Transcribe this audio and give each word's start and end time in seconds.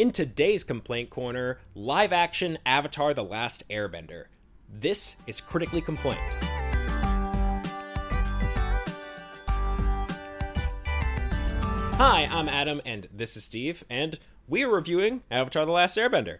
In 0.00 0.12
today's 0.12 0.64
complaint 0.64 1.10
corner, 1.10 1.58
live 1.74 2.10
action 2.10 2.56
Avatar 2.64 3.12
The 3.12 3.22
Last 3.22 3.64
Airbender. 3.68 4.28
This 4.66 5.16
is 5.26 5.42
Critically 5.42 5.82
Complained. 5.82 6.18
Hi, 11.98 12.26
I'm 12.30 12.48
Adam, 12.48 12.80
and 12.86 13.08
this 13.12 13.36
is 13.36 13.44
Steve, 13.44 13.84
and 13.90 14.18
we 14.48 14.62
are 14.62 14.70
reviewing 14.70 15.22
Avatar: 15.30 15.66
The 15.66 15.72
Last 15.72 15.98
Airbender. 15.98 16.38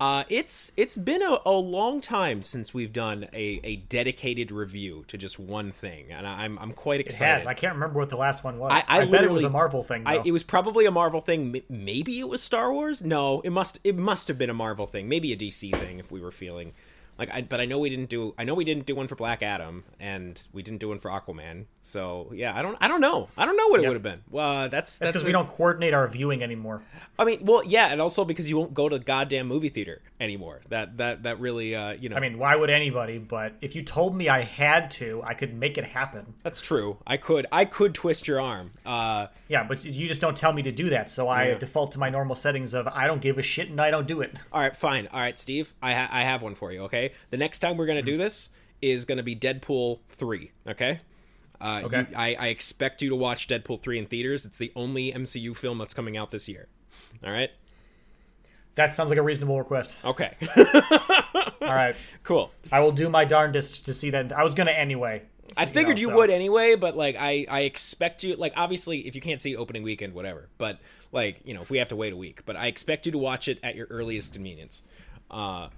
Uh, 0.00 0.22
it's 0.28 0.70
it's 0.76 0.96
been 0.96 1.22
a, 1.22 1.38
a 1.44 1.50
long 1.52 2.00
time 2.00 2.42
since 2.42 2.72
we've 2.72 2.92
done 2.92 3.26
a, 3.32 3.60
a 3.64 3.76
dedicated 3.76 4.52
review 4.52 5.04
to 5.08 5.18
just 5.18 5.40
one 5.40 5.72
thing, 5.72 6.12
and 6.12 6.24
I'm 6.26 6.56
I'm 6.58 6.72
quite 6.72 7.00
excited. 7.00 7.32
It 7.32 7.38
has. 7.38 7.46
I 7.46 7.54
can't 7.54 7.74
remember 7.74 7.98
what 7.98 8.08
the 8.08 8.16
last 8.16 8.44
one 8.44 8.58
was. 8.58 8.70
I- 8.70 8.84
I 8.98 9.00
I, 9.02 9.04
bet 9.06 9.24
it 9.24 9.30
was 9.30 9.42
a 9.42 9.50
Marvel 9.50 9.82
thing. 9.82 10.04
Though. 10.04 10.10
I, 10.10 10.22
it 10.24 10.30
was 10.30 10.44
probably 10.44 10.86
a 10.86 10.92
Marvel 10.92 11.20
thing. 11.20 11.62
Maybe 11.68 12.20
it 12.20 12.28
was 12.28 12.42
Star 12.42 12.72
Wars. 12.72 13.02
No, 13.02 13.40
it 13.40 13.50
must 13.50 13.80
it 13.82 13.96
must 13.96 14.28
have 14.28 14.38
been 14.38 14.50
a 14.50 14.54
Marvel 14.54 14.86
thing. 14.86 15.08
Maybe 15.08 15.32
a 15.32 15.36
DC 15.36 15.74
thing 15.74 15.98
if 15.98 16.12
we 16.12 16.20
were 16.20 16.30
feeling 16.30 16.74
like. 17.18 17.30
I, 17.32 17.42
but 17.42 17.60
I 17.60 17.64
know 17.64 17.78
we 17.78 17.90
didn't 17.90 18.08
do. 18.08 18.34
I 18.38 18.44
know 18.44 18.54
we 18.54 18.64
didn't 18.64 18.86
do 18.86 18.94
one 18.94 19.06
for 19.08 19.16
Black 19.16 19.42
Adam, 19.42 19.84
and 20.00 20.42
we 20.52 20.62
didn't 20.62 20.78
do 20.80 20.88
one 20.88 20.98
for 20.98 21.10
Aquaman. 21.10 21.66
So 21.82 22.30
yeah, 22.34 22.56
I 22.56 22.62
don't. 22.62 22.76
I 22.80 22.88
don't 22.88 23.00
know. 23.00 23.28
I 23.36 23.46
don't 23.46 23.56
know 23.56 23.68
what 23.68 23.80
it 23.80 23.82
Yep. 23.84 23.88
would 23.88 23.94
have 23.96 24.02
been. 24.02 24.22
Well, 24.30 24.50
uh, 24.50 24.68
that's 24.68 24.98
That's 24.98 25.10
because 25.12 25.24
we 25.24 25.32
don't 25.32 25.48
coordinate 25.48 25.94
our 25.94 26.06
viewing 26.08 26.42
anymore. 26.42 26.82
I 27.18 27.24
mean, 27.24 27.44
well, 27.44 27.62
yeah, 27.64 27.88
and 27.88 28.00
also 28.00 28.24
because 28.24 28.48
you 28.48 28.56
won't 28.56 28.74
go 28.74 28.88
to 28.88 28.98
the 28.98 29.04
goddamn 29.04 29.46
movie 29.48 29.68
theater 29.68 30.00
anymore. 30.20 30.60
That 30.68 30.98
that 30.98 31.22
that 31.24 31.40
really, 31.40 31.74
uh, 31.74 31.92
you 31.92 32.08
know, 32.08 32.16
I 32.16 32.20
mean, 32.20 32.38
why 32.38 32.54
would 32.56 32.70
anybody? 32.70 33.18
But 33.18 33.54
if 33.60 33.74
you 33.74 33.82
told 33.82 34.14
me 34.14 34.28
I 34.28 34.42
had 34.42 34.90
to, 34.92 35.22
I 35.24 35.34
could 35.34 35.54
make 35.54 35.78
it 35.78 35.84
happen. 35.84 36.34
that's 36.42 36.60
true. 36.60 36.98
I 37.06 37.16
could 37.16 37.46
I 37.52 37.64
could 37.64 37.94
twist 37.94 38.28
your 38.28 38.40
arm. 38.40 38.70
Uh, 38.84 39.26
Yeah, 39.48 39.64
but 39.64 39.84
you 39.84 40.06
just 40.06 40.20
don't 40.20 40.36
tell 40.36 40.52
me 40.52 40.62
to 40.62 40.72
do 40.72 40.90
that, 40.90 41.08
so 41.10 41.28
I 41.28 41.54
default 41.54 41.92
to 41.92 41.98
my 41.98 42.10
normal 42.10 42.34
settings 42.36 42.74
of 42.74 42.86
I 42.88 43.06
don't 43.06 43.20
give 43.22 43.38
a 43.38 43.42
shit 43.42 43.70
and 43.70 43.80
I 43.80 43.90
don't 43.90 44.06
do 44.06 44.20
it. 44.20 44.36
All 44.52 44.60
right, 44.60 44.76
fine. 44.76 45.08
All 45.12 45.20
right, 45.20 45.38
Steve, 45.38 45.72
I 45.82 45.94
ha- 45.94 46.08
I 46.12 46.22
have 46.24 46.42
one 46.42 46.54
for 46.54 46.70
you. 46.72 46.82
Okay, 46.82 47.07
the 47.30 47.36
next 47.36 47.58
time 47.60 47.76
we're 47.76 47.86
gonna 47.86 48.02
do 48.02 48.16
this 48.16 48.50
is 48.80 49.04
gonna 49.04 49.22
be 49.22 49.34
Deadpool 49.36 50.00
three. 50.08 50.52
Okay. 50.66 51.00
Uh, 51.60 51.82
Okay. 51.84 52.00
you- 52.00 52.16
I, 52.16 52.34
I 52.38 52.46
expect 52.48 53.02
you 53.02 53.08
to 53.10 53.16
watch 53.16 53.48
Deadpool 53.48 53.80
three 53.82 53.98
in 53.98 54.06
theaters. 54.06 54.46
It's 54.46 54.58
the 54.58 54.70
only 54.76 55.12
MCU 55.12 55.56
film 55.56 55.78
that's 55.78 55.94
coming 55.94 56.16
out 56.16 56.30
this 56.30 56.48
year. 56.48 56.68
All 57.24 57.32
right. 57.32 57.50
That 58.76 58.94
sounds 58.94 59.10
like 59.10 59.18
a 59.18 59.22
reasonable 59.22 59.58
request. 59.58 59.96
Okay. 60.04 60.36
All 61.60 61.74
right, 61.74 61.96
cool. 62.22 62.52
I 62.70 62.80
will 62.80 62.92
do 62.92 63.08
my 63.08 63.24
darndest 63.24 63.86
to 63.86 63.94
see 63.94 64.10
that. 64.10 64.32
I 64.32 64.42
was 64.44 64.54
gonna 64.54 64.70
anyway. 64.70 65.22
I 65.56 65.66
figured 65.66 65.98
you 65.98 66.08
so- 66.08 66.16
would 66.16 66.30
anyway, 66.30 66.76
but 66.76 66.96
like 66.96 67.16
I 67.18 67.44
I 67.48 67.60
expect 67.62 68.22
you 68.22 68.36
like 68.36 68.52
obviously 68.56 69.06
if 69.08 69.14
you 69.16 69.20
can't 69.20 69.40
see 69.40 69.56
opening 69.56 69.82
weekend, 69.82 70.14
whatever. 70.14 70.48
But 70.58 70.78
like 71.10 71.40
you 71.44 71.54
know 71.54 71.60
if 71.62 71.70
we 71.70 71.78
have 71.78 71.88
to 71.88 71.96
wait 71.96 72.12
a 72.12 72.16
week, 72.16 72.42
but 72.46 72.54
I 72.56 72.68
expect 72.68 73.04
you 73.06 73.12
to 73.12 73.18
watch 73.18 73.48
it 73.48 73.58
at 73.64 73.74
your 73.74 73.86
earliest 73.90 74.32
convenience. 74.34 74.84
Uh, 75.30 75.68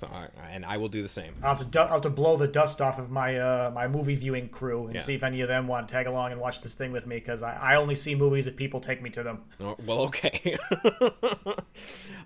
so 0.00 0.08
right, 0.12 0.30
and 0.50 0.64
I 0.64 0.78
will 0.78 0.88
do 0.88 1.02
the 1.02 1.08
same. 1.08 1.34
I'll 1.42 1.54
have 1.56 1.70
to 1.70 1.80
I'll 1.80 1.88
have 1.88 2.00
to 2.02 2.10
blow 2.10 2.36
the 2.38 2.46
dust 2.48 2.80
off 2.80 2.98
of 2.98 3.10
my 3.10 3.36
uh, 3.38 3.70
my 3.74 3.86
movie 3.86 4.14
viewing 4.14 4.48
crew 4.48 4.86
and 4.86 4.94
Yeah. 4.94 5.00
see 5.00 5.14
if 5.14 5.22
any 5.22 5.42
of 5.42 5.48
them 5.48 5.66
want 5.68 5.88
to 5.88 5.92
tag 5.92 6.06
along 6.06 6.32
and 6.32 6.40
watch 6.40 6.62
this 6.62 6.74
thing 6.74 6.90
with 6.90 7.06
me 7.06 7.16
because 7.16 7.42
I, 7.42 7.54
I 7.54 7.76
only 7.76 7.94
see 7.94 8.14
movies 8.14 8.46
if 8.46 8.56
people 8.56 8.80
take 8.80 9.02
me 9.02 9.10
to 9.10 9.22
them. 9.22 9.42
Oh, 9.60 9.76
well, 9.86 10.00
okay. 10.04 10.56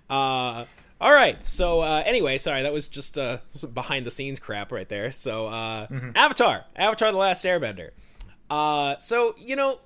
uh, 0.09 0.65
all 1.01 1.13
right. 1.13 1.43
So 1.45 1.81
uh, 1.81 2.03
anyway, 2.05 2.37
sorry, 2.37 2.63
that 2.63 2.73
was 2.73 2.87
just 2.87 3.17
uh, 3.17 3.39
some 3.51 3.71
behind 3.71 4.05
the 4.05 4.11
scenes 4.11 4.39
crap 4.39 4.71
right 4.71 4.87
there. 4.87 5.11
So 5.11 5.47
uh, 5.47 5.87
Avatar, 6.15 6.65
Avatar: 6.75 7.11
The 7.11 7.17
Last 7.17 7.43
Airbender. 7.43 7.89
Uh, 8.49 8.97
so 8.99 9.35
you 9.37 9.55
know, 9.55 9.79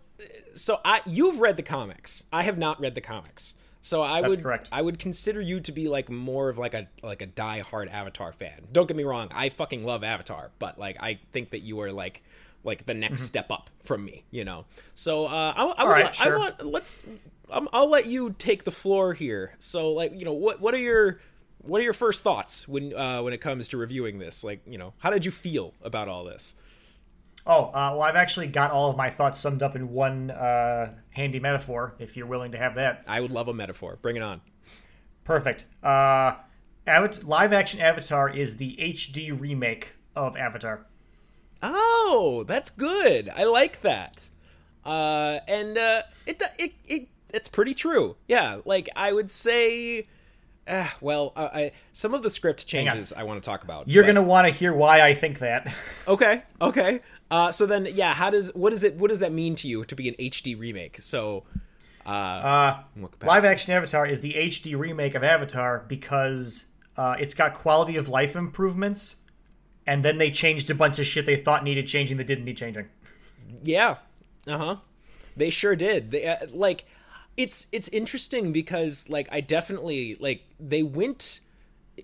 so 0.54 0.80
I 0.86 1.02
you've 1.06 1.40
read 1.40 1.58
the 1.58 1.64
comics. 1.64 2.24
I 2.32 2.44
have 2.44 2.58
not 2.58 2.80
read 2.80 2.96
the 2.96 3.02
comics. 3.02 3.56
So 3.82 4.02
I 4.02 4.22
That's 4.22 4.32
would 4.32 4.44
correct. 4.44 4.70
I 4.72 4.82
would 4.82 5.00
consider 5.00 5.40
you 5.40 5.62
to 5.62 5.72
be 5.72 5.88
like 5.88 6.10
more 6.10 6.50
of 6.50 6.58
like 6.58 6.74
a 6.74 6.88
like 7.02 7.22
a 7.22 7.28
diehard 7.28 7.90
Avatar 7.92 8.34
fan. 8.34 8.68
Don't 8.72 8.88
get 8.88 8.98
me 8.98 9.04
wrong, 9.04 9.30
I 9.34 9.50
fucking 9.50 9.84
love 9.84 10.04
Avatar, 10.04 10.52
but 10.60 10.78
like 10.78 10.98
I 11.00 11.20
think 11.32 11.52
that 11.52 11.60
you 11.60 11.80
are 11.82 11.92
like 11.92 12.24
like 12.64 12.86
the 12.86 12.94
next 12.94 13.22
step 13.24 13.52
up 13.52 13.70
from 13.84 14.04
me, 14.04 14.24
you 14.32 14.44
know. 14.44 14.66
So 14.96 15.26
uh, 15.26 15.54
I, 15.56 15.64
I, 15.64 15.84
would, 15.84 15.92
right, 15.92 16.06
li- 16.08 16.14
sure. 16.14 16.36
I 16.36 16.38
want 16.38 16.66
let's 16.66 17.04
um, 17.52 17.70
I'll 17.72 17.90
let 17.90 18.06
you 18.06 18.36
take 18.38 18.64
the 18.64 18.72
floor 18.72 19.14
here. 19.14 19.54
So 19.60 19.92
like 19.92 20.14
you 20.18 20.26
know 20.26 20.34
what 20.34 20.60
what 20.60 20.74
are 20.74 20.80
your 20.80 21.20
what 21.62 21.80
are 21.80 21.84
your 21.84 21.94
first 21.94 22.24
thoughts 22.24 22.68
when 22.68 22.94
uh, 22.96 23.22
when 23.22 23.34
it 23.34 23.40
comes 23.40 23.70
to 23.70 23.78
reviewing 23.78 24.20
this? 24.20 24.44
Like 24.44 24.62
you 24.68 24.78
know 24.78 24.94
how 25.00 25.10
did 25.10 25.26
you 25.26 25.32
feel 25.32 25.74
about 25.82 26.08
all 26.08 26.26
this? 26.26 26.56
Oh, 27.52 27.66
uh, 27.66 27.92
well, 27.94 28.04
I've 28.04 28.16
actually 28.16 28.46
got 28.48 28.70
all 28.72 28.92
of 28.92 28.96
my 28.96 29.10
thoughts 29.10 29.40
summed 29.40 29.64
up 29.64 29.76
in 29.76 29.90
one 29.92 30.30
uh, 30.30 30.94
handy 31.10 31.40
metaphor. 31.40 31.96
If 31.98 32.16
you're 32.16 32.28
willing 32.28 32.52
to 32.52 32.60
have 32.60 32.76
that, 32.76 33.04
I 33.08 33.20
would 33.22 33.32
love 33.32 33.48
a 33.48 33.54
metaphor. 33.56 33.98
Bring 34.02 34.16
it 34.18 34.22
on. 34.22 34.40
perfect. 35.24 35.66
Uh, 35.84 36.36
Avat- 36.88 37.26
live 37.28 37.52
action 37.52 37.80
Avatar 37.82 38.30
is 38.30 38.58
the 38.58 38.78
HD 38.80 39.32
remake 39.38 39.94
of 40.16 40.38
Avatar. 40.38 40.86
Oh, 41.64 42.46
that's 42.48 42.70
good. 42.70 43.30
I 43.36 43.44
like 43.46 43.82
that. 43.82 44.30
Uh, 44.86 45.40
and 45.48 45.78
uh, 45.78 46.04
it 46.26 46.42
it 46.58 46.74
it 46.86 47.08
it's 47.34 47.50
pretty 47.50 47.74
true. 47.74 48.16
Yeah, 48.28 48.60
like 48.66 48.90
I 48.96 49.12
would 49.12 49.30
say. 49.32 50.08
Uh, 50.68 50.88
well, 51.02 51.34
uh, 51.36 51.50
I, 51.52 51.72
some 51.94 52.14
of 52.14 52.22
the 52.22 52.30
script 52.30 52.68
changes 52.68 53.12
I 53.12 53.24
want 53.24 53.42
to 53.44 53.48
talk 53.48 53.64
about. 53.64 53.88
You're 53.90 54.04
but- 54.04 54.08
gonna 54.14 54.22
want 54.24 54.46
to 54.48 54.54
hear 54.54 54.72
why 54.74 55.02
I 55.02 55.14
think 55.16 55.40
that. 55.40 55.74
Okay, 56.08 56.42
okay. 56.62 57.02
Uh, 57.32 57.52
so 57.52 57.66
then, 57.66 57.88
yeah, 57.94 58.14
how 58.14 58.30
does 58.30 58.54
what 58.56 58.74
is 58.74 58.84
it? 58.84 58.96
What 58.96 59.10
does 59.10 59.20
that 59.20 59.32
mean 59.32 59.56
to 59.56 59.68
you 59.68 59.84
to 59.86 59.96
be 59.96 60.10
an 60.10 60.16
HD 60.20 60.58
remake? 60.58 61.00
So, 61.00 61.44
uh, 62.06 62.10
Uh, 62.10 62.84
in 62.96 63.02
what 63.04 63.12
capacity? 63.12 63.28
live 63.28 63.46
action 63.46 63.74
Avatar 63.74 64.08
is 64.08 64.22
the 64.22 64.34
HD 64.36 64.76
remake 64.78 65.14
of 65.16 65.24
Avatar 65.24 65.86
because 65.88 66.70
uh, 66.98 67.16
it's 67.20 67.34
got 67.36 67.54
quality 67.54 67.98
of 67.98 68.10
life 68.10 68.36
improvements, 68.36 69.18
and 69.86 70.04
then 70.04 70.18
they 70.18 70.32
changed 70.32 70.70
a 70.72 70.76
bunch 70.76 70.98
of 70.98 71.06
shit 71.06 71.26
they 71.28 71.36
thought 71.36 71.64
needed 71.64 71.86
changing 71.88 72.18
that 72.18 72.26
didn't 72.28 72.46
need 72.46 72.58
changing. 72.58 72.88
Yeah. 73.64 73.98
Uh 74.48 74.58
huh. 74.58 74.76
They 75.38 75.50
sure 75.52 75.76
did. 75.76 76.12
They 76.12 76.26
uh, 76.26 76.48
like 76.52 76.86
it's 77.38 77.68
it's 77.72 77.88
interesting 77.90 78.52
because 78.52 79.08
like 79.08 79.30
I 79.32 79.40
definitely 79.42 80.18
like 80.20 80.42
they 80.60 80.82
went 80.84 81.42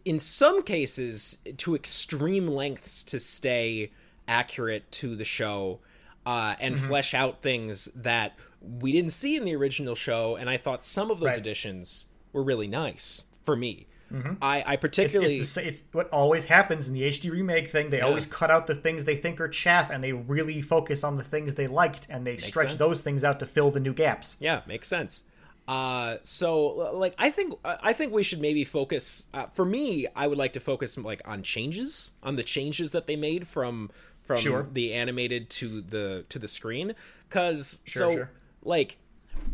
in 0.03 0.19
some 0.19 0.61
cases 0.61 1.37
to 1.57 1.73
extreme 1.75 2.47
lengths 2.47 3.03
to 3.05 3.19
stay 3.19 3.91
accurate 4.27 4.91
to 4.93 5.15
the 5.15 5.25
show 5.25 5.79
uh, 6.25 6.55
and 6.59 6.75
Mm-hmm. 6.75 6.85
flesh 6.87 7.13
out 7.13 7.41
things 7.41 7.85
that 7.95 8.35
we 8.61 8.91
didn't 8.91 9.11
see 9.13 9.35
in 9.35 9.45
the 9.45 9.55
original 9.55 9.95
show. 9.95 10.35
And 10.35 10.49
I 10.49 10.57
thought 10.57 10.83
some 10.85 11.11
of 11.11 11.19
those 11.19 11.29
Right. 11.29 11.37
additions 11.37 12.07
were 12.33 12.43
really 12.43 12.67
nice 12.67 13.25
for 13.43 13.55
me. 13.55 13.87
I, 14.11 14.15
I 14.15 14.15
Mm-hmm. 14.15 14.71
It's, 14.73 14.81
particularly 14.81 15.37
it's, 15.39 15.55
the, 15.55 15.67
it's 15.67 15.83
what 15.91 16.09
always 16.09 16.45
happens 16.45 16.87
in 16.87 16.93
the 16.93 17.01
HD 17.01 17.31
remake 17.31 17.69
thing. 17.69 17.89
They 17.89 18.01
always 18.01 18.25
cut 18.25 18.49
out 18.49 18.65
the 18.65 18.75
things 18.75 19.03
they 19.03 19.17
think 19.17 19.41
are 19.41 19.47
chaff, 19.49 19.89
and 19.89 20.01
they 20.03 20.13
really 20.13 20.61
focus 20.61 21.03
on 21.03 21.17
the 21.17 21.23
things 21.23 21.55
they 21.55 21.67
liked, 21.67 22.07
and 22.09 22.25
they 22.25 22.37
stretch 22.37 22.69
sense. 22.69 22.79
those 22.79 23.01
things 23.01 23.23
out 23.25 23.39
to 23.39 23.45
fill 23.45 23.71
the 23.71 23.79
new 23.79 23.93
gaps. 23.93 24.37
Yeah, 24.39 24.61
makes 24.67 24.87
sense. 24.87 25.25
Uh, 25.67 26.17
so 26.21 26.91
like 26.95 27.15
I 27.17 27.29
think 27.31 27.55
I 27.65 27.91
think 27.93 28.13
we 28.13 28.21
should 28.23 28.39
maybe 28.39 28.63
focus. 28.63 29.25
Uh, 29.33 29.47
for 29.47 29.65
me, 29.65 30.07
I 30.15 30.27
would 30.27 30.37
like 30.37 30.53
to 30.53 30.59
focus 30.59 30.97
like 30.97 31.21
on 31.25 31.41
changes, 31.43 32.13
on 32.23 32.35
the 32.35 32.43
changes 32.43 32.91
that 32.91 33.07
they 33.07 33.15
made 33.15 33.47
from 33.47 33.89
from 34.25 34.37
Sure. 34.37 34.67
the 34.71 34.93
animated 34.93 35.49
to 35.51 35.81
the 35.81 36.25
to 36.29 36.39
the 36.39 36.47
screen. 36.47 36.95
Because 37.29 37.81
Sure, 37.85 37.99
so 38.01 38.11
sure. 38.11 38.31
like 38.63 38.97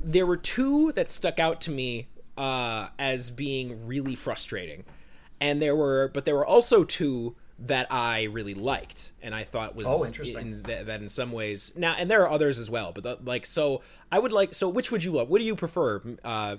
there 0.03 0.25
were 0.25 0.37
two 0.37 0.91
that 0.93 1.09
stuck 1.11 1.39
out 1.39 1.61
to 1.61 1.71
me 1.71 2.07
uh, 2.37 2.87
as 2.97 3.29
being 3.29 3.85
really 3.85 4.15
frustrating, 4.15 4.83
and 5.39 5.61
there 5.61 5.75
were 5.75 6.09
but 6.13 6.25
there 6.25 6.35
were 6.35 6.45
also 6.45 6.83
two 6.83 7.35
that 7.63 7.85
I 7.91 8.23
really 8.23 8.55
liked 8.55 9.11
and 9.21 9.35
I 9.35 9.43
thought 9.43 9.75
was 9.75 9.85
Oh, 9.87 10.03
interesting. 10.03 10.37
in 10.39 10.63
th- 10.63 10.87
that 10.87 10.99
in 10.99 11.09
some 11.09 11.31
ways 11.31 11.71
now 11.75 11.93
and 11.95 12.09
there 12.09 12.23
are 12.23 12.29
others 12.31 12.57
as 12.57 12.71
well 12.71 12.91
but 12.91 13.03
the, 13.03 13.19
like 13.23 13.45
so 13.45 13.83
I 14.11 14.17
would 14.17 14.31
like 14.31 14.55
so 14.55 14.67
which 14.67 14.89
would 14.91 15.03
you 15.03 15.11
love 15.11 15.29
what 15.29 15.37
do 15.37 15.43
you 15.43 15.55
prefer 15.55 16.01
uh 16.23 16.55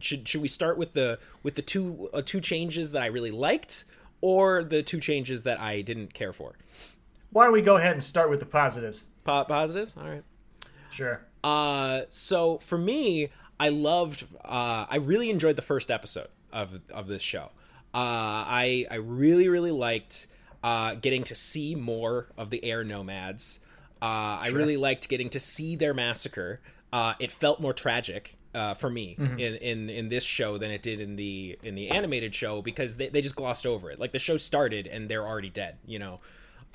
should 0.00 0.26
should 0.26 0.40
we 0.40 0.48
start 0.48 0.78
with 0.78 0.94
the 0.94 1.18
with 1.42 1.56
the 1.56 1.62
two 1.62 2.08
uh, 2.14 2.22
two 2.24 2.40
changes 2.40 2.92
that 2.92 3.02
I 3.02 3.06
really 3.06 3.30
liked 3.30 3.84
or 4.22 4.64
the 4.64 4.82
two 4.82 4.98
changes 4.98 5.42
that 5.42 5.60
I 5.60 5.82
didn't 5.82 6.14
care 6.14 6.32
for 6.32 6.54
Why 7.36 7.44
don't 7.44 7.52
we 7.52 7.60
go 7.60 7.76
ahead 7.76 7.92
and 7.92 8.02
start 8.02 8.30
with 8.30 8.40
the 8.40 8.46
positives? 8.46 9.04
po- 9.22 9.44
positives 9.44 9.94
all 9.94 10.08
right 10.08 10.24
Sure. 10.90 11.20
Uh, 11.44 12.02
so 12.08 12.56
for 12.58 12.78
me, 12.78 13.28
I 13.60 13.68
loved. 13.68 14.24
Uh, 14.42 14.86
I 14.88 14.96
really 14.96 15.28
enjoyed 15.28 15.56
the 15.56 15.62
first 15.62 15.90
episode 15.90 16.28
of 16.50 16.80
of 16.88 17.08
this 17.08 17.20
show. 17.20 17.50
Uh, 17.92 18.40
I 18.48 18.86
I 18.90 18.94
really 18.94 19.48
really 19.48 19.70
liked 19.70 20.28
uh, 20.64 20.94
getting 20.94 21.24
to 21.24 21.34
see 21.34 21.74
more 21.74 22.28
of 22.38 22.48
the 22.48 22.64
air 22.64 22.82
nomads. 22.84 23.60
Uh, 24.00 24.40
I 24.40 24.48
really 24.54 24.78
liked 24.78 25.06
getting 25.10 25.28
to 25.30 25.40
see 25.40 25.76
their 25.76 25.92
massacre. 25.92 26.62
Uh, 26.90 27.12
it 27.18 27.30
felt 27.30 27.60
more 27.60 27.74
tragic 27.74 28.38
uh, 28.54 28.72
for 28.72 28.88
me 28.88 29.16
in, 29.18 29.38
in 29.38 29.90
in 29.90 30.08
this 30.08 30.24
show 30.24 30.56
than 30.56 30.70
it 30.70 30.82
did 30.82 31.00
in 31.00 31.16
the 31.16 31.58
in 31.62 31.74
the 31.74 31.90
animated 31.90 32.34
show 32.34 32.62
because 32.62 32.96
they, 32.96 33.10
they 33.10 33.20
just 33.20 33.36
glossed 33.36 33.66
over 33.66 33.90
it. 33.90 34.00
Like 34.00 34.12
the 34.12 34.18
show 34.18 34.38
started 34.38 34.86
and 34.86 35.10
they're 35.10 35.26
already 35.26 35.50
dead. 35.50 35.76
You 35.84 35.98
know. 35.98 36.20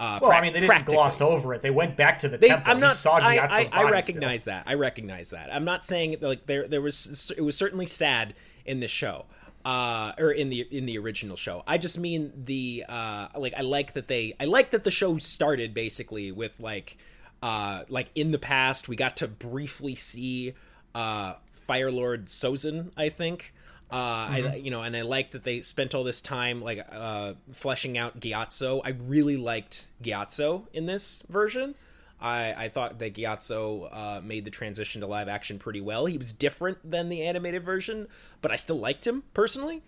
Uh, 0.02 0.20
Well, 0.22 0.32
I 0.32 0.42
mean, 0.42 0.54
they 0.54 0.62
didn't 0.62 0.86
gloss 0.86 1.22
over 1.22 1.54
it. 1.54 1.62
They 1.62 1.70
went 1.70 1.96
back 1.96 2.20
to 2.20 2.30
the 2.30 2.38
They, 2.38 2.48
temple. 2.48 2.72
I'm 2.72 2.80
not. 2.80 3.06
I, 3.06 3.38
I, 3.38 3.70
I 3.72 3.90
recognize 3.92 4.46
that. 4.46 4.64
I 4.66 4.74
recognize 4.74 5.30
that. 5.30 5.54
I'm 5.54 5.64
not 5.66 5.86
saying 5.86 6.18
like 6.22 6.48
there 6.48 6.68
there 6.68 6.82
was. 6.82 7.32
It 7.38 7.42
was 7.42 7.56
certainly 7.56 7.86
sad 7.86 8.34
in 8.66 8.80
the 8.80 8.88
show 8.88 9.26
uh 9.64 10.14
or 10.18 10.32
in 10.32 10.50
the 10.50 10.62
in 10.76 10.86
the 10.88 10.98
original 10.98 11.38
show 11.38 11.64
i 11.68 11.78
just 11.78 11.98
mean 12.00 12.32
the 12.46 12.84
uh 12.90 13.28
like 13.38 13.54
i 13.56 13.62
like 13.62 13.94
that 13.94 14.08
they 14.08 14.34
i 14.40 14.46
like 14.46 14.72
that 14.72 14.84
the 14.84 14.90
show 14.92 15.18
started 15.20 15.74
basically 15.74 16.32
with 16.32 16.60
like 16.60 16.98
uh 17.44 17.84
like 17.88 18.08
in 18.16 18.32
the 18.32 18.40
past 18.40 18.90
we 18.90 18.96
got 18.96 19.16
to 19.18 19.28
briefly 19.28 19.94
see 19.94 20.54
uh 20.96 21.34
fire 21.68 21.92
lord 21.92 22.26
sozin 22.26 22.92
i 22.98 23.08
think 23.08 23.54
uh 23.92 24.28
Mm-hmm. 24.30 24.48
i 24.48 24.56
you 24.56 24.72
know 24.72 24.82
and 24.82 24.96
i 24.96 25.02
like 25.02 25.32
that 25.32 25.44
they 25.44 25.62
spent 25.62 25.94
all 25.94 26.04
this 26.04 26.22
time 26.22 26.62
like 26.62 26.86
uh 26.92 27.34
fleshing 27.52 27.98
out 27.98 28.20
gyatso 28.20 28.82
i 28.86 28.90
really 29.08 29.38
liked 29.38 29.88
gyatso 30.04 30.68
in 30.74 30.86
this 30.86 31.24
version 31.30 31.76
I, 32.24 32.66
I 32.66 32.70
thought 32.70 33.00
that 33.00 33.16
Gyatso 33.16 33.90
uh, 33.92 34.22
made 34.24 34.46
the 34.46 34.52
transition 34.52 35.02
to 35.02 35.08
live 35.08 35.28
action 35.28 35.58
pretty 35.58 35.82
well. 35.82 36.06
He 36.06 36.20
was 36.20 36.32
different 36.32 36.78
than 36.88 37.10
the 37.10 37.24
animated 37.24 37.64
version, 37.64 38.08
but 38.44 38.52
I 38.52 38.58
still 38.58 38.78
liked 38.78 39.08
him 39.08 39.24
personally. 39.34 39.82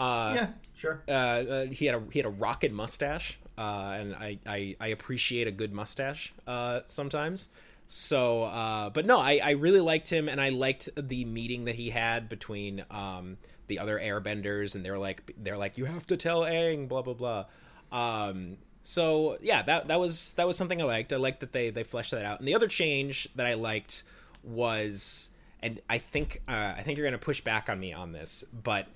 Uh, 0.00 0.32
yeah, 0.34 0.48
sure. 0.74 1.02
uh, 1.06 1.10
uh, 1.10 1.66
he 1.66 1.84
had 1.84 1.94
a 1.96 2.02
he 2.10 2.18
had 2.18 2.24
a 2.24 2.30
rocket 2.30 2.72
mustache, 2.72 3.38
uh, 3.58 3.96
and 3.98 4.14
I, 4.14 4.38
I 4.46 4.76
I 4.80 4.86
appreciate 4.88 5.46
a 5.46 5.50
good 5.52 5.74
mustache 5.74 6.32
uh, 6.46 6.80
sometimes. 6.86 7.48
So, 7.86 8.44
uh, 8.44 8.90
but 8.90 9.04
no, 9.06 9.18
I, 9.18 9.40
I 9.42 9.50
really 9.52 9.80
liked 9.80 10.08
him, 10.10 10.28
and 10.28 10.40
I 10.40 10.48
liked 10.48 10.88
the 10.96 11.24
meeting 11.24 11.66
that 11.66 11.74
he 11.74 11.90
had 11.90 12.28
between 12.28 12.84
um, 12.90 13.36
the 13.66 13.78
other 13.78 13.98
Airbenders, 13.98 14.74
and 14.74 14.84
they're 14.84 14.98
like 14.98 15.34
they're 15.36 15.58
like 15.58 15.78
you 15.78 15.84
have 15.84 16.06
to 16.06 16.16
tell 16.16 16.40
Aang, 16.40 16.88
blah 16.88 17.02
blah 17.02 17.14
blah. 17.14 17.44
Um, 17.92 18.56
so 18.82 19.38
yeah, 19.42 19.62
that 19.62 19.88
that 19.88 20.00
was 20.00 20.32
that 20.34 20.46
was 20.46 20.56
something 20.56 20.80
I 20.80 20.84
liked. 20.84 21.12
I 21.12 21.16
liked 21.16 21.40
that 21.40 21.52
they 21.52 21.70
they 21.70 21.84
fleshed 21.84 22.12
that 22.12 22.24
out. 22.24 22.38
And 22.38 22.48
the 22.48 22.54
other 22.54 22.68
change 22.68 23.28
that 23.34 23.46
I 23.46 23.54
liked 23.54 24.02
was, 24.42 25.30
and 25.62 25.80
I 25.88 25.98
think 25.98 26.42
uh, 26.48 26.74
I 26.76 26.82
think 26.82 26.98
you're 26.98 27.06
gonna 27.06 27.18
push 27.18 27.42
back 27.42 27.68
on 27.68 27.78
me 27.78 27.92
on 27.92 28.12
this, 28.12 28.44
but 28.50 28.86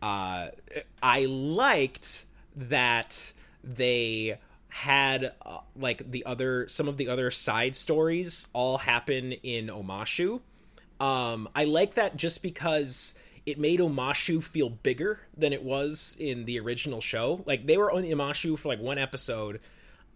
uh, 0.00 0.48
I 1.02 1.24
liked 1.26 2.24
that 2.56 3.32
they 3.62 4.38
had 4.68 5.32
uh, 5.44 5.58
like 5.76 6.10
the 6.10 6.24
other 6.26 6.68
some 6.68 6.88
of 6.88 6.96
the 6.96 7.08
other 7.08 7.30
side 7.30 7.74
stories 7.74 8.48
all 8.52 8.78
happen 8.78 9.32
in 9.32 9.68
Omashu. 9.68 10.40
Um, 11.00 11.48
I 11.54 11.64
like 11.64 11.94
that 11.94 12.16
just 12.16 12.42
because 12.42 13.14
it 13.46 13.58
made 13.58 13.80
Omashu 13.80 14.42
feel 14.42 14.68
bigger 14.68 15.20
than 15.36 15.52
it 15.52 15.62
was 15.62 16.16
in 16.18 16.44
the 16.44 16.60
original 16.60 17.00
show. 17.00 17.42
Like 17.46 17.66
they 17.66 17.78
were 17.78 17.90
on 17.90 18.02
Omashu 18.02 18.58
for 18.58 18.68
like 18.68 18.80
one 18.80 18.98
episode, 18.98 19.60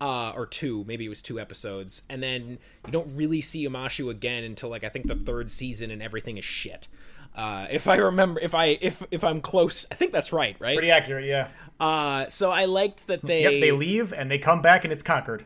uh, 0.00 0.32
or 0.37 0.46
two, 0.46 0.84
maybe 0.87 1.06
it 1.06 1.08
was 1.08 1.22
two 1.22 1.40
episodes, 1.40 2.02
and 2.10 2.22
then 2.22 2.58
you 2.84 2.93
don't 2.93 3.16
really 3.16 3.40
see 3.40 3.66
Omashu 3.66 4.10
again 4.10 4.44
until 4.44 4.69
like 4.69 4.84
I 4.84 4.88
think 4.88 5.06
the 5.06 5.14
third 5.14 5.50
season, 5.50 5.90
and 5.90 6.02
everything 6.02 6.37
is 6.37 6.44
shit. 6.44 6.88
Uh, 7.34 7.67
if 7.70 7.88
I 7.88 7.96
remember, 7.96 8.40
if 8.40 8.55
I 8.55 8.79
if 8.81 9.02
if 9.11 9.25
I'm 9.25 9.40
close, 9.40 9.87
I 9.90 9.94
think 9.94 10.12
that's 10.12 10.32
right, 10.32 10.56
right? 10.58 10.76
Pretty 10.76 10.90
accurate, 10.90 11.25
yeah. 11.25 11.49
Uh, 11.81 12.29
so 12.29 12.50
I 12.50 12.67
liked 12.67 13.06
that 13.06 13.23
they 13.23 13.43
Yep, 13.43 13.52
they 13.52 13.73
leave 13.73 14.12
and 14.12 14.31
they 14.31 14.38
come 14.38 14.61
back 14.62 14.84
and 14.84 14.93
it's 14.93 15.02
conquered. 15.02 15.44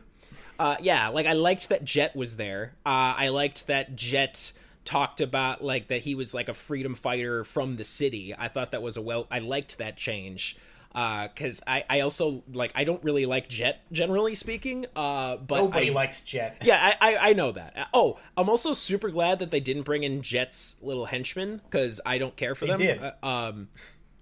uh, 0.59 0.75
yeah, 0.81 1.07
like 1.09 1.25
I 1.25 1.33
liked 1.33 1.69
that 1.69 1.85
Jet 1.85 2.15
was 2.15 2.35
there. 2.35 2.73
Uh, 2.85 3.15
I 3.17 3.29
liked 3.29 3.67
that 3.67 3.95
Jet 3.95 4.51
talked 4.83 5.21
about 5.21 5.63
like 5.63 5.87
that 5.87 6.01
he 6.01 6.15
was 6.15 6.33
like 6.33 6.49
a 6.49 6.53
freedom 6.53 6.95
fighter 6.95 7.43
from 7.43 7.75
the 7.77 7.83
city. 7.83 8.33
I 8.37 8.47
thought 8.47 8.71
that 8.71 8.81
was 8.81 8.97
a 8.97 9.01
well. 9.01 9.27
I 9.31 9.39
liked 9.39 9.77
that 9.77 9.97
change 9.97 10.57
because 10.97 11.61
I 11.67 11.83
I 11.87 11.99
also 11.99 12.43
like 12.51 12.71
I 12.73 12.83
don't 12.83 13.03
really 13.03 13.27
like 13.27 13.49
Jet 13.49 13.81
generally 13.91 14.33
speaking. 14.33 14.87
Uh, 14.95 15.37
but 15.37 15.57
Nobody 15.57 15.91
I, 15.91 15.93
likes 15.93 16.21
Jet. 16.21 16.57
yeah, 16.63 16.95
I, 16.99 17.13
I 17.13 17.29
I 17.29 17.33
know 17.33 17.51
that. 17.51 17.89
Oh, 17.93 18.19
I'm 18.35 18.49
also 18.49 18.73
super 18.73 19.09
glad 19.09 19.39
that 19.39 19.51
they 19.51 19.59
didn't 19.59 19.83
bring 19.83 20.03
in 20.03 20.23
Jet's 20.23 20.75
little 20.81 21.05
henchmen 21.05 21.61
because 21.69 22.01
I 22.05 22.17
don't 22.17 22.35
care 22.35 22.55
for 22.55 22.65
They 22.65 22.71
them. 22.71 22.79
did. 22.79 23.03
Uh, 23.03 23.25
um, 23.25 23.69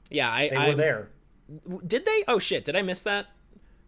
yeah, 0.10 0.30
I 0.30 0.50
They 0.50 0.70
were 0.70 0.76
there. 0.76 1.10
Did 1.86 2.06
they? 2.06 2.24
Oh 2.28 2.40
shit! 2.40 2.66
Did 2.66 2.76
I 2.76 2.82
miss 2.82 3.02
that? 3.04 3.28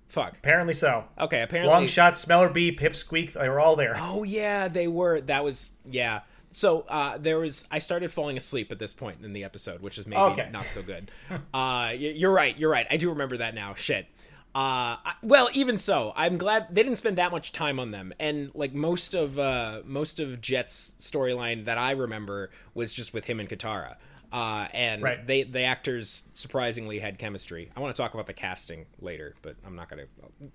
Fuck. 0.08 0.38
Apparently 0.38 0.74
so. 0.74 1.04
Okay, 1.20 1.42
apparently. 1.42 1.74
Longshot, 1.74 2.16
Smeller 2.16 2.50
Bee, 2.50 2.74
Pipsqueak, 2.74 3.34
they 3.34 3.50
were 3.50 3.60
all 3.60 3.76
there. 3.76 3.98
Oh 4.00 4.24
yeah, 4.24 4.70
they 4.70 4.88
were. 4.88 5.20
That 5.22 5.44
was 5.44 5.74
yeah. 5.86 6.22
So 6.52 6.82
uh, 6.90 7.18
there 7.18 7.38
was. 7.40 7.68
I 7.70 7.80
started 7.80 8.12
falling 8.12 8.38
asleep 8.38 8.72
at 8.72 8.80
this 8.80 8.94
point 8.94 9.18
in 9.24 9.34
the 9.34 9.44
episode, 9.44 9.82
which 9.82 9.98
is 9.98 10.08
maybe 10.08 10.22
Okay. 10.22 10.50
not 10.52 10.66
so 10.66 10.82
good. 10.82 11.12
uh, 11.54 11.94
you're 11.96 12.32
right. 12.32 12.58
You're 12.58 12.72
right. 12.72 12.88
I 12.90 12.98
do 12.98 13.10
remember 13.10 13.38
that 13.38 13.54
now. 13.54 13.76
Shit. 13.76 14.08
Uh, 14.56 14.98
I- 15.06 15.14
well, 15.22 15.50
even 15.54 15.78
so, 15.78 16.14
I'm 16.16 16.38
glad 16.40 16.68
they 16.72 16.82
didn't 16.82 16.98
spend 16.98 17.18
that 17.20 17.32
much 17.32 17.52
time 17.52 17.80
on 17.80 17.92
them. 17.92 18.12
And 18.20 18.50
like 18.56 18.74
most 18.74 19.14
of 19.14 19.38
uh, 19.38 19.82
most 19.86 20.20
of 20.20 20.42
Jet's 20.42 20.94
storyline 21.00 21.66
that 21.66 21.78
I 21.78 21.92
remember 21.92 22.50
was 22.74 22.92
just 22.94 23.14
with 23.14 23.26
him 23.26 23.40
and 23.40 23.48
Katara. 23.50 23.98
Uh, 24.32 24.68
and 24.74 25.02
Right. 25.04 25.26
they 25.28 25.44
the 25.44 25.62
actors 25.62 26.24
surprisingly 26.34 27.00
had 27.00 27.20
chemistry. 27.20 27.70
I 27.76 27.80
want 27.82 27.96
to 27.96 28.02
talk 28.02 28.14
about 28.14 28.26
the 28.26 28.34
casting 28.34 28.86
later, 29.00 29.36
but 29.42 29.56
I'm 29.66 29.76
not 29.76 29.90
gonna 29.90 30.06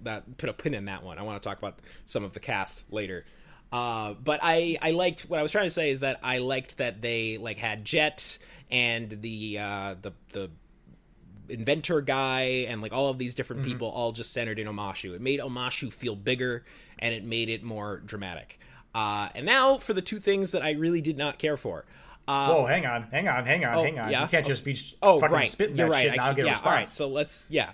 that 0.03 0.37
put 0.37 0.49
a 0.49 0.53
pin 0.53 0.75
in 0.75 0.87
that 0.87 1.03
one. 1.05 1.19
I 1.19 1.23
want 1.23 1.41
to 1.43 1.49
talk 1.49 1.59
about 1.59 1.79
some 2.05 2.25
of 2.25 2.33
the 2.33 2.41
cast 2.41 2.85
later. 2.91 3.25
Uh, 3.73 4.15
but 4.15 4.41
I 4.43 4.79
I 4.83 4.91
liked 4.91 5.23
what 5.23 5.39
I 5.39 5.43
was 5.43 5.51
trying 5.51 5.67
to 5.67 5.71
say 5.71 5.91
is 5.91 6.01
that 6.01 6.21
I 6.23 6.39
liked 6.39 6.77
that 6.79 7.01
they 7.01 7.39
like 7.39 7.57
had 7.59 7.85
Jet 7.85 8.39
and 8.71 9.23
the 9.23 9.59
uh, 9.59 9.95
the 10.01 10.13
the 10.33 10.51
inventor 11.49 12.01
guy 12.01 12.67
and 12.69 12.81
like 12.83 12.93
all 12.93 13.09
of 13.09 13.19
these 13.19 13.35
different 13.35 13.63
people 13.65 13.89
all 13.89 14.13
just 14.13 14.33
centered 14.33 14.59
in 14.59 14.67
Omashu. 14.67 15.15
It 15.15 15.21
made 15.21 15.41
Omashu 15.41 15.93
feel 15.93 16.17
bigger 16.17 16.65
and 16.99 17.15
it 17.15 17.25
made 17.25 17.49
it 17.49 17.63
more 17.63 18.03
dramatic. 18.07 18.59
Uh, 18.95 19.29
and 19.35 19.47
now 19.47 19.79
for 19.79 19.93
the 19.93 20.03
two 20.03 20.19
things 20.19 20.53
that 20.53 20.63
I 20.63 20.73
really 20.73 21.01
did 21.01 21.17
not 21.17 21.39
care 21.39 21.57
for. 21.57 21.85
Uh, 22.29 22.55
Whoa, 22.55 22.67
hang 22.67 22.87
on, 22.87 23.03
hang 23.11 23.27
on, 23.27 23.45
hang 23.45 23.65
on, 23.65 23.73
hang 23.73 23.99
on. 23.99 24.11
yeah? 24.11 24.23
You 24.23 24.29
can't 24.29 24.47
just 24.47 24.65
be 24.65 24.79
oh 25.03 25.19
fucking 25.19 25.35
right, 25.35 25.49
spitting 25.49 25.77
you're 25.77 25.89
that 25.89 25.93
right. 25.93 26.03
shit 26.03 26.13
and 26.13 26.21
I'll 26.21 26.35
get 26.35 26.47
a 26.47 26.51
response. 26.51 26.67
all 26.67 26.73
right. 26.73 26.89
So 26.89 27.09
let's 27.09 27.47
yeah. 27.49 27.73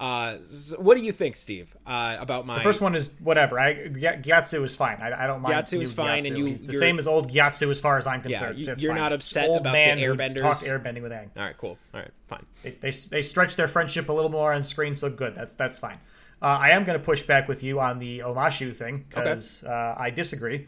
Uh, 0.00 0.38
what 0.78 0.96
do 0.96 1.02
you 1.02 1.12
think, 1.12 1.36
Steve? 1.36 1.76
Uh, 1.86 2.16
about 2.18 2.46
my 2.46 2.56
The 2.56 2.62
first 2.64 2.80
one 2.80 2.94
is 2.94 3.10
whatever. 3.20 3.60
I 3.60 3.88
Gy- 3.88 4.00
Gyatso 4.00 4.64
is 4.64 4.74
fine. 4.74 4.96
I, 5.02 5.24
I 5.24 5.26
don't 5.26 5.42
mind. 5.42 5.54
Gyatso 5.54 5.78
is 5.82 5.92
fine, 5.92 6.24
and 6.24 6.38
you- 6.38 6.46
He's 6.46 6.64
the 6.64 6.72
same 6.72 6.98
as 6.98 7.06
old 7.06 7.30
Gyatso 7.30 7.70
as 7.70 7.80
far 7.80 7.98
as 7.98 8.06
I'm 8.06 8.22
concerned. 8.22 8.58
you, 8.58 8.64
you're 8.78 8.92
fine. 8.92 8.96
not 8.98 9.12
upset 9.12 9.46
old 9.46 9.60
about 9.60 9.72
the 9.72 9.78
man 9.78 9.98
who 9.98 10.04
airbenders? 10.06 10.40
Talks 10.40 10.66
airbending 10.66 11.02
with 11.02 11.12
Aang. 11.12 11.28
All 11.36 11.42
right, 11.44 11.56
cool. 11.58 11.76
All 11.92 12.00
right, 12.00 12.10
fine. 12.28 12.46
They, 12.62 12.70
they 12.80 12.90
they 13.10 13.20
stretch 13.20 13.56
their 13.56 13.68
friendship 13.68 14.08
a 14.08 14.12
little 14.12 14.30
more 14.30 14.54
on 14.54 14.62
screen, 14.62 14.96
so 14.96 15.10
good. 15.10 15.34
That's 15.34 15.52
that's 15.52 15.78
fine. 15.78 15.98
Uh, 16.40 16.46
I 16.58 16.70
am 16.70 16.84
going 16.84 16.98
to 16.98 17.04
push 17.04 17.22
back 17.24 17.46
with 17.46 17.62
you 17.62 17.78
on 17.80 17.98
the 17.98 18.20
Omashu 18.20 18.74
thing 18.74 19.04
because 19.06 19.62
uh, 19.64 19.94
I 19.98 20.08
disagree. 20.08 20.66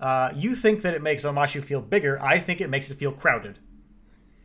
Uh, 0.00 0.32
you 0.34 0.56
think 0.56 0.82
that 0.82 0.94
it 0.94 1.02
makes 1.02 1.22
Omashu 1.22 1.62
feel 1.62 1.80
bigger. 1.80 2.20
I 2.20 2.40
think 2.40 2.60
it 2.60 2.68
makes 2.68 2.90
it 2.90 2.96
feel 2.98 3.12
crowded. 3.12 3.60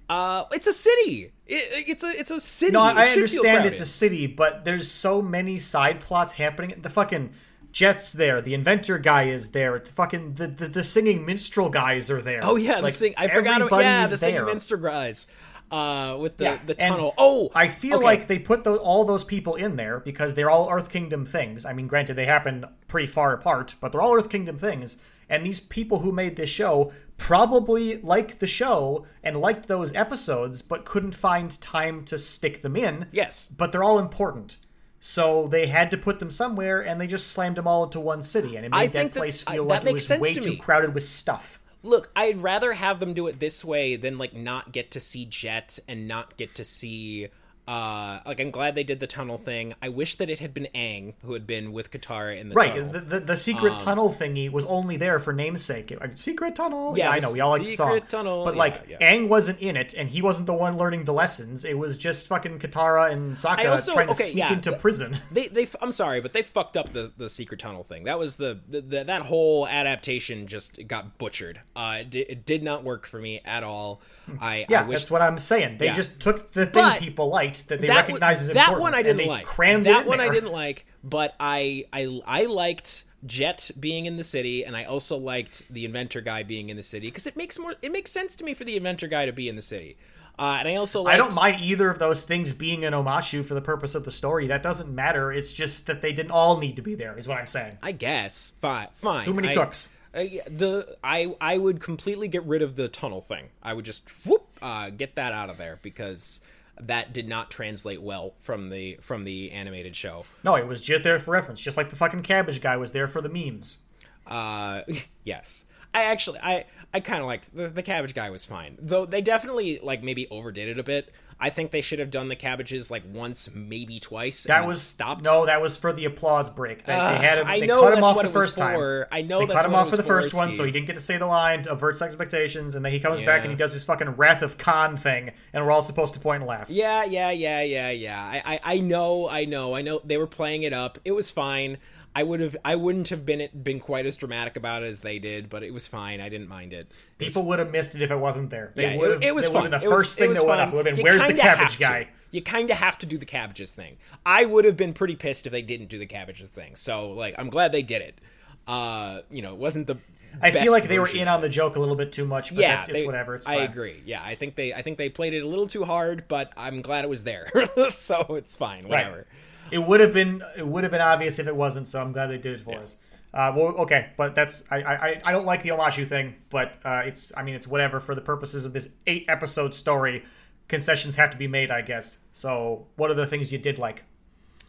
Uh, 0.10 0.46
it's 0.52 0.68
a 0.68 0.74
city. 0.74 1.32
It, 1.46 1.88
it's 1.90 2.04
a 2.04 2.18
it's 2.18 2.32
a 2.32 2.40
city. 2.40 2.72
No, 2.72 2.82
I, 2.82 2.92
I 2.92 3.08
understand 3.10 3.66
it's 3.66 3.80
a 3.80 3.86
city, 3.86 4.28
but 4.28 4.64
there's 4.66 4.90
so 4.90 5.22
many 5.22 5.60
side 5.60 6.00
plots 6.00 6.32
happening. 6.32 6.80
The 6.82 6.90
fucking 6.90 7.32
Jet's 7.72 8.14
there. 8.14 8.42
The 8.42 8.54
inventor 8.54 8.98
guy 8.98 9.24
is 9.24 9.52
there. 9.52 9.80
The 9.80 9.92
fucking 9.92 10.36
the, 10.36 10.48
the, 10.48 10.68
the 10.68 10.84
singing 10.84 11.26
minstrel 11.26 11.70
guys 11.70 12.10
are 12.10 12.22
there. 12.22 12.40
Oh 12.44 12.56
yeah, 12.56 12.76
the 12.78 12.84
Like, 12.84 12.94
sing. 12.94 13.14
I 13.18 13.28
forgot. 13.28 13.62
About, 13.62 13.82
yeah, 13.82 14.08
the 14.08 14.18
singing 14.18 14.36
there. 14.36 14.46
minster 14.46 14.78
guys. 14.78 15.28
Uh, 15.70 16.18
with 16.22 16.38
the 16.38 16.46
Yeah, 16.46 16.60
the 16.66 16.76
tunnel. 16.76 17.14
Oh, 17.18 17.50
I 17.54 17.68
feel 17.68 17.98
okay. 17.98 18.06
like 18.06 18.28
they 18.28 18.40
put 18.40 18.64
those, 18.64 18.80
all 18.80 19.04
those 19.04 19.26
people 19.26 19.56
in 19.56 19.76
there 19.76 20.00
because 20.00 20.34
they're 20.34 20.50
all 20.50 20.70
Earth 20.72 20.90
Kingdom 20.90 21.26
things. 21.26 21.66
I 21.66 21.74
mean, 21.74 21.88
granted, 21.88 22.14
they 22.14 22.26
happen 22.26 22.66
pretty 22.88 23.08
far 23.08 23.34
apart, 23.34 23.76
but 23.82 23.92
they're 23.92 24.02
all 24.02 24.16
Earth 24.16 24.30
Kingdom 24.30 24.58
things. 24.58 24.96
And 25.30 25.46
these 25.46 25.60
people 25.60 26.00
who 26.00 26.12
made 26.12 26.36
this 26.36 26.50
show 26.50 26.92
probably 27.18 27.98
liked 28.02 28.40
the 28.40 28.48
show 28.48 29.06
and 29.24 29.38
liked 29.42 29.68
those 29.68 29.94
episodes, 29.94 30.62
but 30.62 30.86
couldn't 30.86 31.14
find 31.16 31.60
time 31.60 32.06
to 32.06 32.18
stick 32.18 32.62
them 32.62 32.76
in. 32.76 33.08
Yes. 33.12 33.50
But 33.56 33.72
they're 33.72 33.84
all 33.84 34.00
important. 34.00 34.58
So 35.00 35.48
they 35.48 35.68
had 35.68 35.92
to 35.92 35.98
put 35.98 36.20
them 36.20 36.32
somewhere, 36.32 36.82
and 36.82 37.00
they 37.00 37.08
just 37.08 37.28
slammed 37.28 37.58
them 37.58 37.68
all 37.68 37.84
into 37.84 38.00
one 38.00 38.22
city, 38.22 38.56
and 38.56 38.66
it 38.66 38.70
made 38.70 38.78
I 38.78 38.88
that 38.88 39.14
that- 39.14 39.20
place 39.20 39.44
I- 39.46 39.54
feel 39.56 39.66
that 39.66 39.84
like 39.84 39.90
it 39.90 39.94
was 39.94 40.10
way 40.10 40.34
to 40.34 40.42
too 40.42 40.58
crowded 40.58 40.94
with 40.94 41.04
stuff. 41.04 41.60
Look, 41.84 42.10
I'd 42.16 42.40
rather 42.42 42.74
have 42.74 43.00
them 43.00 43.14
do 43.14 43.28
it 43.28 43.40
this 43.40 43.64
way 43.64 43.96
than 43.96 44.18
like 44.18 44.34
not 44.34 44.72
get 44.72 44.90
to 44.92 45.00
see 45.00 45.26
Jet 45.26 45.78
and 45.88 46.08
not 46.08 46.36
get 46.36 46.56
to 46.56 46.64
see. 46.64 47.28
Uh, 47.68 48.22
like 48.26 48.40
I'm 48.40 48.50
glad 48.52 48.76
they 48.76 48.84
did 48.84 49.00
the 49.02 49.08
tunnel 49.08 49.38
thing. 49.38 49.74
I 49.82 49.90
wish 49.90 50.16
that 50.16 50.30
it 50.30 50.40
had 50.40 50.54
been 50.54 50.68
Aang 50.74 51.16
who 51.24 51.34
had 51.34 51.46
been 51.46 51.74
with 51.74 51.92
Katara 51.92 52.40
in 52.40 52.48
the 52.50 52.56
Right, 52.56 52.74
tunnel. 52.76 52.92
the, 52.94 53.00
the 53.02 53.20
the 53.20 53.38
secret 53.38 53.80
tunnel 53.82 54.10
thingy 54.10 54.50
was 54.50 54.64
only 54.66 54.96
there 54.96 55.20
for 55.20 55.34
namesake. 55.34 55.92
Like, 56.00 56.18
secret 56.18 56.56
tunnel, 56.56 56.98
Yeah, 56.98 57.10
I 57.10 57.20
know 57.20 57.32
we 57.34 57.42
all 57.42 57.52
like 57.52 57.64
the 57.64 57.72
secret 57.72 58.08
tunnel, 58.08 58.46
but 58.46 58.54
yeah, 58.54 58.60
like 58.60 58.82
yeah. 58.88 58.98
Aang 59.14 59.28
wasn't 59.28 59.60
in 59.60 59.76
it, 59.76 59.94
and 59.96 60.08
he 60.08 60.22
wasn't 60.22 60.48
the 60.48 60.54
one 60.54 60.78
learning 60.78 61.04
the 61.04 61.14
lessons. 61.14 61.66
It 61.66 61.78
was 61.78 61.98
just 61.98 62.28
fucking 62.28 62.60
Katara 62.60 63.12
and 63.12 63.36
Sokka 63.36 63.70
also- 63.70 63.92
trying 63.94 64.08
to 64.08 64.14
okay, 64.14 64.24
sneak 64.24 64.38
yeah, 64.46 64.54
into 64.54 64.70
th- 64.70 64.82
prison. 64.82 65.18
they 65.32 65.50
they 65.50 65.68
I'm 65.82 65.92
sorry, 65.92 66.22
but 66.22 66.32
they 66.32 66.44
fucked 66.44 66.78
up 66.78 66.94
the 66.94 67.12
the 67.18 67.30
secret 67.30 67.60
tunnel 67.60 67.84
thing. 67.84 68.06
That 68.06 68.18
was 68.18 68.38
the, 68.38 68.60
the, 68.70 68.80
the 68.80 69.04
that 69.04 69.24
whole 69.24 69.68
adaptation 69.68 70.48
just 70.48 70.88
got 70.88 71.18
butchered. 71.18 71.60
Uh, 71.76 71.98
it, 72.02 72.10
did, 72.10 72.30
it 72.30 72.46
did 72.46 72.64
not 72.64 72.84
work 72.86 73.06
for 73.06 73.20
me 73.20 73.42
at 73.44 73.64
all. 73.64 74.02
I 74.40 74.66
Yeah, 74.70 74.84
I 74.84 74.86
wish 74.86 75.00
that's 75.02 75.12
what 75.12 75.22
I'm 75.22 75.38
saying. 75.40 75.80
They 75.80 75.88
Yeah. 75.88 75.94
just 75.94 76.20
took 76.22 76.52
the 76.54 76.66
thing 76.66 76.84
But 76.84 77.00
people 77.00 77.28
liked 77.30 77.57
that 77.64 77.82
they 77.82 77.88
that 77.88 78.08
recognized 78.08 78.42
as 78.42 78.48
one, 78.48 78.56
that 78.56 78.80
one 78.80 78.94
I 78.94 79.02
didn't 79.04 79.18
they 79.18 79.28
like. 79.28 79.46
Crammed 79.46 79.86
that 79.86 80.06
one 80.06 80.20
there. 80.20 80.30
I 80.30 80.34
didn't 80.34 80.52
like, 80.52 80.86
but 81.04 81.36
I 81.40 81.86
I 81.92 82.22
I 82.26 82.44
liked 82.44 83.04
Jet 83.26 83.72
being 83.80 84.06
in 84.06 84.18
the 84.18 84.24
city, 84.24 84.64
and 84.66 84.76
I 84.76 84.84
also 84.84 85.18
liked 85.18 85.72
the 85.74 85.86
inventor 85.86 86.22
guy 86.22 86.44
being 86.44 86.70
in 86.70 86.78
the 86.78 86.84
city 86.84 87.08
because 87.08 87.28
it 87.28 87.36
makes 87.36 87.58
more 87.60 87.76
it 87.82 87.92
makes 87.92 88.12
sense 88.12 88.36
to 88.36 88.44
me 88.44 88.54
for 88.54 88.64
the 88.64 88.78
inventor 88.78 89.08
guy 89.08 89.26
to 89.26 89.34
be 89.34 89.50
in 89.50 89.56
the 89.56 89.62
city. 89.62 89.98
Uh, 90.40 90.58
and 90.60 90.68
I 90.68 90.76
also 90.76 91.02
liked, 91.02 91.16
I 91.16 91.18
don't 91.18 91.34
mind 91.34 91.62
either 91.62 91.90
of 91.90 91.98
those 91.98 92.24
things 92.24 92.54
being 92.54 92.86
an 92.86 92.94
omashu 92.94 93.44
for 93.44 93.56
the 93.56 93.62
purpose 93.62 93.96
of 93.96 94.06
the 94.06 94.12
story. 94.12 94.46
That 94.46 94.62
doesn't 94.62 94.94
matter. 94.94 95.34
It's 95.34 95.52
just 95.52 95.88
that 95.88 96.04
they 96.04 96.14
didn't 96.14 96.30
all 96.32 96.58
need 96.58 96.76
to 96.76 96.84
be 96.84 96.94
there. 96.94 97.18
Is 97.18 97.28
what 97.28 97.40
I'm 97.40 97.48
saying. 97.48 97.80
I 97.82 97.92
guess 97.92 98.54
fine, 98.62 98.88
fine. 98.94 99.24
Too 99.26 99.34
many 99.34 99.50
I- 99.50 99.56
cooks. 99.56 99.90
Uh, 100.14 100.24
the 100.50 100.98
I 101.04 101.36
I 101.42 101.58
would 101.58 101.80
completely 101.82 102.28
get 102.28 102.44
rid 102.44 102.62
of 102.62 102.76
the 102.76 102.88
tunnel 102.88 103.22
thing. 103.22 103.50
I 103.62 103.74
would 103.74 103.86
just 103.86 104.10
whoop, 104.26 104.48
uh, 104.62 104.90
get 104.90 105.16
that 105.16 105.34
out 105.34 105.50
of 105.50 105.58
there 105.58 105.80
because 105.82 106.40
that 106.80 107.14
did 107.14 107.28
not 107.28 107.50
translate 107.50 108.02
well 108.02 108.36
from 108.40 108.70
the 108.70 109.00
from 109.02 109.24
the 109.24 109.52
animated 109.52 109.96
show. 109.96 110.26
No, 110.44 110.56
it 110.56 110.68
was 110.68 110.82
just 110.82 111.04
there 111.04 111.20
for 111.20 111.32
reference, 111.32 111.62
just 111.62 111.78
like 111.78 111.90
the 111.90 111.96
fucking 111.96 112.24
cabbage 112.24 112.62
guy 112.62 112.78
was 112.78 112.92
there 112.92 113.08
for 113.08 113.22
the 113.22 113.30
memes. 113.30 113.80
Uh, 114.26 114.82
yes. 115.24 115.66
I 115.94 116.04
actually, 116.04 116.40
I, 116.40 116.66
I 116.94 117.00
kind 117.00 117.22
of 117.22 117.26
liked 117.26 117.56
the, 117.56 117.70
the 117.70 117.82
cabbage 117.82 118.14
guy 118.14 118.30
was 118.30 118.46
fine, 118.46 118.78
though 118.80 119.06
they 119.06 119.22
definitely 119.22 119.80
like 119.82 120.04
maybe 120.04 120.28
overdid 120.30 120.68
it 120.70 120.78
a 120.78 120.84
bit. 120.84 121.12
I 121.40 121.52
think 121.52 121.72
they 121.72 121.82
should 121.82 122.00
have 122.00 122.10
done 122.10 122.30
the 122.30 122.36
cabbages 122.36 122.90
like 122.90 123.04
once, 123.08 123.50
maybe 123.54 124.00
twice. 124.00 124.44
That 124.44 124.66
was 124.66 124.82
stopped. 124.82 125.24
No, 125.24 125.46
that 125.46 125.62
was 125.62 125.78
for 125.78 125.94
the 125.94 126.06
applause 126.06 126.50
break. 126.50 126.86
They, 126.86 126.94
Ugh, 126.94 127.22
they 127.22 127.26
had 127.28 127.38
him. 127.38 127.48
I 127.48 127.60
They 127.60 127.68
know 127.68 127.82
cut 127.82 127.90
him 127.90 127.96
that's 127.96 128.08
off 128.08 128.16
what 128.16 128.24
the 128.24 128.30
it 128.30 128.36
was 128.36 128.46
first 128.46 128.58
time. 128.58 128.76
for. 128.76 129.08
I 129.12 129.22
know 129.22 129.40
they 129.40 129.54
cut 129.54 129.66
him 129.66 129.76
off 129.76 129.90
for 129.92 129.98
the 129.98 130.04
first 130.04 130.32
for, 130.32 130.38
one, 130.38 130.52
so 130.52 130.64
he 130.64 130.72
didn't 130.72 130.88
get 130.88 130.94
to 130.94 131.00
say 131.00 131.18
the 131.18 131.28
line 131.28 131.64
to 131.64 131.72
avert 131.74 132.02
expectations, 132.02 132.76
and 132.76 132.84
then 132.84 132.92
he 132.92 133.00
comes 133.00 133.22
back 133.22 133.44
and 133.44 133.52
he 133.52 133.56
does 133.58 133.74
his 133.74 133.86
fucking 133.86 134.10
Wrath 134.12 134.42
of 134.42 134.58
Khan 134.58 134.98
thing, 134.98 135.32
and 135.54 135.66
we're 135.66 135.72
all 135.72 135.82
supposed 135.82 136.14
to 136.16 136.20
point 136.20 136.42
and 136.42 136.50
laugh. 136.50 136.70
Yeah, 136.70 137.04
yeah, 137.04 137.32
yeah, 137.32 137.62
yeah, 137.62 137.90
yeah. 137.92 138.20
I, 138.20 138.56
I, 138.56 138.60
I 138.76 138.80
know, 138.80 139.30
I 139.30 139.46
know, 139.46 139.76
I 139.76 139.82
know. 139.82 140.02
They 140.04 140.18
were 140.18 140.28
playing 140.28 140.64
it 140.64 140.74
up. 140.74 140.98
It 141.06 141.12
was 141.12 141.30
fine. 141.30 141.78
I 142.20 142.24
would 142.24 142.40
have, 142.40 142.56
I 142.66 142.76
wouldn't 142.76 143.10
have 143.10 143.26
been 143.26 143.48
been 143.62 143.80
quite 143.80 144.06
as 144.08 144.18
dramatic 144.18 144.56
about 144.56 144.82
it 144.84 144.88
as 144.88 145.02
they 145.02 145.20
did, 145.20 145.50
but 145.50 145.62
it 145.62 145.72
was 145.74 145.88
fine. 145.88 146.20
I 146.20 146.30
didn't 146.30 146.50
mind 146.50 146.74
it. 146.74 146.88
It 147.20 147.26
was 147.26 147.28
People 147.34 147.44
would 147.50 147.60
have 147.60 147.72
missed 147.72 147.94
it 147.96 148.02
if 148.02 148.10
it 148.10 148.16
wasn't 148.18 148.50
there. 148.50 148.72
They 148.76 148.96
Yeah, 148.96 149.06
it, 149.16 149.24
it 149.26 149.36
was 149.36 149.48
fun. 149.50 149.68
It 149.74 149.80
the 149.82 149.90
was- 149.90 150.00
first 150.00 150.18
it 150.18 150.22
thing 150.22 150.30
was 150.30 150.40
that 150.40 150.48
went 150.48 150.62
up 150.62 150.74
would 150.74 150.86
have 150.88 150.96
been, 150.96 151.06
You 151.06 151.12
"Where's 151.12 151.22
the 151.28 151.34
cabbage 151.36 151.60
have 151.60 151.72
to. 151.74 151.80
guy?" 151.80 152.08
You 152.32 152.42
kind 152.42 152.70
of 152.72 152.78
have 152.78 152.98
to 153.00 153.06
do 153.06 153.18
the 153.18 153.26
cabbages 153.26 153.72
thing. 153.72 153.98
I 154.26 154.46
would 154.46 154.66
have 154.66 154.76
been 154.76 154.94
pretty 154.94 155.16
pissed 155.16 155.46
if 155.46 155.52
they 155.52 155.62
didn't 155.62 155.88
do 155.88 155.98
the 155.98 156.06
cabbages 156.08 156.50
thing. 156.50 156.76
So, 156.76 157.12
like, 157.12 157.36
I'm 157.38 157.50
glad 157.50 157.72
they 157.72 157.84
did 157.84 158.02
it. 158.02 158.20
Uh, 158.68 159.22
you 159.32 159.42
know, 159.42 159.54
it 159.54 159.58
wasn't 159.60 159.88
the. 159.88 159.98
I 160.42 160.52
feel 160.52 160.72
like 160.72 160.88
they 160.88 161.00
were 161.00 161.08
in 161.08 161.28
on 161.28 161.42
the 161.42 161.50
joke 161.50 161.78
a 161.78 161.80
little 161.80 161.96
bit 161.96 162.12
too 162.12 162.26
much, 162.26 162.50
but 162.50 162.60
yeah, 162.62 162.84
it's 162.88 163.06
whatever. 163.06 163.36
It's 163.36 163.48
I 163.48 163.56
fine. 163.60 163.70
agree. 163.70 164.02
Yeah, 164.06 164.22
I 164.24 164.36
think 164.36 164.56
they 164.56 164.74
I 164.74 164.82
think 164.82 164.98
they 164.98 165.10
played 165.10 165.34
it 165.34 165.40
a 165.42 165.48
little 165.48 165.68
too 165.68 165.84
hard, 165.86 166.26
but 166.28 166.52
I'm 166.58 166.82
glad 166.82 167.06
it 167.06 167.10
was 167.10 167.24
there. 167.24 167.50
so 167.90 168.26
it's 168.36 168.56
fine. 168.56 168.88
Right. 168.88 169.26
It 169.72 169.80
would 169.80 170.00
have 170.00 170.14
been 170.14 170.42
it 170.58 170.66
would 170.68 170.84
have 170.84 170.92
been 170.92 171.02
obvious 171.02 171.40
if 171.40 171.48
it 171.48 171.56
wasn't, 171.56 171.88
so 171.88 172.02
I'm 172.02 172.12
glad 172.12 172.28
they 172.28 172.38
did 172.38 172.60
it 172.60 172.64
for 172.64 172.76
us. 172.78 172.98
Uh, 173.34 173.54
well, 173.56 173.68
okay, 173.80 174.12
but 174.18 174.34
that's 174.36 174.64
I, 174.72 174.78
I 174.78 175.22
I 175.26 175.32
don't 175.32 175.46
like 175.46 175.62
the 175.64 175.70
Omashu 175.70 176.08
thing, 176.08 176.36
but 176.50 176.74
uh, 176.86 177.04
it's 177.06 177.32
I 177.36 177.44
mean 177.44 177.56
it's 177.56 177.68
whatever 177.68 178.00
for 178.00 178.16
the 178.16 178.22
purposes 178.22 178.66
of 178.66 178.74
this 178.74 178.90
eight 179.06 179.26
episode 179.28 179.74
story. 179.74 180.24
Concessions 180.68 181.16
have 181.16 181.32
to 181.32 181.38
be 181.38 181.48
made, 181.48 181.72
I 181.72 181.82
guess. 181.82 182.20
So, 182.34 182.88
what 182.98 183.10
are 183.10 183.14
the 183.14 183.26
things 183.26 183.52
you 183.54 183.58
did 183.58 183.80
like? 183.80 184.04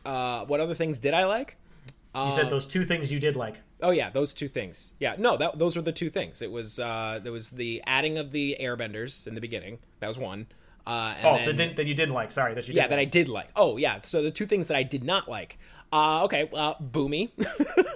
Uh, 0.05 0.45
what 0.47 0.61
other 0.61 0.75
things 0.75 0.99
did 0.99 1.13
I 1.13 1.25
like? 1.25 1.57
You 2.15 2.23
Uh, 2.23 2.31
said 2.31 2.51
those 2.51 2.67
two 2.67 2.85
things 2.85 3.11
you 3.13 3.19
did 3.21 3.37
like. 3.37 3.57
Oh 3.81 3.91
yeah, 3.91 4.11
those 4.11 4.33
two 4.33 4.49
things. 4.49 4.93
Yeah, 4.99 5.15
no, 5.19 5.37
that 5.37 5.59
those 5.59 5.77
were 5.77 5.83
the 5.83 5.93
two 5.93 6.11
things. 6.11 6.41
It 6.43 6.51
was 6.51 6.79
uh, 6.79 7.21
there 7.23 7.33
was 7.33 7.51
the 7.51 7.83
adding 7.87 8.17
of 8.19 8.33
the 8.33 8.57
airbenders 8.61 9.27
in 9.27 9.35
the 9.35 9.41
beginning. 9.41 9.79
That 10.01 10.09
was 10.09 10.19
one. 10.19 10.47
Uh, 10.89 11.15
and 11.19 11.27
Oh, 11.27 11.47
then, 11.47 11.57
that, 11.57 11.77
that 11.77 11.87
you 11.87 11.95
didn't 11.95 12.15
like. 12.15 12.33
Sorry, 12.33 12.55
that 12.55 12.67
you 12.67 12.75
yeah, 12.75 12.87
that 12.87 12.99
I 12.99 13.05
did 13.05 13.29
like. 13.29 13.49
Oh 13.55 13.77
yeah, 13.77 14.01
so 14.03 14.23
the 14.23 14.31
two 14.31 14.47
things 14.47 14.69
that 14.69 14.77
I 14.77 14.83
did 14.83 15.05
not 15.05 15.29
like. 15.29 15.59
Uh, 15.93 16.25
okay, 16.25 16.49
uh, 16.55 16.75
Bumi. 16.75 17.31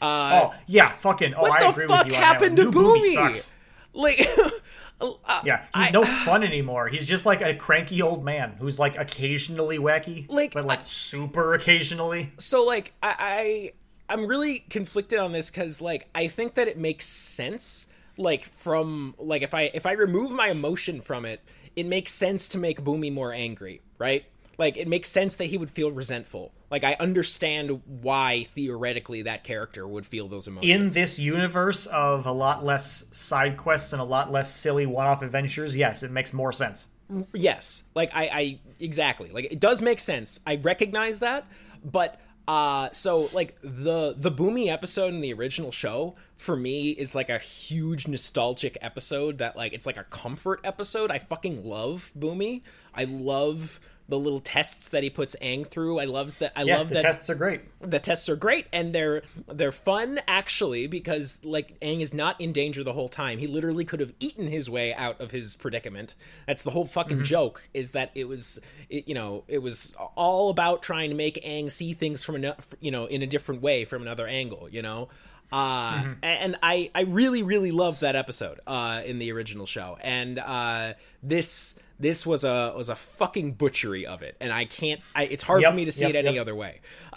Oh 0.00 0.54
yeah, 0.66 0.96
fucking. 0.96 1.34
Oh, 1.34 1.46
I 1.46 1.68
agree 1.68 1.86
fuck 1.86 2.04
with 2.04 2.12
you. 2.12 2.18
happened 2.18 2.58
on 2.58 2.66
to 2.66 2.70
that 2.72 2.76
one. 2.78 2.84
New 2.94 3.00
Bumi? 3.00 3.14
sucks. 3.14 3.52
Like, 3.94 4.26
uh, 5.00 5.42
Yeah, 5.44 5.60
he's 5.74 5.88
I- 5.88 5.90
no 5.90 6.04
fun 6.04 6.42
anymore. 6.42 6.88
He's 6.88 7.06
just 7.06 7.26
like 7.26 7.42
a 7.42 7.54
cranky 7.54 8.00
old 8.02 8.24
man 8.24 8.54
who's 8.58 8.78
like 8.78 8.96
occasionally 8.98 9.78
wacky, 9.78 10.26
Like, 10.30 10.54
but 10.54 10.64
like 10.64 10.80
I- 10.80 10.82
super 10.82 11.54
occasionally. 11.54 12.32
so 12.38 12.62
like 12.64 12.92
I, 13.02 13.14
I 13.18 13.72
I'm 14.14 14.26
really 14.26 14.60
conflicted 14.70 15.18
on 15.18 15.32
this 15.32 15.50
because 15.50 15.80
like 15.80 16.08
I 16.14 16.28
think 16.28 16.54
that 16.54 16.68
it 16.68 16.78
makes 16.78 17.06
sense 17.06 17.86
like 18.16 18.44
from 18.46 19.14
like 19.18 19.42
if 19.42 19.54
I 19.54 19.70
if 19.74 19.86
I 19.86 19.92
remove 19.92 20.30
my 20.32 20.48
emotion 20.48 21.00
from 21.00 21.24
it, 21.24 21.40
it 21.76 21.86
makes 21.86 22.12
sense 22.12 22.48
to 22.48 22.58
make 22.58 22.82
Bumi 22.82 23.12
more 23.12 23.32
angry, 23.32 23.80
right? 23.98 24.24
Like 24.58 24.76
it 24.76 24.86
makes 24.88 25.08
sense 25.08 25.36
that 25.36 25.46
he 25.46 25.58
would 25.58 25.70
feel 25.70 25.90
resentful. 25.90 26.52
Like 26.70 26.84
I 26.84 26.96
understand 27.00 27.82
why 27.86 28.46
theoretically 28.54 29.22
that 29.22 29.44
character 29.44 29.86
would 29.86 30.06
feel 30.06 30.28
those 30.28 30.46
emotions. 30.46 30.70
in 30.70 30.88
this 30.90 31.18
universe 31.18 31.86
of 31.86 32.26
a 32.26 32.32
lot 32.32 32.64
less 32.64 33.06
side 33.12 33.56
quests 33.56 33.92
and 33.92 34.00
a 34.00 34.04
lot 34.04 34.30
less 34.32 34.54
silly 34.54 34.86
one-off 34.86 35.22
adventures, 35.22 35.76
yes, 35.76 36.02
it 36.02 36.10
makes 36.10 36.32
more 36.32 36.52
sense. 36.52 36.88
yes 37.34 37.84
like 37.94 38.10
I, 38.14 38.24
I 38.32 38.58
exactly 38.80 39.30
like 39.30 39.44
it 39.50 39.60
does 39.60 39.82
make 39.82 40.00
sense 40.00 40.40
i 40.46 40.56
recognize 40.56 41.20
that 41.20 41.44
but 41.84 42.18
uh 42.48 42.90
so 42.92 43.30
like 43.32 43.56
the 43.62 44.14
the 44.18 44.30
bumi 44.30 44.68
episode 44.68 45.14
in 45.14 45.20
the 45.20 45.32
original 45.32 45.70
show 45.70 46.16
for 46.42 46.56
me 46.56 46.90
is 46.90 47.14
like 47.14 47.30
a 47.30 47.38
huge 47.38 48.08
nostalgic 48.08 48.76
episode 48.80 49.38
that 49.38 49.56
like 49.56 49.72
it's 49.72 49.86
like 49.86 49.96
a 49.96 50.04
comfort 50.04 50.60
episode. 50.64 51.10
I 51.10 51.18
fucking 51.20 51.64
love 51.64 52.10
bumi. 52.18 52.62
I 52.94 53.04
love 53.04 53.80
the 54.08 54.18
little 54.18 54.40
tests 54.40 54.88
that 54.90 55.02
he 55.02 55.10
puts 55.10 55.36
Aang 55.40 55.66
through. 55.68 55.98
I 55.98 56.04
loves 56.04 56.36
that. 56.36 56.52
I 56.56 56.62
Yeah, 56.64 56.78
love 56.78 56.88
the 56.88 56.94
that 56.96 57.02
tests 57.02 57.30
are 57.30 57.34
great. 57.34 57.60
the 57.80 57.98
tests 57.98 58.28
are 58.28 58.36
great 58.36 58.66
and 58.72 58.94
they're 58.94 59.22
they're 59.48 59.72
fun 59.72 60.20
actually 60.28 60.86
because 60.86 61.38
like 61.44 61.78
Aang 61.80 62.00
is 62.00 62.12
not 62.12 62.40
in 62.40 62.52
danger 62.52 62.84
the 62.84 62.92
whole 62.92 63.08
time. 63.08 63.38
He 63.38 63.46
literally 63.46 63.84
could 63.84 64.00
have 64.00 64.12
eaten 64.20 64.48
his 64.48 64.68
way 64.68 64.92
out 64.94 65.20
of 65.20 65.30
his 65.30 65.56
predicament. 65.56 66.14
That's 66.46 66.62
the 66.62 66.70
whole 66.70 66.86
fucking 66.86 67.24
joke 67.24 67.68
is 67.72 67.92
that 67.92 68.10
it 68.14 68.24
was 68.28 68.58
it, 68.90 69.08
you 69.08 69.14
know, 69.14 69.44
it 69.48 69.58
was 69.58 69.94
all 70.16 70.50
about 70.50 70.82
trying 70.82 71.10
to 71.10 71.16
make 71.16 71.42
Aang 71.44 71.70
see 71.70 71.94
things 71.94 72.22
from 72.24 72.44
a 72.44 72.56
you 72.80 72.90
know, 72.90 73.06
in 73.06 73.22
a 73.22 73.26
different 73.26 73.62
way 73.62 73.84
from 73.84 74.02
another 74.02 74.26
angle, 74.26 74.68
you 74.70 74.82
know. 74.82 75.08
Uh, 75.50 76.14
and 76.22 76.56
I, 76.62 76.90
I 76.94 77.02
really, 77.02 77.42
really 77.42 77.72
loved 77.72 78.00
that 78.00 78.16
episode 78.16 78.60
uh, 78.66 79.02
in 79.04 79.18
the 79.18 79.32
original 79.32 79.66
show, 79.66 79.98
and 80.00 80.38
uh, 80.38 80.94
this 81.22 81.74
this 82.00 82.26
was 82.26 82.44
a 82.44 82.72
was 82.76 82.88
a 82.88 82.96
fucking 82.96 83.52
butchery 83.52 84.06
of 84.06 84.22
it, 84.22 84.36
and 84.40 84.52
I 84.52 84.64
can't. 84.64 85.00
I, 85.14 85.24
it's 85.24 85.42
hard 85.42 85.62
Yep, 85.62 85.70
for 85.72 85.76
me 85.76 85.84
to 85.84 85.92
see 85.92 86.02
yep, 86.02 86.10
it 86.10 86.16
any 86.16 86.34
yep. 86.34 86.40
other 86.42 86.54
way. 86.54 86.80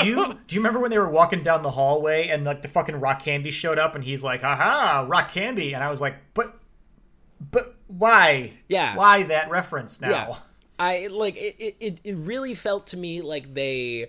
do 0.00 0.06
you 0.06 0.38
do 0.46 0.54
you 0.54 0.60
remember 0.60 0.80
when 0.80 0.90
they 0.90 0.98
were 0.98 1.08
walking 1.10 1.42
down 1.42 1.62
the 1.62 1.70
hallway 1.70 2.28
and 2.28 2.44
like 2.44 2.62
the 2.62 2.68
fucking 2.68 3.00
rock 3.00 3.22
candy 3.22 3.50
showed 3.50 3.78
up 3.78 3.94
and 3.94 4.04
he's 4.04 4.22
like, 4.22 4.44
"Aha, 4.44 5.06
rock 5.08 5.32
candy," 5.32 5.72
and 5.72 5.82
I 5.82 5.90
was 5.90 6.00
like, 6.00 6.16
"But, 6.34 6.56
but 7.50 7.74
why? 7.88 8.52
Yeah. 8.68 8.96
why 8.96 9.24
that 9.24 9.50
reference 9.50 10.00
now?" 10.00 10.10
Yeah. 10.10 10.36
I 10.78 11.06
like 11.06 11.36
it, 11.36 11.56
it- 11.58 11.76
it 11.80 11.98
it 12.04 12.16
really 12.16 12.54
felt 12.54 12.86
to 12.88 12.96
me 12.96 13.22
like 13.22 13.54
they 13.54 14.08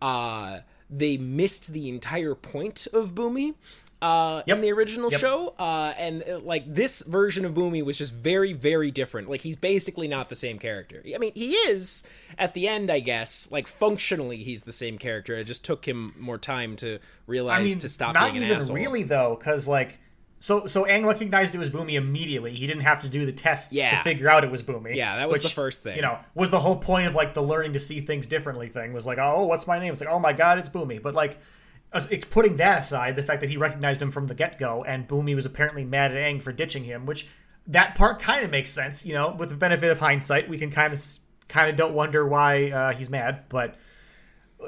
uh 0.00 0.60
they 0.88 1.16
missed 1.16 1.72
the 1.72 1.88
entire 1.88 2.34
point 2.34 2.86
of 2.92 3.14
Bumi 3.14 3.54
uh 4.02 4.42
Yep. 4.46 4.56
in 4.56 4.62
the 4.62 4.72
original 4.72 5.10
Yep. 5.10 5.20
show 5.20 5.54
uh 5.58 5.94
and 5.96 6.22
uh, 6.28 6.38
like 6.40 6.64
this 6.72 7.02
version 7.02 7.44
of 7.46 7.54
Bumi 7.54 7.82
was 7.84 7.96
just 7.96 8.12
very 8.12 8.52
very 8.52 8.90
different 8.90 9.30
like 9.30 9.40
he's 9.40 9.56
basically 9.56 10.06
not 10.06 10.28
the 10.28 10.34
same 10.34 10.58
character 10.58 11.02
I 11.14 11.18
mean 11.18 11.32
he 11.34 11.54
is 11.54 12.04
at 12.36 12.52
the 12.54 12.68
end 12.68 12.90
I 12.90 13.00
guess 13.00 13.50
like 13.50 13.66
functionally 13.66 14.38
he's 14.38 14.64
the 14.64 14.72
same 14.72 14.98
character 14.98 15.34
it 15.36 15.44
just 15.44 15.64
took 15.64 15.86
him 15.88 16.12
more 16.18 16.36
time 16.38 16.76
to 16.76 16.98
realize 17.26 17.60
I 17.60 17.64
mean, 17.64 17.78
to 17.78 17.88
stop 17.88 18.14
not 18.14 18.32
being 18.32 18.36
an 18.38 18.42
even 18.50 18.56
asshole 18.58 18.76
really 18.76 19.02
though, 19.02 19.34
because 19.38 19.66
like, 19.66 19.98
so 20.38 20.66
so 20.66 20.84
Aang 20.84 21.06
recognized 21.06 21.54
it 21.54 21.58
was 21.58 21.70
Bumi 21.70 21.94
immediately. 21.94 22.54
He 22.54 22.66
didn't 22.66 22.82
have 22.82 23.00
to 23.00 23.08
do 23.08 23.24
the 23.24 23.32
tests 23.32 23.72
Yeah. 23.72 23.96
to 23.96 24.02
figure 24.04 24.28
out 24.28 24.44
it 24.44 24.50
was 24.50 24.62
Bumi. 24.62 24.94
Yeah, 24.94 25.16
that 25.16 25.30
was 25.30 25.42
the 25.42 25.48
first 25.48 25.82
thing. 25.82 25.96
You 25.96 26.02
know, 26.02 26.18
was 26.34 26.50
the 26.50 26.58
whole 26.58 26.76
point 26.76 27.06
of 27.06 27.14
like 27.14 27.32
the 27.32 27.42
learning 27.42 27.72
to 27.72 27.78
see 27.78 28.00
things 28.02 28.26
differently 28.26 28.68
thing 28.68 28.92
was 28.92 29.06
like, 29.06 29.16
oh, 29.18 29.46
what's 29.46 29.66
my 29.66 29.78
name? 29.78 29.92
It's 29.92 30.00
like, 30.02 30.10
oh 30.10 30.18
my 30.18 30.34
god, 30.34 30.58
it's 30.58 30.68
Bumi. 30.68 31.02
But 31.02 31.14
like, 31.14 31.38
putting 32.30 32.56
that 32.58 32.78
aside, 32.78 33.16
the 33.16 33.22
fact 33.22 33.40
that 33.40 33.50
he 33.50 33.56
recognized 33.56 34.02
him 34.02 34.10
from 34.10 34.26
the 34.26 34.34
get 34.34 34.58
go, 34.58 34.84
and 34.84 35.08
Bumi 35.08 35.34
was 35.34 35.46
apparently 35.46 35.84
mad 35.84 36.12
at 36.12 36.16
Aang 36.16 36.42
for 36.42 36.52
ditching 36.52 36.84
him, 36.84 37.06
which 37.06 37.26
that 37.66 37.94
part 37.94 38.20
kind 38.20 38.44
of 38.44 38.50
makes 38.50 38.70
sense. 38.70 39.06
You 39.06 39.14
know, 39.14 39.34
with 39.38 39.48
the 39.48 39.56
benefit 39.56 39.90
of 39.90 39.98
hindsight, 39.98 40.48
we 40.48 40.58
can 40.58 40.70
kind 40.70 40.92
of 40.92 41.02
kind 41.48 41.70
of 41.70 41.76
don't 41.76 41.94
wonder 41.94 42.26
why 42.26 42.70
uh, 42.70 42.92
he's 42.92 43.08
mad, 43.08 43.44
but 43.48 43.76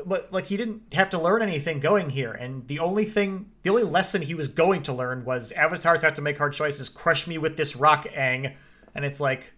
but 0.07 0.33
like 0.33 0.47
he 0.47 0.57
didn't 0.57 0.83
have 0.93 1.11
to 1.11 1.19
learn 1.19 1.43
anything 1.43 1.81
going 1.81 2.11
here 2.11 2.33
and 2.33 2.67
the 2.69 2.79
only 2.79 3.05
thing 3.05 3.51
the 3.63 3.71
only 3.71 3.83
lesson 3.83 4.21
he 4.21 4.35
was 4.35 4.47
going 4.47 4.83
to 4.83 4.93
learn 4.93 5.25
was 5.25 5.51
avatars 5.53 6.03
have 6.03 6.15
to 6.15 6.23
make 6.23 6.37
hard 6.37 6.53
choices 6.53 6.89
crush 6.89 7.27
me 7.27 7.39
with 7.39 7.57
this 7.57 7.75
rock 7.75 8.07
Aang 8.09 8.55
and 8.95 9.05
it's 9.05 9.19
like 9.19 9.55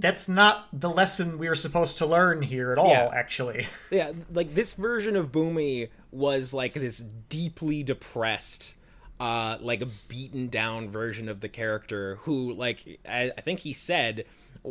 that's 0.00 0.28
not 0.28 0.66
the 0.72 0.88
lesson 0.90 1.38
we 1.38 1.48
were 1.48 1.54
supposed 1.54 1.98
to 1.98 2.06
learn 2.06 2.42
here 2.42 2.72
at 2.72 2.78
all 2.78 2.88
Yeah. 2.90 3.10
actually. 3.14 3.66
Yeah 3.90 4.12
like 4.32 4.54
this 4.54 4.74
version 4.74 5.16
of 5.16 5.30
bumi 5.32 5.88
was 6.10 6.52
like 6.54 6.74
this 6.74 6.98
deeply 7.28 7.82
depressed 7.82 8.74
uh 9.20 9.58
like 9.60 9.82
a 9.82 9.86
beaten 10.08 10.48
down 10.48 10.88
version 10.88 11.28
of 11.28 11.40
the 11.40 11.48
character 11.48 12.16
who 12.22 12.52
like 12.52 12.98
i, 13.08 13.30
I 13.36 13.40
think 13.42 13.60
he 13.60 13.72
said 13.72 14.24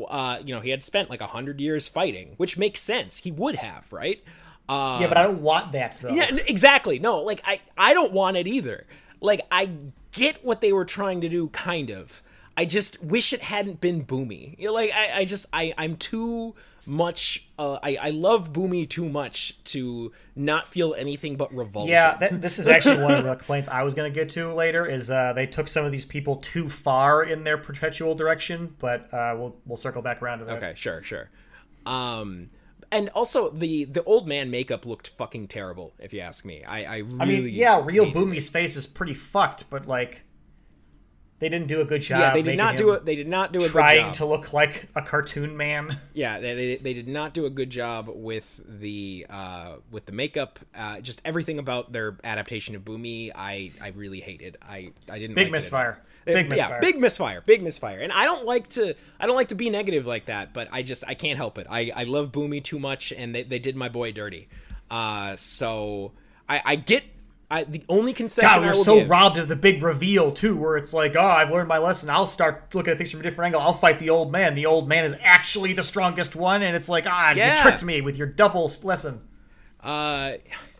uh 0.09 0.39
you 0.43 0.53
know 0.53 0.61
he 0.61 0.69
had 0.71 0.83
spent 0.83 1.09
like 1.09 1.21
a 1.21 1.27
hundred 1.27 1.59
years 1.61 1.87
fighting 1.87 2.33
which 2.37 2.57
makes 2.57 2.79
sense. 2.81 3.17
He 3.17 3.31
would 3.31 3.55
have 3.55 3.91
right? 3.93 4.23
Uh 4.67 4.99
yeah 5.01 5.07
but 5.07 5.17
i 5.17 5.23
don't 5.23 5.41
want 5.41 5.71
that 5.73 5.97
though. 6.01 6.09
Yeah 6.13 6.29
exactly. 6.47 6.99
No 6.99 7.19
like 7.21 7.41
i 7.45 7.61
i 7.77 7.93
don't 7.93 8.11
want 8.13 8.37
it 8.37 8.47
either. 8.47 8.85
Like 9.21 9.41
i 9.51 9.69
get 10.11 10.43
what 10.43 10.61
they 10.61 10.73
were 10.73 10.85
trying 10.85 11.21
to 11.21 11.29
do 11.29 11.47
kind 11.49 11.89
of 11.91 12.21
I 12.59 12.65
just 12.65 13.01
wish 13.01 13.31
it 13.31 13.41
hadn't 13.41 13.79
been 13.79 14.03
Bumi. 14.03 14.59
You 14.59 14.67
know, 14.67 14.73
like 14.73 14.91
I, 14.93 15.19
I 15.19 15.25
just 15.25 15.45
I 15.53 15.73
I'm 15.77 15.95
too 15.95 16.55
much. 16.85 17.47
Uh, 17.57 17.79
I 17.81 17.95
I 17.95 18.09
love 18.09 18.51
Bumi 18.51 18.89
too 18.89 19.07
much 19.07 19.57
to 19.65 20.11
not 20.35 20.67
feel 20.67 20.93
anything 20.93 21.37
but 21.37 21.55
revulsion. 21.55 21.91
Yeah, 21.91 22.17
that, 22.17 22.41
this 22.41 22.59
is 22.59 22.67
actually 22.67 23.01
one 23.01 23.13
of 23.13 23.23
the 23.23 23.35
complaints 23.35 23.69
I 23.69 23.83
was 23.83 23.93
going 23.93 24.11
to 24.11 24.19
get 24.19 24.27
to 24.31 24.53
later. 24.53 24.85
Is 24.85 25.09
uh, 25.09 25.31
they 25.31 25.47
took 25.47 25.69
some 25.69 25.85
of 25.85 25.93
these 25.93 26.03
people 26.03 26.35
too 26.35 26.67
far 26.67 27.23
in 27.23 27.45
their 27.45 27.57
perpetual 27.57 28.13
direction, 28.13 28.75
but 28.77 29.07
uh, 29.13 29.35
we'll 29.37 29.55
we'll 29.65 29.77
circle 29.77 30.01
back 30.01 30.21
around 30.21 30.39
to 30.39 30.45
that. 30.45 30.57
Okay, 30.57 30.73
sure, 30.75 31.01
sure. 31.01 31.29
Um, 31.85 32.49
and 32.91 33.07
also 33.09 33.51
the 33.51 33.85
the 33.85 34.03
old 34.03 34.27
man 34.27 34.51
makeup 34.51 34.85
looked 34.85 35.07
fucking 35.07 35.47
terrible. 35.47 35.93
If 35.97 36.11
you 36.11 36.19
ask 36.19 36.43
me, 36.43 36.65
I 36.65 36.83
I 36.83 36.97
really. 36.97 37.21
I 37.21 37.25
mean, 37.25 37.47
yeah, 37.53 37.81
real 37.81 38.07
Bumi's 38.07 38.49
face 38.49 38.75
is 38.75 38.85
pretty 38.85 39.13
fucked, 39.13 39.69
but 39.69 39.87
like, 39.87 40.23
they 41.39 41.49
didn't 41.49 41.67
do 41.67 41.81
a 41.81 41.85
good 41.85 42.01
job. 42.01 42.19
Yeah, 42.19 42.33
they 42.33 42.41
did 42.41 42.57
not 42.57 42.77
do 42.77 42.91
it. 42.91 43.05
They 43.05 43.15
did 43.15 43.27
not 43.27 43.51
do 43.51 43.59
a 43.59 43.61
good 43.61 43.71
Trying 43.71 44.11
to 44.13 44.25
look 44.25 44.51
like 44.53 44.87
a 44.95 45.01
cartoon 45.01 45.55
man. 45.55 45.99
Yeah, 46.13 46.39
they, 46.39 46.53
they, 46.53 46.75
they 46.75 46.93
did 46.93 47.07
not 47.07 47.33
do 47.33 47.45
a 47.45 47.49
good 47.49 47.69
job 47.69 48.09
with 48.13 48.59
the 48.67 49.25
uh, 49.29 49.75
with 49.89 50.05
the 50.05 50.11
makeup. 50.11 50.59
Uh, 50.75 50.99
just 50.99 51.21
everything 51.23 51.59
about 51.59 51.93
their 51.93 52.17
adaptation 52.25 52.75
of 52.75 52.83
Bumi, 52.83 53.31
I 53.33 53.71
I 53.81 53.89
really 53.89 54.19
hated. 54.19 54.57
I 54.61 54.91
I 55.09 55.19
didn't 55.19 55.35
Big 55.35 55.45
like 55.45 55.51
misfire. 55.53 55.99
all. 56.01 56.05
Big 56.25 56.49
misfire. 56.49 56.69
Yeah, 56.73 56.79
big 56.79 56.99
misfire. 56.99 57.41
Big 57.45 57.63
misfire. 57.63 57.99
And 57.99 58.11
I 58.11 58.25
don't 58.25 58.45
like 58.45 58.67
to 58.71 58.95
I 59.19 59.27
don't 59.27 59.35
like 59.37 59.47
to 59.49 59.55
be 59.55 59.69
negative 59.69 60.05
like 60.05 60.25
that, 60.25 60.53
but 60.53 60.67
I 60.71 60.81
just 60.81 61.05
I 61.07 61.13
can't 61.13 61.37
help 61.37 61.57
it. 61.57 61.67
I 61.69 61.91
I 61.95 62.03
love 62.03 62.31
Bumi 62.33 62.61
too 62.61 62.79
much, 62.79 63.13
and 63.13 63.33
they 63.33 63.43
they 63.43 63.59
did 63.59 63.77
my 63.77 63.87
boy 63.87 64.11
dirty. 64.11 64.49
Uh, 64.91 65.37
so 65.37 66.11
I 66.49 66.61
I 66.65 66.75
get. 66.75 67.03
I, 67.51 67.63
the 67.63 67.83
only 67.89 68.13
concession 68.13 68.47
God, 68.47 68.61
we're 68.61 68.73
so 68.73 68.99
give, 68.99 69.09
robbed 69.09 69.37
of 69.39 69.47
the 69.47 69.55
big 69.55 69.81
reveal 69.81 70.31
too, 70.31 70.55
where 70.55 70.77
it's 70.77 70.93
like, 70.93 71.15
oh, 71.15 71.21
I've 71.25 71.49
learned 71.49 71.67
my 71.67 71.79
lesson. 71.79 72.09
I'll 72.09 72.27
start 72.27 72.73
looking 72.75 72.91
at 72.91 72.97
things 72.99 73.09
from 73.09 73.21
a 73.21 73.23
different 73.23 73.47
angle. 73.47 73.61
I'll 73.61 73.73
fight 73.73 73.97
the 73.97 74.11
old 74.11 74.31
man. 74.31 74.53
The 74.53 74.67
old 74.67 74.87
man 74.87 75.03
is 75.03 75.15
actually 75.21 75.73
the 75.73 75.83
strongest 75.83 76.35
one, 76.35 76.61
and 76.61 76.75
it's 76.75 76.89
like, 76.89 77.05
ah, 77.07 77.31
Yeah. 77.35 77.55
you 77.55 77.61
tricked 77.61 77.83
me 77.83 78.01
with 78.01 78.17
your 78.17 78.27
double 78.27 78.71
lesson. 78.83 79.21
Uh, 79.81 80.33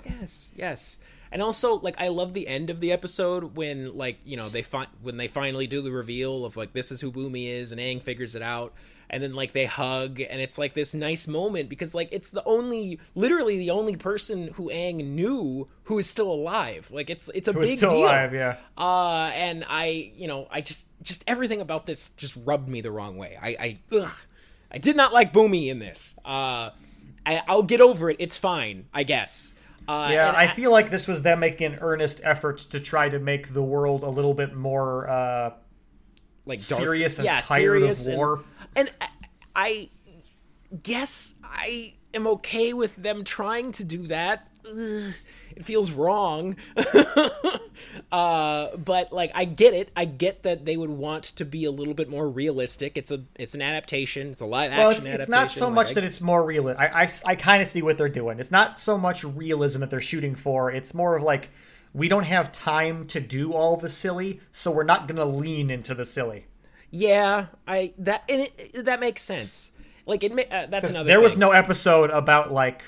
yes, 0.06 0.52
yes. 0.56 1.00
And 1.32 1.42
also, 1.42 1.76
like, 1.80 1.96
I 2.00 2.08
love 2.08 2.34
the 2.34 2.48
end 2.48 2.70
of 2.70 2.80
the 2.80 2.92
episode 2.92 3.56
when, 3.56 3.96
like, 3.98 4.18
you 4.26 4.36
know, 4.38 4.50
they 4.50 4.64
find 4.64 4.90
when 5.02 5.18
they 5.18 5.28
finally 5.28 5.68
do 5.68 5.82
the 5.82 5.92
reveal 5.92 6.44
of 6.46 6.58
like 6.58 6.74
this 6.74 6.92
is 6.92 7.02
who 7.02 7.12
Bumi 7.12 7.50
is, 7.50 7.72
and 7.72 7.80
Aang 7.80 8.02
figures 8.02 8.36
it 8.36 8.42
out, 8.42 8.74
and 9.10 9.24
then 9.24 9.34
like 9.34 9.54
they 9.54 9.66
hug, 9.66 10.20
and 10.20 10.40
it's 10.42 10.58
like 10.58 10.74
this 10.74 10.94
nice 10.94 11.28
moment 11.28 11.70
because 11.70 11.96
like 11.96 12.10
it's 12.12 12.30
the 12.30 12.44
only, 12.46 13.00
literally 13.16 13.58
the 13.58 13.72
only 13.72 13.96
person 13.96 14.50
who 14.54 14.70
Aang 14.70 15.04
knew 15.04 15.68
who 15.84 15.98
is 16.00 16.08
still 16.10 16.32
alive. 16.32 16.90
Like 16.92 17.10
it's 17.10 17.30
it's 17.34 17.48
a 17.48 17.54
Who 17.54 17.62
big 17.62 17.78
still 17.78 17.90
deal. 17.92 18.00
alive? 18.04 18.34
Yeah. 18.34 18.58
Uh, 18.78 19.32
and 19.34 19.66
I, 19.68 20.12
you 20.16 20.28
know, 20.28 20.48
I 20.52 20.62
just, 20.62 20.88
just 21.02 21.24
everything 21.28 21.62
about 21.62 21.86
this 21.86 22.10
just 22.18 22.38
rubbed 22.46 22.70
me 22.70 22.82
the 22.82 22.92
wrong 22.92 23.18
way. 23.18 23.38
I, 23.42 23.48
I, 23.60 23.80
ugh, 23.96 24.12
I 24.72 24.78
did 24.78 24.96
not 24.96 25.12
like 25.14 25.34
Bumi 25.34 25.70
in 25.70 25.80
this. 25.80 26.16
Uh, 26.24 26.70
I, 27.26 27.42
I'll 27.48 27.64
get 27.64 27.82
over 27.82 28.10
it. 28.10 28.18
It's 28.20 28.38
fine, 28.38 28.86
I 28.94 29.04
guess. 29.04 29.54
Uh, 29.88 30.10
Yeah, 30.12 30.28
and 30.28 30.38
I 30.38 30.48
feel 30.48 30.70
like 30.72 30.92
this 30.92 31.08
was 31.08 31.24
them 31.24 31.40
making 31.40 31.74
an 31.74 31.80
earnest 31.82 32.22
effort 32.24 32.60
to 32.60 32.80
try 32.80 33.10
to 33.10 33.18
make 33.18 33.54
the 33.54 33.64
world 33.64 34.04
a 34.04 34.10
little 34.10 34.36
bit 34.36 34.54
more 34.56 35.10
uh, 35.10 35.54
like 36.46 36.60
dark- 36.60 36.82
serious 36.82 37.18
and 37.18 37.26
yeah, 37.26 37.38
tired 37.38 37.60
serious 37.82 38.08
of 38.08 38.14
war. 38.16 38.34
And, 38.36 38.46
I, 38.76 38.88
I 39.56 39.90
guess 40.84 41.36
I 41.44 41.94
am 42.14 42.28
okay 42.28 42.74
with 42.74 42.96
them 42.96 43.24
trying 43.24 43.72
to 43.74 43.84
do 43.84 44.08
that. 44.08 44.48
Ugh, 44.66 45.14
it 45.56 45.66
feels 45.66 45.92
wrong. 45.92 46.56
uh, 48.12 48.78
but 48.78 49.12
like 49.12 49.32
I 49.34 49.46
get 49.46 49.74
it. 49.74 49.92
I 49.96 50.06
get 50.06 50.44
that 50.44 50.66
they 50.66 50.78
would 50.78 50.90
want 50.90 51.24
to 51.24 51.46
be 51.46 51.66
a 51.66 51.72
little 51.72 51.94
bit 51.94 52.10
more 52.10 52.30
realistic. 52.30 52.98
It's 52.98 53.12
a 53.12 53.24
it's 53.36 53.56
an 53.56 53.62
adaptation. 53.62 54.32
It's 54.32 54.42
a 54.42 54.46
live 54.46 54.72
action 54.72 54.80
Well, 54.80 54.92
it's, 54.92 55.06
adaptation. 55.06 55.22
it's 55.22 55.30
not 55.30 55.52
so 55.52 55.66
Like, 55.66 55.76
much 55.76 55.94
that 55.96 56.04
it's 56.04 56.22
more 56.22 56.44
real. 56.46 56.70
I 56.70 56.88
I, 56.88 57.10
I, 57.26 57.36
kind 57.36 57.62
of 57.62 57.68
see 57.68 57.82
what 57.82 57.98
they're 57.98 58.10
doing. 58.10 58.40
It's 58.40 58.52
not 58.52 58.78
so 58.80 58.98
much 58.98 59.24
realism 59.24 59.80
that 59.82 59.90
they're 59.90 60.00
shooting 60.02 60.36
for. 60.36 60.72
It's 60.72 60.94
more 60.94 61.16
of 61.16 61.24
like, 61.24 61.50
we 61.94 62.08
don't 62.08 62.24
have 62.24 62.52
time 62.52 63.08
to 63.08 63.20
do 63.20 63.52
all 63.54 63.76
the 63.78 63.90
silly, 63.90 64.42
so 64.52 64.72
we're 64.72 64.84
not 64.84 65.08
going 65.08 65.18
to 65.18 65.26
lean 65.26 65.70
into 65.70 65.96
the 65.96 66.06
silly. 66.06 66.46
Yeah, 66.92 67.48
I 67.68 67.94
that 68.00 68.24
and 68.30 68.42
it, 68.58 68.86
that 68.86 69.00
makes 69.00 69.22
sense. 69.22 69.72
Like 70.06 70.24
it, 70.24 70.32
uh, 70.52 70.66
that's 70.68 70.90
another. 70.90 71.08
there 71.08 71.22
was 71.22 71.38
no 71.38 71.52
episode 71.52 72.10
about 72.10 72.52
like 72.52 72.84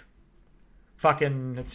fucking 1.02 1.66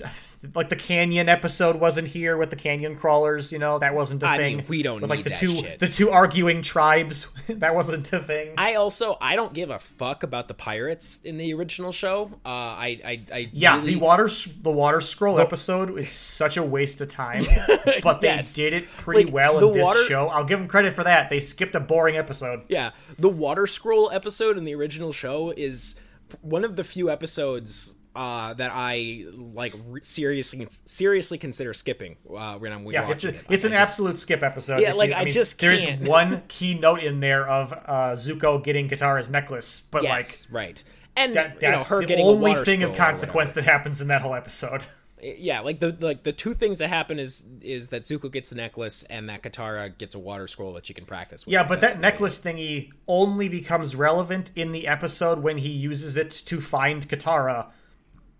like 0.54 0.68
the 0.68 0.76
canyon 0.76 1.28
episode 1.28 1.74
wasn't 1.80 2.06
here 2.06 2.36
with 2.36 2.48
the 2.50 2.54
canyon 2.54 2.94
crawlers 2.94 3.50
you 3.50 3.58
know 3.58 3.76
that 3.80 3.92
wasn't 3.92 4.22
a 4.22 4.28
I 4.28 4.36
thing 4.36 4.58
mean, 4.58 4.66
we 4.68 4.84
don't 4.84 5.00
with 5.00 5.10
like 5.10 5.24
need 5.24 5.32
the 5.32 5.36
two 5.36 5.56
shit. 5.56 5.80
the 5.80 5.88
two 5.88 6.10
arguing 6.10 6.62
tribes 6.62 7.26
that 7.48 7.74
wasn't 7.74 8.12
a 8.12 8.20
thing 8.20 8.54
I 8.56 8.74
also 8.74 9.18
I 9.20 9.34
don't 9.34 9.52
give 9.52 9.68
a 9.70 9.80
fuck 9.80 10.22
about 10.22 10.46
the 10.46 10.54
pirates 10.54 11.18
in 11.24 11.38
the 11.38 11.52
original 11.54 11.90
show. 11.90 12.30
Uh, 12.46 12.48
I 12.48 13.00
I, 13.04 13.20
I 13.32 13.50
yeah 13.52 13.78
really, 13.78 13.94
the 13.94 13.98
water 14.00 14.28
the 14.62 14.70
water 14.70 15.00
scroll 15.00 15.40
episode 15.40 15.98
is 15.98 16.08
such 16.08 16.56
a 16.56 16.62
waste 16.62 17.00
of 17.00 17.08
time 17.08 17.44
but 18.04 18.20
they 18.20 18.28
Yes. 18.28 18.54
did 18.54 18.74
it 18.74 18.84
pretty 18.96 19.24
Like, 19.24 19.34
well 19.34 19.58
in 19.70 19.74
this 19.74 19.84
water- 19.84 20.04
show 20.04 20.28
i'll 20.28 20.44
give 20.44 20.60
them 20.60 20.68
credit 20.68 20.94
for 20.94 21.02
that 21.02 21.30
they 21.30 21.40
skipped 21.40 21.74
a 21.74 21.80
boring 21.80 22.16
episode 22.16 22.62
yeah 22.68 22.92
the 23.18 23.28
water 23.28 23.66
scroll 23.66 24.08
episode 24.12 24.56
in 24.56 24.62
the 24.62 24.74
original 24.76 25.12
show 25.12 25.52
is 25.56 25.96
one 26.42 26.64
of 26.64 26.76
the 26.76 26.84
few 26.84 27.10
episodes 27.10 27.94
uh, 28.16 28.54
that 28.54 28.70
I 28.74 29.26
like 29.32 29.74
re- 29.86 30.00
seriously 30.02 30.66
seriously 30.86 31.38
consider 31.38 31.74
skipping 31.74 32.16
uh, 32.34 32.56
when 32.56 32.72
I'm 32.72 32.86
yeah, 32.86 33.10
it's 33.10 33.24
a, 33.24 33.28
it. 33.28 33.44
it's 33.50 33.64
I 33.64 33.68
an 33.68 33.74
just- 33.74 33.82
absolute 33.90 34.18
skip 34.18 34.42
episode. 34.42 34.80
Yeah, 34.80 34.94
like, 34.94 35.10
you- 35.10 35.16
I 35.16 35.24
mean, 35.24 35.32
just 35.34 35.60
there's 35.60 35.82
can't. 35.84 36.02
one 36.08 36.42
key 36.48 36.74
note 36.74 37.02
in 37.02 37.20
there 37.20 37.46
of 37.46 37.72
uh, 37.72 38.12
Zuko 38.14 38.62
getting 38.64 38.88
Katara's 38.88 39.30
necklace, 39.30 39.82
but 39.90 40.02
like 40.02 40.26
right 40.50 40.82
and 41.16 41.34
that, 41.34 41.62
you 41.62 41.68
know 41.68 41.76
that's 41.76 41.88
her 41.88 42.00
the 42.00 42.06
getting 42.06 42.24
only 42.26 42.54
thing 42.64 42.82
of 42.82 42.94
consequence 42.94 43.52
that 43.52 43.64
happens 43.64 44.00
in 44.00 44.08
that 44.08 44.22
whole 44.22 44.34
episode. 44.34 44.82
yeah 45.22 45.60
like 45.60 45.80
the 45.80 45.96
like 46.00 46.24
the 46.24 46.32
two 46.32 46.52
things 46.52 46.78
that 46.78 46.88
happen 46.88 47.18
is 47.18 47.46
is 47.62 47.88
that 47.88 48.02
Zuko 48.02 48.30
gets 48.30 48.50
the 48.50 48.56
necklace 48.56 49.02
and 49.04 49.30
that 49.30 49.42
Katara 49.42 49.96
gets 49.96 50.14
a 50.14 50.18
water 50.18 50.46
scroll 50.46 50.74
that 50.74 50.86
she 50.86 50.92
can 50.92 51.06
practice 51.06 51.46
with. 51.46 51.52
Yeah, 51.54 51.66
but 51.66 51.80
That's 51.80 51.94
that 51.94 52.00
necklace 52.00 52.40
thingy 52.40 52.90
only 53.08 53.48
becomes 53.48 53.96
relevant 53.96 54.50
in 54.56 54.72
the 54.72 54.86
episode 54.86 55.42
when 55.42 55.56
he 55.56 55.70
uses 55.70 56.18
it 56.18 56.30
to 56.30 56.60
find 56.60 57.08
Katara 57.08 57.68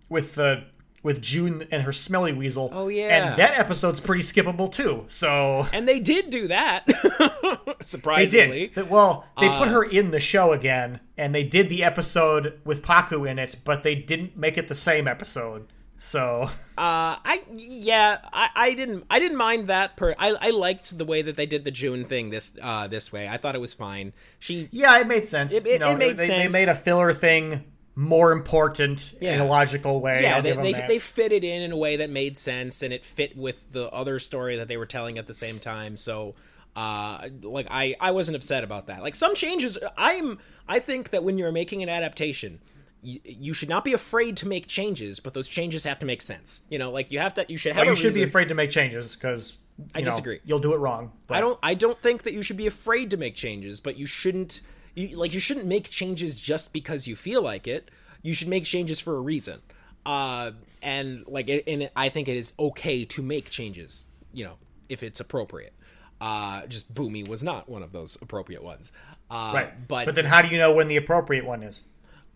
with 0.09 0.35
the 0.35 0.63
with 1.03 1.21
June 1.21 1.65
and 1.71 1.83
her 1.83 1.93
smelly 1.93 2.33
weasel. 2.33 2.69
Oh, 2.73 2.87
yeah. 2.89 3.29
and 3.29 3.39
that 3.39 3.57
episode's 3.57 3.99
pretty 4.01 4.23
skippable 4.23 4.69
too. 4.71 5.03
So 5.07 5.67
and 5.71 5.87
they 5.87 5.99
did 5.99 6.29
do 6.29 6.47
that 6.47 6.85
they 7.19 7.73
surprisingly 7.81 8.67
did. 8.75 8.89
Well, 8.89 9.25
they 9.39 9.47
Uh, 9.47 9.59
put 9.59 9.67
her 9.69 9.83
in 9.83 10.11
the 10.11 10.19
show 10.19 10.51
again, 10.53 10.99
and 11.17 11.33
they 11.33 11.43
did 11.43 11.69
the 11.69 11.83
episode 11.83 12.59
with 12.65 12.81
Pakku 12.81 13.29
in 13.29 13.39
it, 13.39 13.57
but 13.63 13.83
they 13.83 13.95
didn't 13.95 14.35
make 14.35 14.57
it 14.57 14.67
the 14.67 14.73
same 14.73 15.07
episode. 15.07 15.67
So 15.99 16.49
Uh, 16.77 17.17
I 17.23 17.41
yeah, 17.55 18.17
I, 18.33 18.49
I 18.55 18.73
didn't 18.73 19.05
I 19.09 19.19
didn't 19.19 19.37
mind 19.37 19.67
that. 19.69 19.95
Per 19.97 20.13
I, 20.19 20.35
I 20.41 20.49
liked 20.49 20.97
the 20.97 21.05
way 21.05 21.21
that 21.21 21.37
they 21.37 21.45
did 21.45 21.63
the 21.63 21.71
June 21.71 22.05
thing 22.05 22.29
this 22.31 22.53
uh 22.61 22.87
this 22.87 23.11
way. 23.13 23.27
I 23.29 23.37
thought 23.37 23.55
it 23.55 23.61
was 23.61 23.73
fine. 23.73 24.13
She 24.39 24.67
yeah, 24.71 24.99
it 24.99 25.07
made 25.07 25.27
sense. 25.27 25.53
It- 25.55 25.65
it- 25.65 25.81
it 25.81 25.97
made 25.97 26.17
they, 26.17 26.27
sense. 26.27 26.51
they 26.53 26.59
made 26.59 26.69
a 26.69 26.75
filler 26.75 27.13
thing 27.13 27.63
more 27.97 28.31
important 28.31 29.13
in 29.19 29.41
a 29.41 29.45
logical 29.45 29.99
way. 29.99 30.21
yeah 30.21 30.35
I'll 30.35 30.41
they 30.43 30.53
they, 30.53 30.73
they 30.87 30.99
fit 30.99 31.31
it 31.31 31.43
in 31.43 31.63
in 31.63 31.71
a 31.71 31.77
way 31.77 31.97
that 31.97 32.11
made 32.11 32.37
sense 32.37 32.83
and 32.83 32.93
it 32.93 33.03
fit 33.03 33.35
with 33.35 33.71
the 33.71 33.89
other 33.91 34.19
story 34.19 34.57
that 34.57 34.67
they 34.67 34.77
were 34.77 34.85
telling 34.85 35.17
at 35.17 35.25
the 35.25 35.33
same 35.33 35.57
time. 35.59 35.97
So 35.97 36.35
uh 36.75 37.27
like 37.41 37.65
I 37.71 37.95
I 37.99 38.11
wasn't 38.11 38.35
upset 38.35 38.63
about 38.63 38.85
that. 38.85 39.01
Like 39.01 39.15
some 39.15 39.33
changes 39.33 39.79
I'm 39.97 40.37
I 40.67 40.79
think 40.79 41.09
that 41.09 41.23
when 41.23 41.39
you're 41.39 41.51
making 41.51 41.81
an 41.81 41.89
adaptation 41.89 42.59
you, 43.01 43.19
you 43.23 43.53
should 43.55 43.69
not 43.69 43.83
be 43.83 43.93
afraid 43.93 44.37
to 44.37 44.47
make 44.47 44.67
changes, 44.67 45.19
but 45.19 45.33
those 45.33 45.47
changes 45.47 45.83
have 45.83 45.99
to 45.99 46.05
make 46.05 46.21
sense. 46.21 46.61
You 46.69 46.77
know, 46.77 46.91
like 46.91 47.11
you 47.11 47.19
have 47.19 47.35
to, 47.35 47.45
you 47.47 47.57
should 47.57 47.75
have. 47.75 47.85
A 47.85 47.89
you 47.89 47.95
should 47.95 48.15
be 48.15 48.23
afraid 48.23 48.49
to 48.49 48.55
make 48.55 48.71
changes 48.71 49.15
because 49.15 49.55
I 49.93 50.01
disagree. 50.01 50.39
You'll 50.45 50.59
do 50.59 50.73
it 50.73 50.77
wrong. 50.77 51.11
But 51.27 51.37
I 51.37 51.41
don't 51.41 51.59
I 51.63 51.73
don't 51.73 52.01
think 52.01 52.23
that 52.23 52.33
you 52.33 52.41
should 52.41 52.57
be 52.57 52.67
afraid 52.67 53.11
to 53.11 53.17
make 53.17 53.35
changes, 53.35 53.79
but 53.79 53.97
you 53.97 54.05
shouldn't 54.05 54.61
you 54.97 55.15
like 55.17 55.33
you 55.33 55.39
shouldn't 55.39 55.65
make 55.67 55.89
changes 55.89 56.39
just 56.39 56.73
because 56.73 57.07
you 57.07 57.15
feel 57.15 57.41
like 57.41 57.67
it. 57.67 57.89
You 58.23 58.33
should 58.33 58.47
make 58.47 58.65
changes 58.65 58.99
for 58.99 59.15
a 59.15 59.19
reason. 59.21 59.61
Uh 60.05 60.51
and 60.81 61.25
like 61.27 61.49
it, 61.49 61.63
and 61.67 61.89
I 61.95 62.09
think 62.09 62.27
it 62.27 62.35
is 62.37 62.53
okay 62.57 63.05
to 63.05 63.21
make 63.21 63.49
changes, 63.49 64.05
you 64.33 64.43
know, 64.45 64.55
if 64.89 65.03
it's 65.03 65.19
appropriate. 65.19 65.73
Uh 66.19 66.65
just 66.65 66.93
Bumi 66.93 67.27
was 67.27 67.43
not 67.43 67.69
one 67.69 67.83
of 67.83 67.91
those 67.91 68.17
appropriate 68.21 68.63
ones. 68.63 68.91
Uh 69.29 69.51
Right. 69.53 69.87
but 69.87 70.05
but 70.05 70.15
then 70.15 70.25
how 70.25 70.41
do 70.41 70.47
you 70.47 70.57
know 70.57 70.73
when 70.73 70.87
the 70.87 70.97
appropriate 70.97 71.45
one 71.45 71.61
is? 71.63 71.83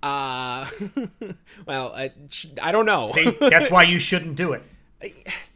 uh 0.03 0.67
well, 1.67 1.93
I, 1.95 2.11
I 2.61 2.71
don't 2.71 2.85
know. 2.85 3.07
See, 3.07 3.37
that's 3.39 3.69
why 3.71 3.83
you 3.83 3.97
shouldn't 4.09 4.35
do 4.35 4.53
it. 4.53 4.63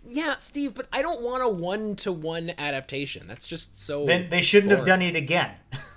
yeah, 0.08 0.38
Steve, 0.38 0.74
but 0.74 0.88
I 0.92 1.02
don't 1.04 1.22
want 1.22 1.44
a 1.44 1.50
one-to-one 1.50 2.54
adaptation. 2.58 3.28
That's 3.28 3.46
just 3.48 3.80
so 3.80 4.06
Then 4.06 4.30
they 4.30 4.42
shouldn't 4.42 4.72
have 4.72 4.86
done 4.86 5.02
it 5.04 5.16
again. 5.16 5.52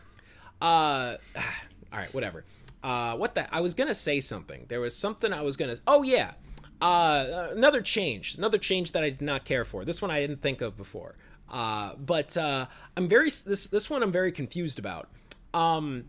Uh, 0.61 1.17
all 1.37 1.99
right, 1.99 2.13
whatever. 2.15 2.45
Uh, 2.83 3.17
what 3.17 3.35
the? 3.35 3.53
I 3.55 3.61
was 3.61 3.75
gonna 3.75 3.95
say 3.95 4.21
something. 4.21 4.67
There 4.69 4.81
was 4.81 4.97
something 4.97 5.33
I 5.33 5.43
was 5.43 5.57
gonna. 5.57 5.79
Oh 5.87 6.03
yeah. 6.03 6.33
Uh, 6.81 7.49
another 7.51 7.83
change. 7.83 8.37
Another 8.37 8.59
change 8.59 8.93
that 8.93 9.03
I 9.03 9.11
did 9.11 9.23
not 9.23 9.45
care 9.45 9.65
for. 9.65 9.85
This 9.85 10.01
one 10.01 10.11
I 10.11 10.21
didn't 10.21 10.43
think 10.43 10.61
of 10.61 10.77
before. 10.77 11.17
Uh, 11.51 11.95
but 11.97 12.37
uh, 12.37 12.67
I'm 12.97 13.09
very 13.09 13.31
this 13.31 13.69
this 13.69 13.91
one 13.91 14.03
I'm 14.03 14.13
very 14.13 14.33
confused 14.33 14.79
about. 14.79 15.09
Um, 15.53 16.05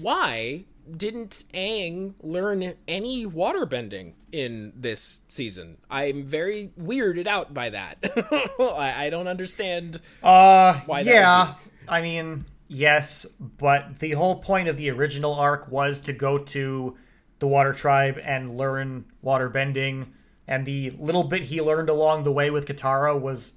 why 0.00 0.64
didn't 0.90 1.44
Aang 1.54 2.14
learn 2.20 2.74
any 2.86 3.26
waterbending 3.26 4.12
in 4.30 4.72
this 4.76 5.20
season? 5.28 5.78
I'm 5.90 6.24
very 6.24 6.72
weirded 6.80 7.26
out 7.26 7.54
by 7.54 7.70
that. 7.70 7.98
I, 8.60 9.06
I 9.06 9.10
don't 9.10 9.28
understand. 9.28 10.00
Uh, 10.22 10.80
Why 10.86 11.02
that 11.02 11.10
yeah. 11.10 11.54
I 11.88 12.02
mean, 12.02 12.44
yes, 12.74 13.24
but 13.38 14.00
the 14.00 14.12
whole 14.12 14.40
point 14.40 14.68
of 14.68 14.76
the 14.76 14.90
original 14.90 15.34
arc 15.34 15.70
was 15.70 16.00
to 16.00 16.12
go 16.12 16.38
to 16.38 16.96
the 17.38 17.46
Water 17.46 17.72
Tribe 17.72 18.18
and 18.22 18.56
learn 18.56 19.04
water 19.22 19.48
bending, 19.48 20.12
and 20.48 20.66
the 20.66 20.90
little 20.98 21.24
bit 21.24 21.42
he 21.42 21.60
learned 21.62 21.88
along 21.88 22.24
the 22.24 22.32
way 22.32 22.50
with 22.50 22.66
Katara 22.66 23.18
was 23.18 23.52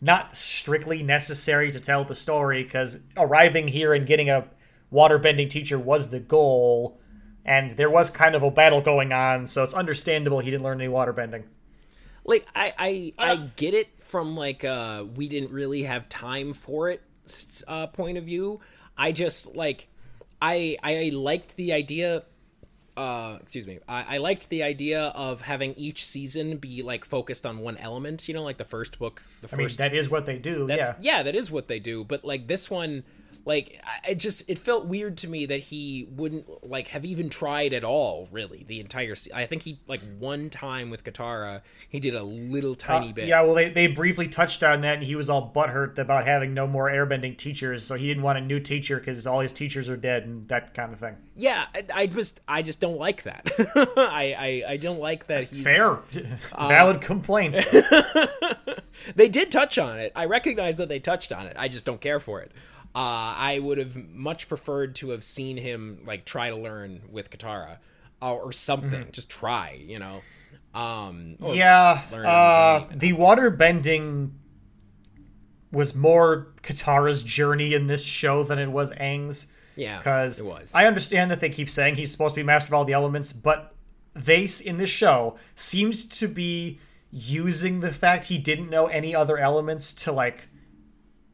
not 0.00 0.36
strictly 0.36 1.02
necessary 1.02 1.70
to 1.72 1.80
tell 1.80 2.04
the 2.04 2.14
story 2.14 2.62
because 2.62 3.00
arriving 3.16 3.68
here 3.68 3.94
and 3.94 4.06
getting 4.06 4.30
a 4.30 4.46
water 4.90 5.18
bending 5.18 5.48
teacher 5.48 5.78
was 5.78 6.10
the 6.10 6.20
goal, 6.20 7.00
and 7.44 7.72
there 7.72 7.90
was 7.90 8.10
kind 8.10 8.34
of 8.34 8.42
a 8.42 8.50
battle 8.50 8.80
going 8.80 9.12
on, 9.12 9.46
so 9.46 9.64
it's 9.64 9.74
understandable 9.74 10.38
he 10.38 10.50
didn't 10.50 10.62
learn 10.64 10.80
any 10.80 10.88
water 10.88 11.12
bending. 11.12 11.44
like 12.24 12.46
I 12.54 12.72
I, 12.78 13.14
I 13.18 13.36
get 13.56 13.74
it 13.74 13.88
from 13.98 14.36
like 14.36 14.62
uh 14.64 15.04
we 15.16 15.28
didn't 15.28 15.50
really 15.50 15.82
have 15.82 16.08
time 16.08 16.52
for 16.52 16.90
it 16.90 17.02
uh 17.66 17.86
point 17.88 18.18
of 18.18 18.24
view. 18.24 18.60
I 18.96 19.12
just 19.12 19.54
like 19.54 19.88
I 20.40 20.76
I 20.82 21.10
liked 21.14 21.56
the 21.56 21.72
idea 21.72 22.24
uh 22.96 23.38
excuse 23.40 23.66
me 23.66 23.78
I, 23.88 24.16
I 24.16 24.18
liked 24.18 24.50
the 24.50 24.62
idea 24.62 25.04
of 25.14 25.40
having 25.40 25.72
each 25.74 26.04
season 26.04 26.58
be 26.58 26.82
like 26.82 27.06
focused 27.06 27.46
on 27.46 27.60
one 27.60 27.78
element 27.78 28.28
you 28.28 28.34
know 28.34 28.42
like 28.42 28.58
the 28.58 28.66
first 28.66 28.98
book 28.98 29.22
the 29.40 29.48
I 29.50 29.56
mean, 29.56 29.66
first 29.66 29.78
that 29.78 29.94
is 29.94 30.10
what 30.10 30.26
they 30.26 30.38
do. 30.38 30.66
that's 30.66 30.88
yeah. 31.00 31.16
yeah 31.16 31.22
that 31.22 31.34
is 31.34 31.50
what 31.50 31.68
they 31.68 31.78
do 31.78 32.04
but 32.04 32.22
like 32.22 32.48
this 32.48 32.70
one 32.70 33.02
like 33.44 33.80
I- 33.84 34.10
it 34.10 34.14
just 34.16 34.44
it 34.48 34.58
felt 34.58 34.86
weird 34.86 35.16
to 35.18 35.28
me 35.28 35.46
that 35.46 35.60
he 35.60 36.06
wouldn't 36.10 36.68
like 36.68 36.88
have 36.88 37.04
even 37.04 37.28
tried 37.28 37.72
at 37.72 37.84
all 37.84 38.28
really 38.30 38.64
the 38.68 38.78
entire 38.80 39.14
se- 39.14 39.30
i 39.34 39.46
think 39.46 39.62
he 39.62 39.80
like 39.88 40.00
one 40.18 40.48
time 40.50 40.90
with 40.90 41.02
katara 41.04 41.62
he 41.88 41.98
did 42.00 42.14
a 42.14 42.22
little 42.22 42.74
tiny 42.74 43.12
bit 43.12 43.24
Uh, 43.24 43.26
Yeah, 43.28 43.42
well, 43.42 43.54
they, 43.54 43.68
they 43.70 43.86
briefly 43.88 44.28
touched 44.28 44.62
on 44.62 44.80
that, 44.82 44.94
and 44.98 45.02
he 45.04 45.14
was 45.16 45.28
all 45.28 45.52
butthurt 45.54 45.98
about 45.98 46.24
having 46.26 46.54
no 46.54 46.66
more 46.66 46.88
airbending 46.90 47.36
teachers, 47.36 47.84
so 47.84 47.94
he 47.96 48.06
didn't 48.06 48.22
want 48.22 48.38
a 48.38 48.40
new 48.40 48.60
teacher 48.60 48.98
because 48.98 49.26
all 49.26 49.40
his 49.40 49.52
teachers 49.52 49.88
are 49.88 49.96
dead 49.96 50.24
and 50.24 50.48
that 50.48 50.74
kind 50.74 50.92
of 50.92 51.00
thing. 51.00 51.16
yeah 51.36 51.66
I, 51.74 51.84
I 51.94 52.06
just 52.06 52.40
i 52.48 52.62
just 52.62 52.80
don't 52.80 52.98
like 52.98 53.24
that 53.24 53.50
I, 53.96 54.62
I 54.66 54.72
i 54.72 54.76
don't 54.76 55.00
like 55.00 55.26
that 55.28 55.44
he's 55.50 55.64
Fair. 55.64 55.98
Uh, 56.52 56.68
Valid 56.68 57.00
complaint. 57.00 57.58
they 59.16 59.28
did 59.28 59.50
touch 59.50 59.78
on 59.78 59.98
it 59.98 60.12
i 60.14 60.24
recognize 60.26 60.76
that 60.76 60.88
they 60.88 61.00
touched 61.00 61.32
on 61.32 61.46
it 61.46 61.56
i 61.58 61.68
just 61.68 61.84
don't 61.84 62.00
care 62.00 62.20
for 62.20 62.40
it 62.40 62.52
uh, 62.94 63.34
I 63.38 63.58
would 63.62 63.78
have 63.78 63.96
much 63.96 64.48
preferred 64.48 64.94
to 64.96 65.10
have 65.10 65.24
seen 65.24 65.56
him 65.56 66.00
like 66.06 66.24
try 66.24 66.50
to 66.50 66.56
learn 66.56 67.02
with 67.10 67.30
Katara 67.30 67.78
uh, 68.20 68.34
or 68.34 68.52
something. 68.52 69.08
Just 69.12 69.30
try, 69.30 69.82
you 69.86 69.98
know. 69.98 70.22
Um, 70.74 71.36
yeah. 71.40 72.02
learn 72.10 72.26
Uh, 72.26 72.28
on 72.28 72.82
his 72.82 72.92
own. 72.92 72.98
the 72.98 73.12
water 73.14 73.50
bending 73.50 74.38
was 75.70 75.94
more 75.94 76.48
Katara's 76.62 77.22
journey 77.22 77.72
in 77.74 77.86
this 77.86 78.04
show 78.04 78.42
than 78.42 78.58
it 78.58 78.70
was 78.70 78.92
Aang's. 78.92 79.52
yeah, 79.76 79.98
because 79.98 80.38
it 80.38 80.44
was. 80.44 80.70
I 80.74 80.86
understand 80.86 81.30
that 81.30 81.40
they 81.40 81.48
keep 81.48 81.70
saying 81.70 81.94
he's 81.94 82.10
supposed 82.12 82.34
to 82.34 82.40
be 82.40 82.44
master 82.44 82.68
of 82.68 82.74
all 82.74 82.84
the 82.84 82.92
elements, 82.92 83.32
but 83.32 83.74
they 84.14 84.46
in 84.66 84.76
this 84.76 84.90
show 84.90 85.36
seems 85.54 86.04
to 86.04 86.28
be 86.28 86.78
using 87.10 87.80
the 87.80 87.92
fact 87.92 88.26
he 88.26 88.36
didn't 88.36 88.68
know 88.68 88.86
any 88.86 89.14
other 89.14 89.38
elements 89.38 89.92
to 89.94 90.12
like 90.12 90.48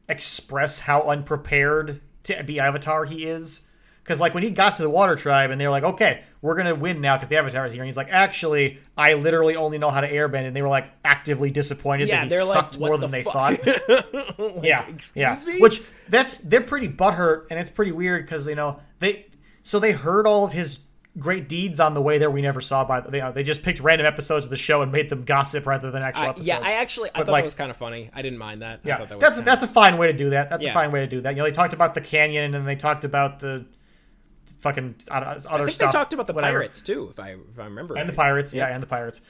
express 0.08 0.80
how 0.80 1.02
unprepared 1.02 2.00
to 2.24 2.42
be 2.44 2.60
Avatar 2.60 3.04
he 3.04 3.26
is. 3.26 3.66
Because 4.02 4.20
like 4.20 4.32
when 4.32 4.42
he 4.42 4.50
got 4.50 4.76
to 4.76 4.82
the 4.82 4.88
Water 4.88 5.16
Tribe 5.16 5.50
and 5.50 5.60
they 5.60 5.66
were 5.66 5.70
like, 5.70 5.84
"Okay, 5.84 6.22
we're 6.40 6.54
gonna 6.54 6.74
win 6.74 7.02
now 7.02 7.16
because 7.16 7.28
the 7.28 7.36
Avatar 7.36 7.66
is 7.66 7.72
here," 7.72 7.82
and 7.82 7.86
he's 7.88 7.96
like, 7.96 8.08
"Actually, 8.10 8.78
I 8.96 9.14
literally 9.14 9.54
only 9.54 9.76
know 9.76 9.90
how 9.90 10.00
to 10.00 10.10
airbend," 10.10 10.46
and 10.46 10.56
they 10.56 10.62
were 10.62 10.68
like 10.68 10.90
actively 11.04 11.50
disappointed 11.50 12.08
yeah, 12.08 12.16
that 12.16 12.22
he 12.24 12.28
they're 12.30 12.46
sucked 12.46 12.78
like, 12.78 12.88
more 12.88 12.96
the 12.96 13.06
than 13.06 13.10
they 13.10 13.22
thought. 13.22 13.60
Like, 14.38 14.64
yeah, 14.64 14.86
excuse 14.88 15.12
yeah. 15.14 15.34
me? 15.44 15.60
Which 15.60 15.82
that's 16.08 16.38
they're 16.38 16.60
pretty 16.62 16.88
butthurt, 16.88 17.46
and 17.50 17.58
it's 17.58 17.68
pretty 17.68 17.92
weird 17.92 18.24
because 18.24 18.46
you 18.46 18.54
know 18.54 18.80
they 19.00 19.26
so 19.62 19.78
they 19.78 19.92
heard 19.92 20.26
all 20.26 20.44
of 20.44 20.52
his 20.52 20.78
great 21.18 21.48
deeds 21.48 21.80
on 21.80 21.94
the 21.94 22.00
way 22.02 22.18
there. 22.18 22.30
We 22.30 22.42
never 22.42 22.60
saw 22.60 22.84
by 22.84 23.00
the, 23.00 23.10
you 23.16 23.22
know, 23.22 23.32
they 23.32 23.42
just 23.42 23.62
picked 23.62 23.80
random 23.80 24.06
episodes 24.06 24.46
of 24.46 24.50
the 24.50 24.56
show 24.56 24.82
and 24.82 24.92
made 24.92 25.08
them 25.08 25.24
gossip 25.24 25.66
rather 25.66 25.90
than 25.90 26.02
actual 26.02 26.24
episodes. 26.26 26.46
yeah, 26.46 26.60
I 26.62 26.72
actually 26.74 27.10
I 27.10 27.18
But, 27.18 27.26
thought 27.26 27.32
like- 27.32 27.42
that 27.42 27.46
was 27.46 27.54
kind 27.54 27.70
of 27.70 27.76
funny. 27.76 28.10
I 28.14 28.22
didn't 28.22 28.38
mind 28.38 28.62
that. 28.62 28.80
Yeah, 28.84 29.04
that 29.04 29.10
was 29.16 29.20
that's 29.20 29.40
that's 29.42 29.62
a 29.62 29.68
fine 29.68 29.96
way 29.98 30.06
to 30.06 30.12
do 30.12 30.30
that. 30.30 30.48
That's 30.50 30.62
Yeah. 30.64 30.70
a 30.70 30.74
fine 30.74 30.92
way 30.92 31.00
to 31.00 31.06
do 31.06 31.20
that. 31.22 31.30
You 31.30 31.36
know, 31.38 31.44
they 31.44 31.52
talked 31.52 31.72
about 31.74 31.94
the 31.94 32.00
canyon 32.00 32.44
and 32.44 32.54
then 32.54 32.64
they 32.64 32.76
talked 32.76 33.04
about 33.04 33.40
the 33.40 33.66
fucking 34.60 34.96
other 35.10 35.26
I 35.26 35.32
think 35.34 35.70
stuff. 35.70 35.92
they 35.92 35.98
talked 35.98 36.12
about 36.12 36.26
the 36.26 36.32
whatever. 36.32 36.58
pirates 36.58 36.82
too, 36.82 37.08
if 37.10 37.18
I 37.20 37.30
if 37.52 37.58
I 37.58 37.64
remember. 37.64 37.96
and 37.96 38.08
the 38.08 38.12
right. 38.12 38.16
pirates 38.16 38.52
yeah 38.54 38.66
and 38.68 38.82
the 38.82 38.86
pirates 38.86 39.20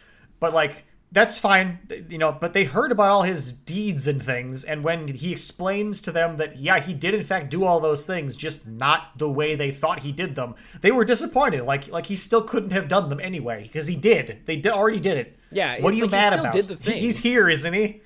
but 0.41 0.55
like 0.55 0.85
that's 1.11 1.39
fine 1.39 1.79
you 2.09 2.19
know 2.19 2.31
but 2.33 2.53
they 2.53 2.65
heard 2.65 2.93
about 2.93 3.11
all 3.11 3.23
his 3.23 3.51
deeds 3.51 4.07
and 4.07 4.23
things 4.23 4.63
and 4.63 4.85
when 4.85 5.09
he 5.09 5.33
explains 5.33 6.03
to 6.03 6.13
them 6.13 6.37
that 6.37 6.59
yeah 6.59 6.79
he 6.81 6.93
did 6.93 7.15
in 7.15 7.23
fact 7.23 7.51
do 7.51 7.65
all 7.65 7.81
those 7.81 8.05
things 8.05 8.37
just 8.37 8.67
not 8.67 9.17
the 9.17 9.31
way 9.31 9.55
they 9.55 9.71
thought 9.71 10.01
he 10.01 10.13
did 10.13 10.35
them 10.35 10.55
they 10.81 10.93
were 10.93 11.05
disappointed. 11.05 11.65
Like 11.65 11.89
like 11.89 12.07
he 12.07 12.17
still 12.17 12.43
couldn't 12.43 12.73
have 12.73 12.89
done 12.89 13.09
them 13.09 13.21
anyway 13.21 13.63
because 13.63 13.87
he 13.87 13.97
did. 13.97 14.43
They 14.47 14.57
did, 14.57 14.73
already 14.73 15.01
did 15.01 15.17
it. 15.17 15.39
Yeah, 15.51 15.81
what 15.81 15.93
are 15.93 15.97
you 15.97 16.07
like 16.07 16.11
he 16.11 16.17
mad 16.17 16.33
still 16.33 16.41
about? 16.41 16.53
did 16.55 16.69
the 16.69 16.77
thing. 16.77 17.03
he's 17.03 17.19
here 17.19 17.49
isn't 17.49 17.73
he? 17.73 18.01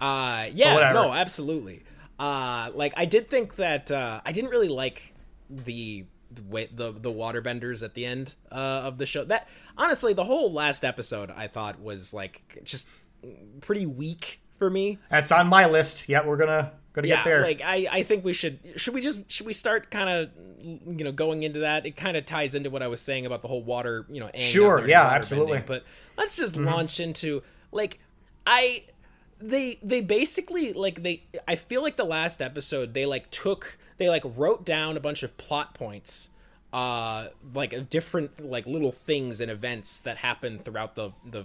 Uh, 0.00 0.48
yeah, 0.52 0.92
no, 0.92 1.12
absolutely. 1.12 1.82
Uh, 2.18 2.70
like 2.74 2.94
I 2.96 3.04
did 3.04 3.30
think 3.30 3.56
that 3.56 3.90
uh, 3.90 4.20
I 4.24 4.32
didn't 4.32 4.50
really 4.50 4.68
like 4.68 5.14
the 5.48 6.04
the 6.36 6.92
the 6.92 7.10
waterbenders 7.12 7.82
at 7.82 7.94
the 7.94 8.04
end 8.06 8.34
uh, 8.52 8.54
of 8.84 8.98
the 8.98 9.06
show. 9.06 9.24
That 9.24 9.48
honestly, 9.76 10.12
the 10.12 10.24
whole 10.24 10.52
last 10.52 10.84
episode 10.84 11.30
I 11.30 11.46
thought 11.48 11.80
was 11.80 12.12
like 12.14 12.60
just 12.64 12.88
pretty 13.60 13.86
weak 13.86 14.40
for 14.58 14.70
me. 14.70 14.98
that's 15.10 15.32
on 15.32 15.48
my 15.48 15.66
list 15.66 16.08
yeah 16.08 16.24
we're 16.24 16.36
gonna 16.36 16.72
gonna 16.92 17.08
Yeah, 17.08 17.16
get 17.16 17.24
there 17.24 17.42
like 17.42 17.60
I 17.62 17.86
I 17.90 18.02
think 18.04 18.24
we 18.24 18.32
should 18.32 18.58
should 18.76 18.94
we 18.94 19.00
just 19.00 19.28
should 19.30 19.46
we 19.46 19.52
start 19.52 19.90
kind 19.90 20.08
of 20.08 20.30
you 20.62 21.04
know 21.04 21.10
going 21.12 21.42
into 21.42 21.60
that? 21.60 21.86
It 21.86 21.96
kind 21.96 22.16
of 22.16 22.24
ties 22.26 22.54
into 22.54 22.70
what 22.70 22.82
I 22.82 22.86
was 22.88 23.00
saying 23.00 23.26
about 23.26 23.42
the 23.42 23.48
whole 23.48 23.62
water 23.64 24.06
you 24.08 24.20
know. 24.20 24.30
Sure, 24.38 24.86
yeah, 24.86 25.04
absolutely. 25.06 25.62
But 25.66 25.84
let's 26.16 26.36
just 26.36 26.54
Mm-hmm. 26.54 26.66
launch 26.66 27.00
into 27.00 27.42
like 27.72 27.98
I 28.46 28.84
they 29.40 29.78
they 29.82 30.00
basically 30.00 30.72
like 30.72 31.02
they 31.02 31.24
I 31.48 31.56
feel 31.56 31.82
like 31.82 31.96
the 31.96 32.04
last 32.04 32.40
episode 32.40 32.94
they 32.94 33.06
like 33.06 33.30
took 33.30 33.76
they 33.98 34.08
like 34.08 34.22
wrote 34.36 34.64
down 34.64 34.96
a 34.96 35.00
bunch 35.00 35.22
of 35.22 35.36
plot 35.36 35.74
points 35.74 36.30
uh 36.72 37.28
like 37.54 37.88
different 37.88 38.44
like 38.44 38.66
little 38.66 38.90
things 38.92 39.40
and 39.40 39.50
events 39.50 40.00
that 40.00 40.16
happened 40.18 40.64
throughout 40.64 40.96
the 40.96 41.10
the 41.24 41.44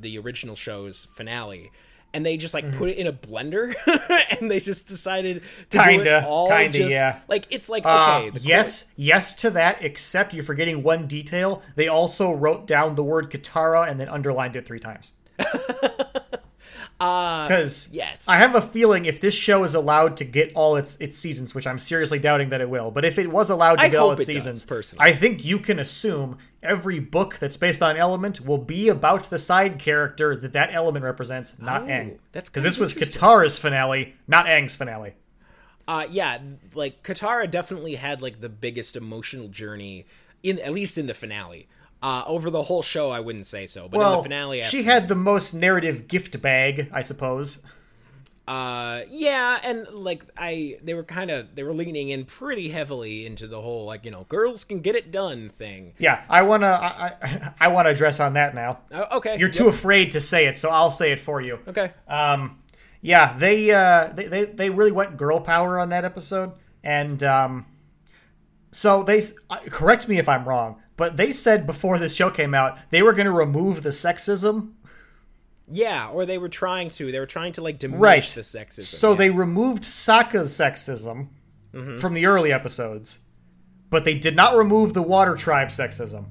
the 0.00 0.16
original 0.18 0.54
show's 0.54 1.06
finale 1.14 1.72
and 2.12 2.24
they 2.26 2.36
just 2.36 2.54
like 2.54 2.64
Mm-hmm. 2.64 2.78
put 2.78 2.88
it 2.88 2.96
in 2.98 3.06
a 3.06 3.12
blender 3.12 3.72
and 4.40 4.50
they 4.50 4.58
just 4.60 4.88
decided 4.88 5.42
to 5.70 5.78
do 5.78 5.84
Kinda, 5.84 6.18
it 6.18 6.24
all 6.24 6.48
kinda, 6.48 6.76
just 6.76 6.90
yeah. 6.92 7.20
like 7.28 7.46
it's 7.50 7.68
like 7.68 7.84
Uh, 7.86 8.22
okay 8.26 8.38
yes, 8.42 8.90
yes 8.96 9.34
to 9.36 9.50
that. 9.50 9.78
Except 9.84 10.34
you're 10.34 10.42
forgetting 10.44 10.82
one 10.82 11.06
detail. 11.06 11.62
They 11.76 11.86
also 11.88 12.32
wrote 12.32 12.66
down 12.66 12.96
the 12.96 13.04
word 13.04 13.30
Katara 13.30 13.88
and 13.88 14.00
then 14.00 14.08
underlined 14.08 14.56
it 14.56 14.66
three 14.66 14.80
times. 14.80 15.12
Because 17.00 17.86
Uh, 17.86 17.90
yes. 17.94 18.28
I 18.28 18.36
have 18.36 18.54
a 18.54 18.60
feeling 18.60 19.06
if 19.06 19.22
this 19.22 19.34
show 19.34 19.64
is 19.64 19.74
allowed 19.74 20.18
to 20.18 20.24
get 20.24 20.52
all 20.54 20.76
its 20.76 20.96
its 21.00 21.16
seasons, 21.18 21.54
which 21.54 21.66
I'm 21.66 21.78
seriously 21.78 22.18
doubting 22.18 22.50
that 22.50 22.60
it 22.60 22.68
will, 22.68 22.90
but 22.90 23.06
if 23.06 23.18
it 23.18 23.30
was 23.30 23.48
allowed 23.48 23.76
to 23.76 23.84
I 23.84 23.88
get 23.88 23.98
all 23.98 24.12
its 24.12 24.22
it 24.22 24.26
does, 24.26 24.34
seasons, 24.44 24.64
personally. 24.66 25.02
I 25.02 25.14
think 25.14 25.42
you 25.42 25.58
can 25.58 25.78
assume 25.78 26.36
every 26.62 27.00
book 27.00 27.38
that's 27.38 27.56
based 27.56 27.82
on 27.82 27.92
an 27.92 27.96
element 27.96 28.42
will 28.44 28.58
be 28.58 28.90
about 28.90 29.30
the 29.30 29.38
side 29.38 29.78
character 29.78 30.36
that 30.36 30.52
that 30.52 30.74
element 30.74 31.02
represents, 31.02 31.58
not 31.58 31.84
Oh, 31.84 31.86
Aang. 31.86 32.18
that's 32.32 32.50
because 32.50 32.64
this 32.64 32.76
was. 32.76 32.92
Katara's 32.92 33.58
finale, 33.58 34.14
not 34.28 34.44
Aang's 34.44 34.76
finale. 34.76 35.14
Uh, 35.88 36.06
yeah, 36.10 36.36
like 36.74 37.02
Katara 37.02 37.50
definitely 37.50 37.94
had 37.94 38.20
like 38.20 38.42
the 38.42 38.50
biggest 38.50 38.94
emotional 38.94 39.48
journey 39.48 40.04
in 40.42 40.58
at 40.58 40.74
least 40.74 40.98
in 40.98 41.06
the 41.06 41.14
finale. 41.14 41.66
Uh, 42.02 42.22
over 42.26 42.48
the 42.50 42.62
whole 42.62 42.82
show, 42.82 43.10
I 43.10 43.20
wouldn't 43.20 43.46
say 43.46 43.66
so, 43.66 43.86
but 43.88 44.00
in 44.00 44.10
the 44.10 44.22
finale, 44.22 44.62
she 44.62 44.84
had 44.84 45.06
the 45.08 45.14
most 45.14 45.52
narrative 45.52 46.08
gift 46.08 46.40
bag, 46.40 46.88
I 46.92 47.02
suppose. 47.02 47.62
uh, 48.48 49.02
yeah, 49.08 49.60
and 49.62 49.86
like 49.88 50.24
I, 50.36 50.78
they 50.82 50.94
were 50.94 51.04
kind 51.04 51.30
of 51.30 51.54
they 51.54 51.62
were 51.62 51.74
leaning 51.74 52.08
in 52.08 52.24
pretty 52.24 52.70
heavily 52.70 53.26
into 53.26 53.46
the 53.46 53.60
whole 53.60 53.84
like 53.84 54.04
you 54.06 54.10
know 54.10 54.24
girls 54.24 54.64
can 54.64 54.80
get 54.80 54.96
it 54.96 55.12
done 55.12 55.50
thing. 55.50 55.92
Yeah, 55.98 56.24
I 56.28 56.42
wanna, 56.42 56.66
I, 56.68 57.12
I, 57.22 57.52
I 57.60 57.68
wanna 57.68 57.90
address 57.90 58.18
on 58.18 58.32
that 58.32 58.54
now. 58.54 58.80
Uh, 58.90 59.04
okay, 59.12 59.38
You're 59.38 59.50
too 59.50 59.68
afraid 59.68 60.10
to 60.12 60.20
say 60.22 60.46
it, 60.46 60.56
so 60.56 60.70
I'll 60.70 60.90
say 60.90 61.12
it 61.12 61.18
for 61.20 61.40
you. 61.42 61.58
okay. 61.68 61.92
Um, 62.08 62.58
yeah, 63.02 63.36
they, 63.38 63.70
uh, 63.70 64.08
they, 64.14 64.24
they, 64.26 64.44
they 64.46 64.70
really 64.70 64.92
went 64.92 65.16
girl 65.16 65.40
power 65.40 65.78
on 65.78 65.90
that 65.90 66.04
episode, 66.04 66.52
and 66.82 67.22
um, 67.24 67.66
so 68.72 69.02
they 69.02 69.18
s- 69.18 69.34
uh, 69.48 69.58
correct 69.68 70.08
me 70.08 70.18
if 70.18 70.28
I'm 70.28 70.46
wrong, 70.48 70.82
but 71.00 71.16
they 71.16 71.32
said 71.32 71.66
before 71.66 71.98
this 71.98 72.14
show 72.14 72.30
came 72.30 72.54
out 72.54 72.78
they 72.90 73.02
were 73.02 73.12
going 73.18 73.24
to 73.32 73.32
remove 73.32 73.82
the 73.82 73.88
sexism 74.04 74.72
Yeah, 75.72 76.08
or 76.10 76.26
they 76.26 76.38
were 76.38 76.48
trying 76.48 76.90
to. 76.98 77.10
They 77.12 77.20
were 77.20 77.26
trying 77.38 77.52
to 77.52 77.62
like 77.62 77.78
diminish 77.78 78.00
Right. 78.00 78.22
the 78.38 78.40
sexism. 78.42 78.82
So 78.84 79.10
yeah. 79.12 79.16
they 79.18 79.30
removed 79.30 79.84
Sokka's 79.84 80.52
sexism 80.52 81.28
Mm-hmm. 81.72 81.98
from 81.98 82.14
the 82.14 82.26
early 82.26 82.52
episodes, 82.52 83.20
but 83.90 84.04
they 84.04 84.14
did 84.14 84.34
not 84.34 84.56
remove 84.56 84.92
the 84.92 85.02
Water 85.14 85.36
Tribe 85.36 85.68
sexism. 85.68 86.24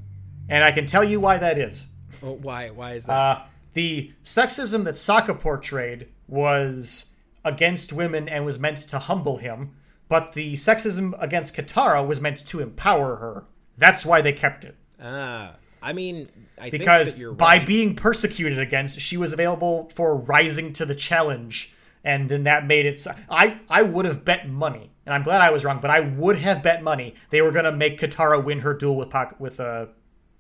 And 0.49 0.65
I 0.65 0.71
can 0.73 0.86
tell 0.86 1.03
you 1.03 1.21
why 1.21 1.38
that 1.38 1.58
is. 1.58 1.93
Oh, 2.21 2.34
why? 2.34 2.71
Why 2.71 2.95
is 2.95 3.05
that? 3.05 3.13
Uh, 3.13 3.41
the 3.73 4.12
sexism 4.25 4.84
that 4.84 4.95
Sokka 4.95 5.39
portrayed 5.39 6.10
was 6.27 7.13
against 7.45 7.93
women 7.93 8.27
and 8.27 8.45
was 8.45 8.60
meant 8.60 8.79
to 8.89 8.99
humble 8.99 9.38
him, 9.38 9.75
but 10.10 10.34
the 10.34 10.53
sexism 10.55 11.13
against 11.23 11.55
Katara 11.55 12.05
was 12.05 12.19
meant 12.19 12.45
to 12.47 12.60
empower 12.60 13.15
her. 13.23 13.45
That's 13.80 14.06
why 14.06 14.22
they 14.22 14.34
kept 14.34 14.63
it. 14.65 14.76
Ah, 15.02 15.56
I 15.82 15.94
mean, 15.94 16.28
I 16.62 16.70
Because 16.70 17.13
think 17.13 17.30
that 17.30 17.38
by 17.38 17.58
right. 17.58 17.65
being 17.65 17.96
persecuted 17.96 18.60
against, 18.60 19.00
she 19.00 19.18
was 19.18 19.34
available 19.34 19.89
for 19.96 20.15
rising 20.15 20.74
to 20.74 20.86
the 20.86 20.94
challenge, 20.96 21.74
and 22.04 22.30
then 22.30 22.44
that 22.44 22.68
made 22.68 22.86
it. 22.86 23.00
So- 23.00 23.15
I 23.30 23.60
I 23.70 23.82
would 23.84 24.06
have 24.06 24.26
bet 24.26 24.48
money, 24.50 24.92
and 25.06 25.15
I'm 25.15 25.24
glad 25.24 25.42
I 25.42 25.50
was 25.52 25.63
wrong, 25.63 25.80
but 25.82 25.89
I 25.89 26.02
would 26.02 26.36
have 26.38 26.62
bet 26.62 26.84
money 26.84 27.15
they 27.30 27.42
were 27.42 27.52
gonna 27.52 27.72
make 27.72 28.00
Katara 28.00 28.44
win 28.44 28.60
her 28.60 28.74
duel 28.74 28.98
with 28.98 29.10
Pak- 29.10 29.39
with 29.39 29.60
uh, 29.60 29.86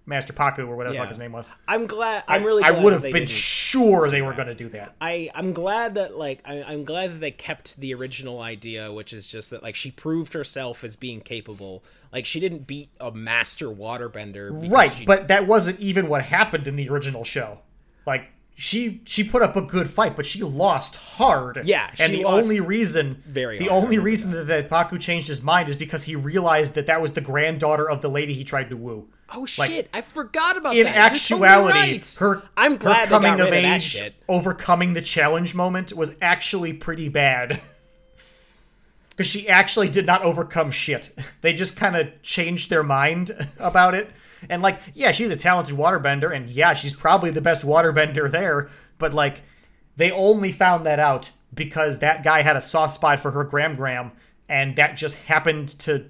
Master 0.09 0.33
Pakku 0.33 0.67
or 0.67 0.75
whatever 0.75 0.95
Yeah. 0.95 1.01
fuck 1.01 1.09
his 1.09 1.19
name 1.19 1.31
was. 1.31 1.49
I'm 1.67 1.85
glad. 1.87 2.23
I'm 2.27 2.43
really. 2.43 2.63
I 2.63 2.71
glad 2.71 2.83
would 2.83 2.93
have 2.93 3.03
been 3.03 3.27
sure 3.27 4.09
they 4.09 4.21
were 4.21 4.33
gonna 4.33 4.55
do 4.55 4.67
that. 4.69 4.95
I 4.99 5.29
I'm 5.35 5.53
glad 5.53 5.95
that 5.95 6.17
like 6.17 6.41
I, 6.45 6.63
I'm 6.63 6.83
glad 6.83 7.11
that 7.11 7.19
they 7.21 7.31
kept 7.31 7.79
the 7.79 7.93
original 7.93 8.41
idea, 8.41 8.91
which 8.91 9.13
is 9.13 9.27
just 9.27 9.51
that 9.51 9.63
like 9.63 9.75
she 9.75 9.91
proved 9.91 10.33
herself 10.33 10.83
as 10.83 10.95
being 10.95 11.21
capable. 11.21 11.83
Like 12.11 12.25
she 12.25 12.39
didn't 12.39 12.65
beat 12.65 12.89
a 12.99 13.11
master 13.11 13.67
waterbender, 13.67 14.69
Right, 14.71 14.91
she- 14.91 15.05
but 15.05 15.27
that 15.27 15.45
wasn't 15.47 15.79
even 15.79 16.09
what 16.09 16.23
happened 16.23 16.67
in 16.67 16.75
the 16.75 16.89
original 16.89 17.23
show. 17.23 17.59
Like 18.07 18.31
she 18.55 19.01
she 19.05 19.23
put 19.23 19.41
up 19.43 19.55
a 19.55 19.61
good 19.61 19.89
fight, 19.89 20.15
but 20.15 20.25
she 20.25 20.41
lost 20.43 20.95
hard. 20.95 21.61
Yeah, 21.63 21.91
and 21.99 22.11
the 22.13 22.25
only 22.25 22.59
reason 22.59 23.21
very 23.27 23.59
the 23.59 23.69
only 23.69 23.99
reason 23.99 24.31
that. 24.31 24.47
that 24.47 24.69
Pakku 24.69 24.99
changed 24.99 25.27
his 25.27 25.41
mind 25.43 25.69
is 25.69 25.75
because 25.75 26.03
he 26.03 26.15
realized 26.15 26.73
that 26.75 26.87
that 26.87 26.99
was 27.01 27.13
the 27.13 27.21
granddaughter 27.21 27.87
of 27.89 28.01
the 28.01 28.09
lady 28.09 28.33
he 28.33 28.43
tried 28.43 28.69
to 28.71 28.75
woo. 28.75 29.07
Oh 29.31 29.45
like, 29.57 29.71
shit, 29.71 29.89
I 29.93 30.01
forgot 30.01 30.57
about 30.57 30.75
In 30.75 30.83
that. 30.85 30.95
You're 30.95 31.03
actuality, 31.03 31.73
totally 31.73 31.97
right. 31.97 32.15
her 32.19 32.49
I'm 32.57 32.71
her 32.73 32.77
glad 32.77 33.09
they 33.09 33.11
coming 33.11 33.39
of 33.39 33.47
of 33.47 33.53
age, 33.53 33.83
shit. 33.83 34.15
overcoming 34.27 34.93
the 34.93 35.01
challenge 35.01 35.55
moment 35.55 35.93
was 35.93 36.11
actually 36.21 36.73
pretty 36.73 37.09
bad. 37.09 37.61
Because 39.09 39.31
she 39.31 39.49
actually 39.49 39.89
did 39.89 40.05
not 40.05 40.23
overcome 40.23 40.71
shit. 40.71 41.13
They 41.41 41.51
just 41.51 41.75
kind 41.75 41.97
of 41.97 42.21
changed 42.21 42.69
their 42.69 42.83
mind 42.83 43.31
about 43.59 43.93
it. 43.93 44.09
And, 44.49 44.61
like, 44.61 44.79
yeah, 44.93 45.11
she's 45.11 45.29
a 45.29 45.35
talented 45.35 45.75
waterbender, 45.75 46.33
and 46.33 46.49
yeah, 46.49 46.73
she's 46.73 46.95
probably 46.95 47.29
the 47.29 47.41
best 47.41 47.65
waterbender 47.65 48.31
there, 48.31 48.69
but, 48.97 49.13
like, 49.13 49.41
they 49.97 50.11
only 50.11 50.53
found 50.53 50.85
that 50.85 50.99
out 50.99 51.31
because 51.53 51.99
that 51.99 52.23
guy 52.23 52.43
had 52.43 52.55
a 52.55 52.61
soft 52.61 52.93
spot 52.93 53.19
for 53.19 53.31
her 53.31 53.43
Gran 53.43 53.75
Gran, 53.75 54.11
and 54.47 54.77
that 54.77 54.95
just 54.95 55.17
happened 55.17 55.77
to 55.79 56.05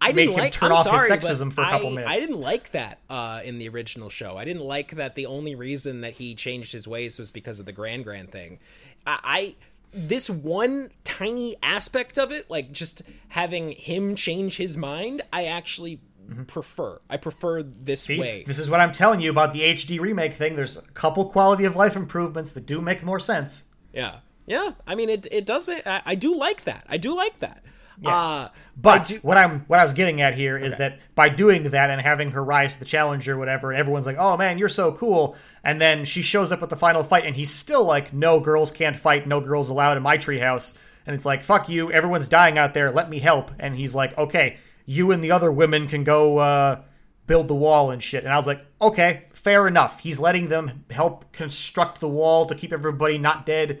I 0.00 0.12
didn't 0.12 0.34
like, 0.34 0.52
turn 0.52 0.70
I'm 0.70 0.78
off 0.78 0.84
sorry, 0.84 1.08
but 1.08 1.20
sexism 1.20 1.52
for 1.52 1.62
a 1.62 1.68
couple 1.70 1.88
I, 1.88 1.90
minutes. 1.90 2.10
I 2.10 2.20
didn't 2.20 2.40
like 2.40 2.70
that 2.72 3.00
uh, 3.10 3.40
in 3.44 3.58
the 3.58 3.68
original 3.68 4.10
show. 4.10 4.36
I 4.36 4.44
didn't 4.44 4.62
like 4.62 4.92
that 4.96 5.14
the 5.16 5.26
only 5.26 5.54
reason 5.54 6.02
that 6.02 6.14
he 6.14 6.34
changed 6.34 6.72
his 6.72 6.86
ways 6.86 7.18
was 7.18 7.30
because 7.30 7.58
of 7.58 7.66
the 7.66 7.72
Gran 7.72 8.02
Gran 8.02 8.28
thing. 8.28 8.58
I, 9.06 9.18
I 9.24 9.54
this 9.92 10.28
one 10.30 10.90
tiny 11.04 11.56
aspect 11.62 12.18
of 12.18 12.30
it, 12.30 12.48
like 12.50 12.72
just 12.72 13.02
having 13.28 13.72
him 13.72 14.14
change 14.14 14.56
his 14.56 14.76
mind, 14.76 15.22
I 15.32 15.46
actually 15.46 16.00
prefer. 16.46 17.00
I 17.08 17.16
prefer 17.16 17.62
this 17.62 18.04
Mm-hmm. 18.06 18.14
See, 18.14 18.20
way. 18.20 18.44
this 18.46 18.58
is 18.58 18.68
what 18.70 18.80
I'm 18.80 18.92
telling 18.92 19.20
you 19.20 19.30
about 19.30 19.52
the 19.52 19.62
HD 19.62 19.98
remake 19.98 20.34
thing. 20.34 20.56
There's 20.56 20.76
a 20.76 20.82
couple 20.92 21.24
quality 21.26 21.64
of 21.64 21.74
life 21.74 21.96
improvements 21.96 22.52
that 22.52 22.66
do 22.66 22.80
make 22.80 23.02
more 23.02 23.18
sense. 23.18 23.64
Yeah, 23.92 24.16
yeah. 24.46 24.72
I 24.86 24.94
mean, 24.94 25.08
it 25.08 25.26
it 25.32 25.46
does. 25.46 25.66
Make, 25.66 25.86
I, 25.86 26.02
I 26.04 26.14
do 26.14 26.36
like 26.36 26.64
that. 26.64 26.84
I 26.88 26.98
do 26.98 27.16
like 27.16 27.38
that. 27.38 27.64
Yes. 28.00 28.12
Uh, 28.12 28.48
But 28.80 29.06
do- 29.06 29.18
what 29.22 29.36
I'm 29.36 29.64
what 29.66 29.80
I 29.80 29.82
was 29.82 29.92
getting 29.92 30.20
at 30.20 30.34
here 30.34 30.56
is 30.56 30.76
that 30.76 31.00
by 31.16 31.28
doing 31.28 31.64
that 31.70 31.90
and 31.90 32.00
having 32.00 32.30
her 32.30 32.44
rise 32.44 32.74
to 32.74 32.78
the 32.78 32.84
challenge 32.84 33.28
or 33.28 33.36
whatever, 33.36 33.72
everyone's 33.72 34.06
like, 34.06 34.18
"Oh 34.18 34.36
man, 34.36 34.56
you're 34.56 34.68
so 34.68 34.92
cool," 34.92 35.36
and 35.64 35.80
then 35.80 36.04
she 36.04 36.22
shows 36.22 36.52
up 36.52 36.62
at 36.62 36.70
the 36.70 36.76
final 36.76 37.02
fight, 37.02 37.26
and 37.26 37.34
he's 37.34 37.52
still 37.52 37.82
like, 37.84 38.12
"No 38.12 38.38
girls 38.38 38.70
can't 38.70 38.96
fight. 38.96 39.26
No 39.26 39.40
girls 39.40 39.68
allowed 39.68 39.96
in 39.96 40.02
my 40.04 40.16
treehouse." 40.16 40.78
And 41.06 41.14
it's 41.14 41.24
like, 41.24 41.42
"Fuck 41.42 41.68
you! 41.68 41.90
Everyone's 41.90 42.28
dying 42.28 42.56
out 42.56 42.72
there. 42.72 42.92
Let 42.92 43.10
me 43.10 43.18
help." 43.18 43.50
And 43.58 43.74
he's 43.74 43.96
like, 43.96 44.16
"Okay, 44.16 44.58
you 44.86 45.10
and 45.10 45.24
the 45.24 45.32
other 45.32 45.50
women 45.50 45.88
can 45.88 46.04
go 46.04 46.38
uh, 46.38 46.80
build 47.26 47.48
the 47.48 47.54
wall 47.56 47.90
and 47.90 48.00
shit." 48.00 48.22
And 48.22 48.32
I 48.32 48.36
was 48.36 48.46
like, 48.46 48.64
"Okay, 48.80 49.24
fair 49.32 49.66
enough. 49.66 49.98
He's 50.00 50.20
letting 50.20 50.50
them 50.50 50.84
help 50.90 51.32
construct 51.32 51.98
the 52.00 52.08
wall 52.08 52.46
to 52.46 52.54
keep 52.54 52.72
everybody 52.72 53.18
not 53.18 53.44
dead. 53.44 53.80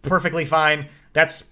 Perfectly 0.00 0.46
fine. 0.46 0.88
That's." 1.12 1.50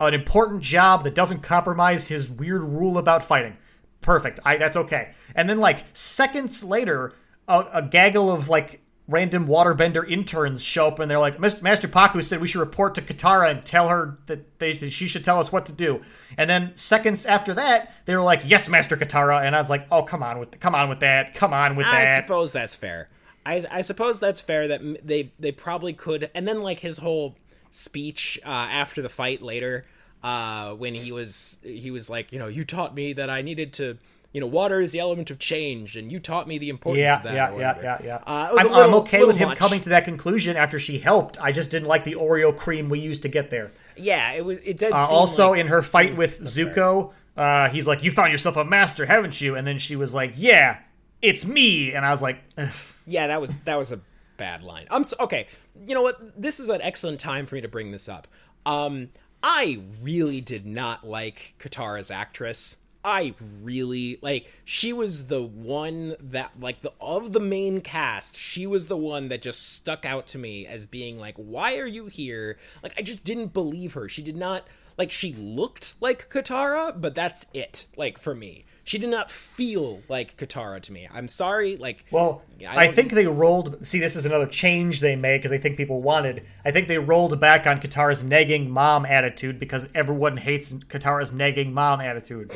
Uh, 0.00 0.06
an 0.06 0.14
important 0.14 0.62
job 0.62 1.04
that 1.04 1.14
doesn't 1.14 1.40
compromise 1.40 2.08
his 2.08 2.28
weird 2.28 2.62
rule 2.62 2.96
about 2.96 3.22
fighting. 3.22 3.56
Perfect. 4.00 4.40
I 4.44 4.56
that's 4.56 4.76
okay. 4.76 5.10
And 5.34 5.48
then 5.48 5.58
like 5.58 5.84
seconds 5.92 6.64
later, 6.64 7.12
a, 7.46 7.66
a 7.74 7.82
gaggle 7.82 8.30
of 8.30 8.48
like 8.48 8.80
random 9.06 9.46
waterbender 9.46 10.08
interns 10.08 10.64
show 10.64 10.86
up 10.86 11.00
and 11.00 11.10
they're 11.10 11.18
like, 11.18 11.36
"Mr. 11.36 11.62
Master 11.62 11.88
Pakku 11.88 12.24
said 12.24 12.40
we 12.40 12.46
should 12.46 12.60
report 12.60 12.94
to 12.94 13.02
Katara 13.02 13.50
and 13.50 13.64
tell 13.64 13.88
her 13.88 14.18
that 14.26 14.58
they 14.58 14.72
that 14.72 14.90
she 14.90 15.06
should 15.06 15.24
tell 15.24 15.38
us 15.38 15.52
what 15.52 15.66
to 15.66 15.72
do." 15.72 16.02
And 16.38 16.48
then 16.48 16.74
seconds 16.76 17.26
after 17.26 17.52
that, 17.54 17.92
they 18.06 18.16
were 18.16 18.22
like, 18.22 18.40
"Yes, 18.44 18.68
Master 18.68 18.96
Katara." 18.96 19.42
And 19.42 19.54
I 19.54 19.58
was 19.58 19.68
like, 19.68 19.86
"Oh, 19.90 20.02
come 20.02 20.22
on 20.22 20.38
with 20.38 20.58
come 20.60 20.74
on 20.74 20.88
with 20.88 21.00
that. 21.00 21.34
Come 21.34 21.52
on 21.52 21.76
with 21.76 21.86
I 21.86 22.04
that." 22.04 22.18
I 22.18 22.22
suppose 22.22 22.52
that's 22.52 22.74
fair. 22.74 23.10
I, 23.44 23.66
I 23.70 23.80
suppose 23.82 24.20
that's 24.20 24.40
fair 24.40 24.68
that 24.68 25.06
they 25.06 25.32
they 25.38 25.52
probably 25.52 25.92
could. 25.92 26.30
And 26.34 26.46
then 26.48 26.62
like 26.62 26.80
his 26.80 26.98
whole 26.98 27.36
speech 27.70 28.38
uh, 28.44 28.48
after 28.48 29.02
the 29.02 29.08
fight 29.08 29.42
later, 29.42 29.84
uh, 30.22 30.74
when 30.74 30.94
he 30.94 31.12
was 31.12 31.56
he 31.62 31.90
was 31.90 32.10
like, 32.10 32.32
you 32.32 32.38
know, 32.38 32.48
you 32.48 32.64
taught 32.64 32.94
me 32.94 33.12
that 33.14 33.30
I 33.30 33.42
needed 33.42 33.72
to. 33.74 33.98
You 34.32 34.40
know, 34.40 34.46
water 34.46 34.80
is 34.80 34.92
the 34.92 35.00
element 35.00 35.32
of 35.32 35.40
change, 35.40 35.96
and 35.96 36.12
you 36.12 36.20
taught 36.20 36.46
me 36.46 36.56
the 36.58 36.68
importance 36.68 37.00
Yeah, 37.02 37.16
of 37.16 37.22
that. 37.24 37.34
yeah, 37.34 37.58
yeah, 37.58 37.78
yeah, 37.82 37.98
yeah. 38.04 38.14
Uh, 38.24 38.54
I'm, 38.56 38.68
little- 38.68 38.74
I'm 38.76 38.94
okay 39.02 39.24
with 39.24 39.36
him 39.36 39.48
much. 39.48 39.58
coming 39.58 39.80
to 39.80 39.88
that 39.88 40.04
conclusion 40.04 40.56
after 40.56 40.78
she 40.78 41.00
helped. 41.00 41.42
I 41.42 41.50
just 41.50 41.72
didn't 41.72 41.88
like 41.88 42.04
the 42.04 42.14
Oreo 42.14 42.56
cream 42.56 42.88
we 42.88 43.00
used 43.00 43.22
to 43.22 43.28
get 43.28 43.50
there. 43.50 43.72
Yeah, 43.96 44.30
it 44.34 44.44
was. 44.44 44.58
It 44.58 44.76
did. 44.76 44.92
Uh, 44.92 45.04
seem 45.04 45.16
also, 45.16 45.50
like- 45.50 45.58
in 45.62 45.66
her 45.66 45.82
fight 45.82 46.16
with 46.16 46.42
Zuko, 46.42 47.10
uh, 47.36 47.70
he's 47.70 47.88
like, 47.88 48.04
"You 48.04 48.12
found 48.12 48.30
yourself 48.30 48.56
a 48.56 48.64
master, 48.64 49.04
haven't 49.04 49.40
you?" 49.40 49.56
And 49.56 49.66
then 49.66 49.78
she 49.78 49.96
was 49.96 50.14
like, 50.14 50.34
"Yeah, 50.36 50.78
it's 51.20 51.44
me." 51.44 51.92
And 51.92 52.06
I 52.06 52.10
was 52.12 52.22
like, 52.22 52.38
Ugh. 52.56 52.68
yeah, 53.08 53.26
that 53.26 53.40
was 53.40 53.58
that 53.64 53.78
was 53.78 53.90
a 53.90 53.98
bad 54.36 54.62
line. 54.62 54.86
I'm 54.92 55.02
so, 55.02 55.16
okay. 55.18 55.48
You 55.84 55.94
know 55.94 56.02
what? 56.02 56.40
This 56.40 56.60
is 56.60 56.68
an 56.68 56.82
excellent 56.82 57.20
time 57.20 57.46
for 57.46 57.54
me 57.54 57.60
to 57.60 57.68
bring 57.68 57.90
this 57.90 58.08
up. 58.08 58.28
Um, 58.66 59.10
I 59.42 59.80
really 60.02 60.40
did 60.40 60.66
not 60.66 61.06
like 61.06 61.54
Katara's 61.58 62.10
actress. 62.10 62.76
I 63.02 63.34
really 63.62 64.18
like 64.20 64.52
she 64.64 64.92
was 64.92 65.28
the 65.28 65.42
one 65.42 66.16
that 66.20 66.60
like 66.60 66.82
the 66.82 66.92
of 67.00 67.32
the 67.32 67.40
main 67.40 67.80
cast, 67.80 68.36
she 68.36 68.66
was 68.66 68.86
the 68.86 68.96
one 68.96 69.28
that 69.28 69.40
just 69.40 69.72
stuck 69.72 70.04
out 70.04 70.26
to 70.28 70.38
me 70.38 70.66
as 70.66 70.84
being 70.84 71.18
like, 71.18 71.36
"Why 71.36 71.78
are 71.78 71.86
you 71.86 72.06
here?" 72.06 72.58
Like 72.82 72.92
I 72.98 73.02
just 73.02 73.24
didn't 73.24 73.54
believe 73.54 73.94
her. 73.94 74.08
She 74.08 74.22
did 74.22 74.36
not 74.36 74.68
like 74.98 75.10
she 75.10 75.32
looked 75.32 75.94
like 76.00 76.28
Katara, 76.28 77.00
but 77.00 77.14
that's 77.14 77.46
it. 77.54 77.86
Like 77.96 78.18
for 78.18 78.34
me, 78.34 78.66
she 78.90 78.98
did 78.98 79.08
not 79.08 79.30
feel 79.30 80.00
like 80.08 80.36
Katara 80.36 80.82
to 80.82 80.92
me. 80.92 81.08
I'm 81.14 81.28
sorry. 81.28 81.76
Like, 81.76 82.04
"Well, 82.10 82.42
I 82.68 82.88
I, 82.88 82.92
think 82.92 83.12
they 83.12 83.24
rolled. 83.24 83.86
See, 83.86 84.00
this 84.00 84.16
is 84.16 84.26
another 84.26 84.48
change 84.48 84.98
they 84.98 85.14
made 85.14 85.38
because 85.38 85.52
they 85.52 85.58
think 85.58 85.76
people 85.76 86.02
wanted. 86.02 86.44
I 86.64 86.72
think 86.72 86.88
they 86.88 86.98
rolled 86.98 87.38
back 87.38 87.68
on 87.68 87.78
Katara's 87.80 88.24
nagging 88.24 88.68
mom 88.68 89.06
attitude 89.06 89.60
because 89.60 89.86
everyone 89.94 90.38
hates 90.38 90.74
Katara's 90.74 91.32
nagging 91.32 91.72
mom 91.72 92.00
attitude. 92.00 92.50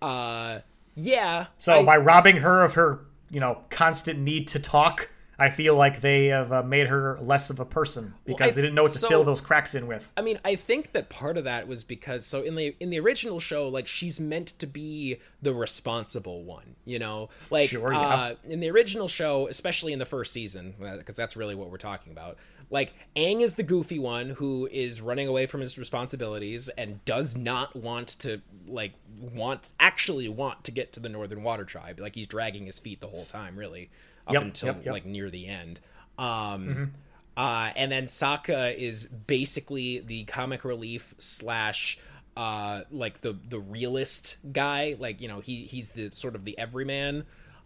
uh, 0.00 0.60
yeah. 0.94 1.46
So 1.58 1.80
I- 1.80 1.84
by 1.84 1.96
robbing 1.96 2.36
her 2.36 2.62
of 2.62 2.74
her, 2.74 3.00
you 3.28 3.40
know, 3.40 3.62
constant 3.68 4.20
need 4.20 4.46
to 4.46 4.60
talk." 4.60 5.10
I 5.42 5.50
feel 5.50 5.74
like 5.74 6.00
they 6.00 6.26
have 6.26 6.52
uh, 6.52 6.62
made 6.62 6.86
her 6.86 7.18
less 7.20 7.50
of 7.50 7.58
a 7.60 7.64
person 7.64 8.14
because 8.24 8.52
I- 8.52 8.54
they 8.54 8.62
didn't 8.62 8.74
know 8.74 8.84
what 8.84 8.92
to 8.92 8.98
so- 8.98 9.08
fill 9.08 9.24
those 9.24 9.40
cracks 9.40 9.74
in 9.74 9.86
with. 9.86 10.10
I 10.16 10.22
mean, 10.22 10.38
I 10.44 10.54
think 10.54 10.92
that 10.92 11.08
part 11.08 11.36
of 11.36 11.44
that 11.44 11.66
was 11.66 11.84
because 11.84 12.24
so 12.24 12.42
in 12.42 12.54
the 12.54 12.76
in 12.80 12.90
the 12.90 13.00
original 13.00 13.40
show, 13.40 13.66
like 13.68 13.86
she's 13.86 14.20
meant 14.20 14.48
to 14.60 14.66
be 14.66 15.18
the 15.42 15.52
responsible 15.52 16.44
one, 16.44 16.76
you 16.84 16.98
know, 16.98 17.28
like 17.50 17.68
Sure, 17.70 17.92
yeah. 17.92 17.98
uh, 18.00 18.34
in 18.44 18.60
the 18.60 18.70
original 18.70 19.08
show, 19.08 19.48
especially 19.48 19.92
in 19.92 19.98
the 19.98 20.06
first 20.06 20.32
season, 20.32 20.74
because 20.98 21.16
that's 21.16 21.36
really 21.36 21.54
what 21.54 21.70
we're 21.70 21.76
talking 21.78 22.12
about. 22.12 22.36
Like 22.70 22.94
Aang 23.16 23.42
is 23.42 23.54
the 23.54 23.62
goofy 23.62 23.98
one 23.98 24.30
who 24.30 24.66
is 24.72 25.02
running 25.02 25.28
away 25.28 25.44
from 25.46 25.60
his 25.60 25.76
responsibilities 25.76 26.70
and 26.78 27.04
does 27.04 27.36
not 27.36 27.76
want 27.76 28.08
to 28.20 28.40
like 28.66 28.92
want 29.34 29.68
actually 29.78 30.28
want 30.28 30.64
to 30.64 30.70
get 30.70 30.92
to 30.94 31.00
the 31.00 31.08
Northern 31.10 31.42
Water 31.42 31.64
Tribe. 31.64 32.00
Like 32.00 32.14
he's 32.14 32.26
dragging 32.26 32.64
his 32.66 32.78
feet 32.78 33.00
the 33.00 33.08
whole 33.08 33.26
time, 33.26 33.56
really, 33.56 33.90
up 34.26 34.34
Yep, 34.34 34.42
until 34.42 34.66
yep, 34.68 34.84
yep. 34.84 34.92
like 34.92 35.06
near 35.06 35.30
the 35.30 35.46
end. 35.46 35.80
Um, 36.18 36.92
uh, 37.36 37.70
and 37.74 37.90
then 37.90 38.06
Sokka 38.06 38.74
is 38.76 39.06
basically 39.06 40.00
the 40.00 40.24
comic 40.24 40.64
relief 40.64 41.14
slash 41.18 41.98
uh, 42.36 42.82
like 42.90 43.20
the 43.20 43.36
the 43.48 43.58
realist 43.58 44.36
guy. 44.52 44.96
Like 44.98 45.20
you 45.20 45.28
know 45.28 45.40
he 45.40 45.64
he's 45.64 45.90
the 45.90 46.10
sort 46.12 46.34
of 46.34 46.44
the 46.44 46.58
everyman, 46.58 47.24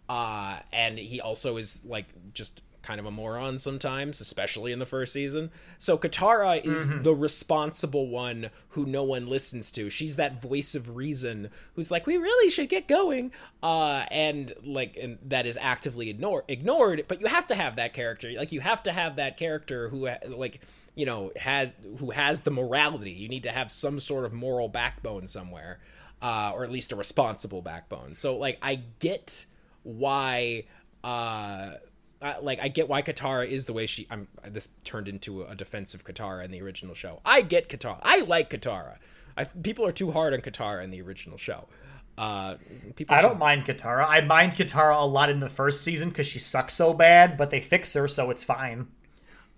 uh, 0.09 0.59
and 0.71 0.97
he 0.97 1.21
also 1.21 1.57
is 1.57 1.81
like 1.85 2.05
just 2.33 2.61
kind 2.87 3.01
of 3.01 3.05
a 3.05 3.11
moron 3.11 3.59
sometimes, 3.59 4.21
especially 4.21 4.71
in 4.71 4.79
the 4.79 4.85
first 4.85 5.11
season. 5.11 5.51
So 5.77 5.97
Katara 5.97 6.65
is 6.65 6.89
the 7.03 7.13
responsible 7.13 8.07
one 8.07 8.49
who 8.69 8.85
no 8.85 9.03
one 9.03 9.27
listens 9.27 9.69
to. 9.71 9.89
She's 9.89 10.15
that 10.15 10.41
voice 10.41 10.73
of 10.73 10.95
reason 10.95 11.49
who's 11.75 11.91
like, 11.91 12.07
"We 12.07 12.15
really 12.15 12.49
should 12.49 12.69
get 12.69 12.87
going," 12.87 13.33
uh, 13.61 14.05
and 14.09 14.53
like, 14.63 14.95
and 14.95 15.17
that 15.25 15.45
is 15.45 15.57
actively 15.59 16.09
ignore- 16.09 16.45
ignored. 16.47 17.03
But 17.09 17.19
you 17.19 17.27
have 17.27 17.45
to 17.47 17.55
have 17.55 17.75
that 17.75 17.93
character. 17.93 18.31
Like, 18.31 18.53
you 18.53 18.61
have 18.61 18.83
to 18.83 18.93
have 18.93 19.17
that 19.17 19.35
character 19.35 19.89
who, 19.89 20.07
like, 20.25 20.61
you 20.95 21.05
know, 21.05 21.33
has 21.35 21.73
who 21.97 22.11
has 22.11 22.41
the 22.41 22.51
morality. 22.51 23.11
You 23.11 23.27
need 23.27 23.43
to 23.43 23.51
have 23.51 23.69
some 23.69 23.99
sort 23.99 24.23
of 24.23 24.31
moral 24.31 24.69
backbone 24.69 25.27
somewhere, 25.27 25.79
uh, 26.21 26.53
or 26.55 26.63
at 26.63 26.71
least 26.71 26.93
a 26.93 26.95
responsible 26.95 27.61
backbone. 27.61 28.15
So, 28.15 28.37
like, 28.37 28.57
I 28.61 28.75
get 28.99 29.45
why 29.83 30.63
uh 31.03 31.73
I, 32.21 32.39
like 32.39 32.59
I 32.59 32.67
get 32.67 32.89
why 32.89 33.01
Katara 33.01 33.47
is 33.47 33.65
the 33.65 33.73
way 33.73 33.85
she 33.85 34.07
I'm 34.09 34.27
this 34.43 34.69
turned 34.83 35.07
into 35.07 35.43
a 35.43 35.55
defensive 35.55 36.03
Katara 36.03 36.43
in 36.45 36.51
the 36.51 36.61
original 36.61 36.95
show. 36.95 37.19
I 37.25 37.41
get 37.41 37.69
Katara. 37.69 37.99
I 38.01 38.21
like 38.21 38.49
Katara. 38.49 38.97
I, 39.37 39.43
people 39.45 39.85
are 39.85 39.91
too 39.91 40.11
hard 40.11 40.33
on 40.33 40.41
Katara 40.41 40.83
in 40.83 40.89
the 40.91 41.01
original 41.01 41.37
show. 41.37 41.67
Uh 42.17 42.55
people 42.95 43.15
I 43.15 43.21
should- 43.21 43.27
don't 43.29 43.39
mind 43.39 43.65
Katara. 43.65 44.05
I 44.07 44.21
mind 44.21 44.55
Katara 44.55 44.99
a 45.01 45.05
lot 45.05 45.29
in 45.29 45.39
the 45.39 45.49
first 45.49 45.81
season 45.83 46.09
because 46.09 46.25
she 46.25 46.39
sucks 46.39 46.73
so 46.73 46.93
bad, 46.93 47.37
but 47.37 47.51
they 47.51 47.61
fix 47.61 47.93
her, 47.93 48.07
so 48.07 48.31
it's 48.31 48.43
fine. 48.43 48.87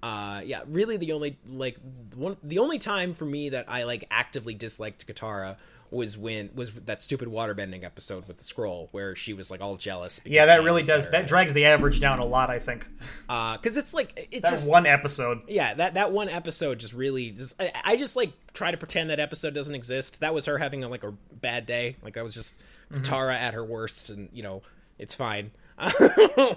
uh 0.01 0.41
yeah 0.45 0.61
really 0.67 0.95
the 0.97 1.11
only 1.11 1.37
like 1.47 1.77
one 2.15 2.37
the 2.43 2.57
only 2.59 2.79
time 2.79 3.13
for 3.13 3.25
me 3.25 3.49
that 3.49 3.65
i 3.67 3.83
like 3.83 4.05
actively 4.09 4.53
disliked 4.53 5.05
katara 5.05 5.57
was 5.91 6.17
when 6.17 6.49
was 6.53 6.71
that 6.85 7.01
stupid 7.01 7.27
waterbending 7.27 7.83
episode 7.83 8.27
with 8.27 8.37
the 8.37 8.43
scroll 8.43 8.89
where 8.91 9.15
she 9.15 9.33
was 9.33 9.49
like 9.49 9.59
all 9.61 9.75
jealous 9.75 10.19
because 10.19 10.31
Yeah, 10.31 10.45
that 10.45 10.63
really 10.63 10.83
does. 10.83 11.09
there. 11.09 11.21
That 11.21 11.27
drags 11.27 11.53
the 11.53 11.65
average 11.65 11.99
down 11.99 12.19
a 12.19 12.25
lot. 12.25 12.49
I 12.49 12.59
think 12.59 12.87
uh 13.27 13.57
because 13.57 13.75
it's 13.77 13.93
like 13.93 14.27
it's 14.31 14.43
that 14.43 14.51
just 14.51 14.69
one 14.69 14.85
episode. 14.85 15.41
yeah 15.47 15.73
that 15.73 15.95
that 15.95 16.11
one 16.11 16.29
episode 16.29 16.79
just 16.79 16.93
really 16.93 17.31
just 17.31 17.59
I, 17.61 17.71
I 17.83 17.95
just 17.95 18.15
like 18.15 18.33
try 18.53 18.71
to 18.71 18.77
pretend 18.77 19.09
that 19.09 19.19
episode 19.19 19.53
doesn't 19.53 19.73
exist 19.75 20.19
that 20.19 20.33
was 20.33 20.45
her 20.45 20.57
having 20.57 20.83
a, 20.83 20.89
like 20.89 21.03
a 21.03 21.11
bad 21.41 21.65
day 21.65 21.95
like 22.03 22.13
that 22.13 22.23
was 22.23 22.33
just 22.33 22.53
Tara 23.03 23.37
at 23.37 23.53
her 23.53 23.63
worst 23.63 24.09
and 24.09 24.29
you 24.33 24.43
know 24.43 24.61
it's 24.97 25.13
fine 25.15 25.51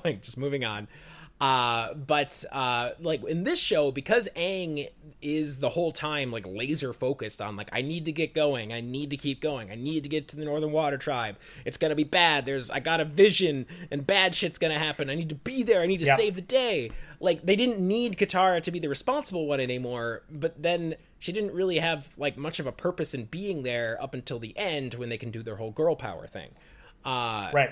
like 0.05 0.23
just 0.23 0.37
moving 0.37 0.65
on 0.65 0.89
uh 1.43 1.93
but 1.95 2.45
uh 2.53 2.91
like 3.01 3.25
in 3.25 3.43
this 3.43 3.59
show 3.59 3.91
because 3.91 4.29
Aang 4.37 4.89
is 5.21 5.59
the 5.59 5.71
whole 5.71 5.91
time 5.91 6.31
like 6.31 6.47
laser 6.47 6.93
focused 6.93 7.43
on 7.43 7.57
like 7.57 7.69
I 7.73 7.83
need 7.83 8.05
to 8.05 8.13
get 8.13 8.33
going 8.33 8.73
I 8.73 8.81
need 8.81 9.11
to 9.11 9.17
keep 9.17 9.41
going 9.41 9.69
I 9.71 9.75
need 9.75 10.05
to 10.05 10.09
get 10.09 10.29
to 10.29 10.37
the 10.37 10.45
Northern 10.45 10.71
Water 10.71 10.97
Tribe 10.99 11.37
it's 11.65 11.77
gonna 11.77 11.97
be 11.97 12.05
bad 12.05 12.47
there's 12.47 12.71
I 12.71 12.79
got 12.79 13.01
a 13.01 13.05
vision 13.05 13.67
and 13.91 14.07
bad 14.07 14.37
shit's 14.37 14.57
gonna 14.57 14.79
happen 14.79 15.11
I 15.11 15.17
need 15.17 15.31
to 15.31 15.35
be 15.35 15.65
there 15.65 15.81
I 15.83 15.87
need 15.87 15.99
to 15.99 16.07
Yeah. 16.07 16.17
save 16.17 16.37
the 16.37 16.43
day 16.43 16.93
like 17.19 17.45
they 17.45 17.57
didn't 17.57 17.81
need 17.81 18.17
Katara 18.19 18.63
to 18.63 18.71
be 18.71 18.79
the 18.79 18.89
responsible 18.89 19.49
one 19.49 19.59
anymore 19.59 20.23
but 20.31 20.63
then 20.63 20.95
she 21.19 21.33
didn't 21.33 21.53
really 21.55 21.79
have 21.79 22.11
like 22.17 22.37
much 22.37 22.61
of 22.61 22.69
a 22.69 22.73
purpose 22.73 23.15
in 23.15 23.25
being 23.25 23.65
there 23.65 23.99
up 24.01 24.15
until 24.15 24.39
the 24.39 24.57
end 24.57 24.95
when 24.95 25.09
they 25.09 25.19
can 25.19 25.33
do 25.33 25.43
their 25.43 25.57
whole 25.57 25.73
girl 25.73 25.97
power 25.97 26.25
thing 26.29 26.51
uh 27.05 27.51
Right. 27.53 27.71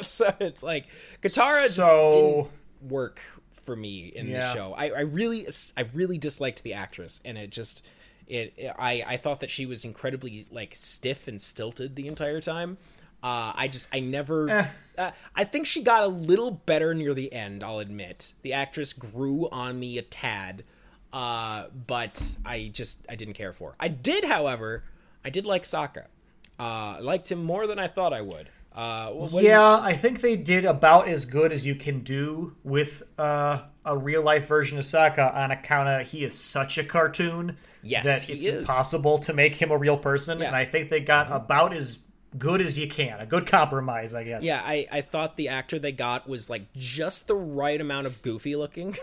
so 0.04 0.32
it's 0.40 0.64
like 0.64 0.86
Katara 1.22 1.62
just 1.62 1.76
So- 1.76 2.12
didn't 2.12 2.61
work 2.82 3.20
for 3.64 3.76
me 3.76 4.06
in 4.14 4.26
the 4.32 4.52
show. 4.52 4.74
I, 4.76 4.90
I 4.90 5.00
really 5.00 5.46
I 5.76 5.82
really 5.94 6.18
disliked 6.18 6.62
the 6.62 6.74
actress 6.74 7.20
and 7.24 7.38
it 7.38 7.50
just 7.50 7.84
it, 8.26 8.52
it- 8.56 8.74
I 8.78 9.04
I 9.06 9.16
thought 9.16 9.40
that 9.40 9.50
she 9.50 9.66
was 9.66 9.84
incredibly 9.84 10.46
like 10.50 10.74
stiff 10.74 11.28
and 11.28 11.40
stilted 11.40 11.94
the 11.96 12.08
entire 12.08 12.40
time. 12.40 12.78
Uh, 13.22 13.52
I 13.54 13.68
just 13.68 13.88
I 13.92 14.00
never 14.00 14.48
Eh. 14.50 14.66
uh, 14.98 15.10
I 15.36 15.44
think 15.44 15.66
she 15.66 15.82
got 15.82 16.02
a 16.02 16.08
little 16.08 16.50
better 16.50 16.92
near 16.92 17.14
the 17.14 17.32
end, 17.32 17.62
I'll 17.62 17.78
admit. 17.78 18.32
The 18.42 18.52
actress 18.52 18.92
grew 18.92 19.48
on 19.50 19.78
me 19.78 19.96
a 19.98 20.02
tad. 20.02 20.64
Uh, 21.12 21.66
but 21.86 22.36
I 22.44 22.70
just 22.72 22.98
I 23.08 23.14
didn't 23.16 23.34
care 23.34 23.52
for. 23.52 23.70
her. 23.70 23.76
I 23.78 23.88
did, 23.88 24.24
however, 24.24 24.82
I 25.24 25.30
did 25.30 25.44
like 25.46 25.64
Sokka. 25.64 26.06
Uh, 26.58 26.96
I 26.96 27.00
liked 27.00 27.30
him 27.30 27.44
more 27.44 27.66
than 27.66 27.78
I 27.78 27.86
thought 27.86 28.12
I 28.12 28.22
would. 28.22 28.48
Uh, 28.74 29.10
do 29.28 29.36
you- 29.36 29.42
yeah, 29.48 29.78
I 29.82 29.92
think 29.94 30.20
they 30.20 30.36
did 30.36 30.64
about 30.64 31.08
as 31.08 31.24
good 31.24 31.52
as 31.52 31.66
you 31.66 31.74
can 31.74 32.00
do 32.00 32.54
with 32.64 33.02
uh, 33.18 33.60
a 33.84 33.96
real 33.96 34.22
life 34.22 34.46
version 34.46 34.78
of 34.78 34.84
Sokka 34.84 35.34
on 35.34 35.50
account 35.50 35.88
of 35.88 36.06
he 36.08 36.24
is 36.24 36.38
such 36.38 36.78
a 36.78 36.84
cartoon 36.84 37.56
Yes, 37.82 38.04
that 38.04 38.30
it's 38.30 38.44
is. 38.44 38.60
impossible 38.60 39.18
to 39.20 39.32
make 39.32 39.54
him 39.56 39.70
a 39.70 39.76
real 39.76 39.96
person. 39.98 40.38
Yeah. 40.38 40.46
And 40.46 40.56
I 40.56 40.64
think 40.64 40.88
they 40.88 41.00
got 41.00 41.30
about 41.32 41.72
as 41.74 41.98
good 42.38 42.60
as 42.60 42.78
you 42.78 42.88
can, 42.88 43.20
a 43.20 43.26
good 43.26 43.46
compromise, 43.46 44.14
I 44.14 44.24
guess. 44.24 44.44
Yeah, 44.44 44.62
I, 44.64 44.86
I 44.90 45.00
thought 45.00 45.36
the 45.36 45.48
actor 45.48 45.78
they 45.78 45.92
got 45.92 46.28
was 46.28 46.48
like 46.48 46.72
just 46.74 47.26
the 47.26 47.34
right 47.34 47.80
amount 47.80 48.06
of 48.06 48.22
goofy 48.22 48.56
looking. 48.56 48.96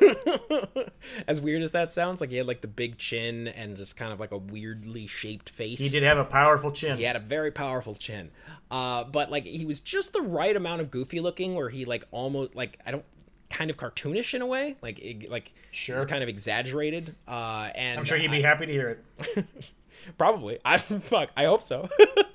as 1.27 1.39
weird 1.41 1.61
as 1.61 1.71
that 1.71 1.91
sounds, 1.91 2.21
like 2.21 2.29
he 2.31 2.37
had 2.37 2.47
like 2.47 2.61
the 2.61 2.67
big 2.67 2.97
chin 2.97 3.47
and 3.47 3.77
just 3.77 3.95
kind 3.97 4.11
of 4.11 4.19
like 4.19 4.31
a 4.31 4.37
weirdly 4.37 5.07
shaped 5.07 5.49
face. 5.49 5.79
He 5.79 5.89
did 5.89 6.03
have 6.03 6.17
a 6.17 6.25
powerful 6.25 6.71
chin. 6.71 6.97
He 6.97 7.03
had 7.03 7.15
a 7.15 7.19
very 7.19 7.51
powerful 7.51 7.95
chin. 7.95 8.31
Uh, 8.71 9.03
but 9.03 9.31
like 9.31 9.45
he 9.45 9.65
was 9.65 9.79
just 9.79 10.13
the 10.13 10.21
right 10.21 10.55
amount 10.55 10.81
of 10.81 10.91
goofy 10.91 11.19
looking 11.19 11.55
where 11.55 11.69
he 11.69 11.85
like 11.85 12.05
almost 12.11 12.55
like 12.55 12.79
I 12.85 12.91
don't 12.91 13.05
kind 13.49 13.71
of 13.71 13.77
cartoonish 13.77 14.33
in 14.35 14.41
a 14.41 14.45
way, 14.45 14.75
like 14.81 14.99
it, 14.99 15.29
like 15.29 15.51
Sure. 15.71 15.95
it 15.95 15.99
was 15.99 16.05
kind 16.05 16.21
of 16.23 16.29
exaggerated. 16.29 17.15
Uh, 17.27 17.69
and 17.73 17.99
I'm 17.99 18.05
sure 18.05 18.17
he'd 18.17 18.27
I- 18.29 18.31
be 18.31 18.41
happy 18.41 18.65
to 18.67 18.71
hear 18.71 19.01
it. 19.37 19.45
Probably. 20.17 20.59
I 20.65 20.77
fuck. 20.77 21.29
I 21.35 21.45
hope 21.45 21.61
so. 21.61 21.89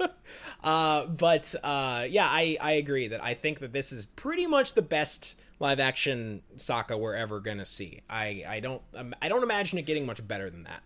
uh, 0.64 1.06
but 1.06 1.54
uh, 1.62 2.06
yeah, 2.08 2.26
I 2.28 2.56
I 2.60 2.72
agree 2.72 3.08
that 3.08 3.22
I 3.22 3.34
think 3.34 3.60
that 3.60 3.72
this 3.72 3.92
is 3.92 4.06
pretty 4.06 4.46
much 4.46 4.74
the 4.74 4.82
best 4.82 5.36
live 5.60 5.80
action 5.80 6.42
Sokka 6.56 6.98
we're 6.98 7.14
ever 7.14 7.40
gonna 7.40 7.64
see. 7.64 8.00
I 8.08 8.44
I 8.46 8.60
don't 8.60 8.82
um, 8.94 9.14
I 9.22 9.28
don't 9.28 9.42
imagine 9.42 9.78
it 9.78 9.82
getting 9.86 10.06
much 10.06 10.26
better 10.26 10.50
than 10.50 10.64
that. 10.64 10.82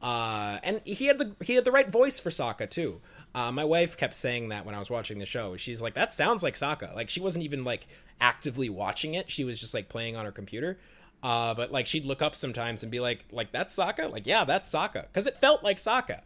Uh, 0.00 0.58
and 0.64 0.80
he 0.84 1.06
had 1.06 1.18
the 1.18 1.34
he 1.42 1.54
had 1.54 1.64
the 1.64 1.72
right 1.72 1.88
voice 1.88 2.18
for 2.18 2.30
Sokka 2.30 2.68
too. 2.68 3.00
Uh, 3.34 3.50
my 3.50 3.64
wife 3.64 3.96
kept 3.96 4.14
saying 4.14 4.50
that 4.50 4.66
when 4.66 4.74
I 4.74 4.78
was 4.78 4.90
watching 4.90 5.18
the 5.18 5.26
show. 5.26 5.56
She's 5.56 5.80
like, 5.80 5.94
"That 5.94 6.12
sounds 6.12 6.42
like 6.42 6.54
Sokka." 6.54 6.94
Like 6.94 7.08
she 7.08 7.20
wasn't 7.20 7.44
even 7.44 7.64
like 7.64 7.86
actively 8.20 8.68
watching 8.68 9.14
it. 9.14 9.30
She 9.30 9.44
was 9.44 9.60
just 9.60 9.74
like 9.74 9.88
playing 9.88 10.16
on 10.16 10.24
her 10.24 10.32
computer. 10.32 10.78
Uh, 11.22 11.54
but 11.54 11.70
like 11.70 11.86
she'd 11.86 12.04
look 12.04 12.20
up 12.20 12.34
sometimes 12.34 12.82
and 12.82 12.90
be 12.90 13.00
like, 13.00 13.24
"Like 13.30 13.52
that's 13.52 13.76
Sokka?" 13.76 14.10
Like, 14.10 14.26
yeah, 14.26 14.44
that's 14.44 14.72
Sokka, 14.72 15.02
because 15.02 15.26
it 15.26 15.38
felt 15.38 15.62
like 15.62 15.76
Sokka. 15.76 16.20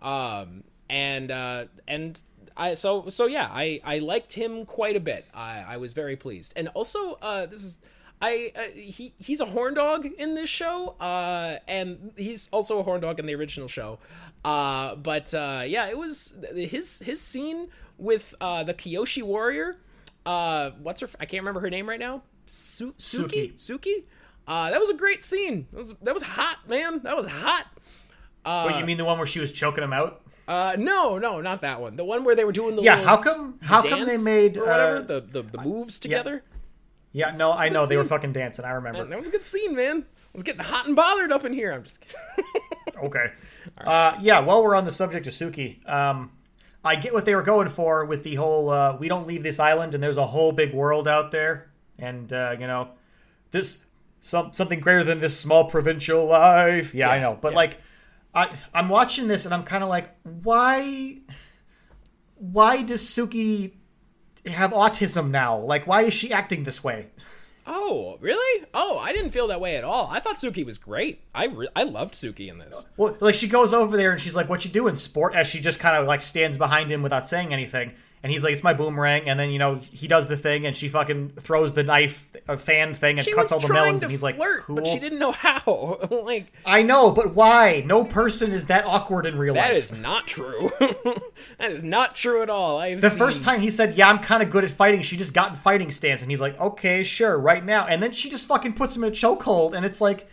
Um, 0.00 0.64
and 0.88 1.30
uh, 1.30 1.66
and 1.86 2.18
I 2.56 2.74
so 2.74 3.08
so 3.10 3.26
yeah, 3.26 3.48
I 3.50 3.80
I 3.84 3.98
liked 4.00 4.32
him 4.32 4.66
quite 4.66 4.96
a 4.96 5.00
bit. 5.00 5.24
I 5.32 5.64
I 5.68 5.76
was 5.76 5.92
very 5.92 6.16
pleased, 6.16 6.52
and 6.56 6.68
also 6.68 7.18
uh, 7.22 7.46
this 7.46 7.64
is. 7.64 7.78
I 8.22 8.52
uh, 8.54 8.62
he 8.74 9.14
he's 9.18 9.40
a 9.40 9.46
horn 9.46 9.72
dog 9.72 10.04
in 10.04 10.34
this 10.34 10.50
show, 10.50 10.94
uh, 11.00 11.56
and 11.66 12.12
he's 12.18 12.50
also 12.52 12.78
a 12.78 12.82
horn 12.82 13.00
dog 13.00 13.18
in 13.18 13.24
the 13.24 13.34
original 13.34 13.66
show. 13.66 13.98
Uh, 14.44 14.94
but 14.96 15.32
uh, 15.32 15.62
yeah, 15.66 15.88
it 15.88 15.96
was 15.96 16.34
his 16.54 16.98
his 16.98 17.22
scene 17.22 17.68
with 17.96 18.34
uh, 18.40 18.62
the 18.64 18.74
Kyoshi 18.74 19.22
warrior. 19.22 19.78
Uh, 20.26 20.72
what's 20.82 21.00
her? 21.00 21.08
I 21.18 21.24
can't 21.24 21.40
remember 21.40 21.60
her 21.60 21.70
name 21.70 21.88
right 21.88 21.98
now. 21.98 22.20
Su- 22.46 22.94
Suki. 22.98 23.54
Suki. 23.54 24.02
Uh, 24.50 24.68
that 24.70 24.80
was 24.80 24.90
a 24.90 24.94
great 24.94 25.22
scene. 25.22 25.68
That 25.70 25.78
was 25.78 25.94
that 26.02 26.12
was 26.12 26.24
hot, 26.24 26.68
man. 26.68 27.02
That 27.04 27.16
was 27.16 27.26
hot. 27.26 27.66
Wait, 28.44 28.80
you 28.80 28.84
mean 28.84 28.96
the 28.98 29.04
one 29.04 29.16
where 29.16 29.26
she 29.26 29.38
was 29.38 29.52
choking 29.52 29.84
him 29.84 29.92
out? 29.92 30.22
Uh, 30.48 30.74
no, 30.76 31.18
no, 31.18 31.40
not 31.40 31.60
that 31.60 31.80
one. 31.80 31.94
The 31.94 32.04
one 32.04 32.24
where 32.24 32.34
they 32.34 32.44
were 32.44 32.50
doing 32.50 32.74
the 32.74 32.82
Yeah, 32.82 33.00
how 33.00 33.18
come 33.18 33.60
how 33.62 33.80
come 33.80 34.06
they 34.06 34.18
made 34.18 34.56
or 34.56 34.66
whatever 34.66 34.96
uh, 34.96 35.00
the, 35.02 35.20
the 35.20 35.42
the 35.42 35.60
moves 35.62 36.00
together. 36.00 36.42
Yeah, 37.12 37.32
no, 37.36 37.52
I 37.52 37.68
know 37.68 37.82
good 37.82 37.90
they 37.90 37.96
were 37.96 38.04
fucking 38.04 38.32
dancing. 38.32 38.64
I 38.64 38.72
remember. 38.72 38.98
Man, 38.98 39.10
that 39.10 39.18
was 39.18 39.28
a 39.28 39.30
good 39.30 39.44
scene, 39.44 39.76
man. 39.76 40.04
I 40.08 40.28
was 40.32 40.42
getting 40.42 40.62
hot 40.62 40.88
and 40.88 40.96
bothered 40.96 41.30
up 41.30 41.44
in 41.44 41.52
here. 41.52 41.70
I'm 41.72 41.84
just 41.84 42.00
kidding. 42.00 42.16
Okay. 43.02 43.32
Uh, 43.78 44.18
yeah, 44.20 44.40
while 44.40 44.62
we're 44.62 44.74
on 44.74 44.84
the 44.84 44.90
subject 44.90 45.26
of 45.26 45.32
Suki, 45.32 45.88
um, 45.88 46.30
I 46.84 46.96
get 46.96 47.14
what 47.14 47.24
they 47.24 47.34
were 47.34 47.42
going 47.42 47.70
for 47.70 48.04
with 48.04 48.24
the 48.24 48.34
whole 48.34 48.68
uh, 48.68 48.96
we 48.98 49.08
don't 49.08 49.26
leave 49.26 49.42
this 49.42 49.58
island 49.58 49.94
and 49.94 50.02
there's 50.02 50.18
a 50.18 50.26
whole 50.26 50.52
big 50.52 50.74
world 50.74 51.08
out 51.08 51.30
there. 51.30 51.70
And, 51.98 52.30
uh, 52.30 52.56
you 52.58 52.66
know, 52.66 52.90
this 53.52 53.84
some 54.20 54.52
something 54.52 54.80
greater 54.80 55.04
than 55.04 55.20
this 55.20 55.38
small 55.38 55.64
provincial 55.64 56.26
life. 56.26 56.94
Yeah, 56.94 57.10
I 57.10 57.20
know. 57.20 57.38
But, 57.40 57.52
yeah. 57.52 57.56
like, 57.56 57.78
I, 58.34 58.56
I'm 58.72 58.88
watching 58.88 59.28
this 59.28 59.44
and 59.44 59.54
I'm 59.54 59.64
kind 59.64 59.82
of 59.82 59.88
like, 59.88 60.14
why. 60.22 61.18
Why 62.36 62.80
does 62.82 63.02
Suki 63.02 63.72
have 64.46 64.70
autism 64.70 65.30
now? 65.30 65.58
Like, 65.58 65.86
why 65.86 66.02
is 66.02 66.14
she 66.14 66.32
acting 66.32 66.64
this 66.64 66.82
way? 66.82 67.08
oh, 67.70 68.18
really? 68.20 68.66
Oh, 68.74 68.98
I 68.98 69.12
didn't 69.12 69.30
feel 69.30 69.48
that 69.48 69.60
way 69.60 69.76
at 69.76 69.84
all. 69.84 70.08
I 70.10 70.20
thought 70.20 70.36
Suki 70.36 70.64
was 70.64 70.76
great. 70.76 71.22
I 71.34 71.46
re- 71.46 71.68
I 71.74 71.84
loved 71.84 72.14
Suki 72.14 72.48
in 72.48 72.58
this. 72.58 72.86
Well, 72.96 73.16
like 73.20 73.34
she 73.34 73.48
goes 73.48 73.72
over 73.72 73.96
there 73.96 74.12
and 74.12 74.20
she's 74.20 74.36
like, 74.36 74.48
"What 74.48 74.64
you 74.64 74.70
doing, 74.70 74.96
sport?" 74.96 75.34
As 75.34 75.46
she 75.46 75.60
just 75.60 75.80
kind 75.80 75.96
of 75.96 76.06
like 76.06 76.22
stands 76.22 76.56
behind 76.56 76.90
him 76.90 77.02
without 77.02 77.28
saying 77.28 77.52
anything, 77.52 77.92
and 78.22 78.30
he's 78.30 78.44
like, 78.44 78.52
"It's 78.52 78.62
my 78.62 78.74
boomerang," 78.74 79.28
and 79.28 79.40
then 79.40 79.50
you 79.50 79.58
know 79.58 79.76
he 79.76 80.06
does 80.06 80.26
the 80.26 80.36
thing, 80.36 80.66
and 80.66 80.76
she 80.76 80.88
fucking 80.88 81.30
throws 81.30 81.72
the 81.72 81.82
knife, 81.82 82.28
a 82.48 82.56
fan 82.56 82.92
thing, 82.92 83.18
and 83.18 83.24
She 83.24 83.32
cuts 83.32 83.50
all 83.50 83.60
the 83.60 83.72
melons, 83.72 84.02
and 84.02 84.10
he's 84.10 84.22
like, 84.22 84.38
"Cool." 84.38 84.76
but 84.76 84.86
she 84.86 84.98
didn't 84.98 85.18
know 85.18 85.32
how. 85.32 85.98
like 86.24 86.52
I 86.66 86.82
know, 86.82 87.10
but 87.10 87.34
why? 87.34 87.82
No 87.86 88.04
person 88.04 88.52
is 88.52 88.66
that 88.66 88.84
awkward 88.84 89.24
in 89.24 89.38
real 89.38 89.54
that 89.54 89.72
life. 89.72 89.84
is 89.84 89.92
not 89.92 90.26
true. 90.26 90.70
that 91.58 91.72
is 91.72 91.82
not 91.82 92.14
true 92.14 92.42
at 92.42 92.50
all. 92.50 92.78
I've 92.78 93.00
the 93.00 93.10
seen... 93.10 93.18
first 93.18 93.42
time 93.42 93.60
he 93.60 93.70
said, 93.70 93.96
"Yeah, 93.96 94.08
I'm 94.08 94.18
kind 94.18 94.42
of 94.42 94.50
good 94.50 94.64
at 94.64 94.70
fighting," 94.70 95.00
she 95.00 95.16
just 95.16 95.32
got 95.32 95.50
in 95.50 95.56
fighting 95.56 95.90
stance, 95.90 96.20
and 96.20 96.30
he's 96.30 96.40
like, 96.40 96.60
"Okay, 96.60 97.02
sure, 97.02 97.38
right 97.38 97.64
now." 97.64 97.86
And 97.86 98.02
then 98.02 98.12
she 98.12 98.28
just 98.28 98.46
fucking 98.46 98.74
puts 98.74 98.96
him 98.96 99.04
in 99.04 99.10
a 99.10 99.12
chokehold, 99.12 99.72
and 99.72 99.86
it's 99.86 100.00
like, 100.00 100.28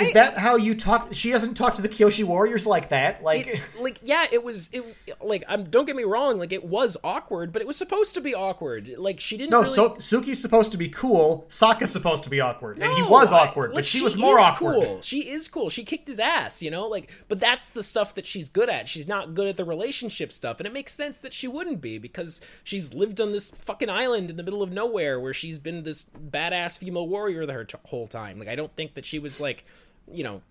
is 0.00 0.08
I- 0.08 0.12
that 0.14 0.38
how 0.38 0.56
you 0.56 0.74
talk? 0.74 1.08
She 1.12 1.30
doesn't 1.30 1.54
talk 1.54 1.74
to 1.76 1.82
the 1.82 1.88
Kyoshi 1.88 2.24
warriors 2.24 2.66
like 2.66 2.90
that. 2.90 3.22
Like, 3.22 3.46
it- 3.46 3.60
like 3.80 4.00
yeah 4.02 4.26
it 4.30 4.42
was 4.42 4.70
it 4.72 4.84
like 5.22 5.44
i'm 5.48 5.64
don't 5.64 5.84
get 5.86 5.96
me 5.96 6.04
wrong 6.04 6.38
like 6.38 6.52
it 6.52 6.64
was 6.64 6.96
awkward 7.04 7.52
but 7.52 7.62
it 7.62 7.68
was 7.68 7.76
supposed 7.76 8.14
to 8.14 8.20
be 8.20 8.34
awkward 8.34 8.94
like 8.98 9.20
she 9.20 9.36
didn't 9.36 9.50
no, 9.50 9.62
really... 9.62 9.72
so 9.72 9.90
Suki's 9.96 10.40
supposed 10.40 10.72
to 10.72 10.78
be 10.78 10.88
cool. 10.88 11.46
Sokka's 11.48 11.90
supposed 11.90 12.24
to 12.24 12.30
be 12.30 12.40
awkward, 12.40 12.78
and 12.78 12.92
he 12.92 13.00
No, 13.02 13.08
was 13.10 13.32
I- 13.32 13.46
awkward, 13.46 13.70
like, 13.70 13.76
but 13.76 13.86
she, 13.86 14.02
was 14.02 14.16
more 14.16 14.38
awkward. 14.38 14.74
Cool. 14.84 15.02
She 15.02 15.30
is 15.30 15.48
cool. 15.48 15.70
She 15.70 15.84
kicked 15.84 16.08
his 16.08 16.18
ass, 16.20 16.62
you 16.62 16.70
know. 16.70 16.86
Like, 16.86 17.10
but 17.28 17.40
that's 17.40 17.70
the 17.70 17.82
stuff 17.82 18.14
that 18.14 18.26
she's 18.26 18.48
good 18.48 18.68
at. 18.68 18.88
She's 18.88 19.06
not 19.06 19.34
good 19.34 19.48
at 19.48 19.56
the 19.56 19.64
relationship 19.64 20.32
stuff, 20.32 20.58
and 20.60 20.66
it 20.66 20.72
makes 20.72 20.92
sense 20.94 21.18
that 21.18 21.32
she 21.34 21.46
wouldn't 21.48 21.80
be 21.80 21.98
because 21.98 22.40
she's 22.64 22.94
lived 22.94 23.20
on 23.20 23.32
this 23.32 23.50
fucking 23.50 23.90
island 23.90 24.30
in 24.30 24.36
the 24.36 24.42
middle 24.42 24.62
of 24.62 24.70
nowhere 24.70 25.18
where 25.20 25.34
she's 25.34 25.58
been 25.58 25.84
this 25.84 26.06
badass 26.30 26.78
female 26.78 27.08
warrior 27.08 27.46
the 27.46 27.52
her 27.52 27.66
whole 27.86 28.06
time. 28.06 28.38
Like, 28.38 28.48
I 28.48 28.56
don't 28.56 28.74
think 28.76 28.94
that 28.94 29.04
she 29.04 29.18
was 29.18 29.40
like, 29.40 29.64
you 30.12 30.24
know. 30.24 30.42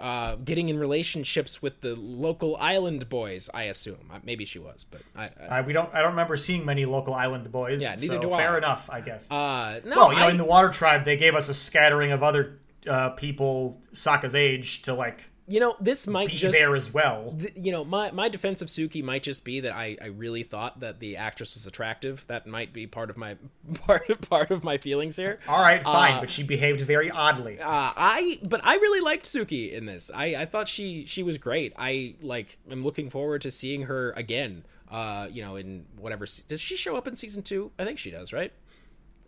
Uh, 0.00 0.36
getting 0.36 0.70
in 0.70 0.78
relationships 0.78 1.60
with 1.60 1.82
the 1.82 1.94
local 1.94 2.56
island 2.56 3.10
boys, 3.10 3.50
I 3.52 3.64
assume. 3.64 4.10
Uh, 4.10 4.20
Maybe 4.24 4.46
she 4.46 4.58
was, 4.58 4.84
but 4.90 5.02
I, 5.14 5.30
I 5.48 5.58
Uh, 5.58 5.62
we 5.64 5.74
don't. 5.74 5.94
I 5.94 5.98
don't 6.00 6.12
remember 6.12 6.38
seeing 6.38 6.64
many 6.64 6.86
local 6.86 7.12
island 7.12 7.52
boys. 7.52 7.82
Yeah, 7.82 7.90
neither 7.96 8.14
so 8.14 8.20
do 8.20 8.32
I. 8.32 8.38
Fair 8.38 8.56
enough, 8.56 8.88
I 8.90 9.02
guess. 9.02 9.30
uh, 9.30 9.80
no, 9.84 9.96
well, 9.96 10.12
you 10.14 10.18
know, 10.18 10.28
in 10.28 10.38
the 10.38 10.44
Water 10.44 10.70
Tribe, 10.70 11.04
they 11.04 11.18
gave 11.18 11.34
us 11.34 11.50
a 11.50 11.54
scattering 11.54 12.10
of 12.10 12.22
other 12.22 12.58
uh, 12.88 13.10
people 13.10 13.82
Sokka's 13.92 14.34
age 14.34 14.80
to 14.82 14.94
like 14.94 15.28
you 15.48 15.58
know, 15.60 15.74
this 15.80 16.06
might 16.06 16.28
be 16.28 16.36
just 16.36 16.56
there 16.56 16.74
as 16.76 16.94
well. 16.94 17.34
th- 17.38 17.52
you 17.56 17.72
know, 17.72 17.84
my 17.84 18.10
my 18.12 18.28
defense 18.28 18.62
of 18.62 18.68
Suki 18.68 19.02
might 19.02 19.22
just 19.22 19.44
be 19.44 19.60
that 19.60 19.72
I, 19.72 19.96
I 20.00 20.06
really 20.06 20.42
thought 20.44 20.80
that 20.80 21.00
the 21.00 21.16
actress 21.16 21.54
was 21.54 21.66
attractive. 21.66 22.24
That 22.28 22.46
might 22.46 22.72
be 22.72 22.86
part 22.86 23.10
of 23.10 23.16
my 23.16 23.36
part 23.86 24.08
of, 24.08 24.20
part 24.22 24.50
of 24.50 24.62
my 24.62 24.78
feelings 24.78 25.16
here. 25.16 25.40
All 25.48 25.60
right, 25.60 25.82
fine, 25.82 26.14
Uh, 26.14 26.20
but 26.20 26.30
she 26.30 26.42
behaved 26.42 26.80
very 26.82 27.10
oddly. 27.10 27.58
Uh, 27.60 27.66
I 27.96 28.38
but 28.44 28.60
I 28.64 28.74
really 28.76 29.00
liked 29.00 29.24
Suki 29.26 29.72
in 29.72 29.86
this. 29.86 30.10
I, 30.14 30.36
I 30.36 30.46
thought 30.46 30.68
she 30.68 31.04
she 31.06 31.22
was 31.22 31.38
great. 31.38 31.72
I 31.76 32.14
like 32.22 32.58
I'm 32.70 32.84
looking 32.84 33.10
forward 33.10 33.42
to 33.42 33.50
seeing 33.50 33.82
her 33.82 34.12
again. 34.12 34.64
Uh, 34.90 35.26
you 35.30 35.42
know, 35.42 35.56
in 35.56 35.86
whatever 35.98 36.26
se- 36.26 36.44
does 36.46 36.60
she 36.60 36.76
show 36.76 36.96
up 36.96 37.08
in 37.08 37.16
season 37.16 37.42
two? 37.42 37.72
I 37.78 37.84
think 37.84 37.98
she 37.98 38.10
does, 38.10 38.32
right? 38.32 38.52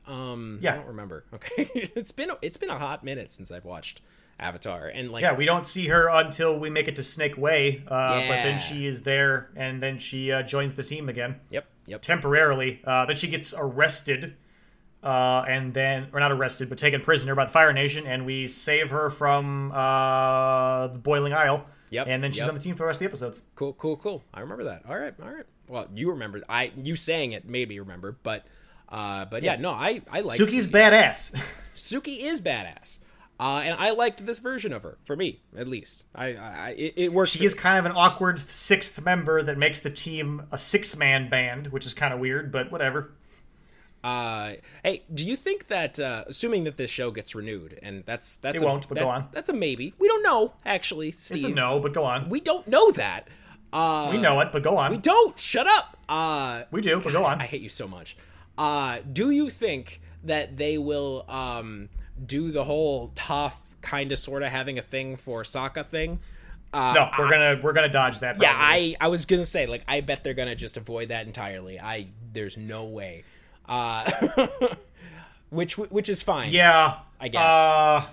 Um, 0.06 0.58
yeah, 0.60 0.74
I 0.74 0.76
don't 0.76 0.86
remember. 0.88 1.24
Okay, 1.34 1.68
it's 1.94 2.12
been 2.12 2.30
it's 2.42 2.56
been 2.58 2.70
a 2.70 2.78
hot 2.78 3.02
minute 3.02 3.32
since 3.32 3.50
I've 3.50 3.64
watched 3.64 4.00
Avatar, 4.38 4.88
and 4.88 5.10
like 5.10 5.22
yeah, 5.22 5.34
we 5.34 5.44
don't 5.44 5.66
see 5.66 5.86
her 5.86 6.08
until 6.08 6.58
we 6.58 6.70
make 6.70 6.88
it 6.88 6.96
to 6.96 7.02
Snake 7.02 7.38
Way, 7.38 7.84
uh, 7.86 8.20
but 8.26 8.42
then 8.42 8.58
she 8.58 8.86
is 8.86 9.02
there, 9.02 9.50
and 9.56 9.82
then 9.82 9.98
she 9.98 10.32
uh, 10.32 10.42
joins 10.42 10.74
the 10.74 10.82
team 10.82 11.08
again 11.08 11.40
yep 11.50 11.66
yep 11.86 12.02
temporarily. 12.02 12.80
Uh, 12.84 13.06
then 13.06 13.16
she 13.16 13.28
gets 13.28 13.54
arrested, 13.56 14.34
uh, 15.02 15.44
and 15.48 15.72
then 15.72 16.08
or 16.12 16.20
not 16.20 16.32
arrested, 16.32 16.68
but 16.68 16.78
taken 16.78 17.00
prisoner 17.00 17.34
by 17.34 17.44
the 17.44 17.50
Fire 17.50 17.72
Nation, 17.72 18.06
and 18.06 18.26
we 18.26 18.46
save 18.46 18.90
her 18.90 19.10
from 19.10 19.70
uh, 19.72 20.88
the 20.88 20.98
Boiling 20.98 21.32
Isle. 21.32 21.66
Yep, 21.90 22.08
and 22.08 22.24
then 22.24 22.32
she's 22.32 22.40
yep. 22.40 22.48
on 22.48 22.54
the 22.54 22.60
team 22.60 22.74
for 22.74 22.82
the 22.82 22.86
rest 22.86 22.96
of 22.96 23.00
the 23.00 23.06
episodes. 23.06 23.40
Cool, 23.54 23.74
cool, 23.74 23.96
cool. 23.96 24.24
I 24.32 24.40
remember 24.40 24.64
that. 24.64 24.82
All 24.88 24.98
right, 24.98 25.14
all 25.22 25.30
right. 25.30 25.44
Well, 25.68 25.86
you 25.94 26.10
remember. 26.10 26.42
I 26.48 26.72
you 26.76 26.96
saying 26.96 27.32
it 27.32 27.48
made 27.48 27.68
me 27.68 27.78
remember, 27.78 28.16
but 28.22 28.44
uh, 28.88 29.26
but 29.26 29.42
yeah, 29.42 29.56
no, 29.56 29.70
I 29.70 30.02
I 30.10 30.20
like 30.20 30.38
Suki's 30.38 30.66
badass. 30.66 31.40
Suki 31.76 32.20
is 32.20 32.40
badass, 32.40 32.98
uh, 33.40 33.62
and 33.64 33.78
I 33.78 33.90
liked 33.90 34.24
this 34.24 34.38
version 34.38 34.72
of 34.72 34.82
her. 34.82 34.98
For 35.04 35.16
me, 35.16 35.40
at 35.56 35.66
least, 35.68 36.04
I, 36.14 36.34
I 36.34 36.74
it, 36.76 36.94
it 36.96 37.12
works. 37.12 37.32
She 37.32 37.44
is 37.44 37.54
kind 37.54 37.78
of 37.78 37.86
an 37.86 37.92
awkward 37.96 38.38
sixth 38.40 39.04
member 39.04 39.42
that 39.42 39.58
makes 39.58 39.80
the 39.80 39.90
team 39.90 40.42
a 40.52 40.58
six 40.58 40.96
man 40.96 41.28
band, 41.28 41.68
which 41.68 41.86
is 41.86 41.94
kind 41.94 42.14
of 42.14 42.20
weird, 42.20 42.52
but 42.52 42.70
whatever. 42.70 43.12
Uh, 44.04 44.56
hey, 44.82 45.02
do 45.14 45.24
you 45.24 45.34
think 45.34 45.68
that, 45.68 45.98
uh, 45.98 46.24
assuming 46.26 46.64
that 46.64 46.76
this 46.76 46.90
show 46.90 47.10
gets 47.10 47.34
renewed, 47.34 47.78
and 47.82 48.04
that's 48.04 48.34
that's 48.34 48.60
It 48.60 48.62
a, 48.62 48.66
won't, 48.66 48.86
but 48.86 48.98
go 48.98 49.08
on. 49.08 49.26
That's 49.32 49.48
a 49.48 49.54
maybe. 49.54 49.94
We 49.98 50.08
don't 50.08 50.22
know, 50.22 50.52
actually, 50.66 51.12
Steve. 51.12 51.36
It's 51.36 51.46
a 51.46 51.48
no, 51.48 51.80
but 51.80 51.94
go 51.94 52.04
on. 52.04 52.28
We 52.28 52.40
don't 52.40 52.68
know 52.68 52.90
that. 52.92 53.28
Uh, 53.72 54.10
We 54.12 54.18
know 54.18 54.40
it, 54.40 54.52
but 54.52 54.62
go 54.62 54.76
on. 54.76 54.90
We 54.90 54.98
don't. 54.98 55.38
Shut 55.40 55.66
up. 55.66 55.96
Uh, 56.06 56.64
We 56.70 56.82
do, 56.82 57.00
but 57.00 57.14
go 57.14 57.24
on. 57.24 57.40
I 57.40 57.46
hate 57.46 57.62
you 57.62 57.70
so 57.70 57.88
much. 57.88 58.14
Uh, 58.58 58.98
do 59.10 59.30
you 59.30 59.48
think 59.48 60.02
that 60.22 60.58
they 60.58 60.76
will 60.76 61.24
um, 61.28 61.88
do 62.24 62.50
the 62.50 62.64
whole 62.64 63.10
Toph 63.14 63.54
kind 63.82 64.12
of 64.12 64.18
sort 64.18 64.42
of 64.42 64.50
having 64.50 64.78
a 64.78 64.82
thing 64.82 65.16
for 65.16 65.42
Sokka 65.42 65.86
thing? 65.86 66.20
Uh, 66.72 66.92
no, 66.94 67.10
we're 67.18 67.30
gonna 67.30 67.60
we're 67.62 67.72
gonna 67.72 67.88
dodge 67.88 68.18
that. 68.18 68.40
yeah. 68.42 68.52
I 68.56 68.96
I 69.00 69.08
was 69.08 69.24
gonna 69.26 69.44
say 69.44 69.66
like 69.66 69.84
I 69.86 70.00
bet 70.00 70.24
they're 70.24 70.34
gonna 70.34 70.56
just 70.56 70.76
avoid 70.76 71.08
that 71.10 71.26
entirely. 71.26 71.78
I 71.78 72.08
there's 72.32 72.56
no 72.56 72.84
way. 72.84 73.24
Uh, 73.68 74.10
which 75.50 75.78
which 75.78 76.08
is 76.08 76.22
fine. 76.22 76.50
yeah, 76.50 76.98
I 77.20 77.28
guess. 77.28 77.42
Uh, 77.42 78.06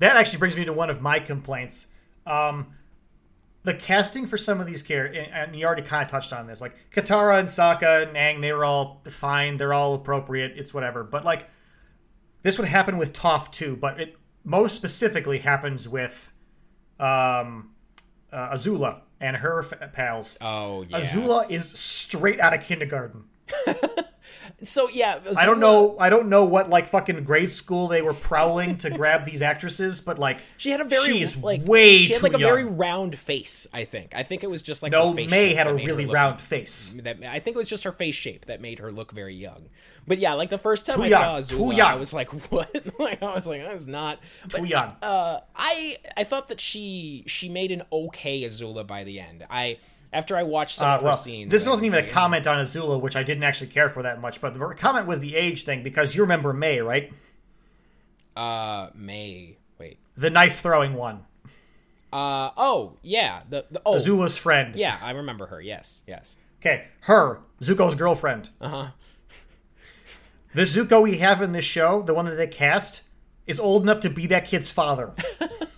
that 0.00 0.16
actually 0.16 0.38
brings 0.38 0.56
me 0.56 0.64
to 0.64 0.72
one 0.72 0.90
of 0.90 1.00
my 1.00 1.20
complaints. 1.20 1.92
Um, 2.26 2.74
the 3.62 3.74
casting 3.74 4.26
for 4.26 4.38
some 4.38 4.60
of 4.60 4.66
these 4.66 4.82
characters, 4.82 5.28
and 5.32 5.54
you 5.54 5.66
already 5.66 5.82
kind 5.82 6.02
of 6.02 6.10
touched 6.10 6.32
on 6.32 6.46
this, 6.46 6.60
like 6.60 6.74
Katara 6.90 7.38
and 7.38 7.48
Sokka 7.48 8.08
and 8.08 8.16
Aang, 8.16 8.40
they 8.40 8.52
were 8.52 8.64
all 8.64 9.02
fine, 9.10 9.58
they're 9.58 9.74
all 9.74 9.94
appropriate, 9.94 10.54
it's 10.56 10.72
whatever. 10.72 11.04
But 11.04 11.24
like, 11.24 11.48
this 12.42 12.58
would 12.58 12.68
happen 12.68 12.98
with 12.98 13.12
Toph 13.12 13.50
too, 13.50 13.76
but 13.76 14.00
it 14.00 14.16
most 14.44 14.74
specifically 14.74 15.38
happens 15.38 15.88
with 15.88 16.30
um, 16.98 17.70
uh, 18.32 18.54
Azula 18.54 19.02
and 19.20 19.36
her 19.36 19.64
f- 19.64 19.92
pals. 19.92 20.38
Oh 20.40 20.82
yeah. 20.82 20.98
Azula 20.98 21.50
is 21.50 21.70
straight 21.70 22.40
out 22.40 22.54
of 22.54 22.62
kindergarten. 22.62 23.24
So 24.62 24.88
yeah, 24.88 25.18
I 25.36 25.46
don't 25.46 25.60
know. 25.60 25.96
I 25.98 26.10
don't 26.10 26.28
know 26.28 26.44
what 26.44 26.68
like 26.68 26.86
fucking 26.86 27.24
grade 27.24 27.50
school 27.50 27.88
they 27.88 28.02
were 28.02 28.14
prowling 28.14 28.78
to 28.78 28.90
grab 28.90 29.24
these 29.24 29.42
actresses, 29.42 30.00
but 30.00 30.18
like 30.18 30.40
She 30.56 30.70
had 30.70 30.80
a 30.80 30.84
very 30.84 31.04
she 31.04 31.22
is 31.22 31.36
like 31.36 31.66
way 31.66 32.04
she 32.04 32.12
had 32.12 32.20
too 32.20 32.22
like 32.22 32.34
a 32.34 32.38
very 32.38 32.64
round 32.64 33.16
face. 33.18 33.66
I 33.72 33.84
think. 33.84 34.14
I 34.14 34.22
think 34.22 34.44
it 34.44 34.50
was 34.50 34.62
just 34.62 34.82
like 34.82 34.92
no. 34.92 35.10
her 35.10 35.16
face 35.16 35.30
May 35.30 35.54
had 35.54 35.66
a 35.66 35.74
really 35.74 36.06
look- 36.06 36.14
round 36.14 36.40
face. 36.40 36.94
That 37.02 37.18
I 37.24 37.38
think 37.38 37.54
it 37.56 37.58
was 37.58 37.68
just 37.68 37.84
her 37.84 37.92
face 37.92 38.14
shape 38.14 38.46
that 38.46 38.60
made 38.60 38.78
her 38.78 38.92
look 38.92 39.12
very 39.12 39.34
young. 39.34 39.68
But 40.06 40.18
yeah, 40.18 40.34
like 40.34 40.50
the 40.50 40.58
first 40.58 40.86
time 40.86 40.96
Too 40.96 41.02
I 41.04 41.06
young, 41.06 41.42
saw 41.42 41.56
Azula. 41.56 41.80
I 41.82 41.94
was 41.96 42.12
like, 42.12 42.30
"What?" 42.50 42.74
like 42.98 43.22
I 43.22 43.34
was 43.34 43.46
like, 43.46 43.62
"That's 43.62 43.86
not." 43.86 44.18
But, 44.42 44.58
Too 44.58 44.64
young. 44.66 44.96
Uh, 45.02 45.40
I 45.54 45.96
I 46.16 46.24
thought 46.24 46.48
that 46.48 46.60
she 46.60 47.24
she 47.26 47.48
made 47.48 47.70
an 47.70 47.82
okay 47.92 48.42
Azula 48.42 48.86
by 48.86 49.04
the 49.04 49.20
end. 49.20 49.44
I 49.48 49.78
after 50.12 50.36
I 50.36 50.42
watched 50.42 50.76
some 50.76 50.90
Uh, 50.90 50.94
of 50.94 51.00
her 51.00 51.04
well, 51.06 51.16
scenes. 51.16 51.50
this 51.50 51.66
wasn't 51.68 51.86
even 51.86 52.04
a 52.04 52.08
comment 52.08 52.46
on 52.46 52.58
Azula, 52.58 53.00
which 53.00 53.16
I 53.16 53.22
didn't 53.22 53.44
actually 53.44 53.68
care 53.68 53.88
for 53.90 54.02
that 54.02 54.20
much. 54.20 54.40
But 54.40 54.54
the 54.58 54.74
comment 54.74 55.06
was 55.06 55.20
the 55.20 55.36
age 55.36 55.64
thing 55.64 55.82
because 55.82 56.14
you 56.14 56.22
remember 56.22 56.52
May, 56.52 56.80
right? 56.80 57.12
Uh, 58.36 58.88
May. 58.94 59.56
Wait. 59.78 59.98
The 60.16 60.30
knife 60.30 60.60
throwing 60.60 60.94
one, 60.94 61.24
Uh 62.12 62.50
oh 62.56 62.96
yeah 63.02 63.42
the, 63.48 63.66
the 63.70 63.80
oh 63.86 63.94
Azula's 63.94 64.36
friend. 64.36 64.74
yeah 64.76 64.98
I 65.02 65.12
remember 65.12 65.46
her 65.46 65.60
yes 65.60 66.02
yes 66.06 66.36
Okay, 66.60 66.88
her 67.02 67.40
Zuko's 67.62 67.94
girlfriend. 67.94 68.50
uh 68.60 68.68
huh 68.68 68.86
The 70.54 70.62
Zuko 70.62 71.02
we 71.02 71.18
have 71.18 71.40
in 71.42 71.52
this 71.52 71.64
show, 71.64 72.02
the 72.02 72.12
one 72.14 72.24
that 72.26 72.34
they 72.34 72.46
cast, 72.48 73.02
is 73.46 73.58
old 73.60 73.82
enough 73.84 74.00
to 74.00 74.10
be 74.10 74.26
that 74.26 74.44
kid's 74.46 74.70
father. 74.70 75.12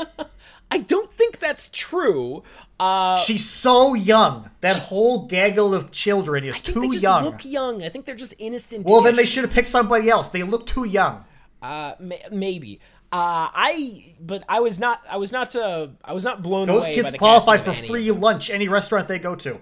I 0.70 0.78
don't 0.78 1.12
that's 1.53 1.69
true. 1.73 2.43
Uh, 2.81 3.19
She's 3.19 3.47
so 3.49 3.93
young. 3.95 4.51
That 4.63 4.79
whole 4.79 5.27
gaggle 5.27 5.75
of 5.75 5.91
children 5.91 6.45
is 6.45 6.57
I 6.57 6.59
think 6.73 6.93
too 6.93 6.99
young. 6.99 7.25
look 7.25 7.45
young. 7.45 7.83
I 7.83 7.91
think 7.91 8.07
they're 8.07 8.15
just 8.15 8.33
innocent. 8.39 8.87
Well, 8.87 9.03
then 9.03 9.17
they 9.17 9.27
should 9.27 9.45
have 9.45 9.53
picked 9.53 9.69
somebody 9.69 10.09
else. 10.09 10.31
They 10.31 10.43
look 10.43 10.67
too 10.67 10.85
young. 10.85 11.25
Uh, 11.61 11.93
may- 12.01 12.25
maybe. 12.31 12.81
Uh, 13.13 13.53
I 13.55 14.15
but 14.21 14.43
I 14.49 14.61
was 14.61 14.79
not. 14.79 15.03
I 15.09 15.19
was 15.19 15.31
not. 15.31 15.55
Uh, 15.55 15.89
I 16.03 16.15
was 16.15 16.25
not 16.25 16.43
blown 16.43 16.67
Those 16.67 16.85
away. 16.85 16.97
by 16.97 17.03
kids 17.03 17.13
the 17.13 17.19
qualify 17.19 17.59
for 17.59 17.71
any- 17.73 17.87
free 17.89 18.11
lunch 18.11 18.49
any 18.49 18.69
restaurant 18.69 19.07
they 19.09 19.19
go 19.19 19.35
to. 19.37 19.57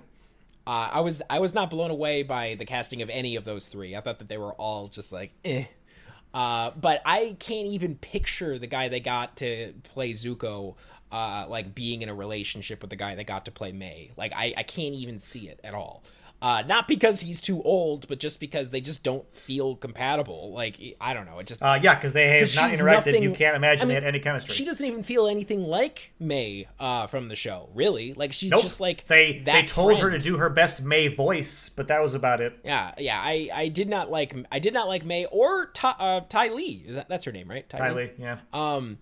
Uh, 0.66 0.88
I 0.92 1.00
was. 1.00 1.20
I 1.28 1.40
was 1.40 1.52
not 1.52 1.68
blown 1.68 1.90
away 1.90 2.22
by 2.22 2.54
the 2.54 2.64
casting 2.64 3.02
of 3.02 3.10
any 3.10 3.34
of 3.34 3.44
those 3.44 3.66
three. 3.66 3.96
I 3.96 4.00
thought 4.02 4.20
that 4.20 4.28
they 4.28 4.38
were 4.38 4.52
all 4.52 4.86
just 4.86 5.12
like, 5.12 5.32
eh. 5.44 5.64
Uh, 6.32 6.70
but 6.80 7.02
I 7.04 7.34
can't 7.40 7.66
even 7.66 7.96
picture 7.96 8.56
the 8.56 8.68
guy 8.68 8.88
they 8.88 9.00
got 9.00 9.36
to 9.38 9.72
play 9.82 10.12
Zuko. 10.12 10.76
Uh, 11.12 11.44
like 11.48 11.74
being 11.74 12.02
in 12.02 12.08
a 12.08 12.14
relationship 12.14 12.80
with 12.80 12.90
the 12.90 12.96
guy 12.96 13.14
that 13.16 13.24
got 13.24 13.44
to 13.46 13.50
play 13.50 13.72
May. 13.72 14.12
Like 14.16 14.32
I, 14.34 14.54
I 14.56 14.62
can't 14.62 14.94
even 14.94 15.18
see 15.18 15.48
it 15.48 15.58
at 15.64 15.74
all. 15.74 16.04
Uh, 16.42 16.62
not 16.66 16.88
because 16.88 17.20
he's 17.20 17.38
too 17.38 17.60
old, 17.64 18.08
but 18.08 18.18
just 18.18 18.40
because 18.40 18.70
they 18.70 18.80
just 18.80 19.02
don't 19.02 19.26
feel 19.36 19.76
compatible. 19.76 20.52
Like 20.54 20.76
I 20.98 21.12
don't 21.12 21.26
know, 21.26 21.38
it 21.38 21.46
just 21.46 21.60
Uh, 21.62 21.78
yeah, 21.82 21.94
because 21.96 22.14
they 22.14 22.38
have 22.38 22.54
not 22.54 22.70
interacted. 22.70 22.92
nothing- 23.06 23.22
you 23.22 23.32
can't 23.32 23.54
imagine 23.56 23.84
I 23.84 23.88
they 23.88 23.94
had 23.94 24.04
any 24.04 24.20
chemistry. 24.20 24.54
she 24.54 24.64
doesn't 24.64 24.86
even 24.86 25.02
feel 25.02 25.26
anything 25.26 25.64
like 25.64 26.12
May 26.18 26.66
uh, 26.78 27.08
from 27.08 27.28
the 27.28 27.36
show. 27.36 27.68
Really, 27.74 28.14
like 28.14 28.32
she's 28.32 28.52
Nope. 28.52 28.62
just 28.62 28.80
like 28.80 29.06
they 29.06 29.40
that 29.40 29.52
they 29.52 29.62
told 29.66 29.98
her 29.98 30.10
to 30.10 30.18
do 30.18 30.38
her 30.38 30.48
best 30.48 30.80
May 30.82 31.08
voice, 31.08 31.68
but 31.68 31.88
that 31.88 32.00
was 32.00 32.14
about 32.14 32.40
it. 32.40 32.56
Yeah, 32.64 32.92
yeah. 32.96 33.20
I, 33.22 33.50
I 33.52 33.68
did 33.68 33.90
not 33.90 34.10
like 34.10 34.34
I 34.50 34.60
did 34.60 34.72
not 34.72 34.88
like 34.88 35.04
May 35.04 35.26
or 35.26 35.66
Ty, 35.74 35.94
uh, 35.98 36.20
Ty 36.26 36.48
Lee. 36.50 36.86
That, 36.88 37.08
that's 37.10 37.26
her 37.26 37.32
name, 37.32 37.50
right? 37.50 37.68
Ty, 37.68 37.90
Lee. 37.92 38.10
yeah. 38.18 38.38
Um, 38.54 38.96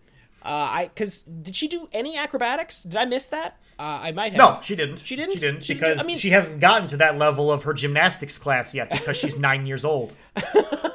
uh, 0.48 0.68
I 0.70 0.90
because 0.94 1.22
did 1.22 1.54
she 1.54 1.68
do 1.68 1.88
any 1.92 2.16
acrobatics? 2.16 2.82
Did 2.82 2.96
I 2.96 3.04
miss 3.04 3.26
that? 3.26 3.58
Uh, 3.78 4.00
I 4.02 4.12
might 4.12 4.32
have. 4.32 4.38
No, 4.38 4.58
she 4.62 4.74
didn't. 4.74 4.98
She 5.00 5.14
didn't? 5.14 5.34
She 5.34 5.38
didn't 5.40 5.62
She 5.62 5.74
didn't? 5.74 5.80
because 5.80 6.00
I 6.00 6.02
mean- 6.04 6.18
she 6.18 6.30
hasn't 6.30 6.60
gotten 6.60 6.88
to 6.88 6.96
that 6.96 7.18
level 7.18 7.52
of 7.52 7.64
her 7.64 7.74
gymnastics 7.74 8.38
class 8.38 8.74
yet 8.74 8.90
because 8.90 9.16
she's 9.16 9.38
nine 9.48 9.66
years 9.66 9.84
old. 9.84 10.14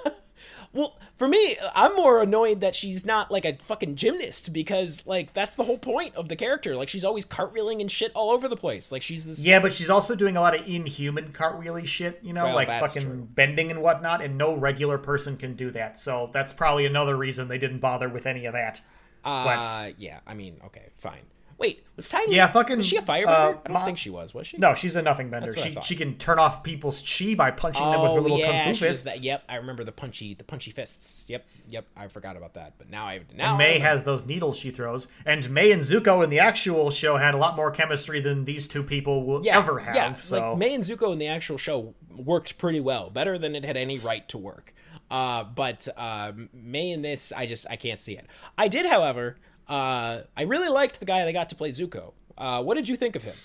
Well, 0.76 0.97
for 1.18 1.28
me, 1.28 1.56
I'm 1.76 1.95
more 1.95 2.24
annoyed 2.24 2.62
that 2.62 2.74
she's 2.74 3.06
not 3.06 3.30
like 3.30 3.45
a 3.45 3.58
fucking 3.58 3.95
gymnast 3.95 4.51
because 4.51 5.06
like 5.06 5.32
that's 5.36 5.54
the 5.56 5.64
whole 5.66 5.78
point 5.78 6.16
of 6.16 6.30
the 6.30 6.36
character. 6.36 6.76
Like 6.76 6.89
she's 6.89 7.04
always 7.06 7.28
cartwheeling 7.28 7.80
and 7.80 7.91
shit 7.91 8.12
all 8.16 8.32
over 8.32 8.47
the 8.47 8.56
place. 8.58 8.91
Like 8.91 9.04
she's 9.04 9.24
this. 9.24 9.45
Yeah, 9.45 9.60
but 9.60 9.72
she's 9.72 9.91
also 9.91 10.16
doing 10.16 10.36
a 10.36 10.41
lot 10.41 10.60
of 10.60 10.68
inhuman 10.68 11.32
cartwheely 11.32 11.86
shit, 11.86 12.20
you 12.24 12.34
know, 12.34 12.45
Well, 12.45 12.56
like 12.56 12.70
fucking 12.70 13.04
true. 13.04 13.28
bending 13.36 13.70
and 13.70 13.84
whatnot, 13.84 14.24
and 14.24 14.36
no 14.36 14.56
regular 14.56 14.97
person 14.97 15.38
can 15.38 15.54
do 15.54 15.70
that. 15.72 15.95
So 15.99 16.32
that's 16.34 16.51
probably 16.51 16.88
another 16.88 17.16
reason 17.18 17.47
they 17.47 17.60
didn't 17.60 17.80
bother 17.80 18.10
with 18.10 18.26
any 18.26 18.47
of 18.47 18.54
that. 18.54 18.82
Uh, 19.24 19.91
yeah. 19.97 20.19
I 20.28 20.34
mean, 20.34 20.59
okay, 20.65 20.89
fine. 20.97 21.21
Wait, 21.59 21.84
was 21.95 22.09
Ty 22.09 22.26
Lee? 22.26 22.36
Yeah, 22.36 22.47
fucking, 22.47 22.78
Was 22.78 22.86
she 22.86 22.97
a 22.97 23.01
firebender? 23.01 23.28
uh, 23.28 23.49
I 23.49 23.67
don't 23.67 23.74
Ma- 23.74 23.86
think 23.86 23.97
she 23.97 24.09
was. 24.09 24.34
Was 24.34 24.47
she? 24.47 24.57
No, 24.57 24.74
she's 24.74 24.95
a 24.95 25.01
nothing 25.01 25.30
bender. 25.30 25.51
That's 25.51 25.63
what 25.65 25.78
I 25.78 25.82
She 25.82 25.93
she 25.93 25.95
can 25.95 26.17
turn 26.17 26.39
off 26.39 26.63
people's 26.63 27.01
chi 27.01 27.36
by 27.36 27.51
punching 27.51 27.82
them 27.84 28.01
with 28.01 28.11
her 28.11 28.17
Oh 28.17 28.21
little 28.21 28.39
yeah, 28.39 28.65
kung 28.65 28.74
fu 28.74 28.80
fists. 28.86 29.03
that. 29.03 29.21
Yep, 29.21 29.43
I 29.47 29.55
remember 29.57 29.84
the 29.84 29.91
punchy, 29.91 30.34
the 30.34 30.43
punchy 30.43 30.71
fists. 30.71 31.26
Yep, 31.30 31.45
yep, 31.69 31.86
I 31.95 32.07
forgot 32.07 32.36
about 32.36 32.55
that. 32.55 32.74
But 32.78 32.89
now 32.89 33.05
I 33.05 33.21
now 33.34 33.49
And 33.49 33.57
May 33.59 33.76
I, 33.76 33.80
has 33.80 34.03
those 34.03 34.26
needles 34.26 34.57
she 34.57 34.71
throws, 34.71 35.07
and 35.26 35.47
May 35.51 35.71
and 35.71 35.82
Zuko 35.82 36.24
in 36.24 36.30
the 36.30 36.39
actual 36.39 36.89
show 36.91 37.17
had 37.17 37.34
a 37.34 37.38
lot 37.38 37.55
more 37.55 37.71
chemistry 37.71 38.19
than 38.19 38.45
these 38.45 38.67
two 38.67 38.84
people 38.84 39.26
will 39.26 39.45
yeah, 39.45 39.57
ever 39.57 39.80
have. 39.80 39.95
Yeah, 39.95 40.13
so 40.15 40.49
like 40.49 40.57
May 40.57 40.74
and 40.74 40.84
Zuko 40.84 41.13
in 41.13 41.19
the 41.19 41.28
actual 41.28 41.57
show 41.57 41.93
worked 42.13 42.57
pretty 42.57 42.80
well, 42.80 43.09
better 43.09 43.38
than 43.38 43.55
it 43.55 43.63
had 43.63 43.78
any 43.78 43.99
right 43.99 44.28
to 44.30 44.38
work. 44.38 44.74
Uh, 45.12 45.43
but 45.43 45.88
uh, 45.95 46.32
May 46.54 46.91
in 46.91 47.01
this, 47.01 47.32
I 47.32 47.45
just 47.45 47.66
I 47.70 47.76
can't 47.76 48.01
see 48.01 48.18
it. 48.18 48.26
I 48.58 48.68
did, 48.68 48.86
however, 48.86 49.38
uh, 49.68 50.22
I 50.36 50.43
really 50.43 50.70
liked 50.70 50.99
the 50.99 51.06
guy 51.06 51.24
they 51.26 51.34
got 51.34 51.49
to 51.49 51.56
play 51.56 51.70
Zuko. 51.70 52.14
Uh, 52.38 52.64
what 52.64 52.76
did 52.76 52.89
you 52.89 52.95
think 52.95 53.16
of 53.16 53.24
him? 53.24 53.36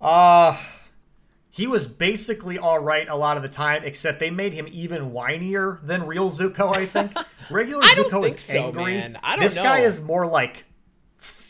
Uh 0.00 0.56
he 1.56 1.66
was 1.66 1.86
basically 1.86 2.58
all 2.58 2.78
right 2.78 3.08
a 3.08 3.16
lot 3.16 3.38
of 3.38 3.42
the 3.42 3.48
time, 3.48 3.82
except 3.82 4.20
they 4.20 4.28
made 4.28 4.52
him 4.52 4.68
even 4.70 5.10
whinier 5.10 5.80
than 5.86 6.06
real 6.06 6.28
Zuko. 6.28 6.76
I 6.76 6.84
think 6.84 7.12
regular 7.50 7.80
I 7.82 7.94
don't 7.94 8.10
Zuko 8.10 8.24
think 8.24 8.36
is 8.36 8.42
so, 8.42 8.66
angry. 8.66 8.84
man. 8.84 9.18
I 9.22 9.36
don't 9.36 9.42
this 9.42 9.56
guy 9.56 9.78
is 9.78 9.98
more 10.02 10.26
like 10.26 10.66